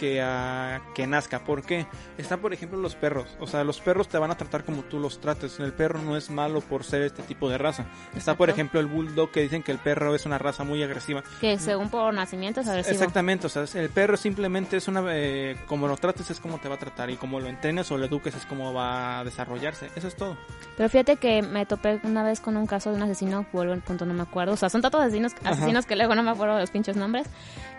que 0.03 0.21
a 0.21 0.83
que 0.97 1.07
nazca. 1.07 1.45
¿Por 1.45 1.63
qué? 1.63 1.87
Está 2.19 2.37
por 2.39 2.53
ejemplo 2.53 2.77
los 2.77 2.97
perros. 2.97 3.29
O 3.39 3.47
sea, 3.47 3.63
los 3.63 3.81
perros 3.81 4.09
te 4.09 4.19
van 4.19 4.33
a 4.33 4.37
tratar 4.37 4.65
como 4.65 4.83
tú 4.83 4.99
los 4.99 5.21
trates. 5.21 5.61
El 5.61 5.73
perro 5.73 6.03
no 6.03 6.17
es 6.17 6.29
malo 6.29 6.61
por 6.61 6.83
ser 6.83 7.03
este 7.03 7.23
tipo 7.23 7.49
de 7.49 7.57
raza. 7.57 7.85
Está 8.17 8.37
por 8.37 8.51
ejemplo 8.51 8.81
el 8.81 8.87
bulldog 8.87 9.31
que 9.31 9.43
dicen 9.43 9.63
que 9.63 9.71
el 9.71 9.79
perro 9.79 10.17
es 10.17 10.27
una 10.27 10.39
raza 10.39 10.65
muy 10.65 10.83
agresiva. 10.83 11.23
Que 11.41 11.57
según 11.57 11.89
por 11.89 12.13
nacimiento 12.13 12.63
es 12.63 12.69
agresivo. 12.69 12.95
Exactamente, 12.95 13.47
o 13.47 13.49
sea, 13.49 13.65
el 13.81 13.91
perro 13.91 14.17
simplemente 14.17 14.77
es 14.77 14.89
una... 14.89 15.05
eh, 15.11 15.57
como 15.67 15.87
lo 15.87 15.97
trates 15.97 16.33
es 16.33 16.41
como 16.41 16.59
te 16.59 16.69
va 16.69 16.75
a 16.75 16.79
tratar 16.79 17.09
y 17.09 17.17
como 17.17 17.39
lo 17.39 17.47
entrenes 17.47 17.89
o 17.93 17.97
lo 17.97 18.07
eduques 18.07 18.35
es 18.35 18.45
como 18.45 18.75
va 18.75 19.21
a 19.21 19.25
desarrollarse. 19.25 19.89
Eso 19.95 20.09
es 20.09 20.17
todo. 20.17 20.37
Pero 20.77 20.89
fíjate 20.89 21.15
que 21.15 21.43
me 21.43 21.65
topé 21.65 22.01
una 22.03 22.25
vez 22.25 22.41
con 22.41 22.57
un 22.57 22.67
caso 22.67 22.91
de 22.91 22.97
un 22.97 23.03
asesino, 23.05 23.47
vuelvo 23.53 23.73
al 23.73 23.83
punto, 23.83 24.05
no 24.05 24.15
me 24.15 24.23
acuerdo. 24.23 24.55
O 24.55 24.57
sea, 24.57 24.69
son 24.69 24.83
tantos 24.83 25.01
asesinos, 25.01 25.33
asesinos 25.45 25.87
que 25.87 25.95
luego 25.95 26.17
no 26.17 26.25
me 26.25 26.33
acuerdo 26.33 26.55
de 26.55 26.63
los 26.63 26.73
pinches 26.73 26.97
nombres. 26.97 27.29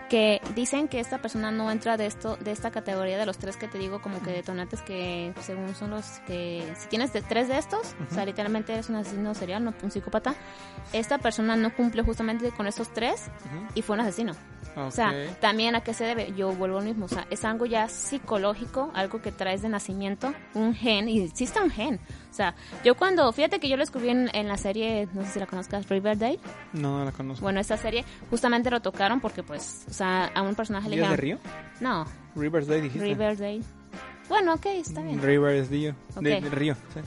Que 0.08 0.42
dicen 0.54 0.86
que 0.86 1.00
esta 1.00 1.16
persona 1.18 1.50
no 1.50 1.70
entra 1.70 1.96
de 1.96 2.04
esto, 2.14 2.36
de 2.36 2.52
esta 2.52 2.70
categoría 2.70 3.18
de 3.18 3.26
los 3.26 3.38
tres 3.38 3.56
que 3.56 3.68
te 3.68 3.78
digo, 3.78 4.00
como 4.00 4.22
que 4.22 4.30
detonantes 4.30 4.82
que 4.82 5.34
según 5.40 5.74
son 5.74 5.90
los 5.90 6.04
que. 6.26 6.72
Si 6.76 6.88
tienes 6.88 7.12
de 7.12 7.22
tres 7.22 7.48
de 7.48 7.58
estos, 7.58 7.94
o 8.10 8.14
sea, 8.14 8.24
literalmente 8.24 8.72
eres 8.72 8.88
un 8.88 8.96
asesino 8.96 9.34
serial, 9.34 9.64
no 9.64 9.74
un 9.82 9.90
psicópata. 9.90 10.34
Esta 10.92 11.18
persona 11.18 11.56
no 11.56 11.74
cumple 11.74 12.02
justamente 12.02 12.50
con 12.52 12.66
esos 12.66 12.92
tres 12.92 13.26
y 13.74 13.82
fue 13.82 13.94
un 13.94 14.00
asesino. 14.00 14.34
O 14.76 14.90
sea, 14.90 15.12
también 15.40 15.74
a 15.74 15.82
qué 15.82 15.94
se 15.94 16.04
debe, 16.04 16.32
yo 16.36 16.52
vuelvo 16.52 16.78
al 16.78 16.84
mismo, 16.84 17.06
o 17.06 17.08
sea, 17.08 17.26
es 17.30 17.44
algo 17.44 17.66
ya 17.66 17.88
psicológico, 17.88 18.90
algo 18.94 19.20
que 19.22 19.32
traes 19.32 19.62
de 19.62 19.68
nacimiento, 19.68 20.32
un 20.54 20.74
gen, 20.74 21.08
y 21.08 21.20
existe 21.22 21.60
un 21.60 21.70
gen. 21.70 22.00
O 22.30 22.34
sea, 22.34 22.54
yo 22.84 22.96
cuando, 22.96 23.32
fíjate 23.32 23.60
que 23.60 23.68
yo 23.68 23.76
lo 23.76 23.82
descubrí 23.82 24.08
en, 24.10 24.28
en 24.34 24.48
la 24.48 24.56
serie, 24.56 25.08
no 25.12 25.22
sé 25.22 25.28
si 25.32 25.38
la 25.40 25.46
conozcas, 25.46 25.88
Riverdale. 25.88 26.38
No, 26.72 26.98
no 26.98 27.04
la 27.04 27.12
conozco. 27.12 27.42
Bueno, 27.42 27.60
esa 27.60 27.76
serie 27.76 28.04
justamente 28.30 28.70
lo 28.70 28.80
tocaron 28.80 29.20
porque, 29.20 29.42
pues, 29.42 29.84
o 29.88 29.92
sea, 29.92 30.26
a 30.34 30.42
un 30.42 30.54
personaje 30.54 30.88
le 30.88 30.96
¿Días 30.96 31.10
de 31.10 31.16
dijeron... 31.16 31.40
Río? 31.42 31.50
No, 31.80 32.04
Rivers 32.34 32.66
Day 32.66 32.80
dijiste. 32.80 33.06
Riverdale. 33.06 33.62
Bueno, 34.28 34.54
ok, 34.54 34.66
está 34.66 35.02
bien. 35.02 35.20
River 35.22 35.54
es 35.54 35.68
Río. 35.70 35.94
De, 36.20 36.40
de 36.40 36.50
Río. 36.50 36.74
sí. 36.94 37.00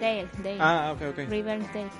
Dale, 0.00 0.28
Dale. 0.42 0.58
Ah, 0.60 0.92
ok, 0.94 1.02
ok. 1.10 1.28
Riverdale. 1.28 1.90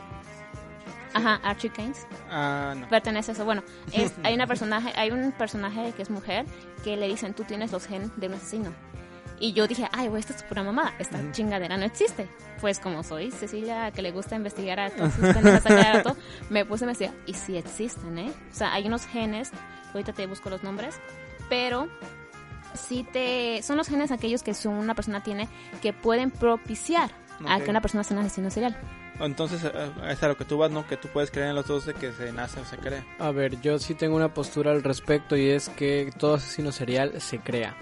Ajá, 1.14 1.40
Archie 1.42 1.70
Keynes. 1.70 2.06
Ah, 2.30 2.74
no. 2.76 2.88
pertenece 2.88 3.30
a 3.30 3.34
eso. 3.34 3.44
Bueno, 3.44 3.62
es, 3.92 4.12
hay 4.24 4.34
una 4.34 4.46
personaje, 4.46 4.92
hay 4.96 5.10
un 5.10 5.32
personaje 5.32 5.92
que 5.96 6.02
es 6.02 6.10
mujer 6.10 6.46
que 6.84 6.96
le 6.96 7.08
dicen 7.08 7.34
tú 7.34 7.44
tienes 7.44 7.72
los 7.72 7.86
genes 7.86 8.10
de 8.16 8.26
un 8.26 8.34
asesino. 8.34 8.72
Y 9.40 9.52
yo 9.52 9.68
dije, 9.68 9.88
ay, 9.92 10.08
güey, 10.08 10.20
esto 10.20 10.32
es 10.32 10.42
pura 10.42 10.64
mamada, 10.64 10.94
esta 10.98 11.18
chingadera 11.30 11.76
no 11.76 11.84
existe. 11.84 12.28
Pues 12.60 12.80
como 12.80 13.04
soy 13.04 13.30
Cecilia, 13.30 13.92
que 13.92 14.02
le 14.02 14.10
gusta 14.10 14.34
investigar 14.34 14.80
a 14.80 14.88
rato, 15.64 16.16
me 16.50 16.64
puse 16.64 16.84
a 16.84 16.86
investigar, 16.86 17.14
y 17.24 17.34
sí 17.34 17.56
existen, 17.56 18.18
¿eh? 18.18 18.32
O 18.50 18.54
sea, 18.54 18.72
hay 18.72 18.88
unos 18.88 19.06
genes, 19.06 19.52
ahorita 19.92 20.12
te 20.12 20.26
busco 20.26 20.50
los 20.50 20.64
nombres, 20.64 21.00
pero 21.48 21.88
sí 22.74 23.06
te, 23.12 23.62
son 23.62 23.76
los 23.76 23.88
genes 23.88 24.10
aquellos 24.10 24.42
que 24.42 24.54
una 24.66 24.94
persona 24.94 25.22
tiene 25.22 25.48
que 25.80 25.92
pueden 25.92 26.30
propiciar 26.30 27.10
a 27.46 27.60
que 27.60 27.70
una 27.70 27.80
persona 27.80 28.02
sea 28.04 28.16
un 28.16 28.24
asesino 28.24 28.50
serial. 28.50 28.76
Entonces, 29.20 29.64
eh, 29.64 29.90
es 30.08 30.22
a 30.22 30.28
lo 30.28 30.36
que 30.36 30.44
tú 30.44 30.58
vas, 30.58 30.70
¿no? 30.70 30.86
Que 30.86 30.96
tú 30.96 31.08
puedes 31.08 31.30
creer 31.30 31.48
en 31.48 31.54
los 31.54 31.66
dos 31.66 31.86
de 31.86 31.94
que 31.94 32.12
se 32.12 32.32
nace 32.32 32.60
o 32.60 32.64
se 32.64 32.76
crea. 32.76 33.04
A 33.18 33.30
ver, 33.30 33.60
yo 33.60 33.78
sí 33.78 33.94
tengo 33.94 34.16
una 34.16 34.32
postura 34.32 34.72
al 34.72 34.82
respecto 34.82 35.36
y 35.36 35.50
es 35.50 35.68
que 35.68 36.12
todo 36.16 36.34
asesino 36.34 36.72
serial 36.72 37.20
se 37.20 37.38
crea. 37.38 37.76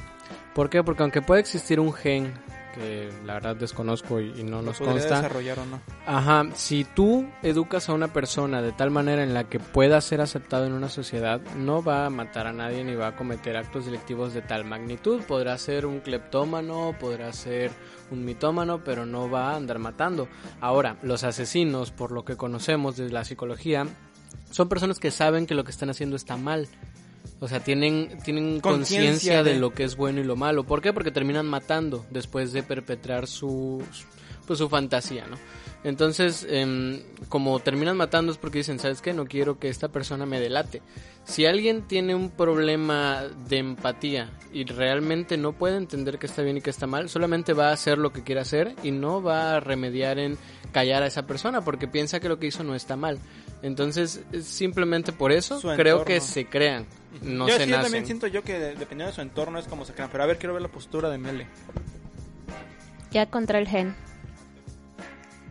¿Por 0.54 0.70
qué? 0.70 0.82
Porque 0.82 1.02
aunque 1.02 1.22
puede 1.22 1.40
existir 1.40 1.78
un 1.80 1.92
gen 1.92 2.32
que 2.76 3.10
la 3.24 3.34
verdad 3.34 3.56
desconozco 3.56 4.20
y, 4.20 4.32
y 4.40 4.44
no 4.44 4.62
nos 4.62 4.78
consta, 4.78 5.16
desarrollar 5.16 5.58
o 5.60 5.66
no. 5.66 5.80
Ajá, 6.06 6.44
si 6.54 6.84
tú 6.84 7.26
educas 7.42 7.88
a 7.88 7.94
una 7.94 8.12
persona 8.12 8.62
de 8.62 8.72
tal 8.72 8.90
manera 8.90 9.22
en 9.22 9.34
la 9.34 9.44
que 9.44 9.58
pueda 9.58 10.00
ser 10.00 10.20
aceptado 10.20 10.66
en 10.66 10.72
una 10.72 10.88
sociedad, 10.88 11.40
no 11.56 11.82
va 11.82 12.06
a 12.06 12.10
matar 12.10 12.46
a 12.46 12.52
nadie 12.52 12.84
ni 12.84 12.94
va 12.94 13.08
a 13.08 13.16
cometer 13.16 13.56
actos 13.56 13.86
delictivos 13.86 14.34
de 14.34 14.42
tal 14.42 14.64
magnitud. 14.64 15.22
Podrá 15.22 15.56
ser 15.58 15.86
un 15.86 16.00
cleptómano, 16.00 16.94
podrá 16.98 17.32
ser 17.32 17.70
un 18.10 18.24
mitómano, 18.24 18.84
pero 18.84 19.06
no 19.06 19.30
va 19.30 19.52
a 19.52 19.56
andar 19.56 19.78
matando. 19.78 20.28
Ahora, 20.60 20.96
los 21.02 21.24
asesinos, 21.24 21.90
por 21.90 22.12
lo 22.12 22.24
que 22.24 22.36
conocemos 22.36 22.96
desde 22.96 23.12
la 23.12 23.24
psicología, 23.24 23.86
son 24.50 24.68
personas 24.68 24.98
que 24.98 25.10
saben 25.10 25.46
que 25.46 25.54
lo 25.54 25.64
que 25.64 25.70
están 25.70 25.90
haciendo 25.90 26.16
está 26.16 26.36
mal. 26.36 26.68
O 27.40 27.48
sea, 27.48 27.60
tienen, 27.60 28.18
tienen 28.24 28.60
Conciencia 28.60 29.42
de- 29.42 29.58
lo 29.58 29.70
que 29.74 29.84
es 29.84 29.96
bueno 29.96 30.20
y 30.20 30.24
lo 30.24 30.36
malo. 30.36 30.64
¿Por 30.64 30.80
qué? 30.80 30.92
Porque 30.92 31.10
terminan 31.10 31.46
matando 31.46 32.06
después 32.10 32.52
de 32.52 32.62
perpetrar 32.62 33.26
su, 33.26 33.82
pues, 34.46 34.58
su 34.58 34.68
fantasía, 34.70 35.26
¿no? 35.26 35.36
Entonces, 35.84 36.44
em, 36.48 37.00
como 37.28 37.60
terminan 37.60 37.96
matando 37.96 38.32
es 38.32 38.38
porque 38.38 38.58
dicen, 38.58 38.78
¿sabes 38.80 39.00
qué? 39.02 39.12
No 39.12 39.26
quiero 39.26 39.58
que 39.60 39.68
esta 39.68 39.88
persona 39.88 40.26
me 40.26 40.40
delate. 40.40 40.82
Si 41.24 41.44
alguien 41.46 41.82
tiene 41.86 42.14
un 42.14 42.30
problema 42.30 43.24
de 43.48 43.58
empatía 43.58 44.30
y 44.52 44.64
realmente 44.64 45.36
no 45.36 45.52
puede 45.52 45.76
entender 45.76 46.18
que 46.18 46.26
está 46.26 46.42
bien 46.42 46.56
y 46.56 46.60
que 46.62 46.70
está 46.70 46.86
mal, 46.86 47.08
solamente 47.08 47.52
va 47.52 47.68
a 47.68 47.72
hacer 47.72 47.98
lo 47.98 48.12
que 48.12 48.22
quiere 48.22 48.40
hacer 48.40 48.74
y 48.82 48.90
no 48.90 49.22
va 49.22 49.56
a 49.56 49.60
remediar 49.60 50.18
en 50.18 50.38
callar 50.72 51.02
a 51.02 51.06
esa 51.06 51.26
persona 51.26 51.60
porque 51.62 51.86
piensa 51.86 52.18
que 52.18 52.28
lo 52.28 52.38
que 52.38 52.46
hizo 52.48 52.64
no 52.64 52.74
está 52.74 52.96
mal. 52.96 53.18
Entonces, 53.62 54.20
es 54.32 54.44
simplemente 54.46 55.12
por 55.12 55.32
eso 55.32 55.58
Su 55.60 55.68
creo 55.68 55.78
entorno. 55.98 56.04
que 56.04 56.20
se 56.20 56.46
crean, 56.46 56.84
no 57.22 57.48
yo, 57.48 57.56
se 57.56 57.64
sí, 57.64 57.70
yo 57.70 57.76
nacen. 57.76 57.82
también 57.84 58.06
siento 58.06 58.26
yo 58.26 58.42
que 58.42 58.52
de- 58.58 58.68
dependiendo 58.74 59.06
de 59.06 59.12
su 59.12 59.20
entorno 59.22 59.58
es 59.58 59.66
como 59.66 59.84
se 59.84 59.92
crean. 59.94 60.10
Pero 60.12 60.24
a 60.24 60.26
ver, 60.26 60.38
quiero 60.38 60.52
ver 60.52 60.62
la 60.62 60.68
postura 60.68 61.08
de 61.10 61.18
Mele. 61.18 61.46
Ya 63.10 63.26
contra 63.26 63.58
el 63.58 63.66
gen. 63.68 63.94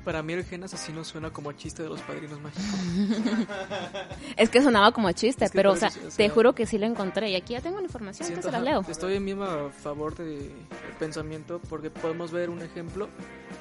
Para 0.06 0.22
mí 0.22 0.34
el 0.34 0.46
gen 0.46 0.64
asesino 0.64 1.04
suena 1.04 1.32
como 1.32 1.52
chiste 1.54 1.82
de 1.84 1.90
los 1.90 2.00
padrinos 2.02 2.40
mágicos. 2.40 2.64
Es 4.38 4.50
que 4.50 4.62
sonaba 4.62 4.92
como 4.92 5.12
chiste, 5.12 5.46
Es 5.46 5.52
que 5.52 5.56
pero 5.58 5.72
o 5.72 5.76
sea, 5.76 5.88
eso 5.90 6.00
sí, 6.00 6.06
o 6.08 6.12
sea, 6.12 6.18
te 6.18 6.30
juro 6.30 6.54
que 6.54 6.66
sí 6.66 6.78
lo 6.78 6.86
encontré. 6.86 7.30
Y 7.32 7.36
aquí 7.36 7.54
ya 7.54 7.62
tengo 7.62 7.78
la 7.80 7.86
información, 7.86 8.28
que 8.28 8.34
Siento, 8.34 8.48
se 8.48 8.52
la 8.52 8.60
leo. 8.60 8.86
Estoy 8.88 9.20
mismo 9.20 9.44
a 9.44 9.72
favor 9.72 10.16
del 10.16 10.52
pensamiento 11.00 11.60
porque 11.70 11.90
podemos 11.90 12.32
ver 12.32 12.50
un 12.50 12.62
ejemplo 12.62 13.10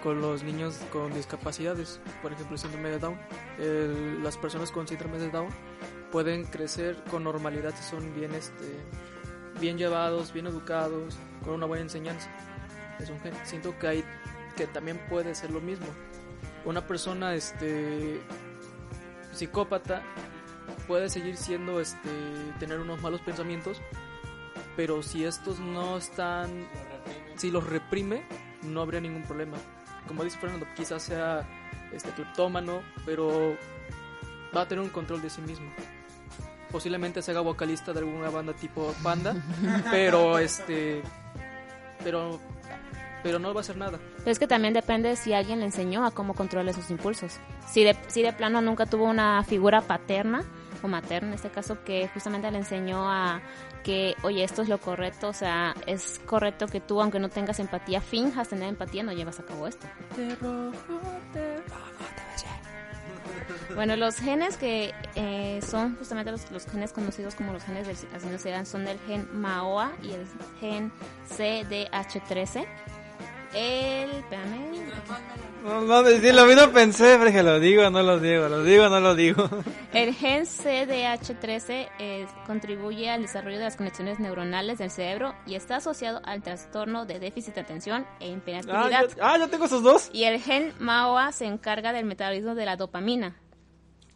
con 0.02 0.20
los 0.20 0.42
niños 0.42 0.76
con 0.92 1.12
discapacidades, 1.14 1.98
por 2.22 2.32
ejemplo 2.32 2.54
el 2.56 2.60
síndrome 2.60 2.90
de 2.90 2.98
Down. 2.98 3.18
El- 3.58 4.22
las 4.22 4.36
personas 4.36 4.70
con 4.70 4.86
síndrome 4.86 5.18
de 5.18 5.30
Down 5.30 5.48
pueden 6.12 6.44
crecer 6.44 7.02
con 7.10 7.24
normalidad 7.24 7.74
si 7.76 7.82
son 7.90 8.14
bien, 8.14 8.34
este, 8.34 8.76
bien 9.60 9.78
llevados, 9.78 10.32
bien 10.32 10.46
educados, 10.46 11.16
con 11.44 11.54
una 11.54 11.66
buena 11.66 11.82
enseñanza. 11.84 12.28
Es 13.00 13.08
un 13.10 13.18
gen. 13.20 13.32
Siento 13.44 13.76
que 13.78 13.86
hay 13.88 14.04
que 14.56 14.66
también 14.68 15.00
puede 15.08 15.34
ser 15.34 15.50
lo 15.50 15.60
mismo. 15.60 15.86
Una 16.64 16.86
persona, 16.86 17.34
este, 17.34 18.20
psicópata 19.34 20.02
puede 20.86 21.08
seguir 21.08 21.36
siendo 21.36 21.80
este 21.80 22.10
tener 22.58 22.78
unos 22.78 23.00
malos 23.02 23.20
pensamientos 23.20 23.80
pero 24.76 25.02
si 25.02 25.24
estos 25.24 25.58
no 25.60 25.96
están 25.96 26.66
si 27.36 27.50
los 27.50 27.66
reprime 27.66 28.24
no 28.62 28.80
habría 28.80 29.00
ningún 29.00 29.22
problema. 29.22 29.56
Como 30.06 30.24
dice 30.24 30.38
Fernando 30.38 30.66
quizás 30.76 31.02
sea 31.02 31.46
este 31.92 32.10
cleptómano 32.10 32.82
pero 33.04 33.56
va 34.56 34.62
a 34.62 34.68
tener 34.68 34.82
un 34.82 34.90
control 34.90 35.22
de 35.22 35.30
sí 35.30 35.40
mismo. 35.42 35.70
Posiblemente 36.70 37.22
se 37.22 37.30
haga 37.30 37.40
vocalista 37.40 37.92
de 37.92 38.00
alguna 38.00 38.30
banda 38.30 38.52
tipo 38.52 38.94
Panda 39.02 39.34
pero 39.90 40.38
este 40.38 41.02
pero 42.02 42.40
pero 43.24 43.40
no 43.40 43.52
va 43.52 43.60
a 43.60 43.62
hacer 43.62 43.76
nada 43.76 43.98
Pero 44.18 44.30
es 44.30 44.38
que 44.38 44.46
también 44.46 44.74
depende 44.74 45.16
si 45.16 45.32
alguien 45.32 45.58
le 45.60 45.64
enseñó 45.64 46.04
a 46.04 46.12
cómo 46.12 46.34
controlar 46.34 46.74
sus 46.74 46.90
impulsos. 46.90 47.38
Si 47.66 47.82
de, 47.82 47.96
si 48.06 48.22
de 48.22 48.32
plano 48.32 48.60
nunca 48.60 48.86
tuvo 48.86 49.04
una 49.04 49.42
figura 49.42 49.80
paterna 49.80 50.44
o 50.82 50.88
materna 50.88 51.28
en 51.28 51.34
este 51.34 51.48
caso 51.48 51.82
que 51.82 52.08
justamente 52.08 52.50
le 52.50 52.58
enseñó 52.58 53.10
a 53.10 53.40
que, 53.82 54.14
oye, 54.22 54.44
esto 54.44 54.62
es 54.62 54.68
lo 54.68 54.78
correcto, 54.78 55.28
o 55.28 55.32
sea, 55.32 55.74
es 55.86 56.20
correcto 56.26 56.66
que 56.66 56.80
tú, 56.80 57.00
aunque 57.00 57.18
no 57.18 57.30
tengas 57.30 57.58
empatía, 57.58 58.00
finjas 58.00 58.48
tener 58.48 58.68
empatía, 58.68 59.02
no 59.02 59.12
llevas 59.12 59.40
a 59.40 59.44
cabo 59.44 59.66
esto. 59.66 59.86
Bueno, 63.74 63.96
los 63.96 64.16
genes 64.16 64.56
que 64.56 64.94
eh, 65.16 65.60
son 65.68 65.96
justamente 65.96 66.30
los, 66.30 66.48
los 66.52 66.66
genes 66.66 66.92
conocidos 66.92 67.34
como 67.34 67.52
los 67.52 67.64
genes 67.64 67.86
del 67.86 67.96
asesino 68.14 68.38
serial 68.38 68.66
son 68.66 68.86
el 68.86 68.98
gen 69.00 69.28
MAOA 69.32 69.92
y 70.02 70.12
el 70.12 70.26
gen 70.60 70.92
CDH13. 71.28 72.66
El, 73.54 74.10
espérame. 74.10 74.74
No, 75.64 75.80
no, 75.80 76.06
sí, 76.06 76.32
lo 76.32 76.44
mismo 76.44 76.68
pensé, 76.72 77.16
pero 77.18 77.32
que 77.32 77.42
lo 77.42 77.58
digo, 77.58 77.88
no 77.88 78.02
lo 78.02 78.20
digo, 78.20 78.48
lo 78.48 78.62
digo, 78.62 78.88
no 78.90 79.00
lo 79.00 79.14
digo. 79.14 79.48
El 79.94 80.12
gen 80.14 80.44
CDH13 80.44 81.88
eh, 81.98 82.26
contribuye 82.46 83.08
al 83.10 83.22
desarrollo 83.22 83.56
de 83.58 83.64
las 83.64 83.76
conexiones 83.76 84.18
neuronales 84.20 84.78
del 84.78 84.90
cerebro 84.90 85.34
y 85.46 85.54
está 85.54 85.76
asociado 85.76 86.20
al 86.24 86.42
trastorno 86.42 87.06
de 87.06 87.18
déficit 87.18 87.54
de 87.54 87.60
atención 87.62 88.06
e 88.20 88.26
Ah, 88.26 88.36
hiperactividad. 88.36 89.08
yo, 89.08 89.14
ah, 89.22 89.38
yo 89.38 89.48
tengo 89.48 89.64
esos 89.64 89.82
dos. 89.82 90.10
Y 90.12 90.24
el 90.24 90.40
gen 90.40 90.72
MAOA 90.80 91.32
se 91.32 91.46
encarga 91.46 91.92
del 91.94 92.04
metabolismo 92.04 92.54
de 92.54 92.66
la 92.66 92.76
dopamina, 92.76 93.36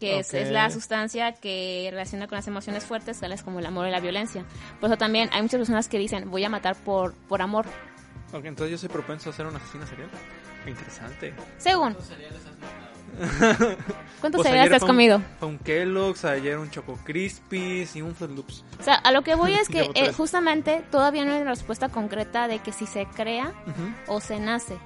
que 0.00 0.18
es, 0.18 0.34
es 0.34 0.50
la 0.50 0.70
sustancia 0.70 1.32
que 1.32 1.88
relaciona 1.90 2.26
con 2.28 2.36
las 2.36 2.46
emociones 2.46 2.84
fuertes, 2.84 3.20
tales 3.20 3.42
como 3.42 3.58
el 3.60 3.66
amor 3.66 3.88
y 3.88 3.90
la 3.90 4.00
violencia. 4.00 4.44
Por 4.80 4.90
eso 4.90 4.98
también 4.98 5.30
hay 5.32 5.40
muchas 5.40 5.58
personas 5.58 5.88
que 5.88 5.98
dicen, 5.98 6.30
voy 6.30 6.44
a 6.44 6.50
matar 6.50 6.76
por, 6.76 7.14
por 7.26 7.40
amor. 7.40 7.64
Ok, 8.32 8.44
entonces 8.44 8.70
yo 8.72 8.78
soy 8.78 8.88
propenso 8.88 9.30
a 9.30 9.32
ser 9.32 9.46
un 9.46 9.56
asesino 9.56 9.86
serial. 9.86 10.10
Interesante. 10.66 11.32
Según. 11.56 11.96
¿Cuántos 14.20 14.40
Pues 14.42 14.42
cereales 14.48 14.70
te 14.70 14.76
has 14.76 14.82
un- 14.82 14.88
comido? 14.88 15.22
un 15.40 15.58
Kellogg's, 15.58 16.24
ayer 16.24 16.58
un 16.58 16.70
Choco 16.70 16.98
Crispies 17.04 17.96
y 17.96 18.02
un 18.02 18.14
Fruit 18.14 18.32
Loops. 18.36 18.64
O 18.78 18.82
sea, 18.82 18.94
a 18.96 19.12
lo 19.12 19.22
que 19.22 19.34
voy 19.34 19.52
es 19.54 19.68
que 19.68 19.90
eh, 19.94 20.12
justamente 20.12 20.84
todavía 20.90 21.24
no 21.24 21.32
hay 21.32 21.40
una 21.40 21.50
respuesta 21.50 21.88
concreta 21.88 22.48
de 22.48 22.58
que 22.60 22.72
si 22.72 22.86
se 22.86 23.06
crea 23.06 23.52
o 24.06 24.20
se 24.20 24.38
nace. 24.40 24.76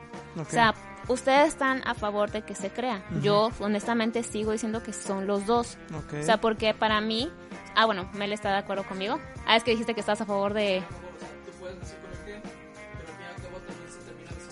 O 0.41 0.45
sea, 0.45 0.75
ustedes 1.09 1.49
están 1.49 1.83
a 1.87 1.95
favor 1.95 2.31
de 2.31 2.43
que 2.43 2.55
se 2.55 2.71
crea. 2.71 3.03
Yo 3.23 3.51
honestamente 3.61 4.23
sigo 4.23 4.53
diciendo 4.53 4.83
que 4.83 4.93
son 4.93 5.27
los 5.27 5.47
dos. 5.47 5.77
Ok. 5.95 6.21
O 6.21 6.23
sea, 6.23 6.41
porque 6.41 6.75
para 6.75 7.01
mí... 7.01 7.31
Ah, 7.75 7.87
bueno, 7.87 8.09
Mel 8.15 8.33
está 8.33 8.51
de 8.51 8.59
acuerdo 8.59 8.85
conmigo. 8.85 9.19
Ah, 9.47 9.57
es 9.57 9.65
que 9.65 9.71
dijiste 9.73 9.95
que 9.95 10.01
estás 10.01 10.21
a 10.21 10.27
favor 10.27 10.53
de... 10.55 10.83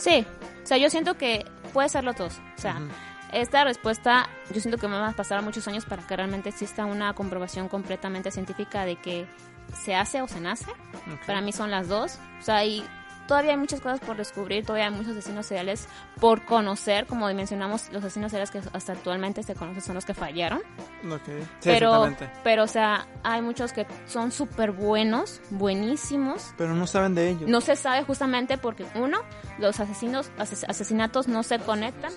Sí, 0.01 0.27
o 0.63 0.67
sea, 0.67 0.79
yo 0.79 0.89
siento 0.89 1.19
que 1.19 1.45
puede 1.75 1.91
ser 1.91 2.05
los 2.05 2.17
dos. 2.17 2.41
O 2.57 2.61
sea, 2.61 2.81
esta 3.33 3.65
respuesta 3.65 4.31
yo 4.53 4.61
siento 4.61 4.79
que 4.79 4.89
me 4.89 4.99
va 4.99 5.09
a 5.09 5.13
pasar 5.13 5.43
muchos 5.43 5.69
años 5.69 5.85
para 5.85 6.07
que 6.07 6.17
realmente 6.17 6.49
exista 6.49 6.87
una 6.87 7.13
comprobación 7.13 7.69
completamente 7.69 8.31
científica 8.31 8.87
de 8.87 8.97
que 8.97 9.27
se 9.85 9.95
hace 9.95 10.23
o 10.23 10.27
se 10.27 10.41
nace. 10.41 10.73
Para 11.27 11.43
mí 11.43 11.53
son 11.53 11.71
las 11.71 11.87
dos. 11.89 12.19
O 12.41 12.43
sea, 12.43 12.65
y 12.65 12.83
todavía 13.31 13.53
hay 13.53 13.57
muchas 13.59 13.81
cosas 13.81 14.01
por 14.01 14.17
descubrir, 14.17 14.67
todavía 14.67 14.87
hay 14.89 14.91
muchos 14.93 15.13
asesinos 15.13 15.47
seriales 15.47 15.87
por 16.19 16.45
conocer. 16.45 17.07
Como 17.07 17.33
mencionamos, 17.33 17.89
los 17.93 18.03
asesinos 18.03 18.33
seriales 18.33 18.51
que 18.51 18.61
hasta 18.77 18.93
actualmente 18.93 19.45
se 19.45 19.55
conocen 19.55 19.81
son 19.83 19.95
los 19.95 20.05
que 20.05 20.15
fallaron. 20.15 20.59
Ok. 21.09 21.23
Sí, 21.27 21.33
pero, 21.63 22.05
exactamente. 22.07 22.31
pero, 22.43 22.65
o 22.65 22.67
sea, 22.67 23.07
hay 23.23 23.41
muchos 23.41 23.73
que 23.73 23.87
son 24.07 24.33
súper 24.33 24.73
buenos, 24.73 25.41
buenísimos. 25.51 26.53
Pero 26.59 26.75
no 26.75 26.89
saben 26.89 27.15
de 27.15 27.31
ellos. 27.31 27.49
No 27.49 27.61
se 27.61 27.77
sabe 27.77 28.03
justamente 28.03 28.59
porque, 28.59 28.85
uno, 28.97 29.19
los 29.59 29.79
asesinos, 29.79 30.33
ases- 30.37 30.65
asesinatos 30.69 31.29
no 31.29 31.45
se 31.45 31.61
conectan. 31.61 32.13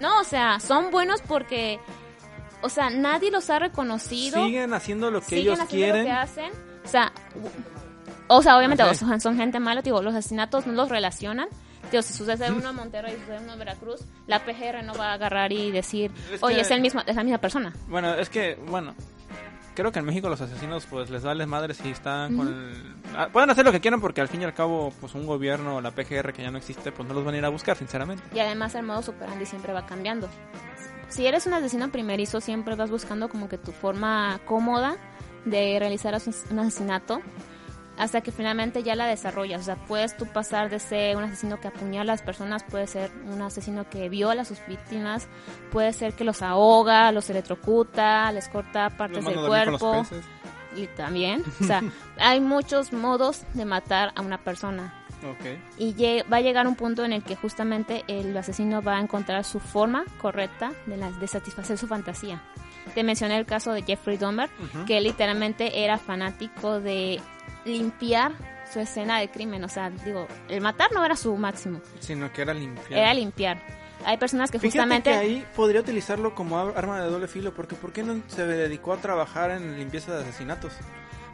No, 0.00 0.20
o 0.20 0.24
sea, 0.24 0.58
son 0.58 0.90
buenos 0.90 1.22
porque, 1.22 1.78
o 2.62 2.68
sea, 2.68 2.90
nadie 2.90 3.30
los 3.30 3.50
ha 3.50 3.60
reconocido. 3.60 4.44
Siguen 4.44 4.74
haciendo 4.74 5.12
lo 5.12 5.20
que 5.20 5.26
siguen 5.26 5.42
ellos 5.42 5.60
haciendo 5.60 5.76
quieren. 5.94 6.02
lo 6.02 6.08
que 6.10 6.12
hacen. 6.12 6.52
O 6.84 6.88
sea, 6.88 7.12
o 8.28 8.42
sea, 8.42 8.56
obviamente 8.56 8.94
son, 8.94 9.20
son 9.20 9.36
gente 9.36 9.58
mala, 9.60 9.82
digo, 9.82 10.02
los 10.02 10.14
asesinatos 10.14 10.66
no 10.66 10.72
los 10.74 10.88
relacionan. 10.88 11.48
Digo, 11.90 12.02
si 12.02 12.12
sucede 12.12 12.50
uno 12.52 12.70
en 12.70 12.76
Monterrey 12.76 13.14
y 13.16 13.20
sucede 13.20 13.38
uno 13.38 13.52
en 13.54 13.58
Veracruz, 13.58 14.00
la 14.26 14.44
PGR 14.44 14.82
no 14.84 14.94
va 14.94 15.10
a 15.10 15.12
agarrar 15.14 15.52
y 15.52 15.70
decir, 15.70 16.10
Es 16.32 16.42
oye, 16.42 16.56
que- 16.56 16.60
es, 16.62 16.70
el 16.70 16.80
mismo, 16.80 17.02
es 17.06 17.16
la 17.16 17.22
misma 17.24 17.38
persona. 17.38 17.72
Bueno, 17.88 18.14
es 18.14 18.28
que, 18.28 18.56
bueno, 18.68 18.94
creo 19.74 19.90
que 19.92 20.00
en 20.00 20.04
México 20.04 20.28
los 20.28 20.40
asesinos 20.40 20.86
pues 20.86 21.08
les 21.08 21.22
vale 21.22 21.46
madre 21.46 21.72
si 21.72 21.88
están 21.90 22.36
con 22.36 22.48
el... 22.48 22.94
Ah, 23.16 23.28
Pueden 23.32 23.48
hacer 23.50 23.64
lo 23.64 23.72
que 23.72 23.80
quieran 23.80 24.00
porque 24.00 24.20
al 24.20 24.28
fin 24.28 24.42
y 24.42 24.44
al 24.44 24.52
cabo 24.54 24.92
pues 25.00 25.14
un 25.14 25.24
gobierno 25.24 25.76
o 25.76 25.80
la 25.80 25.92
PGR 25.92 26.32
que 26.32 26.42
ya 26.42 26.50
no 26.50 26.58
existe 26.58 26.90
pues 26.92 27.08
no 27.08 27.14
los 27.14 27.24
van 27.24 27.34
a 27.36 27.38
ir 27.38 27.44
a 27.44 27.48
buscar 27.48 27.76
sinceramente. 27.76 28.22
Y 28.34 28.40
además 28.40 28.74
el 28.74 28.82
modo 28.82 29.00
superandi 29.02 29.46
siempre 29.46 29.72
va 29.72 29.86
cambiando. 29.86 30.28
Si 31.08 31.26
eres 31.26 31.46
un 31.46 31.54
asesino 31.54 31.90
primerizo, 31.90 32.40
siempre 32.40 32.74
vas 32.74 32.90
buscando 32.90 33.28
como 33.30 33.48
que 33.48 33.56
tu 33.56 33.70
forma 33.72 34.40
cómoda 34.44 34.96
de 35.46 35.76
realizar 35.78 36.12
un 36.50 36.58
asesinato 36.58 37.20
hasta 37.98 38.20
que 38.20 38.30
finalmente 38.32 38.82
ya 38.82 38.94
la 38.94 39.06
desarrollas. 39.06 39.60
O 39.60 39.64
sea, 39.64 39.76
puedes 39.76 40.16
tú 40.16 40.26
pasar 40.26 40.70
de 40.70 40.78
ser 40.78 41.16
un 41.16 41.24
asesino 41.24 41.58
que 41.60 41.68
apuñala 41.68 42.12
a 42.12 42.14
las 42.16 42.22
personas, 42.22 42.62
puede 42.64 42.86
ser 42.86 43.10
un 43.26 43.42
asesino 43.42 43.88
que 43.90 44.08
viola 44.08 44.42
a 44.42 44.44
sus 44.44 44.64
víctimas, 44.66 45.28
puede 45.72 45.92
ser 45.92 46.14
que 46.14 46.24
los 46.24 46.40
ahoga, 46.42 47.10
los 47.12 47.28
electrocuta, 47.28 48.30
les 48.32 48.48
corta 48.48 48.88
partes 48.90 49.24
del 49.24 49.34
cuerpo. 49.48 49.92
Y 50.76 50.86
también, 50.88 51.42
o 51.60 51.64
sea, 51.64 51.82
hay 52.18 52.40
muchos 52.40 52.92
modos 52.92 53.42
de 53.54 53.64
matar 53.64 54.12
a 54.14 54.20
una 54.22 54.38
persona 54.38 54.94
y 55.78 55.94
va 56.30 56.36
a 56.36 56.40
llegar 56.40 56.68
un 56.68 56.76
punto 56.76 57.04
en 57.04 57.12
el 57.12 57.24
que 57.24 57.34
justamente 57.34 58.04
el 58.06 58.36
asesino 58.36 58.80
va 58.82 58.98
a 58.98 59.00
encontrar 59.00 59.42
su 59.44 59.58
forma 59.58 60.04
correcta 60.20 60.70
de, 60.86 60.96
la- 60.96 61.10
de 61.10 61.26
satisfacer 61.26 61.76
su 61.76 61.88
fantasía. 61.88 62.40
Te 62.94 63.02
mencioné 63.02 63.36
el 63.38 63.44
caso 63.46 63.72
de 63.72 63.82
Jeffrey 63.82 64.16
Dahmer, 64.16 64.48
que 64.86 65.00
literalmente 65.00 65.82
era 65.84 65.98
fanático 65.98 66.78
de 66.80 67.20
limpiar 67.68 68.32
su 68.72 68.80
escena 68.80 69.18
de 69.20 69.30
crimen. 69.30 69.62
O 69.64 69.68
sea, 69.68 69.90
digo, 69.90 70.26
el 70.48 70.60
matar 70.60 70.90
no 70.92 71.04
era 71.04 71.16
su 71.16 71.36
máximo, 71.36 71.80
Sino 72.00 72.32
que 72.32 72.42
era 72.42 72.54
limpiar. 72.54 72.98
era 72.98 73.14
limpiar. 73.14 73.62
Hay 74.04 74.16
personas 74.16 74.50
que 74.50 74.58
Fíjate 74.58 74.78
justamente... 74.78 75.10
que 75.10 75.16
ahí 75.16 75.46
podría 75.56 75.80
utilizarlo 75.80 76.34
como 76.34 76.58
ar- 76.58 76.74
arma 76.76 77.02
de 77.02 77.10
doble 77.10 77.26
filo 77.28 77.52
porque 77.54 77.74
¿por 77.74 77.92
qué 77.92 78.02
no 78.04 78.20
se 78.28 78.46
dedicó 78.46 78.92
a 78.92 78.98
trabajar 78.98 79.50
en 79.50 79.76
limpieza 79.78 80.14
de 80.16 80.22
asesinatos? 80.22 80.72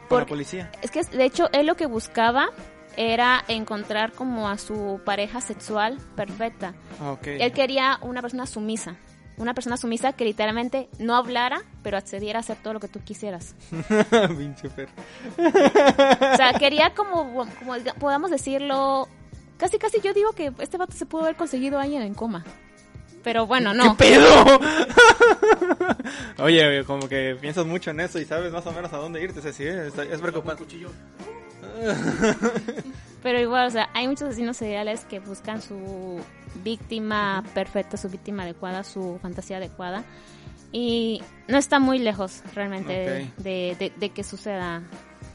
Con 0.09 0.19
la 0.19 0.25
policía. 0.25 0.71
Es 0.81 0.91
que 0.91 1.03
de 1.03 1.25
hecho 1.25 1.47
él 1.51 1.65
lo 1.67 1.75
que 1.75 1.85
buscaba 1.85 2.49
era 2.97 3.43
encontrar 3.47 4.13
como 4.13 4.47
a 4.49 4.57
su 4.57 5.01
pareja 5.05 5.41
sexual 5.41 5.97
perfecta. 6.15 6.73
Ah, 7.01 7.11
ok. 7.11 7.27
Él 7.27 7.51
quería 7.51 7.99
una 8.01 8.21
persona 8.21 8.45
sumisa. 8.45 8.95
Una 9.37 9.53
persona 9.53 9.75
sumisa 9.77 10.13
que 10.13 10.23
literalmente 10.23 10.87
no 10.99 11.15
hablara, 11.15 11.61
pero 11.83 11.97
accediera 11.97 12.39
a 12.39 12.41
hacer 12.41 12.57
todo 12.57 12.73
lo 12.73 12.79
que 12.79 12.87
tú 12.87 13.01
quisieras. 13.03 13.53
Pinche 14.37 14.69
perro. 14.69 14.91
O 15.37 16.35
sea, 16.37 16.53
quería 16.57 16.93
como, 16.93 17.33
como 17.33 17.75
podamos 17.99 18.31
decirlo, 18.31 19.09
casi 19.57 19.77
casi 19.77 19.99
yo 20.01 20.13
digo 20.13 20.31
que 20.31 20.53
este 20.59 20.77
vato 20.77 20.93
se 20.93 21.05
pudo 21.05 21.23
haber 21.23 21.35
conseguido 21.35 21.79
a 21.79 21.83
alguien 21.83 22.01
en 22.01 22.13
coma. 22.13 22.45
Pero 23.25 23.47
bueno, 23.47 23.73
no. 23.73 23.97
¿Qué 23.97 24.05
pedo? 24.05 24.59
Oye, 26.37 26.65
oye, 26.67 26.83
como 26.85 27.09
que 27.09 27.35
piensas 27.41 27.65
mucho 27.65 27.89
en 27.89 27.99
eso 28.01 28.19
y 28.19 28.25
sabes 28.25 28.53
más 28.53 28.65
o 28.67 28.71
menos 28.71 28.93
a 28.93 28.97
dónde 28.97 29.19
irte. 29.21 29.41
Sí, 29.51 29.63
es, 29.63 29.97
es 29.97 30.21
preocupante. 30.21 30.63
Pero 33.23 33.39
igual, 33.39 33.67
o 33.67 33.71
sea, 33.71 33.89
hay 33.93 34.07
muchos 34.07 34.27
asesinos 34.29 34.57
seriales 34.57 35.03
que 35.05 35.19
buscan 35.19 35.61
su 35.61 36.19
víctima 36.63 37.43
perfecta, 37.53 37.97
su 37.97 38.09
víctima 38.09 38.43
adecuada, 38.43 38.83
su 38.83 39.17
fantasía 39.21 39.57
adecuada. 39.57 40.03
Y 40.71 41.23
no 41.47 41.57
está 41.57 41.79
muy 41.79 41.99
lejos 41.99 42.43
realmente 42.53 42.91
de- 42.93 43.23
Ok. 43.23 43.35
de, 43.37 43.75
de- 43.79 43.93
de 43.97 44.09
que 44.09 44.23
suceda. 44.23 44.83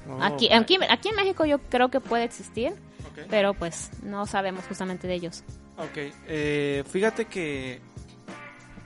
Oh, 0.09 0.23
Aquí, 0.23 0.53
aquí, 0.53 0.79
aquí 0.89 1.09
en 1.09 1.17
México 1.17 1.45
yo 1.45 1.59
creo 1.59 1.89
que 1.91 2.01
puede 2.01 2.25
existir, 2.25 2.73
pero 3.29 3.55
pues 3.55 3.91
no 4.03 4.27
sabemos 4.27 4.65
justamente 4.67 5.07
de 5.09 5.15
ellos. 5.15 5.43
Ok, 5.77 6.13
eh, 6.29 6.85
fíjate 6.91 7.25
que 7.27 7.81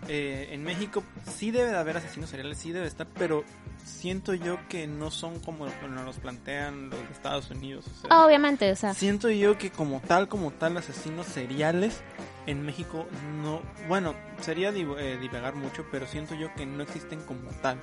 eh, 0.09 0.49
en 0.53 0.63
México 0.65 1.03
sí 1.37 1.51
debe 1.51 1.71
de 1.71 1.77
haber 1.77 1.97
asesinos 1.97 2.31
seriales, 2.31 2.59
sí 2.59 2.73
debe 2.73 2.87
estar, 2.87 3.07
pero 3.19 3.45
siento 3.85 4.35
yo 4.35 4.59
que 4.69 4.87
no 4.87 5.11
son 5.11 5.39
como 5.41 5.67
nos 5.67 6.05
los 6.05 6.17
plantean 6.17 6.91
los 6.91 6.99
de 7.01 7.13
Estados 7.13 7.51
Unidos. 7.51 7.85
o 7.87 7.91
sea, 8.01 8.09
Ah, 8.11 8.27
obviamente, 8.27 8.71
o 8.73 8.77
sea, 8.77 8.95
Siento 8.95 9.31
yo 9.31 9.59
que 9.59 9.71
como 9.71 10.01
tal, 10.01 10.29
como 10.29 10.51
tal, 10.51 10.77
asesinos 10.77 11.27
seriales 11.27 12.01
en 12.47 12.63
México 12.63 13.07
no... 13.43 13.61
Bueno, 13.89 14.15
sería 14.41 14.71
div- 14.73 14.97
eh, 14.99 15.17
divagar 15.19 15.55
mucho, 15.55 15.85
pero 15.91 16.07
siento 16.07 16.35
yo 16.35 16.53
que 16.55 16.67
no 16.67 16.83
existen 16.83 17.21
como 17.23 17.49
tal. 17.63 17.79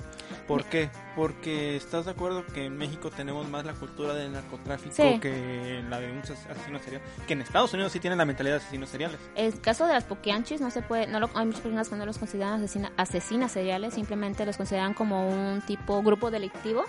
¿Por 0.47 0.65
qué? 0.65 0.89
Porque 1.15 1.75
estás 1.75 2.05
de 2.05 2.11
acuerdo 2.11 2.45
que 2.45 2.65
en 2.65 2.77
México 2.77 3.09
tenemos 3.09 3.47
más 3.49 3.65
la 3.65 3.73
cultura 3.73 4.13
del 4.13 4.31
narcotráfico 4.33 4.93
Sí. 4.95 5.19
que 5.19 5.83
la 5.89 5.99
de 5.99 6.11
un 6.11 6.19
as- 6.19 6.29
asesino 6.31 6.79
serial. 6.79 7.01
Que 7.27 7.33
en 7.33 7.41
Estados 7.41 7.73
Unidos 7.73 7.91
sí 7.91 7.99
tienen 7.99 8.17
la 8.19 8.25
mentalidad 8.25 8.55
de 8.55 8.61
asesinos 8.61 8.89
seriales. 8.89 9.19
el 9.35 9.59
caso 9.61 9.87
de 9.87 9.93
las 9.93 10.03
pokeanchis 10.03 10.61
no 10.61 10.69
se 10.71 10.81
puede, 10.81 11.07
no 11.07 11.19
lo- 11.19 11.29
hay 11.33 11.45
muchas 11.45 11.61
personas 11.61 11.89
que 11.89 11.95
no 11.95 12.05
los 12.05 12.17
consideran 12.17 12.61
asesina- 12.63 12.91
asesinas 12.97 13.51
seriales, 13.51 13.93
simplemente 13.95 14.45
los 14.45 14.57
consideran 14.57 14.93
como 14.93 15.27
un 15.29 15.61
tipo 15.61 16.01
grupo 16.03 16.29
delictivo. 16.31 16.83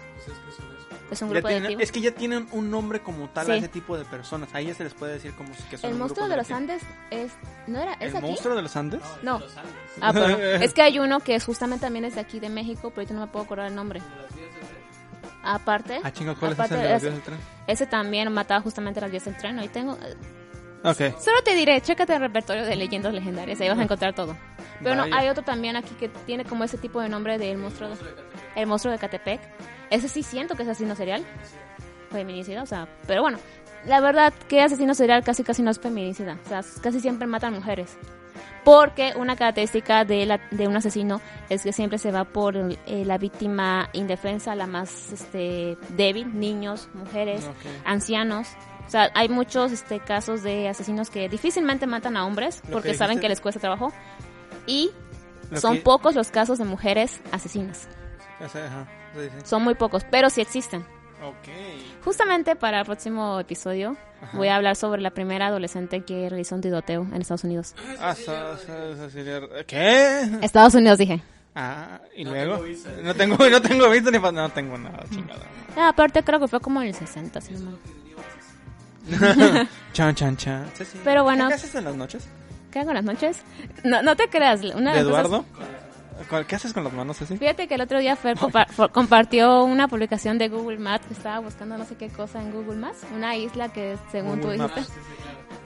Es 1.11 1.21
un 1.21 1.29
Ya 1.29 1.35
grupo 1.35 1.49
tienen- 1.49 1.63
delictivo. 1.65 1.81
es 1.85 1.93
que 1.93 2.01
ya 2.01 2.11
tienen 2.15 2.49
un 2.53 2.71
nombre 2.71 3.01
como 3.01 3.29
tal 3.29 3.51
a 3.51 3.57
ese 3.57 3.69
tipo 3.69 3.99
de 3.99 4.05
personas. 4.07 4.49
Ahí 4.55 4.69
ya 4.69 4.75
se 4.75 4.85
les 4.85 4.95
puede 4.95 5.13
decir 5.13 5.33
como 5.35 5.53
si 5.55 5.63
que 5.65 5.77
son 5.77 5.89
El 5.89 5.95
un 5.95 5.99
monstruo 6.01 6.25
grupo 6.25 6.31
de 6.31 6.37
los. 6.39 6.51
Andes 6.51 6.83
es 7.11 7.33
no 7.67 7.81
era 7.81 7.95
es 7.95 8.11
¿El 8.13 8.17
aquí? 8.17 8.27
monstruo 8.27 8.55
de 8.57 8.63
los 8.63 8.75
Andes? 8.77 9.01
No. 9.23 9.41
Ah, 10.01 10.13
pero 10.13 10.27
es 10.39 10.73
que 10.75 10.83
hay 10.83 10.99
uno 10.99 11.21
que 11.21 11.35
es 11.35 11.45
justamente 11.45 11.85
también 11.87 12.05
es 12.05 12.15
de 12.15 12.21
aquí 12.21 12.41
de 12.41 12.49
México, 12.49 12.91
pero 12.91 13.01
ahorita 13.03 13.15
no 13.15 13.21
me 13.21 13.27
puedo 13.29 13.45
acordar 13.45 13.67
el 13.69 13.75
nombre. 13.75 14.01
Aparte, 15.45 16.01
Ah, 16.05 16.13
chinga, 16.13 16.35
¿cuál 16.37 16.53
es 16.53 16.59
aparte 16.59 16.75
ese 16.77 16.83
de 16.85 16.89
los 16.93 16.97
ese- 17.03 17.11
días 17.11 17.15
del 17.15 17.23
tren? 17.25 17.39
ese 17.67 17.87
también 17.87 18.33
mataba 18.33 18.61
justamente 18.61 19.01
las 19.01 19.11
vías 19.11 19.25
del 19.25 19.37
tren. 19.37 19.59
Ahí 19.59 19.69
tengo 19.69 19.95
eh, 19.95 20.15
Ok. 20.85 21.19
Solo 21.21 21.43
te 21.45 21.55
diré, 21.55 21.81
chécate 21.81 22.13
el 22.15 22.21
repertorio 22.21 22.65
de 22.65 22.75
leyendas 22.77 23.13
legendarias, 23.15 23.61
ahí 23.61 23.69
vas 23.69 23.79
a 23.79 23.83
encontrar 23.83 24.15
todo. 24.15 24.37
Pero 24.83 24.97
no, 24.97 25.03
Vaya. 25.03 25.17
hay 25.19 25.29
otro 25.29 25.45
también 25.45 25.77
aquí 25.77 25.95
que 25.95 26.09
tiene 26.09 26.45
como 26.45 26.65
ese 26.65 26.77
tipo 26.79 27.01
de 27.01 27.09
nombre 27.09 27.39
del 27.39 27.57
monstruo, 27.59 27.91
de- 27.91 27.97
el 28.57 28.67
monstruo 28.67 28.93
de 28.93 28.99
Catepec. 28.99 29.41
Ese 29.91 30.09
sí 30.09 30.23
siento 30.25 30.55
que 30.57 30.63
es 30.65 30.69
asesino 30.69 30.97
serial, 30.97 31.25
feminicida, 32.11 32.63
o 32.63 32.67
sea, 32.67 32.89
pero 33.07 33.23
bueno, 33.23 33.39
la 33.87 34.01
verdad 34.01 34.33
que 34.49 34.61
asesino 34.63 34.95
serial 34.95 35.23
casi 35.25 35.43
casi 35.45 35.63
no 35.63 35.71
es 35.71 35.79
feminicida. 35.81 36.39
O 36.45 36.49
sea, 36.49 36.61
casi 36.83 37.01
siempre 37.01 37.27
matan 37.27 37.55
mujeres. 37.55 37.97
Porque 38.65 39.13
una 39.17 39.35
característica 39.35 40.05
de, 40.05 40.25
la- 40.25 40.41
de 40.53 40.69
un 40.69 40.77
asesino 40.77 41.21
es 41.49 41.65
que 41.65 41.73
siempre 41.73 41.99
se 41.99 42.13
va 42.13 42.25
por 42.25 42.57
eh, 42.57 43.05
la 43.05 43.19
víctima 43.19 43.89
indefensa, 43.93 44.55
la 44.55 44.69
más 44.69 45.13
este, 45.13 45.77
débil, 45.91 46.39
niños, 46.39 46.89
mujeres, 46.95 47.45
ancianos. 47.85 48.49
O 48.87 48.91
sea, 48.91 49.11
hay 49.15 49.29
muchos 49.29 49.73
este, 49.73 49.99
casos 49.99 50.43
de 50.45 50.69
asesinos 50.69 51.11
que 51.11 51.29
difícilmente 51.29 51.87
matan 51.89 52.17
a 52.17 52.25
hombres 52.25 52.63
porque 52.71 52.91
que 52.91 52.95
saben 52.95 53.19
que 53.19 53.29
les 53.29 53.41
cuesta 53.41 53.61
trabajo. 53.61 53.93
Y 54.67 54.93
Lo 55.51 55.61
son 55.61 55.77
que- 55.77 55.83
pocos 55.83 56.15
los 56.15 56.29
casos 56.31 56.59
de 56.59 56.65
mujeres 56.65 57.21
asesinas. 57.33 57.89
Ajá. 58.41 58.87
Son 59.45 59.63
muy 59.65 59.75
pocos, 59.75 60.05
pero 60.09 60.31
sí 60.31 60.41
existen. 60.41 60.83
Ok. 61.23 61.49
Justamente 62.05 62.57
para 62.57 62.81
el 62.81 62.85
próximo 62.87 63.39
episodio 63.39 63.97
Ajá. 64.21 64.37
voy 64.37 64.49
a 64.49 64.57
hablar 64.57 64.75
sobre 64.77 65.01
la 65.01 65.11
primera 65.11 65.47
adolescente 65.47 66.03
que 66.05 66.29
realizó 66.29 66.55
un 66.57 66.61
tiroteo 66.61 67.03
en 67.13 67.21
Estados 67.21 67.45
Unidos. 67.45 67.75
Ah, 68.01 68.15
¿Qué? 69.67 70.29
Estados 70.43 70.75
Unidos 70.75 70.99
dije. 70.99 71.23
Ah, 71.55 72.01
y 72.17 72.25
luego. 72.25 72.65
No 73.03 73.15
tengo, 73.15 73.37
no 73.49 73.63
tengo 73.63 73.89
visto 73.91 74.11
ni 74.11 74.19
No 74.19 74.49
tengo 74.51 74.79
nada, 74.79 75.05
chingada. 75.11 75.43
Ah, 75.77 75.89
aparte 75.89 76.23
creo 76.25 76.41
que 76.41 76.49
fue 76.49 76.61
como 76.61 76.81
en 76.83 76.89
el 76.89 76.95
60, 76.95 77.41
si 77.41 77.55
no. 77.55 77.79
Chan, 79.93 80.15
chan, 80.15 80.37
chan. 80.37 80.71
Pero 81.05 81.25
bueno. 81.25 81.49
¿Qué 81.49 81.55
haces 81.55 81.75
en 81.75 81.85
las 81.85 81.97
noches? 81.97 82.25
¿Qué 82.71 82.79
hago 82.79 82.91
en 82.91 82.95
las 82.97 83.05
noches? 83.05 83.39
No, 83.85 84.01
no 84.03 84.17
te 84.17 84.29
creas. 84.29 84.61
Una 84.63 84.95
¿De 84.95 85.03
cosas- 85.03 85.21
Eduardo? 85.27 85.45
¿Cuál- 85.55 85.82
¿Qué 86.47 86.57
haces 86.57 86.73
con 86.73 86.85
las 86.85 86.93
manos 86.93 87.21
así? 87.23 87.37
Fíjate 87.37 87.69
que 87.69 87.75
el 87.75 87.81
otro 87.81 87.99
día 87.99 88.17
Fer 88.17 88.37
compa- 88.37 88.91
compartió 88.91 89.65
una 89.65 89.89
publicación 89.89 90.39
de 90.39 90.49
Google 90.49 90.79
Maps 90.79 91.07
que 91.07 91.15
estaba 91.15 91.39
buscando 91.41 91.77
no 91.79 91.85
sé 91.85 91.97
qué 91.97 92.09
cosa 92.09 92.41
en 92.41 92.53
Google 92.53 92.77
Maps. 92.77 92.99
Una 93.15 93.37
isla 93.37 93.71
que 93.73 93.97
según 94.11 94.41
Google 94.41 94.57
tú 94.57 94.63
Maps. 94.63 94.75
dijiste. 94.77 95.01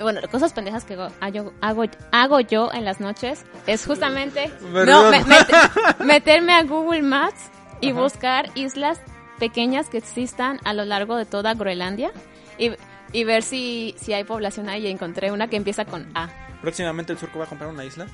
Bueno, 0.03 0.21
cosas 0.31 0.53
pendejas 0.53 0.85
que 0.85 0.95
hago, 0.95 1.53
hago, 1.61 1.85
hago, 2.13 2.41
yo 2.41 2.71
en 2.73 2.85
las 2.85 3.01
noches 3.01 3.45
es 3.67 3.87
justamente 3.87 4.51
no, 4.73 5.11
me- 5.11 5.25
met- 5.25 5.99
meterme 6.05 6.53
a 6.53 6.63
Google 6.65 7.03
Maps 7.03 7.51
y 7.81 7.93
buscar 7.93 8.51
islas 8.55 9.01
pequeñas 9.39 9.89
que 9.89 9.99
existan 9.99 10.59
a 10.65 10.73
lo 10.75 10.85
largo 10.85 11.17
de 11.17 11.25
toda 11.27 11.55
Groenlandia 11.55 12.11
y, 12.59 12.73
y 13.13 13.25
ver 13.25 13.43
si, 13.43 13.95
si 13.99 14.13
hay 14.13 14.25
población 14.25 14.69
ahí. 14.69 14.87
Y 14.87 14.91
encontré 14.91 15.31
una 15.33 15.49
que 15.49 15.57
empieza 15.57 15.85
con 15.85 16.07
A. 16.15 16.29
Próximamente 16.63 17.13
el 17.13 17.19
surco 17.19 17.39
va 17.39 17.45
a 17.45 17.49
comprar 17.49 17.71
una 17.71 17.85
isla. 17.85 18.07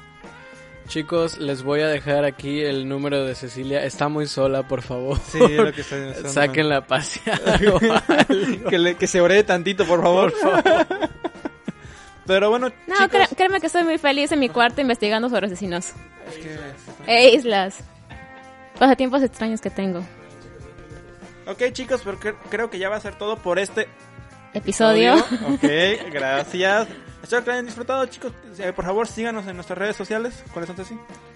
Chicos, 0.89 1.39
les 1.39 1.62
voy 1.62 1.80
a 1.80 1.89
dejar 1.89 2.24
aquí 2.24 2.61
el 2.61 2.89
número 2.89 3.24
de 3.24 3.35
Cecilia. 3.35 3.85
Está 3.85 4.09
muy 4.09 4.26
sola, 4.26 4.66
por 4.68 4.83
favor. 4.83 5.18
Sí, 5.26 5.39
es 5.43 5.51
lo 5.53 5.72
que 5.72 5.80
estoy 5.80 6.01
pensando. 6.01 6.28
Sáquenla 6.33 6.76
a 6.78 6.87
pasear. 6.87 7.41
que, 8.68 8.78
le- 8.78 8.97
que 8.97 9.07
se 9.07 9.20
ore 9.20 9.43
tantito, 9.45 9.85
por 9.87 10.03
favor. 10.03 10.35
Pero 12.26 12.51
bueno, 12.51 12.70
No, 12.87 12.95
chicos, 12.97 13.09
cré- 13.11 13.37
créeme 13.37 13.61
que 13.61 13.66
estoy 13.66 13.85
muy 13.85 13.99
feliz 13.99 14.30
en 14.33 14.39
mi 14.41 14.49
cuarto 14.49 14.80
investigando 14.80 15.28
sobre 15.28 15.47
asesinos. 15.47 15.93
es 16.28 16.37
que- 16.37 16.59
E 17.07 17.35
islas. 17.35 17.78
Pasatiempos 18.78 19.22
extraños 19.22 19.61
que 19.61 19.70
tengo. 19.70 20.01
Ok, 21.47 21.72
chicos, 21.72 22.01
pero 22.05 22.18
cre- 22.20 22.37
creo 22.51 22.70
que 22.70 22.78
ya 22.78 22.89
va 22.89 22.97
a 22.97 23.01
ser 23.01 23.16
todo 23.16 23.37
por 23.37 23.59
este 23.59 23.89
Episodio. 24.55 25.14
Ok, 25.16 25.64
gracias. 26.12 26.87
Espero 27.23 27.43
que 27.43 27.47
lo 27.49 27.53
hayan 27.53 27.66
disfrutado, 27.66 28.07
chicos. 28.07 28.33
Eh, 28.59 28.73
Por 28.73 28.85
favor, 28.85 29.07
síganos 29.07 29.47
en 29.47 29.55
nuestras 29.55 29.79
redes 29.79 29.97
sociales. 29.97 30.43
¿Cuáles 30.53 30.66
son, 30.68 30.77
Ceci? 30.77 30.95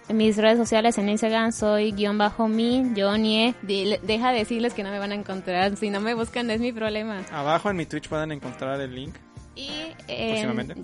En 0.09 0.17
mis 0.17 0.37
redes 0.37 0.59
sociales, 0.59 0.99
en 0.99 1.09
Instagram, 1.09 1.53
soy 1.53 1.93
guion 1.93 2.19
bajo 2.19 2.49
mi, 2.49 2.93
Johnny. 2.97 3.55
Dile- 3.63 4.01
Deja 4.03 4.31
de 4.33 4.39
decirles 4.39 4.75
que 4.75 4.83
no 4.83 4.91
me 4.91 4.99
van 4.99 5.13
a 5.13 5.15
encontrar. 5.15 5.77
Si 5.77 5.91
no 5.91 6.01
me 6.01 6.15
buscan, 6.15 6.51
es 6.51 6.61
mi 6.61 6.73
problema. 6.73 7.23
Abajo 7.33 7.71
en 7.71 7.77
mi 7.77 7.87
Twitch 7.87 8.09
pueden 8.09 8.33
encontrar 8.33 8.81
el 8.81 8.95
link. 8.95 9.15
Y 9.55 9.71
en, 10.07 10.77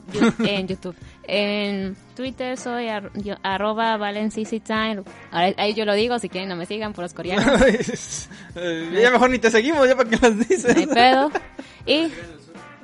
en 0.47 0.67
YouTube. 0.69 0.97
En 1.25 1.95
Twitter 2.17 2.57
soy 2.57 2.89
ar- 2.89 3.11
yo- 3.15 3.37
arroba 3.43 3.97
valencicitime. 3.99 5.03
Ahora, 5.31 5.53
ahí 5.59 5.75
yo 5.75 5.85
lo 5.85 5.93
digo, 5.95 6.19
si 6.19 6.29
quieren 6.31 6.49
no 6.49 6.57
me 6.57 6.65
sigan 6.65 6.93
por 6.95 7.03
los 7.05 7.13
coreanos. 7.13 7.61
Ya 8.55 9.11
mejor 9.11 9.31
ni 9.31 9.39
te 9.39 9.51
seguimos, 9.51 9.87
ya 9.89 9.97
para 9.97 10.09
que 10.09 10.17
las 10.17 10.39
dices. 10.49 10.75
No 10.75 10.81
hay 10.81 10.87
pedo. 10.87 11.31
Y 11.87 12.13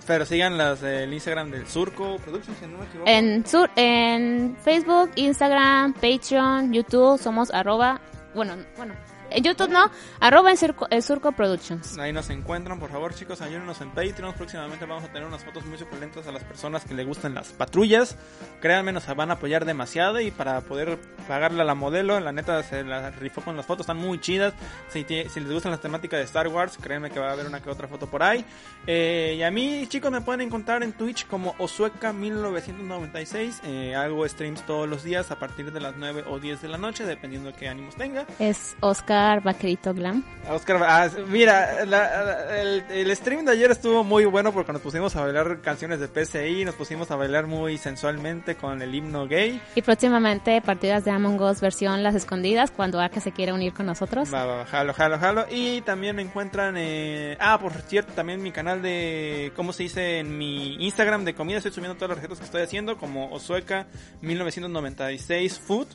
Pero 0.09 0.25
sigan 0.25 0.57
las 0.57 0.81
del 0.81 1.13
Instagram 1.13 1.51
del 1.51 1.69
Surco 1.69 2.17
si 2.19 2.67
no 2.67 2.79
me 2.79 2.87
equivoco. 2.87 3.11
en, 3.11 3.47
sur, 3.47 3.71
en 3.77 4.57
Facebook, 4.65 5.11
Instagram, 5.17 5.93
Patreon, 5.93 6.73
YouTube 6.73 7.21
somos 7.21 7.51
arroba... 7.53 8.01
Bueno, 8.35 8.57
bueno. 8.79 8.95
En 9.31 9.45
YouTube 9.45 9.69
no, 9.69 9.91
arroba 10.21 10.51
en 10.51 10.57
Surco, 10.57 10.87
en 10.91 11.03
Surco 11.03 11.33
Productions. 11.33 11.99
Ahí 11.99 12.13
nos 12.13 12.31
encuentran, 12.31 12.81
por 12.81 12.91
favor, 12.91 13.15
chicos, 13.15 13.43
ayúdenos 13.43 13.81
en 13.83 13.91
Patreon. 13.91 14.33
Próximamente 14.35 14.87
vamos 14.87 15.05
a 15.05 15.09
tener 15.09 15.29
unas 15.29 15.45
fotos 15.45 15.67
muy 15.67 15.77
suculentas 15.77 16.27
a 16.27 16.33
las 16.33 16.43
personas 16.45 16.85
que 16.85 16.95
les 16.95 17.07
gustan 17.07 17.35
las 17.35 17.49
patrullas. 17.49 18.17
Créanme, 18.61 18.93
nos 18.93 19.07
van 19.15 19.31
a 19.31 19.35
apoyar 19.35 19.67
demasiado 19.67 20.21
y 20.21 20.31
para 20.31 20.61
poder 20.63 20.99
pagarle 21.27 21.63
a 21.63 21.65
la 21.65 21.75
modelo, 21.75 22.21
la 22.21 22.31
neta 22.33 22.63
se 22.63 22.85
la 22.85 23.11
rifó 23.11 23.43
con 23.43 23.57
las 23.57 23.67
fotos, 23.67 23.85
están 23.85 23.99
muy 23.99 24.21
chidas. 24.21 24.55
Si 24.89 25.05
les 25.05 25.53
gustan 25.53 25.73
las 25.73 25.81
temáticas 25.81 26.21
de 26.21 26.25
Star 26.25 26.49
Wars, 26.49 26.79
créanme 26.81 27.11
que 27.11 27.21
va 27.21 27.29
a 27.29 27.33
haber 27.33 27.47
una 27.47 27.61
que 27.61 27.69
otra 27.69 27.87
foto 27.87 28.07
por 28.07 28.23
ahí. 28.23 28.47
Eh, 28.87 29.35
y 29.39 29.43
a 29.43 29.51
mí, 29.51 29.87
chicos, 29.89 30.11
me 30.11 30.23
pueden 30.23 30.41
encontrar 30.41 30.83
en 30.83 30.95
Twitch 30.95 31.27
como 31.27 31.53
Osueca1996. 31.57 33.61
Eh, 33.65 33.95
hago 33.95 34.27
streams 34.27 34.65
todos 34.65 34.89
los 34.89 35.05
días 35.05 35.31
a 35.31 35.39
partir 35.39 35.71
de 35.71 35.81
las 35.81 35.97
9 35.97 36.25
o 36.29 36.39
10 36.39 36.63
de 36.63 36.69
la 36.69 36.79
noche, 36.79 37.05
dependiendo 37.05 37.53
de 37.53 37.57
qué 37.57 37.69
ánimos 37.69 37.95
tenga. 37.97 38.25
Es 38.39 38.75
Oscar 38.81 39.18
Vaquerito 39.43 39.93
Glam. 39.95 40.25
Oscar, 40.51 40.83
ah, 40.83 41.09
mira, 41.27 41.85
la- 41.85 42.25
la- 42.25 42.61
el, 42.63 42.83
el 42.91 43.15
stream 43.17 43.45
de 43.45 43.53
ayer 43.53 43.71
estuvo 43.71 44.03
muy 44.03 44.25
bueno 44.25 44.51
porque 44.53 44.73
nos 44.73 44.81
pusimos 44.81 45.15
a 45.15 45.21
bailar 45.21 45.61
canciones 45.61 46.01
de 46.01 46.09
PCI, 46.09 46.65
nos 46.65 46.75
pusimos 46.75 47.11
a 47.11 47.17
bailar 47.17 47.47
muy 47.47 47.77
sensualmente 47.77 48.55
con 48.55 48.81
el 48.81 48.95
himno 48.95 49.27
gay. 49.29 49.61
Y 49.75 49.83
próximamente 49.83 50.59
partidas 50.63 51.05
de 51.05 51.11
Among 51.11 51.39
Us 51.43 51.61
versión 51.61 52.03
Las 52.03 52.15
Escondidas 52.15 52.71
cuando 52.71 52.99
Arca 52.99 53.21
se 53.21 53.33
quiere 53.33 53.53
unir 53.53 53.75
con 53.75 53.85
nosotros. 53.85 54.33
Va, 54.33 54.47
va, 54.47 54.65
jalo, 54.65 54.95
jalo, 54.95 55.19
jalo. 55.19 55.45
Y 55.51 55.83
también 55.83 56.17
me 56.17 56.23
encuentran, 56.23 56.77
eh, 56.79 57.37
ah, 57.41 57.59
por 57.61 57.73
cierto, 57.83 58.15
también 58.15 58.43
mi 58.43 58.51
canal 58.51 58.81
de, 58.81 59.53
¿cómo 59.55 59.75
se 59.75 59.83
dice? 59.83 60.19
En 60.21 60.39
mi 60.39 60.77
Instagram 60.83 61.25
de 61.27 61.35
comida 61.35 61.59
estoy 61.59 61.73
subiendo 61.73 61.97
todas 61.97 62.09
las 62.11 62.19
recetas 62.19 62.39
que 62.39 62.45
estoy 62.47 62.63
haciendo, 62.63 62.97
como 62.97 63.31
Osueca 63.33 63.87
1996 64.23 65.59
Food. 65.59 65.89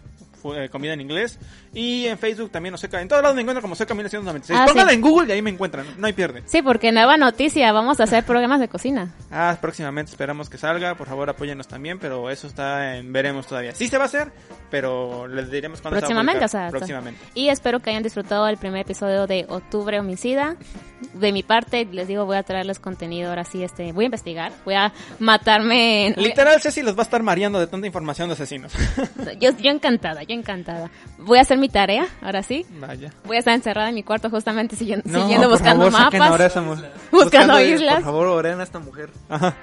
Eh, 0.55 0.69
comida 0.69 0.93
en 0.93 1.01
inglés 1.01 1.39
y 1.73 2.05
en 2.07 2.17
Facebook 2.17 2.51
también 2.51 2.73
Osueca 2.75 3.01
en 3.01 3.07
todos 3.07 3.21
lados 3.21 3.35
me 3.35 3.41
encuentran 3.41 3.61
como 3.61 3.73
Osueca 3.73 3.93
1996 3.93 4.59
Ah, 4.59 4.65
pónganla 4.67 4.91
sí. 4.91 4.95
en 4.95 5.01
Google 5.01 5.27
y 5.29 5.31
ahí 5.31 5.41
me 5.41 5.49
encuentran 5.49 5.85
no 5.97 6.07
hay 6.07 6.13
pierde 6.13 6.43
Sí, 6.45 6.61
porque 6.61 6.91
nueva 6.91 7.17
noticia, 7.17 7.71
vamos 7.71 7.99
a 7.99 8.03
hacer 8.03 8.23
programas 8.25 8.59
de 8.59 8.67
cocina. 8.67 9.13
Ah, 9.31 9.57
próximamente 9.61 10.11
esperamos 10.11 10.49
que 10.49 10.57
salga. 10.57 10.95
Por 10.95 11.07
favor, 11.07 11.29
apóyenos 11.29 11.67
también, 11.67 11.99
pero 11.99 12.29
eso 12.29 12.47
está 12.47 12.97
en 12.97 13.11
veremos 13.13 13.47
todavía. 13.47 13.73
Sí 13.73 13.87
se 13.87 13.97
va 13.97 14.03
a 14.03 14.07
hacer, 14.07 14.31
pero 14.69 15.27
les 15.27 15.49
diremos 15.51 15.81
cuándo 15.81 15.99
se 15.99 16.01
va 16.01 16.07
a 16.07 16.09
Próximamente, 16.09 16.45
o 16.45 16.47
sea, 16.47 16.69
próximamente. 16.69 17.19
Y 17.33 17.49
espero 17.49 17.79
que 17.79 17.89
hayan 17.91 18.03
disfrutado 18.03 18.47
el 18.47 18.57
primer 18.57 18.81
episodio 18.81 19.27
de 19.27 19.45
Octubre 19.49 19.99
Homicida. 19.99 20.55
De 21.13 21.31
mi 21.33 21.43
parte, 21.43 21.85
les 21.91 22.07
digo, 22.07 22.25
voy 22.25 22.37
a 22.37 22.43
traerles 22.43 22.79
contenido 22.79 23.29
ahora 23.29 23.43
sí, 23.43 23.61
este, 23.63 23.91
voy 23.91 24.05
a 24.05 24.07
investigar, 24.07 24.51
voy 24.65 24.75
a 24.75 24.93
matarme. 25.19 26.07
en- 26.07 26.13
Literal, 26.21 26.59
Ceci 26.61 26.81
los 26.81 26.95
va 26.95 26.99
a 26.99 27.03
estar 27.03 27.21
mareando 27.23 27.59
de 27.59 27.67
tanta 27.67 27.87
información 27.87 28.29
de 28.29 28.33
asesinos. 28.33 28.71
Yo, 29.39 29.51
yo 29.57 29.71
encantada, 29.71 30.23
yo 30.23 30.32
encantada. 30.33 30.89
Voy 31.19 31.37
a 31.37 31.41
hacer 31.41 31.57
mi 31.57 31.69
tarea, 31.69 32.07
ahora 32.21 32.43
sí. 32.43 32.65
Vaya. 32.79 33.11
Voy 33.25 33.35
a 33.37 33.39
estar 33.39 33.53
encerrada 33.53 33.89
en 33.89 33.95
mi 33.95 34.03
cuarto 34.03 34.29
justamente 34.29 34.75
siguiendo, 34.75 35.09
No, 35.09 35.21
siguiendo 35.21 35.49
buscando 35.49 35.89
favor, 35.91 36.11
mapas. 36.13 36.53
buscando 36.55 36.75
buscando- 37.11 37.59
islas. 37.61 37.95
Por 37.95 38.03
favor, 38.03 38.27
oren 38.27 38.59
a 38.59 38.63
esta 38.63 38.79
mujer. 38.79 39.09
Ajá. 39.29 39.55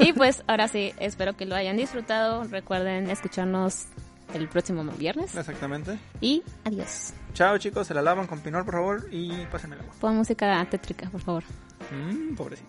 Y 0.00 0.12
pues 0.12 0.42
ahora 0.46 0.68
sí, 0.68 0.92
espero 0.98 1.36
que 1.36 1.46
lo 1.46 1.54
hayan 1.56 1.76
disfrutado. 1.76 2.44
Recuerden 2.44 3.08
escucharnos 3.10 3.86
el 4.34 4.46
próximo 4.48 4.84
viernes. 4.98 5.34
Exactamente. 5.34 5.98
Y 6.20 6.42
adiós. 6.64 7.14
Chao, 7.32 7.56
chicos. 7.58 7.86
Se 7.86 7.94
la 7.94 8.02
lavan 8.02 8.26
con 8.26 8.40
pinol, 8.40 8.64
por 8.64 8.74
favor, 8.74 9.08
y 9.10 9.46
pásenme 9.46 9.76
el 9.76 9.82
agua. 9.82 9.94
Pon 10.00 10.16
música 10.16 10.64
tétrica, 10.70 11.08
por 11.10 11.20
favor. 11.22 11.44
Mm, 11.90 12.34
pobrecito. 12.36 12.68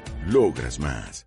Logras 0.27 0.79
más. 0.79 1.25